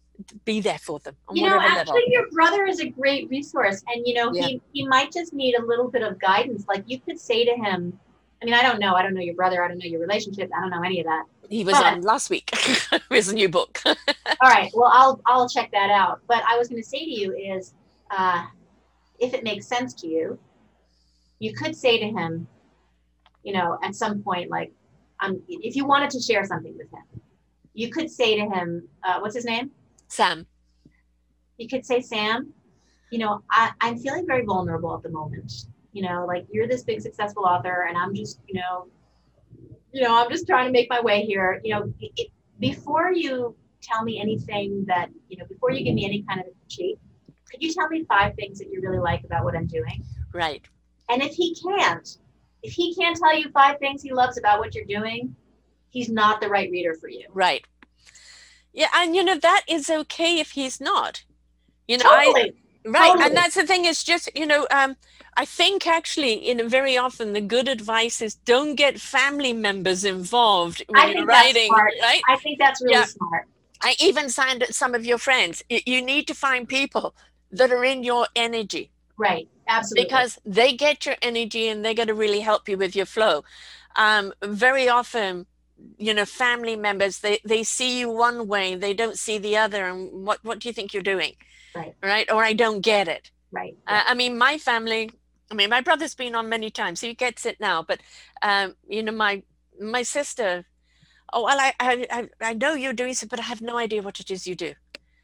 be 0.45 0.61
there 0.61 0.77
for 0.77 0.99
them 0.99 1.15
you 1.33 1.49
know 1.49 1.59
actually 1.59 1.77
level. 1.77 2.01
your 2.07 2.29
brother 2.29 2.65
is 2.65 2.79
a 2.79 2.89
great 2.89 3.27
resource 3.29 3.83
and 3.87 4.05
you 4.05 4.13
know 4.13 4.31
yeah. 4.33 4.43
he 4.43 4.61
he 4.73 4.87
might 4.87 5.11
just 5.11 5.33
need 5.33 5.55
a 5.55 5.65
little 5.65 5.89
bit 5.89 6.03
of 6.03 6.19
guidance 6.19 6.65
like 6.67 6.83
you 6.85 6.99
could 6.99 7.19
say 7.19 7.43
to 7.43 7.55
him 7.55 7.99
I 8.41 8.45
mean, 8.45 8.53
I 8.55 8.63
don't 8.63 8.79
know. 8.79 8.95
I 8.95 9.03
don't 9.03 9.13
know 9.13 9.21
your 9.21 9.35
brother. 9.35 9.63
I 9.63 9.67
don't 9.67 9.77
know 9.77 9.85
your 9.85 10.01
relationship. 10.01 10.49
I 10.55 10.61
don't 10.61 10.71
know 10.71 10.81
any 10.81 10.99
of 10.99 11.05
that. 11.05 11.25
He 11.51 11.65
was 11.65 11.75
on 11.75 12.01
last 12.01 12.29
week 12.29 12.49
with 12.91 13.25
his 13.25 13.33
new 13.33 13.49
book. 13.49 13.81
all 13.85 13.95
right. 14.41 14.71
Well, 14.73 14.89
I'll 14.91 15.21
I'll 15.25 15.49
check 15.49 15.69
that 15.71 15.89
out. 15.89 16.21
But 16.27 16.43
I 16.49 16.57
was 16.57 16.69
going 16.69 16.81
to 16.81 16.87
say 16.87 16.99
to 16.99 17.11
you 17.11 17.35
is, 17.35 17.73
uh, 18.09 18.45
if 19.19 19.33
it 19.33 19.43
makes 19.43 19.67
sense 19.67 19.93
to 19.95 20.07
you, 20.07 20.39
you 21.39 21.53
could 21.53 21.75
say 21.75 21.99
to 21.99 22.05
him, 22.05 22.47
you 23.43 23.51
know, 23.51 23.77
at 23.83 23.95
some 23.95 24.23
point, 24.23 24.49
like, 24.49 24.71
um, 25.19 25.41
if 25.49 25.75
you 25.75 25.85
wanted 25.85 26.09
to 26.11 26.21
share 26.21 26.45
something 26.45 26.75
with 26.77 26.89
him, 26.91 27.21
you 27.73 27.91
could 27.91 28.09
say 28.09 28.35
to 28.35 28.49
him, 28.49 28.87
uh, 29.03 29.19
what's 29.19 29.35
his 29.35 29.45
name? 29.45 29.71
Sam. 30.07 30.47
You 31.57 31.67
could 31.67 31.85
say, 31.85 31.99
Sam, 31.99 32.53
you 33.11 33.19
know, 33.19 33.43
I, 33.51 33.71
I'm 33.81 33.97
feeling 33.97 34.25
very 34.25 34.45
vulnerable 34.45 34.95
at 34.95 35.03
the 35.03 35.09
moment 35.09 35.51
you 35.93 36.01
know 36.01 36.25
like 36.25 36.45
you're 36.49 36.67
this 36.67 36.83
big 36.83 37.01
successful 37.01 37.43
author 37.43 37.85
and 37.89 37.97
i'm 37.97 38.15
just 38.15 38.39
you 38.47 38.59
know 38.59 38.87
you 39.93 40.01
know 40.01 40.15
i'm 40.15 40.29
just 40.29 40.47
trying 40.47 40.65
to 40.65 40.71
make 40.71 40.89
my 40.89 41.01
way 41.01 41.25
here. 41.25 41.61
You 41.63 41.75
know 41.75 41.93
it, 41.99 42.29
before 42.59 43.11
you 43.11 43.55
tell 43.81 44.03
me 44.03 44.19
anything 44.19 44.85
that 44.87 45.09
you 45.27 45.37
know 45.37 45.45
before 45.45 45.71
you 45.71 45.83
give 45.83 45.95
me 45.95 46.05
any 46.05 46.23
kind 46.23 46.39
of 46.39 46.47
critique 46.59 46.99
could 47.49 47.61
you 47.61 47.73
tell 47.73 47.89
me 47.89 48.05
five 48.05 48.35
things 48.35 48.59
that 48.59 48.69
you 48.71 48.81
really 48.81 48.99
like 48.99 49.23
about 49.23 49.43
what 49.43 49.55
i'm 49.55 49.67
doing? 49.67 50.03
Right. 50.33 50.63
And 51.09 51.21
if 51.21 51.33
he 51.33 51.55
can't 51.55 52.17
if 52.63 52.73
he 52.73 52.95
can't 52.95 53.17
tell 53.17 53.37
you 53.37 53.49
five 53.51 53.79
things 53.79 54.01
he 54.01 54.13
loves 54.13 54.37
about 54.37 54.59
what 54.59 54.73
you're 54.75 54.85
doing 54.85 55.35
he's 55.89 56.09
not 56.09 56.39
the 56.39 56.47
right 56.47 56.71
reader 56.71 56.95
for 56.95 57.09
you. 57.09 57.25
Right. 57.33 57.65
Yeah 58.73 58.87
and 58.95 59.15
you 59.15 59.23
know 59.23 59.37
that 59.37 59.63
is 59.67 59.89
okay 59.89 60.39
if 60.39 60.51
he's 60.51 60.79
not. 60.79 61.23
You 61.87 61.97
know 61.97 62.03
totally. 62.03 62.53
Right 62.83 63.07
totally. 63.07 63.25
and 63.25 63.37
that's 63.37 63.55
the 63.55 63.65
thing 63.67 63.85
is 63.85 64.03
just 64.03 64.29
you 64.35 64.47
know 64.47 64.67
um 64.71 64.95
I 65.37 65.45
think 65.45 65.87
actually, 65.87 66.33
in 66.33 66.67
very 66.67 66.97
often, 66.97 67.33
the 67.33 67.41
good 67.41 67.67
advice 67.67 68.21
is 68.21 68.35
don't 68.35 68.75
get 68.75 68.99
family 68.99 69.53
members 69.53 70.03
involved 70.03 70.83
when 70.87 71.01
I 71.01 71.11
you're 71.11 71.25
writing. 71.25 71.71
Right? 71.71 72.21
I 72.27 72.35
think 72.37 72.59
that's 72.59 72.81
really 72.81 72.95
yeah. 72.95 73.05
smart. 73.05 73.47
I 73.81 73.95
even 73.99 74.29
signed 74.29 74.65
some 74.71 74.93
of 74.93 75.05
your 75.05 75.17
friends. 75.17 75.63
You 75.69 76.01
need 76.01 76.27
to 76.27 76.33
find 76.33 76.67
people 76.67 77.15
that 77.51 77.71
are 77.71 77.83
in 77.83 78.03
your 78.03 78.27
energy. 78.35 78.91
Right. 79.17 79.47
Absolutely. 79.67 80.05
Because 80.05 80.37
they 80.45 80.73
get 80.73 81.05
your 81.05 81.15
energy 81.21 81.67
and 81.67 81.83
they're 81.83 81.93
going 81.93 82.07
to 82.07 82.13
really 82.13 82.41
help 82.41 82.67
you 82.67 82.77
with 82.77 82.95
your 82.95 83.05
flow. 83.05 83.43
Um, 83.95 84.33
very 84.43 84.89
often, 84.89 85.45
you 85.97 86.13
know, 86.13 86.25
family 86.25 86.75
members 86.75 87.19
they 87.19 87.39
they 87.43 87.63
see 87.63 87.99
you 87.99 88.09
one 88.09 88.47
way, 88.47 88.75
they 88.75 88.93
don't 88.93 89.17
see 89.17 89.37
the 89.37 89.57
other, 89.57 89.87
and 89.87 90.25
what 90.25 90.43
what 90.43 90.59
do 90.59 90.67
you 90.67 90.73
think 90.73 90.93
you're 90.93 91.01
doing? 91.01 91.35
Right. 91.75 91.95
Right. 92.01 92.31
Or 92.31 92.43
I 92.43 92.53
don't 92.53 92.81
get 92.81 93.07
it. 93.07 93.31
Right. 93.51 93.75
Uh, 93.87 94.01
I 94.07 94.13
mean, 94.13 94.37
my 94.37 94.57
family 94.57 95.09
I 95.51 95.53
mean, 95.53 95.69
my 95.69 95.81
brother's 95.81 96.15
been 96.15 96.33
on 96.33 96.47
many 96.47 96.69
times, 96.69 97.01
so 97.01 97.07
he 97.07 97.13
gets 97.13 97.45
it 97.45 97.59
now. 97.59 97.83
But 97.83 97.99
um, 98.41 98.75
you 98.87 99.03
know, 99.03 99.11
my 99.11 99.43
my 99.79 100.01
sister, 100.01 100.65
oh 101.33 101.43
well, 101.43 101.59
I 101.59 101.73
I 101.79 102.29
I 102.41 102.53
know 102.53 102.73
you're 102.73 102.93
doing 102.93 103.13
so, 103.13 103.27
but 103.27 103.39
I 103.39 103.43
have 103.43 103.61
no 103.61 103.77
idea 103.77 104.01
what 104.01 104.19
it 104.19 104.31
is 104.31 104.47
you 104.47 104.55
do. 104.55 104.73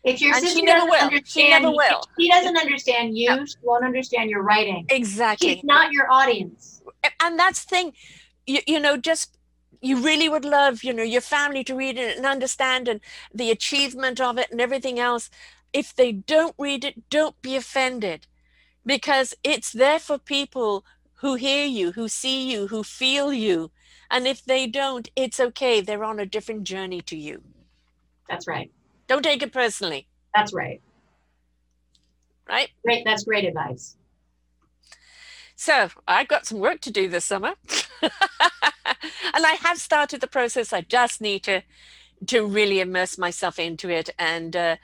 If 0.04 0.22
your 0.22 0.36
and 0.36 0.43
sister 0.43 0.60
she 0.60 0.66
never 0.66 0.86
will. 0.86 1.10
She 1.26 1.50
never 1.50 1.72
will. 1.72 2.02
She 2.20 2.30
doesn't 2.30 2.58
understand 2.58 3.18
you. 3.18 3.30
No. 3.30 3.45
She 3.45 3.56
won't 3.64 3.86
understand 3.86 4.30
your 4.30 4.41
writing. 4.41 4.86
Exactly. 4.89 5.56
She's 5.56 5.64
not 5.64 5.91
your 5.91 6.12
audience. 6.12 6.82
And 7.22 7.38
that's 7.38 7.66
the 7.66 7.70
thing, 7.70 7.93
you, 8.45 8.60
you 8.68 8.80
know, 8.80 8.95
just 8.95 9.38
you 9.82 10.02
really 10.02 10.30
would 10.30 10.45
love, 10.45 10.84
you 10.84 10.93
know, 10.93 11.04
your 11.04 11.22
family 11.22 11.64
to 11.66 11.76
read 11.76 11.98
it 11.98 12.16
and 12.16 12.26
understand 12.26 12.88
and 12.88 13.02
the 13.34 13.52
achievement 13.52 14.22
of 14.22 14.38
it 14.38 14.50
and 14.50 14.62
everything 14.62 15.00
else. 15.00 15.30
If 15.74 15.95
they 15.95 16.11
don't 16.11 16.55
read 16.57 16.84
it, 16.84 17.09
don't 17.09 17.41
be 17.41 17.55
offended 17.55 18.28
because 18.86 19.34
it's 19.43 19.72
there 19.72 19.99
for 19.99 20.18
people 20.18 20.86
who 21.15 21.36
hear 21.36 21.65
you, 21.65 21.91
who 21.91 22.07
see 22.07 22.49
you, 22.49 22.68
who 22.68 22.84
feel 22.84 23.34
you. 23.34 23.72
And 24.09 24.28
if 24.28 24.43
they 24.43 24.68
don't, 24.68 25.09
it's 25.15 25.39
okay. 25.39 25.82
They're 25.82 26.03
on 26.03 26.20
a 26.20 26.26
different 26.26 26.63
journey 26.63 27.01
to 27.01 27.18
you. 27.18 27.43
That's 28.30 28.47
right. 28.47 28.72
Don't 29.07 29.24
take 29.24 29.43
it 29.43 29.51
personally. 29.51 30.07
That's 30.34 30.53
right. 30.53 30.82
Right? 32.47 32.70
Great. 32.84 33.03
That's 33.03 33.24
great 33.24 33.45
advice. 33.45 33.97
So 35.55 35.89
I've 36.07 36.28
got 36.28 36.45
some 36.45 36.59
work 36.59 36.82
to 36.82 36.91
do 36.91 37.09
this 37.09 37.26
summer. 37.26 37.55
and 38.01 38.11
I 39.45 39.57
have 39.63 39.80
started 39.80 40.22
the 40.22 40.28
process. 40.28 40.72
I 40.72 40.82
just 40.82 41.20
need 41.20 41.43
to 41.43 41.63
to 42.28 42.45
really 42.47 42.80
immerse 42.80 43.18
myself 43.18 43.59
into 43.59 43.89
it 43.89 44.09
and 44.18 44.55
uh, 44.55 44.76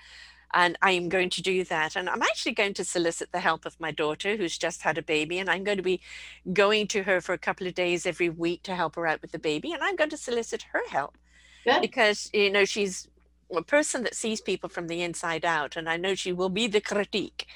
and 0.53 0.77
I 0.81 0.91
am 0.91 1.09
going 1.09 1.29
to 1.31 1.41
do 1.41 1.63
that. 1.65 1.95
And 1.95 2.09
I'm 2.09 2.21
actually 2.21 2.53
going 2.53 2.73
to 2.75 2.83
solicit 2.83 3.31
the 3.31 3.39
help 3.39 3.65
of 3.65 3.79
my 3.79 3.91
daughter 3.91 4.35
who's 4.35 4.57
just 4.57 4.83
had 4.83 4.97
a 4.97 5.01
baby 5.01 5.39
and 5.39 5.49
I'm 5.49 5.63
going 5.63 5.77
to 5.77 5.83
be 5.83 6.01
going 6.51 6.87
to 6.87 7.03
her 7.03 7.21
for 7.21 7.33
a 7.33 7.37
couple 7.37 7.67
of 7.67 7.73
days 7.73 8.05
every 8.05 8.29
week 8.29 8.63
to 8.63 8.75
help 8.75 8.95
her 8.95 9.07
out 9.07 9.21
with 9.21 9.31
the 9.31 9.39
baby 9.39 9.71
and 9.71 9.83
I'm 9.83 9.95
going 9.95 10.11
to 10.11 10.17
solicit 10.17 10.63
her 10.71 10.81
help. 10.89 11.17
Good. 11.65 11.81
Because 11.81 12.29
you 12.33 12.51
know 12.51 12.65
she's 12.65 13.07
a 13.55 13.61
person 13.61 14.03
that 14.03 14.15
sees 14.15 14.41
people 14.41 14.69
from 14.69 14.87
the 14.87 15.01
inside 15.01 15.45
out 15.45 15.75
and 15.75 15.89
I 15.89 15.97
know 15.97 16.15
she 16.15 16.33
will 16.33 16.49
be 16.49 16.67
the 16.67 16.81
critique 16.81 17.47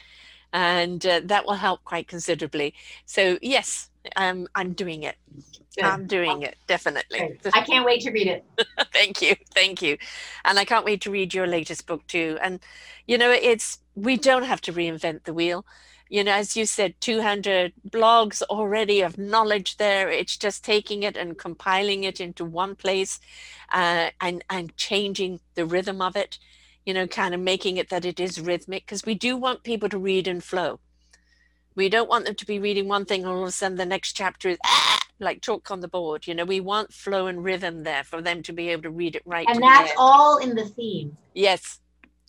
and 0.53 1.05
uh, 1.05 1.21
that 1.25 1.45
will 1.45 1.55
help 1.55 1.83
quite 1.83 2.07
considerably. 2.07 2.73
So 3.05 3.37
yes, 3.41 3.89
um, 4.15 4.47
I'm 4.55 4.73
doing 4.73 5.03
it. 5.03 5.17
Good. 5.75 5.85
I'm 5.85 6.07
doing 6.07 6.41
it 6.41 6.55
definitely. 6.65 7.37
I 7.53 7.61
can't 7.61 7.85
wait 7.85 8.01
to 8.01 8.11
read 8.11 8.27
it. 8.27 8.45
thank 8.97 9.21
you, 9.21 9.35
thank 9.53 9.81
you, 9.81 9.97
and 10.45 10.59
I 10.59 10.65
can't 10.65 10.85
wait 10.85 11.01
to 11.01 11.11
read 11.11 11.33
your 11.33 11.47
latest 11.47 11.85
book 11.87 12.05
too. 12.07 12.37
And 12.41 12.59
you 13.07 13.17
know, 13.17 13.31
it's 13.31 13.79
we 13.95 14.17
don't 14.17 14.43
have 14.43 14.61
to 14.61 14.73
reinvent 14.73 15.23
the 15.23 15.33
wheel. 15.33 15.65
You 16.09 16.23
know, 16.23 16.31
as 16.31 16.55
you 16.55 16.65
said, 16.65 16.95
200 17.01 17.73
blogs 17.89 18.41
already 18.43 19.01
of 19.01 19.17
knowledge 19.17 19.75
there. 19.75 20.09
It's 20.09 20.37
just 20.37 20.63
taking 20.63 21.03
it 21.03 21.17
and 21.17 21.37
compiling 21.37 22.05
it 22.05 22.21
into 22.21 22.45
one 22.45 22.75
place, 22.75 23.19
uh, 23.71 24.09
and 24.21 24.43
and 24.49 24.75
changing 24.77 25.39
the 25.55 25.65
rhythm 25.65 26.01
of 26.01 26.15
it 26.15 26.39
you 26.87 26.93
know, 26.93 27.05
kind 27.05 27.35
of 27.35 27.41
making 27.41 27.75
it 27.75 27.89
that 27.89 28.05
it 28.05 28.17
is 28.17 28.39
rhythmic 28.39 28.85
because 28.85 29.05
we 29.05 29.13
do 29.13 29.35
want 29.35 29.61
people 29.61 29.89
to 29.89 29.97
read 29.97 30.25
and 30.25 30.41
flow. 30.41 30.79
We 31.75 31.89
don't 31.89 32.07
want 32.07 32.25
them 32.25 32.35
to 32.35 32.45
be 32.45 32.59
reading 32.59 32.87
one 32.87 33.03
thing 33.03 33.23
and 33.23 33.29
all 33.29 33.41
of 33.41 33.49
a 33.49 33.51
sudden 33.51 33.77
the 33.77 33.85
next 33.85 34.13
chapter 34.13 34.47
is 34.47 34.57
ah, 34.65 34.96
like 35.19 35.41
chalk 35.41 35.71
on 35.71 35.81
the 35.81 35.87
board. 35.87 36.27
You 36.27 36.35
know, 36.35 36.45
we 36.45 36.59
want 36.59 36.93
flow 36.93 37.27
and 37.27 37.43
rhythm 37.43 37.83
there 37.83 38.03
for 38.03 38.21
them 38.21 38.43
to 38.43 38.53
be 38.53 38.69
able 38.69 38.83
to 38.83 38.89
read 38.89 39.15
it 39.15 39.23
right. 39.25 39.47
And 39.47 39.61
that's 39.61 39.93
all 39.97 40.37
in 40.37 40.55
the 40.55 40.65
theme. 40.65 41.17
Yes. 41.33 41.79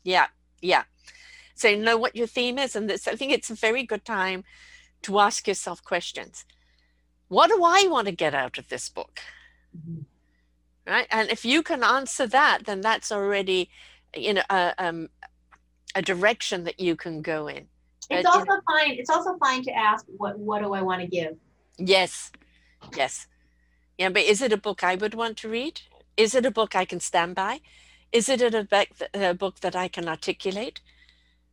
Yeah. 0.05 0.27
Yeah. 0.61 0.85
So 1.55 1.75
know 1.75 1.97
what 1.97 2.17
your 2.17 2.27
theme 2.27 2.59
is. 2.59 2.77
And 2.77 2.89
this, 2.89 3.09
I 3.09 3.17
think 3.17 3.33
it's 3.33 3.51
a 3.51 3.55
very 3.55 3.83
good 3.83 4.05
time 4.05 4.45
to 5.03 5.19
ask 5.19 5.47
yourself 5.47 5.83
questions. 5.83 6.45
What 7.29 7.49
do 7.49 7.63
I 7.63 7.87
want 7.89 8.07
to 8.07 8.13
get 8.13 8.35
out 8.35 8.59
of 8.59 8.69
this 8.69 8.89
book? 8.89 9.21
Mm-hmm. 9.77 10.03
Right. 10.91 11.07
And 11.11 11.29
if 11.31 11.45
you 11.45 11.63
can 11.63 11.83
answer 11.83 12.27
that, 12.27 12.61
then 12.65 12.81
that's 12.81 13.13
already 13.13 13.69
you 14.17 14.35
know 14.35 14.43
a, 14.51 14.75
um, 14.79 15.09
a 15.95 16.03
direction 16.03 16.65
that 16.65 16.81
you 16.81 16.97
can 16.97 17.23
go 17.23 17.49
in 17.49 17.67
it's 18.11 18.27
uh, 18.27 18.31
also 18.31 18.53
fine 18.67 18.93
it's 18.93 19.11
also 19.11 19.37
fine 19.39 19.63
to 19.63 19.73
ask 19.73 20.05
what 20.17 20.39
what 20.39 20.63
do 20.63 20.73
i 20.73 20.83
want 20.83 21.01
to 21.01 21.07
give 21.07 21.37
yes 21.77 22.31
yes 22.97 23.27
yeah 23.97 24.09
but 24.09 24.23
is 24.23 24.43
it 24.43 24.53
a 24.53 24.57
book 24.57 24.85
i 24.85 24.95
would 24.95 25.15
want 25.15 25.37
to 25.37 25.49
read 25.49 25.81
is 26.17 26.35
it 26.35 26.47
a 26.47 26.51
book 26.51 26.75
i 26.75 26.85
can 26.85 27.01
stand 27.01 27.35
by 27.35 27.61
is 28.11 28.29
it 28.29 28.41
a 28.43 28.65
book, 28.65 28.89
a 29.15 29.35
book 29.35 29.61
that 29.61 29.77
i 29.77 29.89
can 29.89 30.09
articulate 30.09 30.81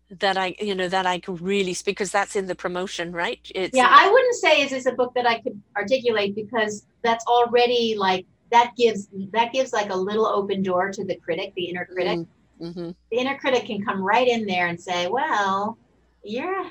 that 0.10 0.38
i 0.38 0.56
you 0.60 0.76
know 0.76 0.88
that 0.88 1.06
i 1.06 1.18
can 1.20 1.36
really 1.36 1.74
speak 1.74 1.98
because 1.98 2.12
that's 2.12 2.36
in 2.36 2.46
the 2.46 2.56
promotion 2.56 3.12
right 3.12 3.52
it's 3.56 3.76
yeah 3.76 3.88
I 3.90 4.10
wouldn't 4.12 4.36
say 4.36 4.62
is 4.62 4.70
this 4.70 4.86
a 4.86 4.92
book 4.92 5.14
that 5.16 5.28
i 5.28 5.40
could 5.40 5.60
articulate 5.76 6.36
because 6.36 6.86
that's 7.04 7.26
already 7.26 7.96
like 7.98 8.26
that 8.52 8.74
gives 8.78 9.10
that 9.32 9.52
gives 9.52 9.74
like 9.74 9.90
a 9.90 9.96
little 9.96 10.28
open 10.28 10.62
door 10.62 10.92
to 10.92 11.04
the 11.04 11.16
critic 11.16 11.54
the 11.56 11.66
inner 11.66 11.86
critic 11.86 12.20
mm. 12.20 12.28
Mm-hmm. 12.62 12.92
The 13.12 13.18
inner 13.18 13.38
critic 13.38 13.66
can 13.66 13.84
come 13.84 14.02
right 14.02 14.28
in 14.28 14.46
there 14.46 14.68
and 14.68 14.80
say, 14.80 15.08
"Well, 15.08 15.78
you're." 16.24 16.66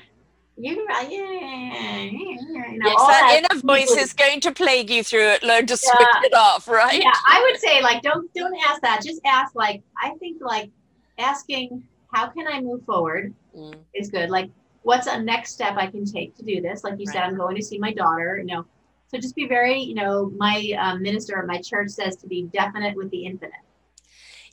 You, 0.57 0.87
yeah, 0.89 1.01
yeah, 1.09 2.01
you 2.03 2.79
know, 2.79 2.89
yes, 2.89 3.01
that, 3.01 3.41
that 3.41 3.49
inner 3.51 3.61
voice 3.61 3.91
is 3.91 4.13
going 4.13 4.39
to 4.39 4.53
plague 4.53 4.89
you 4.89 5.03
through 5.03 5.27
it. 5.27 5.43
Learn 5.43 5.65
to 5.65 5.75
switch 5.75 5.93
yeah, 5.99 6.21
it 6.23 6.33
off, 6.33 6.69
right? 6.69 7.01
Yeah, 7.01 7.11
I 7.27 7.41
would 7.41 7.59
say 7.59 7.81
like 7.81 8.01
don't 8.01 8.33
don't 8.33 8.55
ask 8.65 8.81
that. 8.81 9.01
Just 9.03 9.19
ask 9.25 9.53
like 9.53 9.83
I 10.01 10.11
think 10.19 10.41
like 10.41 10.71
asking 11.17 11.83
how 12.13 12.27
can 12.27 12.47
I 12.47 12.61
move 12.61 12.85
forward 12.85 13.33
mm. 13.55 13.75
is 13.93 14.09
good. 14.09 14.29
Like 14.29 14.49
what's 14.83 15.07
a 15.07 15.21
next 15.21 15.51
step 15.51 15.75
I 15.75 15.87
can 15.87 16.05
take 16.05 16.37
to 16.37 16.43
do 16.43 16.61
this? 16.61 16.85
Like 16.85 16.93
you 16.99 17.05
right. 17.07 17.13
said, 17.13 17.23
I'm 17.23 17.35
going 17.35 17.57
to 17.57 17.63
see 17.63 17.77
my 17.77 17.91
daughter. 17.91 18.37
You 18.37 18.45
know, 18.45 18.65
so 19.07 19.17
just 19.17 19.35
be 19.35 19.47
very 19.47 19.77
you 19.77 19.95
know 19.95 20.31
my 20.37 20.73
um, 20.79 21.01
minister 21.01 21.37
at 21.37 21.47
my 21.47 21.59
church 21.59 21.89
says 21.89 22.15
to 22.17 22.27
be 22.27 22.43
definite 22.43 22.95
with 22.95 23.09
the 23.11 23.25
infinite. 23.25 23.53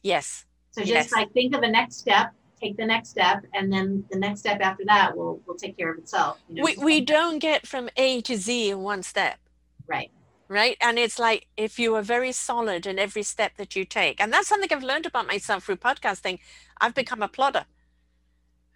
Yes, 0.02 0.46
so 0.72 0.80
just 0.80 0.92
yes. 0.92 1.12
like 1.12 1.32
think 1.32 1.54
of 1.54 1.62
a 1.62 1.70
next 1.70 1.98
step, 1.98 2.32
take 2.62 2.76
the 2.76 2.86
next 2.86 3.10
step, 3.10 3.44
and 3.54 3.72
then 3.72 4.04
the 4.10 4.18
next 4.18 4.40
step 4.40 4.60
after 4.60 4.84
that 4.86 5.16
will 5.16 5.40
will 5.46 5.54
take 5.56 5.76
care 5.76 5.90
of 5.92 5.98
itself. 5.98 6.38
You 6.48 6.56
know, 6.56 6.64
we 6.64 6.76
we 6.76 7.00
don't 7.00 7.38
get 7.38 7.66
from 7.66 7.88
A 7.96 8.20
to 8.22 8.36
Z 8.36 8.70
in 8.70 8.80
one 8.80 9.02
step. 9.02 9.38
Right. 9.86 10.10
Right. 10.48 10.76
And 10.80 10.98
it's 10.98 11.18
like 11.18 11.46
if 11.56 11.78
you 11.78 11.94
are 11.94 12.02
very 12.02 12.32
solid 12.32 12.86
in 12.86 12.98
every 12.98 13.22
step 13.22 13.52
that 13.56 13.74
you 13.74 13.86
take. 13.86 14.20
And 14.20 14.30
that's 14.30 14.48
something 14.48 14.70
I've 14.70 14.82
learned 14.82 15.06
about 15.06 15.26
myself 15.26 15.64
through 15.64 15.76
podcasting. 15.76 16.40
I've 16.78 16.94
become 16.94 17.22
a 17.22 17.28
plodder. 17.28 17.64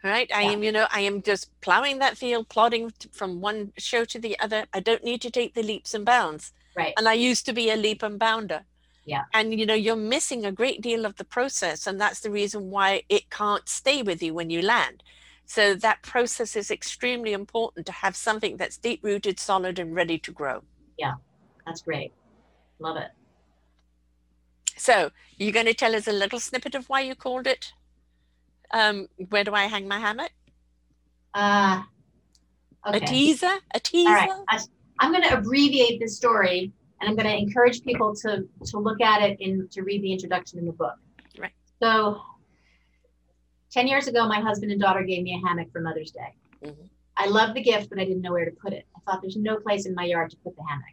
Right. 0.02 0.30
I 0.34 0.42
yeah. 0.42 0.52
am, 0.52 0.62
you 0.62 0.72
know, 0.72 0.86
I 0.90 1.00
am 1.00 1.20
just 1.20 1.50
plowing 1.60 1.98
that 1.98 2.16
field, 2.16 2.48
plodding 2.48 2.92
from 3.12 3.42
one 3.42 3.72
show 3.76 4.06
to 4.06 4.18
the 4.18 4.38
other. 4.40 4.64
I 4.72 4.80
don't 4.80 5.04
need 5.04 5.20
to 5.22 5.30
take 5.30 5.52
the 5.52 5.62
leaps 5.62 5.92
and 5.92 6.04
bounds. 6.06 6.52
Right. 6.74 6.94
And 6.96 7.06
I 7.06 7.12
used 7.12 7.44
to 7.46 7.52
be 7.52 7.70
a 7.70 7.76
leap 7.76 8.02
and 8.02 8.18
bounder 8.18 8.64
yeah. 9.06 9.22
And 9.32 9.58
you 9.58 9.64
know 9.64 9.74
you're 9.74 9.96
missing 9.96 10.44
a 10.44 10.52
great 10.52 10.82
deal 10.82 11.06
of 11.06 11.16
the 11.16 11.24
process 11.24 11.86
and 11.86 12.00
that's 12.00 12.20
the 12.20 12.30
reason 12.30 12.70
why 12.70 13.02
it 13.08 13.30
can't 13.30 13.68
stay 13.68 14.02
with 14.02 14.22
you 14.22 14.34
when 14.34 14.50
you 14.50 14.62
land. 14.62 15.02
So 15.46 15.74
that 15.76 16.02
process 16.02 16.56
is 16.56 16.70
extremely 16.70 17.32
important 17.32 17.86
to 17.86 17.92
have 17.92 18.16
something 18.16 18.56
that's 18.56 18.76
deep 18.76 19.00
rooted 19.04 19.38
solid 19.38 19.78
and 19.78 19.94
ready 19.94 20.18
to 20.18 20.32
grow. 20.32 20.62
Yeah 20.98 21.14
that's 21.66 21.82
great. 21.82 22.12
Love 22.78 22.96
it. 22.96 23.10
So 24.76 25.10
you're 25.36 25.52
going 25.52 25.66
to 25.66 25.74
tell 25.74 25.94
us 25.94 26.06
a 26.06 26.12
little 26.12 26.38
snippet 26.38 26.74
of 26.74 26.88
why 26.88 27.00
you 27.00 27.14
called 27.14 27.46
it? 27.46 27.72
Um, 28.72 29.08
where 29.28 29.44
do 29.44 29.54
i 29.54 29.64
hang 29.64 29.86
my 29.86 29.98
hammock? 29.98 30.30
Uh 31.34 31.82
okay. 32.86 32.98
a 32.98 33.00
teaser? 33.00 33.54
A 33.74 33.80
teaser 33.80 34.08
All 34.08 34.14
right. 34.14 34.30
I, 34.48 34.58
i'm 34.98 35.12
going 35.12 35.22
to 35.22 35.38
abbreviate 35.38 36.00
the 36.00 36.08
story 36.08 36.72
and 37.00 37.08
I'm 37.08 37.16
going 37.16 37.28
to 37.28 37.36
encourage 37.36 37.82
people 37.82 38.14
to 38.16 38.46
to 38.66 38.78
look 38.78 39.00
at 39.00 39.22
it 39.22 39.38
and 39.40 39.70
to 39.72 39.82
read 39.82 40.02
the 40.02 40.12
introduction 40.12 40.58
in 40.58 40.66
the 40.66 40.72
book. 40.72 40.96
Right. 41.38 41.52
So, 41.82 42.20
ten 43.70 43.86
years 43.86 44.06
ago, 44.06 44.26
my 44.26 44.40
husband 44.40 44.72
and 44.72 44.80
daughter 44.80 45.02
gave 45.02 45.22
me 45.22 45.34
a 45.34 45.46
hammock 45.46 45.70
for 45.72 45.80
Mother's 45.80 46.10
Day. 46.10 46.34
Mm-hmm. 46.64 46.86
I 47.18 47.26
loved 47.26 47.54
the 47.54 47.62
gift, 47.62 47.88
but 47.90 47.98
I 47.98 48.04
didn't 48.04 48.22
know 48.22 48.32
where 48.32 48.44
to 48.44 48.50
put 48.50 48.72
it. 48.72 48.86
I 48.94 49.00
thought 49.00 49.22
there's 49.22 49.36
no 49.36 49.56
place 49.56 49.86
in 49.86 49.94
my 49.94 50.04
yard 50.04 50.30
to 50.30 50.36
put 50.38 50.54
the 50.56 50.62
hammock. 50.68 50.84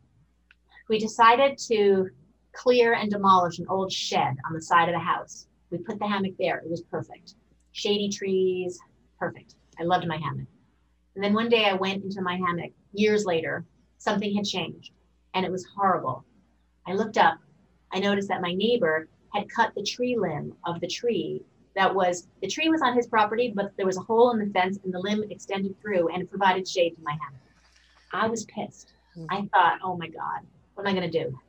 We 0.89 0.99
decided 0.99 1.57
to 1.69 2.09
clear 2.53 2.93
and 2.93 3.09
demolish 3.09 3.59
an 3.59 3.65
old 3.69 3.91
shed 3.91 4.35
on 4.45 4.53
the 4.53 4.61
side 4.61 4.87
of 4.87 4.93
the 4.93 4.99
house. 4.99 5.47
We 5.69 5.79
put 5.79 5.99
the 5.99 6.07
hammock 6.07 6.33
there. 6.37 6.59
It 6.59 6.69
was 6.69 6.81
perfect. 6.83 7.35
Shady 7.71 8.09
trees, 8.09 8.79
perfect. 9.19 9.55
I 9.79 9.83
loved 9.83 10.07
my 10.07 10.17
hammock. 10.17 10.47
And 11.15 11.23
then 11.23 11.33
one 11.33 11.49
day 11.49 11.65
I 11.65 11.73
went 11.73 12.03
into 12.03 12.21
my 12.21 12.35
hammock 12.35 12.71
years 12.93 13.25
later. 13.25 13.65
Something 13.97 14.35
had 14.35 14.45
changed 14.45 14.91
and 15.33 15.45
it 15.45 15.51
was 15.51 15.65
horrible. 15.75 16.23
I 16.87 16.93
looked 16.93 17.17
up. 17.17 17.37
I 17.91 17.99
noticed 17.99 18.27
that 18.29 18.41
my 18.41 18.53
neighbor 18.53 19.07
had 19.33 19.49
cut 19.49 19.73
the 19.75 19.83
tree 19.83 20.17
limb 20.17 20.53
of 20.65 20.79
the 20.79 20.87
tree 20.87 21.43
that 21.75 21.93
was 21.93 22.27
the 22.41 22.47
tree 22.47 22.69
was 22.69 22.81
on 22.81 22.95
his 22.95 23.07
property, 23.07 23.51
but 23.53 23.75
there 23.77 23.85
was 23.85 23.97
a 23.97 24.01
hole 24.01 24.31
in 24.31 24.39
the 24.39 24.51
fence 24.53 24.77
and 24.83 24.93
the 24.93 24.99
limb 24.99 25.23
extended 25.29 25.79
through 25.81 26.09
and 26.09 26.21
it 26.21 26.29
provided 26.29 26.67
shade 26.67 26.91
to 26.91 27.01
my 27.03 27.13
hammock. 27.13 27.41
I 28.11 28.27
was 28.27 28.45
pissed. 28.45 28.93
Hmm. 29.15 29.25
I 29.29 29.49
thought, 29.53 29.79
oh 29.83 29.97
my 29.97 30.07
God, 30.07 30.41
what 30.75 30.85
am 30.85 30.95
I 30.95 30.99
going 30.99 31.11
to 31.11 31.23
do? 31.23 31.39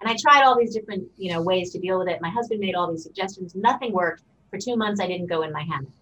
And 0.00 0.10
I 0.10 0.16
tried 0.20 0.44
all 0.44 0.58
these 0.58 0.74
different, 0.74 1.08
you 1.16 1.32
know, 1.32 1.42
ways 1.42 1.70
to 1.72 1.78
deal 1.78 1.98
with 1.98 2.08
it. 2.08 2.20
My 2.20 2.30
husband 2.30 2.60
made 2.60 2.74
all 2.74 2.90
these 2.90 3.02
suggestions. 3.02 3.54
Nothing 3.54 3.92
worked. 3.92 4.22
For 4.50 4.58
two 4.58 4.76
months, 4.76 5.00
I 5.00 5.06
didn't 5.06 5.26
go 5.26 5.42
in 5.42 5.52
my 5.52 5.62
hammock. 5.62 5.92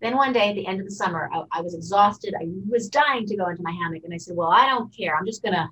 Then 0.00 0.16
one 0.16 0.32
day 0.32 0.50
at 0.50 0.56
the 0.56 0.66
end 0.66 0.80
of 0.80 0.86
the 0.86 0.92
summer, 0.92 1.30
I, 1.32 1.44
I 1.52 1.60
was 1.60 1.74
exhausted. 1.74 2.34
I 2.38 2.46
was 2.68 2.88
dying 2.88 3.26
to 3.26 3.36
go 3.36 3.48
into 3.48 3.62
my 3.62 3.70
hammock. 3.70 4.04
And 4.04 4.12
I 4.12 4.18
said, 4.18 4.36
well, 4.36 4.50
I 4.50 4.66
don't 4.66 4.94
care. 4.94 5.16
I'm 5.16 5.24
just 5.24 5.42
going 5.42 5.54
to 5.54 5.68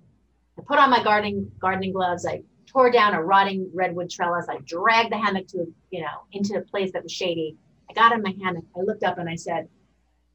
I 0.58 0.62
put 0.62 0.78
on 0.78 0.90
my 0.90 1.02
gardening 1.02 1.50
gardening 1.58 1.92
gloves. 1.92 2.26
I 2.26 2.42
tore 2.66 2.90
down 2.90 3.14
a 3.14 3.22
rotting 3.22 3.70
redwood 3.74 4.10
trellis. 4.10 4.46
I 4.48 4.58
dragged 4.64 5.12
the 5.12 5.18
hammock 5.18 5.46
to, 5.48 5.66
you 5.90 6.00
know, 6.00 6.26
into 6.32 6.56
a 6.56 6.62
place 6.62 6.92
that 6.92 7.02
was 7.02 7.12
shady. 7.12 7.56
I 7.90 7.94
got 7.94 8.12
in 8.12 8.22
my 8.22 8.34
hammock. 8.42 8.64
I 8.76 8.80
looked 8.80 9.04
up 9.04 9.18
and 9.18 9.28
I 9.28 9.34
said, 9.34 9.68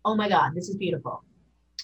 "Oh 0.05 0.15
my 0.15 0.29
God, 0.29 0.53
this 0.53 0.69
is 0.69 0.77
beautiful. 0.77 1.23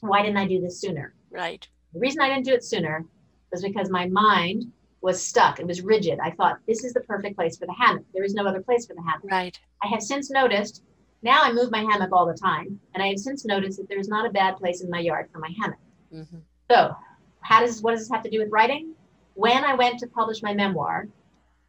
Why 0.02 0.22
didn't 0.22 0.38
I 0.38 0.48
do 0.48 0.62
this 0.62 0.80
sooner?" 0.80 1.14
Right. 1.32 1.68
The 1.94 2.00
reason 2.00 2.22
I 2.22 2.30
didn't 2.30 2.46
do 2.46 2.54
it 2.54 2.64
sooner 2.64 3.06
was 3.52 3.62
because 3.62 3.90
my 3.90 4.08
mind 4.08 4.72
was 5.02 5.22
stuck. 5.22 5.60
It 5.60 5.68
was 5.68 5.82
rigid. 5.82 6.20
I 6.20 6.32
thought 6.32 6.60
this 6.68 6.84
is 6.84 6.94
the 6.94 7.02
perfect 7.02 7.36
place 7.36 7.58
for 7.58 7.66
the 7.66 7.74
hammock. 7.74 8.06
There 8.14 8.24
is 8.24 8.34
no 8.34 8.46
other 8.46 8.62
place 8.62 8.86
for 8.86 8.96
the 8.96 9.02
hammock. 9.02 9.30
Right. 9.30 9.60
I 9.84 9.88
have 9.88 10.02
since 10.02 10.32
noticed. 10.32 10.84
Now 11.22 11.42
I 11.44 11.54
move 11.54 11.72
my 11.72 11.82
hammock 11.82 12.12
all 12.12 12.26
the 12.26 12.34
time, 12.34 12.80
and 12.94 13.04
I 13.04 13.08
have 13.08 13.20
since 13.20 13.46
noticed 13.46 13.78
that 13.78 13.88
there's 13.88 14.08
not 14.10 14.26
a 14.26 14.30
bad 14.30 14.58
place 14.58 14.82
in 14.82 14.90
my 14.90 15.00
yard 15.00 15.30
for 15.32 15.40
my 15.40 15.54
hammock. 15.60 15.80
Mm-hmm. 16.14 16.40
So, 16.70 16.96
how 17.44 17.60
does 17.60 17.82
what 17.82 17.92
does 17.92 18.02
this 18.02 18.12
have 18.12 18.24
to 18.24 18.30
do 18.30 18.40
with 18.40 18.50
writing? 18.52 18.94
When 19.36 19.64
I 19.64 19.76
went 19.76 20.00
to 20.00 20.08
publish 20.08 20.42
my 20.42 20.54
memoir, 20.54 21.08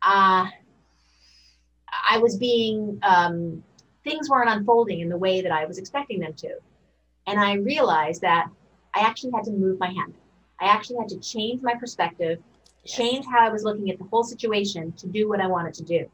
uh, 0.02 0.46
I 2.08 2.18
was 2.18 2.36
being 2.36 2.98
um, 3.02 3.62
things 4.04 4.28
weren't 4.28 4.50
unfolding 4.50 5.00
in 5.00 5.08
the 5.08 5.16
way 5.16 5.40
that 5.42 5.52
I 5.52 5.64
was 5.64 5.78
expecting 5.78 6.20
them 6.20 6.34
to, 6.34 6.58
and 7.26 7.38
I 7.38 7.54
realized 7.54 8.22
that 8.22 8.48
I 8.94 9.00
actually 9.00 9.32
had 9.32 9.44
to 9.44 9.50
move 9.50 9.78
my 9.78 9.88
hammock. 9.88 10.16
I 10.60 10.66
actually 10.66 10.98
had 10.98 11.08
to 11.08 11.18
change 11.18 11.62
my 11.62 11.74
perspective, 11.74 12.38
change 12.86 13.26
how 13.26 13.40
I 13.46 13.50
was 13.50 13.64
looking 13.64 13.90
at 13.90 13.98
the 13.98 14.04
whole 14.04 14.24
situation 14.24 14.92
to 14.92 15.06
do 15.06 15.28
what 15.28 15.40
I 15.40 15.46
wanted 15.46 15.74
to 15.74 15.84
do. 15.84 16.06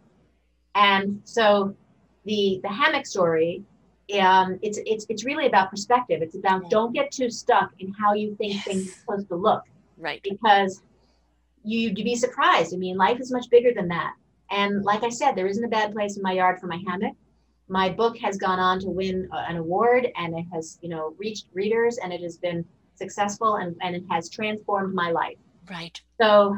And 0.74 1.20
so, 1.24 1.74
the 2.24 2.60
the 2.62 2.68
hammock 2.68 3.06
story 3.06 3.64
um, 4.18 4.58
it's 4.62 4.78
it's 4.86 5.06
it's 5.08 5.24
really 5.24 5.46
about 5.46 5.70
perspective. 5.70 6.22
It's 6.22 6.34
about 6.36 6.62
Yeah. 6.62 6.68
don't 6.70 6.92
get 6.92 7.10
too 7.10 7.30
stuck 7.30 7.70
in 7.78 7.92
how 7.92 8.14
you 8.14 8.34
think 8.36 8.54
Yes. 8.54 8.64
things 8.64 8.88
are 8.88 8.92
supposed 9.00 9.28
to 9.28 9.36
look 9.36 9.62
Right. 9.98 10.20
because 10.22 10.82
you 11.62 11.80
you'd 11.80 11.94
be 12.04 12.16
surprised. 12.16 12.74
I 12.74 12.78
mean, 12.78 12.96
life 12.96 13.20
is 13.20 13.30
much 13.32 13.48
bigger 13.50 13.72
than 13.74 13.88
that. 13.88 14.14
And 14.50 14.82
like 14.84 15.04
I 15.04 15.10
said, 15.10 15.32
there 15.34 15.46
isn't 15.46 15.62
a 15.64 15.68
bad 15.68 15.92
place 15.92 16.16
in 16.16 16.22
my 16.22 16.32
yard 16.32 16.58
for 16.60 16.66
my 16.66 16.82
hammock. 16.88 17.14
My 17.68 17.88
book 17.88 18.18
has 18.18 18.36
gone 18.36 18.58
on 18.58 18.80
to 18.80 18.88
win 18.88 19.28
uh, 19.32 19.44
an 19.48 19.56
award, 19.56 20.08
and 20.16 20.36
it 20.36 20.44
has 20.52 20.78
you 20.82 20.88
know 20.88 21.14
reached 21.18 21.46
readers, 21.52 21.98
and 21.98 22.12
it 22.12 22.20
has 22.22 22.36
been 22.38 22.64
successful, 22.94 23.56
and 23.56 23.76
and 23.82 23.94
it 23.94 24.04
has 24.10 24.28
transformed 24.30 24.94
my 24.94 25.10
life. 25.10 25.36
Right. 25.70 26.00
So 26.20 26.56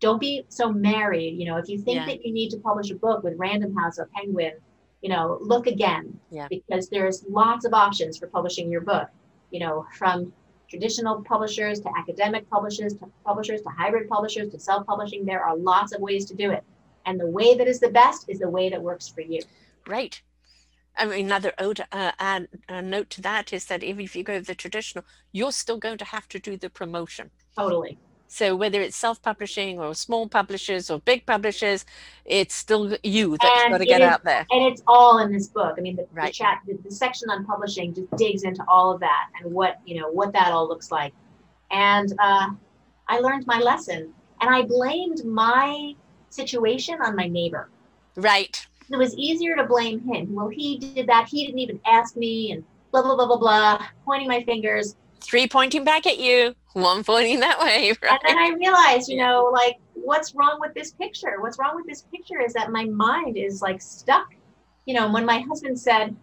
don't 0.00 0.20
be 0.20 0.44
so 0.48 0.72
married. 0.72 1.38
You 1.38 1.46
know, 1.46 1.56
if 1.56 1.68
you 1.68 1.78
think 1.78 1.98
Yeah. 2.00 2.06
that 2.06 2.24
you 2.26 2.32
need 2.32 2.50
to 2.50 2.58
publish 2.58 2.90
a 2.90 2.96
book 2.96 3.22
with 3.22 3.34
Random 3.38 3.74
House 3.76 3.98
or 3.98 4.08
Penguin, 4.14 4.54
you 5.04 5.10
know, 5.10 5.38
look 5.42 5.66
again. 5.66 6.18
Yeah. 6.30 6.48
Because 6.48 6.88
there's 6.88 7.24
lots 7.28 7.66
of 7.66 7.74
options 7.74 8.16
for 8.16 8.26
publishing 8.26 8.70
your 8.70 8.80
book. 8.80 9.08
You 9.50 9.60
know, 9.60 9.86
from 9.98 10.32
traditional 10.70 11.22
publishers 11.22 11.78
to 11.80 11.90
academic 11.98 12.48
publishers 12.48 12.94
to 12.94 13.04
publishers 13.24 13.60
to 13.62 13.68
hybrid 13.68 14.08
publishers 14.08 14.48
to 14.52 14.58
self-publishing. 14.58 15.26
There 15.26 15.44
are 15.44 15.56
lots 15.56 15.92
of 15.94 16.00
ways 16.00 16.24
to 16.30 16.34
do 16.34 16.50
it. 16.50 16.64
And 17.04 17.20
the 17.20 17.26
way 17.26 17.54
that 17.58 17.68
is 17.68 17.80
the 17.80 17.90
best 17.90 18.30
is 18.30 18.38
the 18.38 18.48
way 18.48 18.70
that 18.70 18.80
works 18.80 19.06
for 19.06 19.20
you. 19.20 19.42
Right. 19.86 20.20
I 20.96 21.04
mean, 21.04 21.26
another 21.26 21.52
ode, 21.58 21.80
uh, 21.92 22.12
add, 22.18 22.48
uh, 22.70 22.80
note 22.80 23.10
to 23.10 23.20
that 23.20 23.52
is 23.52 23.66
that 23.66 23.84
even 23.84 24.02
if 24.04 24.16
you 24.16 24.22
go 24.22 24.40
the 24.40 24.54
traditional, 24.54 25.04
you're 25.32 25.52
still 25.52 25.78
going 25.78 25.98
to 25.98 26.04
have 26.06 26.26
to 26.28 26.38
do 26.38 26.56
the 26.56 26.70
promotion. 26.70 27.30
Totally. 27.58 27.98
So 28.34 28.56
whether 28.56 28.80
it's 28.80 28.96
self-publishing 28.96 29.78
or 29.78 29.94
small 29.94 30.28
publishers 30.28 30.90
or 30.90 30.98
big 30.98 31.24
publishers, 31.24 31.86
it's 32.24 32.52
still 32.52 32.96
you 33.04 33.36
that's 33.40 33.68
got 33.68 33.78
to 33.78 33.84
get 33.84 34.00
is- 34.00 34.08
out 34.08 34.24
there. 34.24 34.44
and 34.50 34.64
it's 34.64 34.82
all 34.88 35.18
in 35.18 35.30
this 35.30 35.46
book. 35.46 35.76
I 35.78 35.80
mean, 35.80 35.94
the, 35.94 36.08
the 36.20 36.32
chat, 36.32 36.58
the, 36.66 36.76
the 36.82 36.90
section 36.90 37.30
on 37.30 37.44
publishing 37.44 37.94
just 37.94 38.10
digs 38.16 38.42
into 38.42 38.64
all 38.66 38.92
of 38.92 38.98
that 38.98 39.28
and 39.38 39.54
what 39.54 39.78
you 39.86 40.00
know 40.00 40.10
what 40.10 40.32
that 40.32 40.50
all 40.50 40.66
looks 40.66 40.90
like. 40.90 41.14
And 41.70 42.12
uh, 42.18 42.48
I 43.06 43.20
learned 43.20 43.46
my 43.46 43.60
lesson, 43.60 44.12
and 44.40 44.52
I 44.52 44.62
blamed 44.62 45.24
my 45.24 45.94
situation 46.30 47.00
on 47.02 47.14
my 47.14 47.28
neighbor. 47.28 47.70
Right. 48.16 48.66
It 48.90 48.96
was 48.96 49.14
easier 49.14 49.54
to 49.54 49.64
blame 49.64 50.00
him. 50.00 50.34
Well, 50.34 50.48
he 50.48 50.78
did 50.78 51.06
that. 51.06 51.28
He 51.28 51.46
didn't 51.46 51.60
even 51.60 51.80
ask 51.86 52.16
me, 52.16 52.50
and 52.50 52.64
blah 52.90 53.02
blah 53.02 53.14
blah 53.14 53.26
blah 53.26 53.38
blah, 53.38 53.86
pointing 54.04 54.26
my 54.26 54.42
fingers. 54.42 54.96
Three 55.24 55.48
pointing 55.48 55.84
back 55.84 56.06
at 56.06 56.18
you, 56.18 56.54
one 56.74 57.02
pointing 57.02 57.40
that 57.40 57.58
way. 57.60 57.94
And 58.02 58.18
then 58.26 58.38
I 58.38 58.50
realized, 58.50 59.08
you 59.08 59.16
know, 59.16 59.50
like 59.52 59.76
what's 59.94 60.34
wrong 60.34 60.58
with 60.60 60.74
this 60.74 60.92
picture? 60.92 61.40
What's 61.40 61.58
wrong 61.58 61.76
with 61.76 61.86
this 61.86 62.02
picture 62.02 62.40
is 62.40 62.52
that 62.52 62.70
my 62.70 62.84
mind 62.84 63.36
is 63.36 63.62
like 63.62 63.80
stuck. 63.80 64.34
You 64.86 64.94
know, 64.94 65.10
when 65.10 65.24
my 65.24 65.40
husband 65.40 65.78
said, 65.78 66.14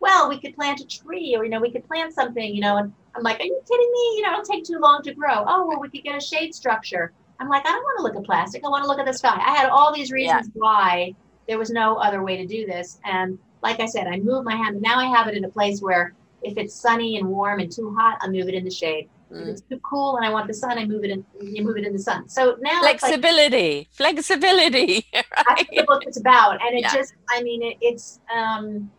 "Well, 0.00 0.28
we 0.28 0.38
could 0.38 0.54
plant 0.54 0.80
a 0.80 0.86
tree, 0.86 1.34
or 1.36 1.44
you 1.44 1.50
know, 1.50 1.60
we 1.60 1.70
could 1.70 1.86
plant 1.86 2.12
something," 2.14 2.54
you 2.54 2.60
know, 2.60 2.76
and 2.76 2.92
I'm 3.14 3.22
like, 3.22 3.40
"Are 3.40 3.44
you 3.44 3.60
kidding 3.68 3.90
me? 3.92 4.16
You 4.16 4.22
know, 4.22 4.32
it'll 4.32 4.44
take 4.44 4.64
too 4.64 4.78
long 4.78 5.02
to 5.02 5.14
grow." 5.14 5.44
Oh, 5.46 5.66
well, 5.66 5.80
we 5.80 5.88
could 5.88 6.04
get 6.04 6.16
a 6.16 6.20
shade 6.20 6.54
structure. 6.54 7.12
I'm 7.42 7.48
like, 7.48 7.66
I 7.66 7.72
don't 7.72 7.82
want 7.82 7.98
to 7.98 8.02
look 8.04 8.16
at 8.16 8.24
plastic. 8.24 8.64
I 8.64 8.68
want 8.68 8.84
to 8.84 8.88
look 8.88 9.00
at 9.00 9.06
the 9.06 9.12
sky. 9.12 9.34
I 9.34 9.56
had 9.56 9.68
all 9.68 9.92
these 9.92 10.12
reasons 10.12 10.48
why 10.54 11.14
there 11.48 11.58
was 11.58 11.70
no 11.70 11.96
other 11.96 12.22
way 12.22 12.36
to 12.36 12.46
do 12.46 12.66
this. 12.66 13.00
And 13.04 13.36
like 13.62 13.80
I 13.80 13.86
said, 13.86 14.06
I 14.06 14.18
moved 14.18 14.44
my 14.44 14.54
hand. 14.54 14.76
And 14.76 14.82
now 14.82 14.98
I 14.98 15.06
have 15.06 15.26
it 15.26 15.36
in 15.36 15.44
a 15.44 15.48
place 15.48 15.82
where 15.82 16.14
if 16.42 16.56
it's 16.56 16.74
sunny 16.80 17.16
and 17.18 17.28
warm 17.28 17.60
and 17.60 17.70
too 17.70 17.94
hot, 17.98 18.18
I 18.20 18.28
move 18.28 18.48
it 18.48 18.54
in 18.54 18.64
the 18.64 18.70
shade. 18.70 19.08
If 19.30 19.36
Mm. 19.36 19.48
it's 19.48 19.62
too 19.62 19.80
cool 19.80 20.16
and 20.16 20.26
I 20.26 20.30
want 20.30 20.46
the 20.46 20.54
sun, 20.54 20.78
I 20.78 20.84
move 20.84 21.04
it 21.04 21.10
in. 21.10 21.24
You 21.40 21.64
move 21.64 21.76
it 21.78 21.86
in 21.86 21.92
the 21.92 21.98
sun. 21.98 22.28
So 22.28 22.56
now 22.60 22.80
it's 22.82 22.82
like 22.82 23.00
Flexibility. 23.00 23.88
Flexibility. 23.92 25.06
that's 25.12 25.28
Right. 25.48 25.58
what 25.58 25.76
the 25.76 25.84
book 25.84 26.02
is 26.06 26.16
about, 26.18 26.60
and 26.64 26.76
it 26.78 26.82
Yeah. 26.82 26.92
just, 26.92 27.14
I 27.30 27.42
mean, 27.42 27.62
it, 27.62 27.76
it's 27.80 28.20
um, 28.34 28.90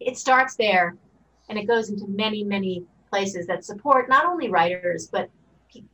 it 0.00 0.18
starts 0.18 0.56
there, 0.56 0.96
and 1.48 1.58
it 1.58 1.66
goes 1.66 1.88
into 1.90 2.06
many, 2.08 2.44
many 2.44 2.84
places 3.10 3.46
that 3.46 3.64
support 3.64 4.08
not 4.08 4.24
only 4.24 4.48
writers 4.48 5.08
but 5.12 5.28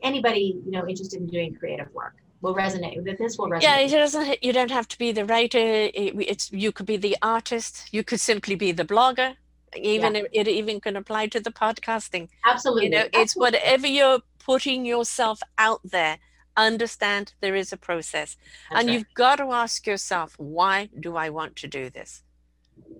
anybody 0.02 0.56
you 0.64 0.70
know 0.70 0.86
interested 0.88 1.20
in 1.20 1.26
doing 1.26 1.54
creative 1.54 1.92
work 1.92 2.14
will 2.40 2.54
resonate. 2.54 3.04
That 3.04 3.18
this 3.18 3.38
will 3.38 3.48
resonate. 3.48 3.62
Yeah, 3.62 3.78
it 3.78 3.90
doesn't. 3.90 4.42
You 4.44 4.52
don't 4.52 4.70
have 4.70 4.88
to 4.88 4.98
be 4.98 5.12
the 5.12 5.24
writer. 5.24 5.58
It, 5.58 6.14
it's 6.32 6.50
you 6.52 6.70
could 6.72 6.86
be 6.86 6.96
the 6.96 7.16
artist. 7.22 7.88
You 7.92 8.02
could 8.04 8.20
simply 8.20 8.54
be 8.54 8.72
the 8.72 8.84
blogger. 8.84 9.36
Even 9.76 10.16
it, 10.16 10.28
it 10.32 10.48
even 10.48 10.80
can 10.80 10.96
apply 10.96 11.26
to 11.28 11.40
the 11.40 11.50
podcasting. 11.50 12.28
Absolutely. 12.46 12.84
You 12.84 12.90
know, 12.90 13.04
it's 13.12 13.36
whatever 13.36 13.86
you're 13.86 14.20
putting 14.44 14.84
yourself 14.86 15.40
out 15.58 15.80
there. 15.84 16.18
Understand 16.56 17.34
there 17.40 17.54
is 17.54 17.72
a 17.72 17.76
process, 17.76 18.36
That's 18.70 18.80
and 18.80 18.88
right. 18.88 18.94
you've 18.94 19.14
got 19.14 19.36
to 19.36 19.52
ask 19.52 19.86
yourself, 19.86 20.34
why 20.38 20.88
do 20.98 21.14
I 21.16 21.30
want 21.30 21.54
to 21.56 21.68
do 21.68 21.88
this? 21.88 22.22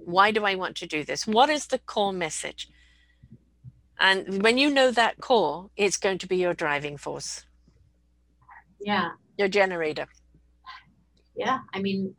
Why 0.05 0.31
do 0.31 0.45
I 0.45 0.55
want 0.55 0.77
to 0.77 0.87
do 0.87 1.03
this? 1.05 1.27
What 1.27 1.51
is 1.51 1.67
the 1.67 1.79
core 1.79 2.13
message? 2.13 2.69
And 3.99 4.43
when 4.45 4.59
you 4.59 4.71
know 4.71 4.93
that 4.93 5.21
core, 5.21 5.71
it's 5.77 5.97
going 5.97 6.19
to 6.19 6.29
be 6.29 6.37
your 6.37 6.55
driving 6.55 6.97
force, 6.99 7.47
yeah. 8.81 9.11
your 9.37 9.49
generator. 9.49 10.07
yeah 11.37 11.59
i 11.75 11.79
mean 11.81 12.15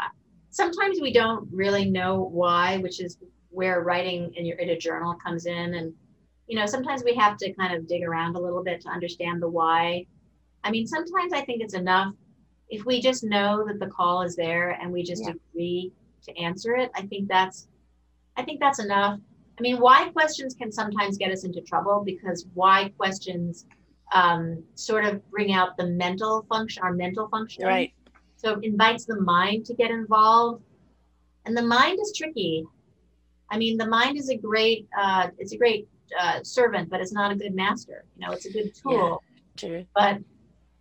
sometimes 0.49 0.99
we 1.01 1.11
don't 1.13 1.47
really 1.51 1.85
know 1.89 2.29
why 2.31 2.77
which 2.77 2.99
is 3.01 3.17
where 3.49 3.81
writing 3.81 4.33
in 4.35 4.45
your 4.45 4.57
in 4.57 4.69
a 4.69 4.77
journal 4.77 5.15
comes 5.23 5.45
in 5.45 5.73
and 5.75 5.93
you 6.47 6.57
know 6.57 6.65
sometimes 6.65 7.03
we 7.03 7.15
have 7.15 7.37
to 7.37 7.51
kind 7.53 7.73
of 7.73 7.87
dig 7.87 8.03
around 8.03 8.35
a 8.35 8.39
little 8.39 8.63
bit 8.63 8.81
to 8.81 8.89
understand 8.89 9.41
the 9.41 9.47
why 9.49 10.05
i 10.63 10.71
mean 10.71 10.85
sometimes 10.87 11.33
i 11.33 11.41
think 11.41 11.61
it's 11.61 11.73
enough 11.73 12.13
if 12.69 12.85
we 12.85 13.01
just 13.01 13.23
know 13.23 13.65
that 13.67 13.79
the 13.79 13.87
call 13.87 14.21
is 14.21 14.35
there 14.35 14.71
and 14.71 14.91
we 14.91 15.03
just 15.03 15.23
Yeah. 15.25 15.33
agree 15.53 15.91
to 16.23 16.37
answer 16.37 16.75
it 16.75 16.91
i 16.95 17.01
think 17.03 17.27
that's 17.27 17.67
i 18.37 18.43
think 18.43 18.59
that's 18.59 18.79
enough 18.79 19.19
i 19.57 19.61
mean 19.61 19.79
why 19.79 20.09
questions 20.09 20.53
can 20.55 20.71
sometimes 20.71 21.17
get 21.17 21.31
us 21.31 21.43
into 21.43 21.61
trouble 21.61 22.03
because 22.05 22.45
why 22.53 22.89
questions 22.97 23.65
um, 24.11 24.63
sort 24.73 25.05
of 25.05 25.27
bring 25.29 25.53
out 25.53 25.77
the 25.77 25.85
mental 25.85 26.43
function 26.49 26.81
our 26.81 26.93
mental 26.93 27.27
function 27.29 27.63
Right. 27.63 27.93
so 28.37 28.53
it 28.53 28.63
invites 28.63 29.05
the 29.05 29.19
mind 29.21 29.65
to 29.65 29.73
get 29.75 29.91
involved. 29.91 30.63
And 31.45 31.55
the 31.57 31.61
mind 31.61 31.99
is 32.01 32.13
tricky. 32.15 32.65
I 33.51 33.57
mean, 33.57 33.77
the 33.77 33.85
mind 33.87 34.17
is 34.17 34.29
a 34.29 34.37
great, 34.37 34.87
uh, 34.97 35.27
it's 35.37 35.53
a 35.53 35.57
great 35.57 35.87
uh, 36.19 36.43
servant, 36.43 36.89
but 36.89 37.01
it's 37.01 37.13
not 37.13 37.31
a 37.31 37.35
good 37.35 37.53
master. 37.55 38.05
You 38.15 38.27
know, 38.27 38.33
it's 38.33 38.45
a 38.45 38.51
good 38.51 38.73
tool, 38.75 39.23
True. 39.57 39.85
but 39.95 40.19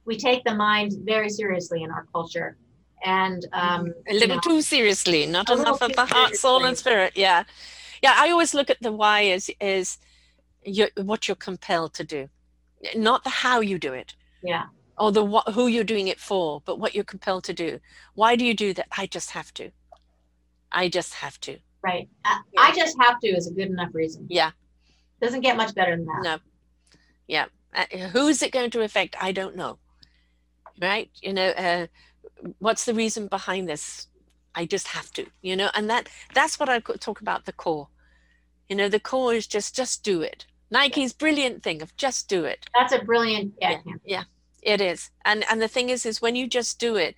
we 0.04 0.16
take 0.16 0.44
the 0.44 0.54
mind 0.54 0.92
very 1.04 1.28
seriously 1.28 1.82
in 1.82 1.90
our 1.90 2.06
culture. 2.12 2.56
And 3.04 3.46
um, 3.52 3.92
a 4.08 4.12
you 4.12 4.20
little 4.20 4.36
know, 4.36 4.40
too 4.40 4.60
seriously 4.60 5.24
not 5.26 5.48
enough 5.50 5.80
of 5.82 5.94
the 5.94 6.04
heart 6.04 6.34
soul 6.34 6.64
and 6.64 6.76
spirit 6.76 7.12
yeah. 7.14 7.44
Yeah 8.02 8.12
i 8.16 8.28
always 8.28 8.54
look 8.54 8.70
at 8.70 8.78
the 8.80 8.90
why 8.90 9.26
as 9.26 9.48
is 9.60 9.98
you, 10.64 10.88
what 10.96 11.28
you're 11.28 11.36
compelled 11.36 11.94
to 11.94 12.04
do. 12.04 12.28
Not 12.94 13.24
the 13.24 13.30
how 13.30 13.60
you 13.60 13.78
do 13.78 13.92
it. 13.92 14.14
Yeah, 14.42 14.64
or 14.98 15.12
the 15.12 15.24
what, 15.24 15.48
who 15.48 15.66
you're 15.66 15.84
doing 15.84 16.08
it 16.08 16.20
for 16.20 16.60
but 16.64 16.78
what 16.78 16.94
you're 16.94 17.04
compelled 17.04 17.44
to 17.44 17.54
do. 17.54 17.80
Why 18.14 18.36
do 18.36 18.44
you 18.44 18.54
do 18.54 18.72
that? 18.74 18.88
I 18.96 19.06
just 19.06 19.30
have 19.32 19.52
to. 19.54 19.70
I 20.70 20.88
just 20.88 21.14
have 21.14 21.40
to 21.40 21.58
right. 21.82 22.08
I, 22.24 22.40
Yeah. 22.52 22.60
I 22.62 22.74
just 22.74 22.96
have 23.00 23.18
to 23.20 23.28
is 23.28 23.46
a 23.46 23.52
good 23.52 23.68
enough 23.68 23.90
reason. 23.94 24.26
yeah 24.28 24.50
Doesn't 25.20 25.40
get 25.40 25.56
much 25.56 25.74
better 25.74 25.96
than 25.96 26.06
that. 26.06 26.22
no 26.22 26.38
yeah 27.26 27.46
uh, 27.74 27.84
who 28.12 28.28
is 28.28 28.42
it 28.42 28.52
going 28.52 28.70
to 28.70 28.82
affect 28.82 29.14
i 29.20 29.30
don't 29.32 29.56
know 29.56 29.78
right 30.80 31.10
you 31.22 31.32
know 31.32 31.48
uh, 31.50 31.86
what's 32.58 32.84
the 32.84 32.94
reason 32.94 33.26
behind 33.26 33.68
this 33.68 34.06
i 34.54 34.64
just 34.64 34.88
have 34.88 35.10
to 35.12 35.26
you 35.42 35.54
know 35.56 35.70
and 35.74 35.90
that 35.90 36.08
that's 36.34 36.58
what 36.58 36.68
i 36.68 36.78
talk 36.80 37.20
about 37.20 37.44
the 37.44 37.52
core 37.52 37.88
you 38.68 38.76
know 38.76 38.88
the 38.88 39.00
core 39.00 39.34
is 39.34 39.46
just 39.46 39.74
just 39.76 40.02
do 40.02 40.22
it 40.22 40.46
nike's 40.70 41.12
brilliant 41.12 41.62
thing 41.62 41.82
of 41.82 41.94
just 41.96 42.28
do 42.28 42.44
it 42.44 42.66
That's 42.74 42.92
a 42.92 43.04
brilliant 43.04 43.54
Yeah. 43.60 43.72
ad 43.72 43.84
campaign. 43.84 44.24
it 44.62 44.80
is 44.80 45.10
and 45.24 45.44
and 45.50 45.60
the 45.60 45.68
thing 45.68 45.90
is 45.90 46.06
is 46.06 46.22
when 46.22 46.36
you 46.36 46.46
just 46.46 46.78
do 46.78 46.96
it 46.96 47.14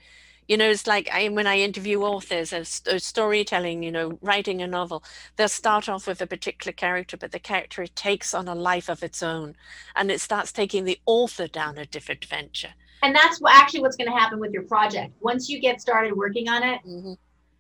you 0.51 0.57
know 0.57 0.69
it's 0.69 0.87
like 0.87 1.09
I, 1.13 1.29
when 1.29 1.47
i 1.47 1.59
interview 1.59 2.03
authors 2.03 2.53
of, 2.53 2.67
st- 2.67 2.97
of 2.97 3.03
storytelling 3.03 3.85
you 3.85 3.93
know 3.93 4.19
writing 4.21 4.61
a 4.61 4.67
novel 4.67 5.05
they'll 5.37 5.49
start 5.49 5.89
off 5.89 6.09
with 6.09 6.21
a 6.21 6.27
particular 6.27 6.73
character 6.73 7.17
but 7.17 7.31
the 7.31 7.39
character 7.39 7.87
takes 7.87 8.35
on 8.35 8.49
a 8.49 8.55
life 8.55 8.89
of 8.91 9.05
its 9.05 9.23
own 9.23 9.55
and 9.95 10.11
it 10.11 10.21
starts 10.21 10.51
taking 10.51 10.85
the 10.85 11.01
author 11.07 11.47
down 11.47 11.79
a 11.79 11.87
different 11.87 12.25
adventure 12.25 12.75
And 13.03 13.15
that's 13.15 13.41
what, 13.41 13.55
actually 13.57 13.81
what's 13.81 13.97
going 13.97 14.11
to 14.11 14.19
happen 14.19 14.39
with 14.39 14.53
your 14.53 14.65
project. 14.65 15.15
Once 15.21 15.49
you 15.49 15.59
get 15.61 15.81
started 15.81 16.15
working 16.15 16.49
on 16.49 16.63
it, 16.63 16.81
mm-hmm. 16.87 17.15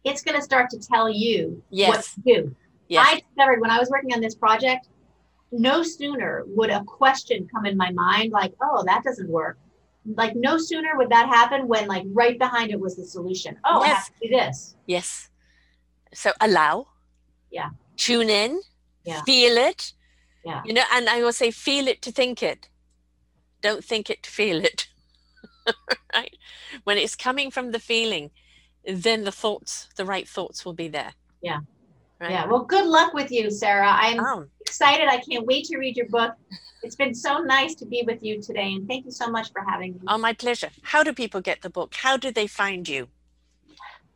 it's 0.05 0.23
going 0.23 0.37
to 0.37 0.43
start 0.43 0.69
to 0.71 0.79
tell 0.79 1.09
you 1.09 1.62
yes. 1.71 1.89
what 1.89 2.05
to 2.05 2.21
do. 2.21 2.57
Yes. 2.89 3.07
I 3.09 3.15
discovered 3.21 3.61
when 3.61 3.71
I 3.71 3.79
was 3.79 3.89
working 3.89 4.12
on 4.12 4.21
this 4.21 4.35
project, 4.35 4.89
no 5.51 5.83
sooner 5.83 6.45
would 6.47 6.71
a 6.71 6.85
question 6.85 7.49
come 7.53 7.65
in 7.65 7.77
my 7.77 7.91
mind 7.93 8.33
like, 8.33 8.53
oh, 8.61 8.83
that 8.85 9.03
doesn't 9.03 9.31
work. 9.31 9.57
Like 10.06 10.35
no 10.35 10.59
sooner 10.59 10.97
would 10.97 11.10
that 11.10 11.28
happen 11.28 11.68
when 11.68 11.86
like 11.86 12.05
right 12.12 12.39
behind 12.39 12.70
it 12.70 12.81
was 12.81 12.97
the 12.97 13.05
solution. 13.05 13.59
Oh, 13.64 13.85
yes. 13.85 13.90
I 13.90 13.94
have 13.94 14.06
to 14.06 14.12
do 14.22 14.28
this. 14.28 14.77
Yes. 14.86 15.28
So 16.14 16.32
allow. 16.40 16.89
Yeah. 17.51 17.70
Tune 17.97 18.31
in. 18.31 18.60
Yeah. 19.05 19.22
Feel 19.22 19.56
it. 19.56 19.93
Yeah. 20.44 20.62
You 20.64 20.72
know, 20.72 20.85
and 20.93 21.09
I 21.09 21.22
will 21.22 21.32
say 21.32 21.51
feel 21.51 21.86
it 21.86 22.02
to 22.02 22.12
think 22.12 22.43
it. 22.43 22.68
Don't 23.60 23.85
think 23.85 24.09
it 24.09 24.22
to 24.22 24.31
feel 24.31 24.64
it. 24.64 24.89
right? 26.14 26.35
When 26.85 26.97
it's 26.97 27.14
coming 27.14 27.51
from 27.51 27.72
the 27.72 27.78
feeling, 27.78 28.31
then 28.86 29.24
the 29.24 29.32
thoughts, 29.32 29.89
the 29.97 30.06
right 30.06 30.27
thoughts 30.27 30.64
will 30.64 30.72
be 30.72 30.89
there. 30.89 31.12
Yeah. 31.43 31.60
Right? 32.21 32.33
Yeah. 32.33 32.47
Well, 32.47 32.65
good 32.65 32.87
luck 32.87 33.15
with 33.15 33.33
you, 33.33 33.51
Sarah. 33.51 33.91
I'm 33.91 34.21
oh. 34.21 34.47
excited. 34.61 35.09
I 35.09 35.19
can't 35.19 35.47
wait 35.47 35.65
to 35.67 35.79
read 35.79 35.97
your 35.97 36.09
book. 36.09 36.35
It's 36.83 36.97
been 36.97 37.15
so 37.15 37.39
nice 37.39 37.75
to 37.77 37.87
be 37.87 38.03
with 38.07 38.23
you 38.23 38.41
today, 38.41 38.75
and 38.75 38.89
thank 38.89 39.05
you 39.07 39.11
so 39.11 39.31
much 39.31 39.53
for 39.53 39.63
having 39.63 39.95
me. 39.95 40.01
Oh, 40.07 40.19
my 40.19 40.35
pleasure. 40.35 40.71
How 40.83 41.03
do 41.03 41.13
people 41.13 41.41
get 41.41 41.63
the 41.63 41.71
book? 41.71 41.95
How 41.95 42.17
do 42.17 42.31
they 42.31 42.47
find 42.47 42.89
you? 42.89 43.09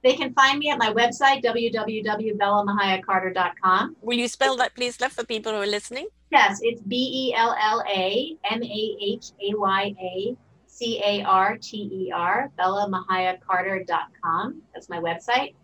They 0.02 0.14
can 0.14 0.32
find 0.34 0.58
me 0.58 0.70
at 0.70 0.78
my 0.78 0.92
website, 0.92 1.42
www.bellamahayacarter.com. 1.42 3.96
Will 4.02 4.18
you 4.18 4.28
spell 4.28 4.56
that, 4.58 4.74
please, 4.74 5.00
love, 5.00 5.12
for 5.12 5.24
people 5.24 5.52
who 5.52 5.58
are 5.58 5.66
listening? 5.66 6.08
Yes, 6.30 6.60
it's 6.62 6.82
B 6.82 6.96
E 6.96 7.34
L 7.34 7.56
L 7.58 7.82
A 7.88 8.36
M 8.50 8.62
A 8.62 8.96
H 9.00 9.30
A 9.40 9.54
Y 9.56 9.94
A 9.98 10.36
C 10.66 11.00
A 11.02 11.22
R 11.22 11.56
T 11.56 11.78
E 11.78 12.12
R, 12.14 12.50
bellamahayacarter.com. 12.58 14.62
That's 14.74 14.90
my 14.90 14.98
website. 14.98 15.54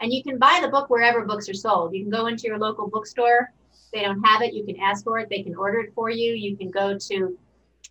And 0.00 0.12
you 0.12 0.22
can 0.22 0.38
buy 0.38 0.58
the 0.62 0.68
book 0.68 0.90
wherever 0.90 1.24
books 1.24 1.48
are 1.48 1.54
sold. 1.54 1.94
You 1.94 2.02
can 2.02 2.10
go 2.10 2.26
into 2.26 2.44
your 2.44 2.58
local 2.58 2.88
bookstore. 2.88 3.52
If 3.72 3.90
they 3.92 4.02
don't 4.02 4.22
have 4.24 4.42
it, 4.42 4.52
you 4.52 4.64
can 4.64 4.78
ask 4.80 5.04
for 5.04 5.18
it. 5.18 5.28
They 5.30 5.42
can 5.42 5.54
order 5.54 5.80
it 5.80 5.92
for 5.94 6.10
you. 6.10 6.34
You 6.34 6.56
can 6.56 6.70
go 6.70 6.98
to 6.98 7.38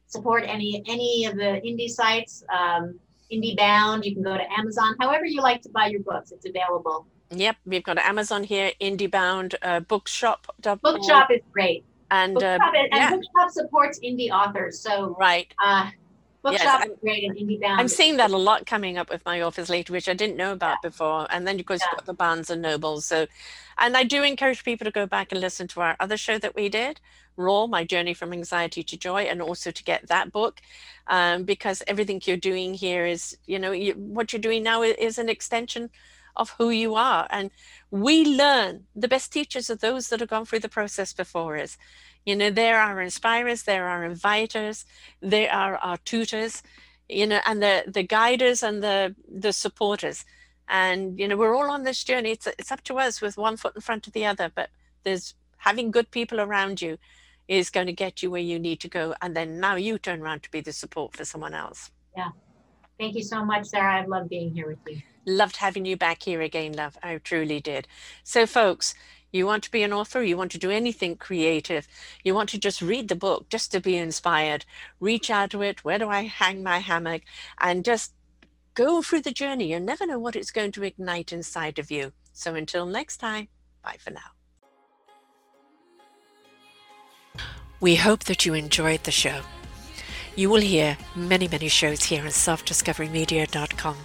support 0.07 0.44
any 0.45 0.84
any 0.88 1.26
of 1.26 1.36
the 1.36 1.61
indie 1.65 1.90
sites, 1.90 2.44
um, 2.49 2.99
IndieBound. 3.32 4.06
You 4.06 4.14
can 4.14 4.23
go 4.23 4.38
to 4.38 4.53
Amazon. 4.53 4.95
However 4.99 5.26
you 5.26 5.41
like 5.41 5.61
to 5.64 5.69
buy 5.69 5.88
your 5.88 6.02
books, 6.02 6.32
it's 6.32 6.45
available. 6.45 7.07
Yep, 7.32 7.56
we've 7.65 7.84
got 7.84 7.98
Amazon 7.98 8.44
here, 8.44 8.72
IndieBound, 8.80 9.56
uh, 9.64 9.80
Bookshop. 9.80 10.45
Bookshop 10.61 11.32
is 11.32 11.41
great. 11.52 11.84
And, 12.11 12.36
Bookshop, 12.36 12.61
uh, 12.61 12.77
and 12.77 12.90
yeah. 12.91 13.10
Bookshop 13.10 13.49
supports 13.49 13.99
indie 13.99 14.30
authors. 14.30 14.80
So 14.80 15.15
right. 15.19 15.52
Uh, 15.64 15.90
Yes, 16.52 16.88
great 17.02 17.24
and 17.24 17.36
IndieBound. 17.36 17.80
I'm 17.80 17.88
seeing 17.88 18.18
that 18.18 18.32
a 18.32 18.38
lot 18.38 18.66
coming 18.66 18.98
up 18.98 19.10
with 19.10 19.26
my 19.26 19.42
office 19.42 19.70
later, 19.70 19.94
which 19.94 20.08
I 20.08 20.14
didn't 20.14 20.38
know 20.38 20.52
about 20.52 20.78
yeah. 20.84 20.90
before. 20.90 21.28
And 21.30 21.48
then, 21.48 21.60
of 21.60 21.66
course, 21.66 21.82
yeah. 21.82 21.96
got 21.98 22.06
the 22.06 22.14
Barnes 22.14 22.50
and 22.50 22.62
Nobles. 22.62 23.06
So, 23.06 23.28
and 23.78 23.98
I 23.98 24.04
do 24.04 24.24
encourage 24.24 24.64
people 24.64 24.86
to 24.86 24.92
go 24.92 25.06
back 25.06 25.32
and 25.32 25.42
listen 25.42 25.68
to 25.70 25.82
our 25.82 25.96
other 26.00 26.18
show 26.18 26.38
that 26.40 26.56
we 26.56 26.70
did, 26.70 27.00
Raw, 27.38 27.68
My 27.68 27.84
Journey 27.84 28.14
from 28.14 28.34
Anxiety 28.34 28.84
to 28.84 28.98
Joy, 28.98 29.24
and 29.24 29.42
also 29.42 29.72
to 29.72 29.84
get 29.84 30.08
that 30.08 30.32
book, 30.32 30.62
um, 31.08 31.44
because 31.44 31.84
everything 31.88 32.22
you're 32.26 32.38
doing 32.38 32.74
here 32.74 33.06
is, 33.06 33.38
you 33.46 33.60
know, 33.60 33.72
you, 33.72 33.94
what 33.94 34.32
you're 34.32 34.42
doing 34.42 34.64
now 34.64 34.82
is 34.82 35.18
an 35.18 35.30
extension 35.30 35.90
of 36.36 36.52
who 36.58 36.70
you 36.70 36.96
are. 36.96 37.28
And 37.30 37.52
we 37.92 38.26
learn 38.26 38.86
the 38.96 39.08
best 39.08 39.32
teachers 39.32 39.70
are 39.70 39.76
those 39.76 40.10
that 40.10 40.20
have 40.20 40.30
gone 40.30 40.46
through 40.46 40.60
the 40.60 40.70
process 40.70 41.14
before 41.14 41.58
us. 41.58 41.78
You 42.26 42.35
know, 42.35 42.49
there 42.49 42.80
are 42.80 43.02
inspirers, 43.02 43.64
there 43.64 43.88
are 43.88 44.07
inviters, 44.07 44.85
there 45.22 45.52
are 45.52 45.77
our 45.77 45.97
tutors, 45.97 46.64
you 47.07 47.27
know, 47.27 47.39
and 47.45 47.61
the 47.61 47.84
the 47.88 48.03
guiders 48.03 48.64
and 48.64 48.81
the 48.81 49.15
the 49.27 49.53
supporters. 49.53 50.26
And 50.68 51.19
you 51.19 51.27
know, 51.27 51.38
we're 51.38 51.56
all 51.56 51.69
on 51.69 51.84
this 51.84 52.03
journey. 52.03 52.31
It's 52.31 52.47
it's 52.47 52.72
up 52.72 52.84
to 52.85 52.97
us 52.97 53.22
with 53.22 53.38
one 53.38 53.57
foot 53.57 53.76
in 53.76 53.81
front 53.81 54.07
of 54.07 54.14
the 54.14 54.26
other. 54.26 54.52
But 54.53 54.69
there's 55.03 55.35
having 55.57 55.91
good 55.91 56.11
people 56.11 56.39
around 56.41 56.81
you 56.81 56.97
is 57.47 57.69
going 57.69 57.88
to 57.88 57.93
get 57.93 58.23
you 58.23 58.31
where 58.31 58.41
you 58.41 58.57
need 58.60 58.80
to 58.80 58.88
go. 58.88 59.14
And 59.22 59.35
then 59.35 59.60
now 59.60 59.76
you 59.76 59.99
turn 59.99 60.22
around 60.22 60.43
to 60.43 60.52
be 60.52 60.61
the 60.61 60.73
support 60.73 61.15
for 61.15 61.26
someone 61.26 61.53
else. 61.53 61.91
Yeah. 62.18 62.30
Thank 62.99 63.15
you 63.15 63.23
so 63.23 63.43
much, 63.43 63.68
Sarah. 63.68 63.99
I've 63.99 64.07
loved 64.07 64.30
being 64.30 64.53
here 64.53 64.68
with 64.68 64.80
you. 64.88 65.02
Loved 65.26 65.57
having 65.57 65.85
you 65.85 65.97
back 65.97 66.23
here 66.23 66.41
again, 66.41 66.73
love. 66.73 66.97
I 67.03 67.18
truly 67.18 67.60
did. 67.60 67.88
So, 68.23 68.45
folks, 68.45 68.95
you 69.31 69.45
want 69.45 69.64
to 69.64 69.72
be 69.72 69.84
an 69.84 69.93
author, 69.93 70.23
you 70.23 70.38
want 70.38 70.52
to 70.52 70.57
do 70.57 70.72
anything 70.72 71.15
creative, 71.18 71.88
you 72.23 72.34
want 72.34 72.49
to 72.49 72.57
just 72.57 72.81
read 72.81 73.07
the 73.07 73.15
book 73.15 73.49
just 73.49 73.72
to 73.72 73.80
be 73.80 73.97
inspired, 73.97 74.65
reach 74.99 75.30
out 75.30 75.49
to 75.52 75.61
it. 75.61 75.84
Where 75.84 75.99
do 75.99 76.10
I 76.10 76.23
hang 76.23 76.64
my 76.64 76.80
hammock? 76.80 77.23
And 77.60 77.84
just 77.84 78.14
go 78.73 79.02
through 79.02 79.22
the 79.22 79.31
journey. 79.31 79.72
You 79.72 79.80
never 79.80 80.06
know 80.06 80.19
what 80.19 80.35
it's 80.35 80.52
going 80.52 80.72
to 80.73 80.84
ignite 80.84 81.34
inside 81.34 81.80
of 81.80 81.91
you. 81.91 82.14
So 82.34 82.56
until 82.56 82.85
next 82.85 83.18
time, 83.18 83.47
bye 83.84 83.97
for 83.99 84.11
now. 84.11 84.31
We 87.81 87.95
hope 87.95 88.23
that 88.26 88.45
you 88.45 88.53
enjoyed 88.53 89.03
the 89.03 89.11
show. 89.11 89.41
You 90.35 90.49
will 90.49 90.61
hear 90.61 90.97
many, 91.15 91.47
many 91.47 91.68
shows 91.68 92.03
here 92.03 92.23
on 92.23 92.30
selfdiscoverymedia.com. 92.30 93.97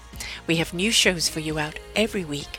We 0.47 0.57
have 0.57 0.75
new 0.75 0.91
shows 0.91 1.29
for 1.29 1.41
you 1.41 1.59
out 1.59 1.79
every 1.97 2.25
week 2.25 2.59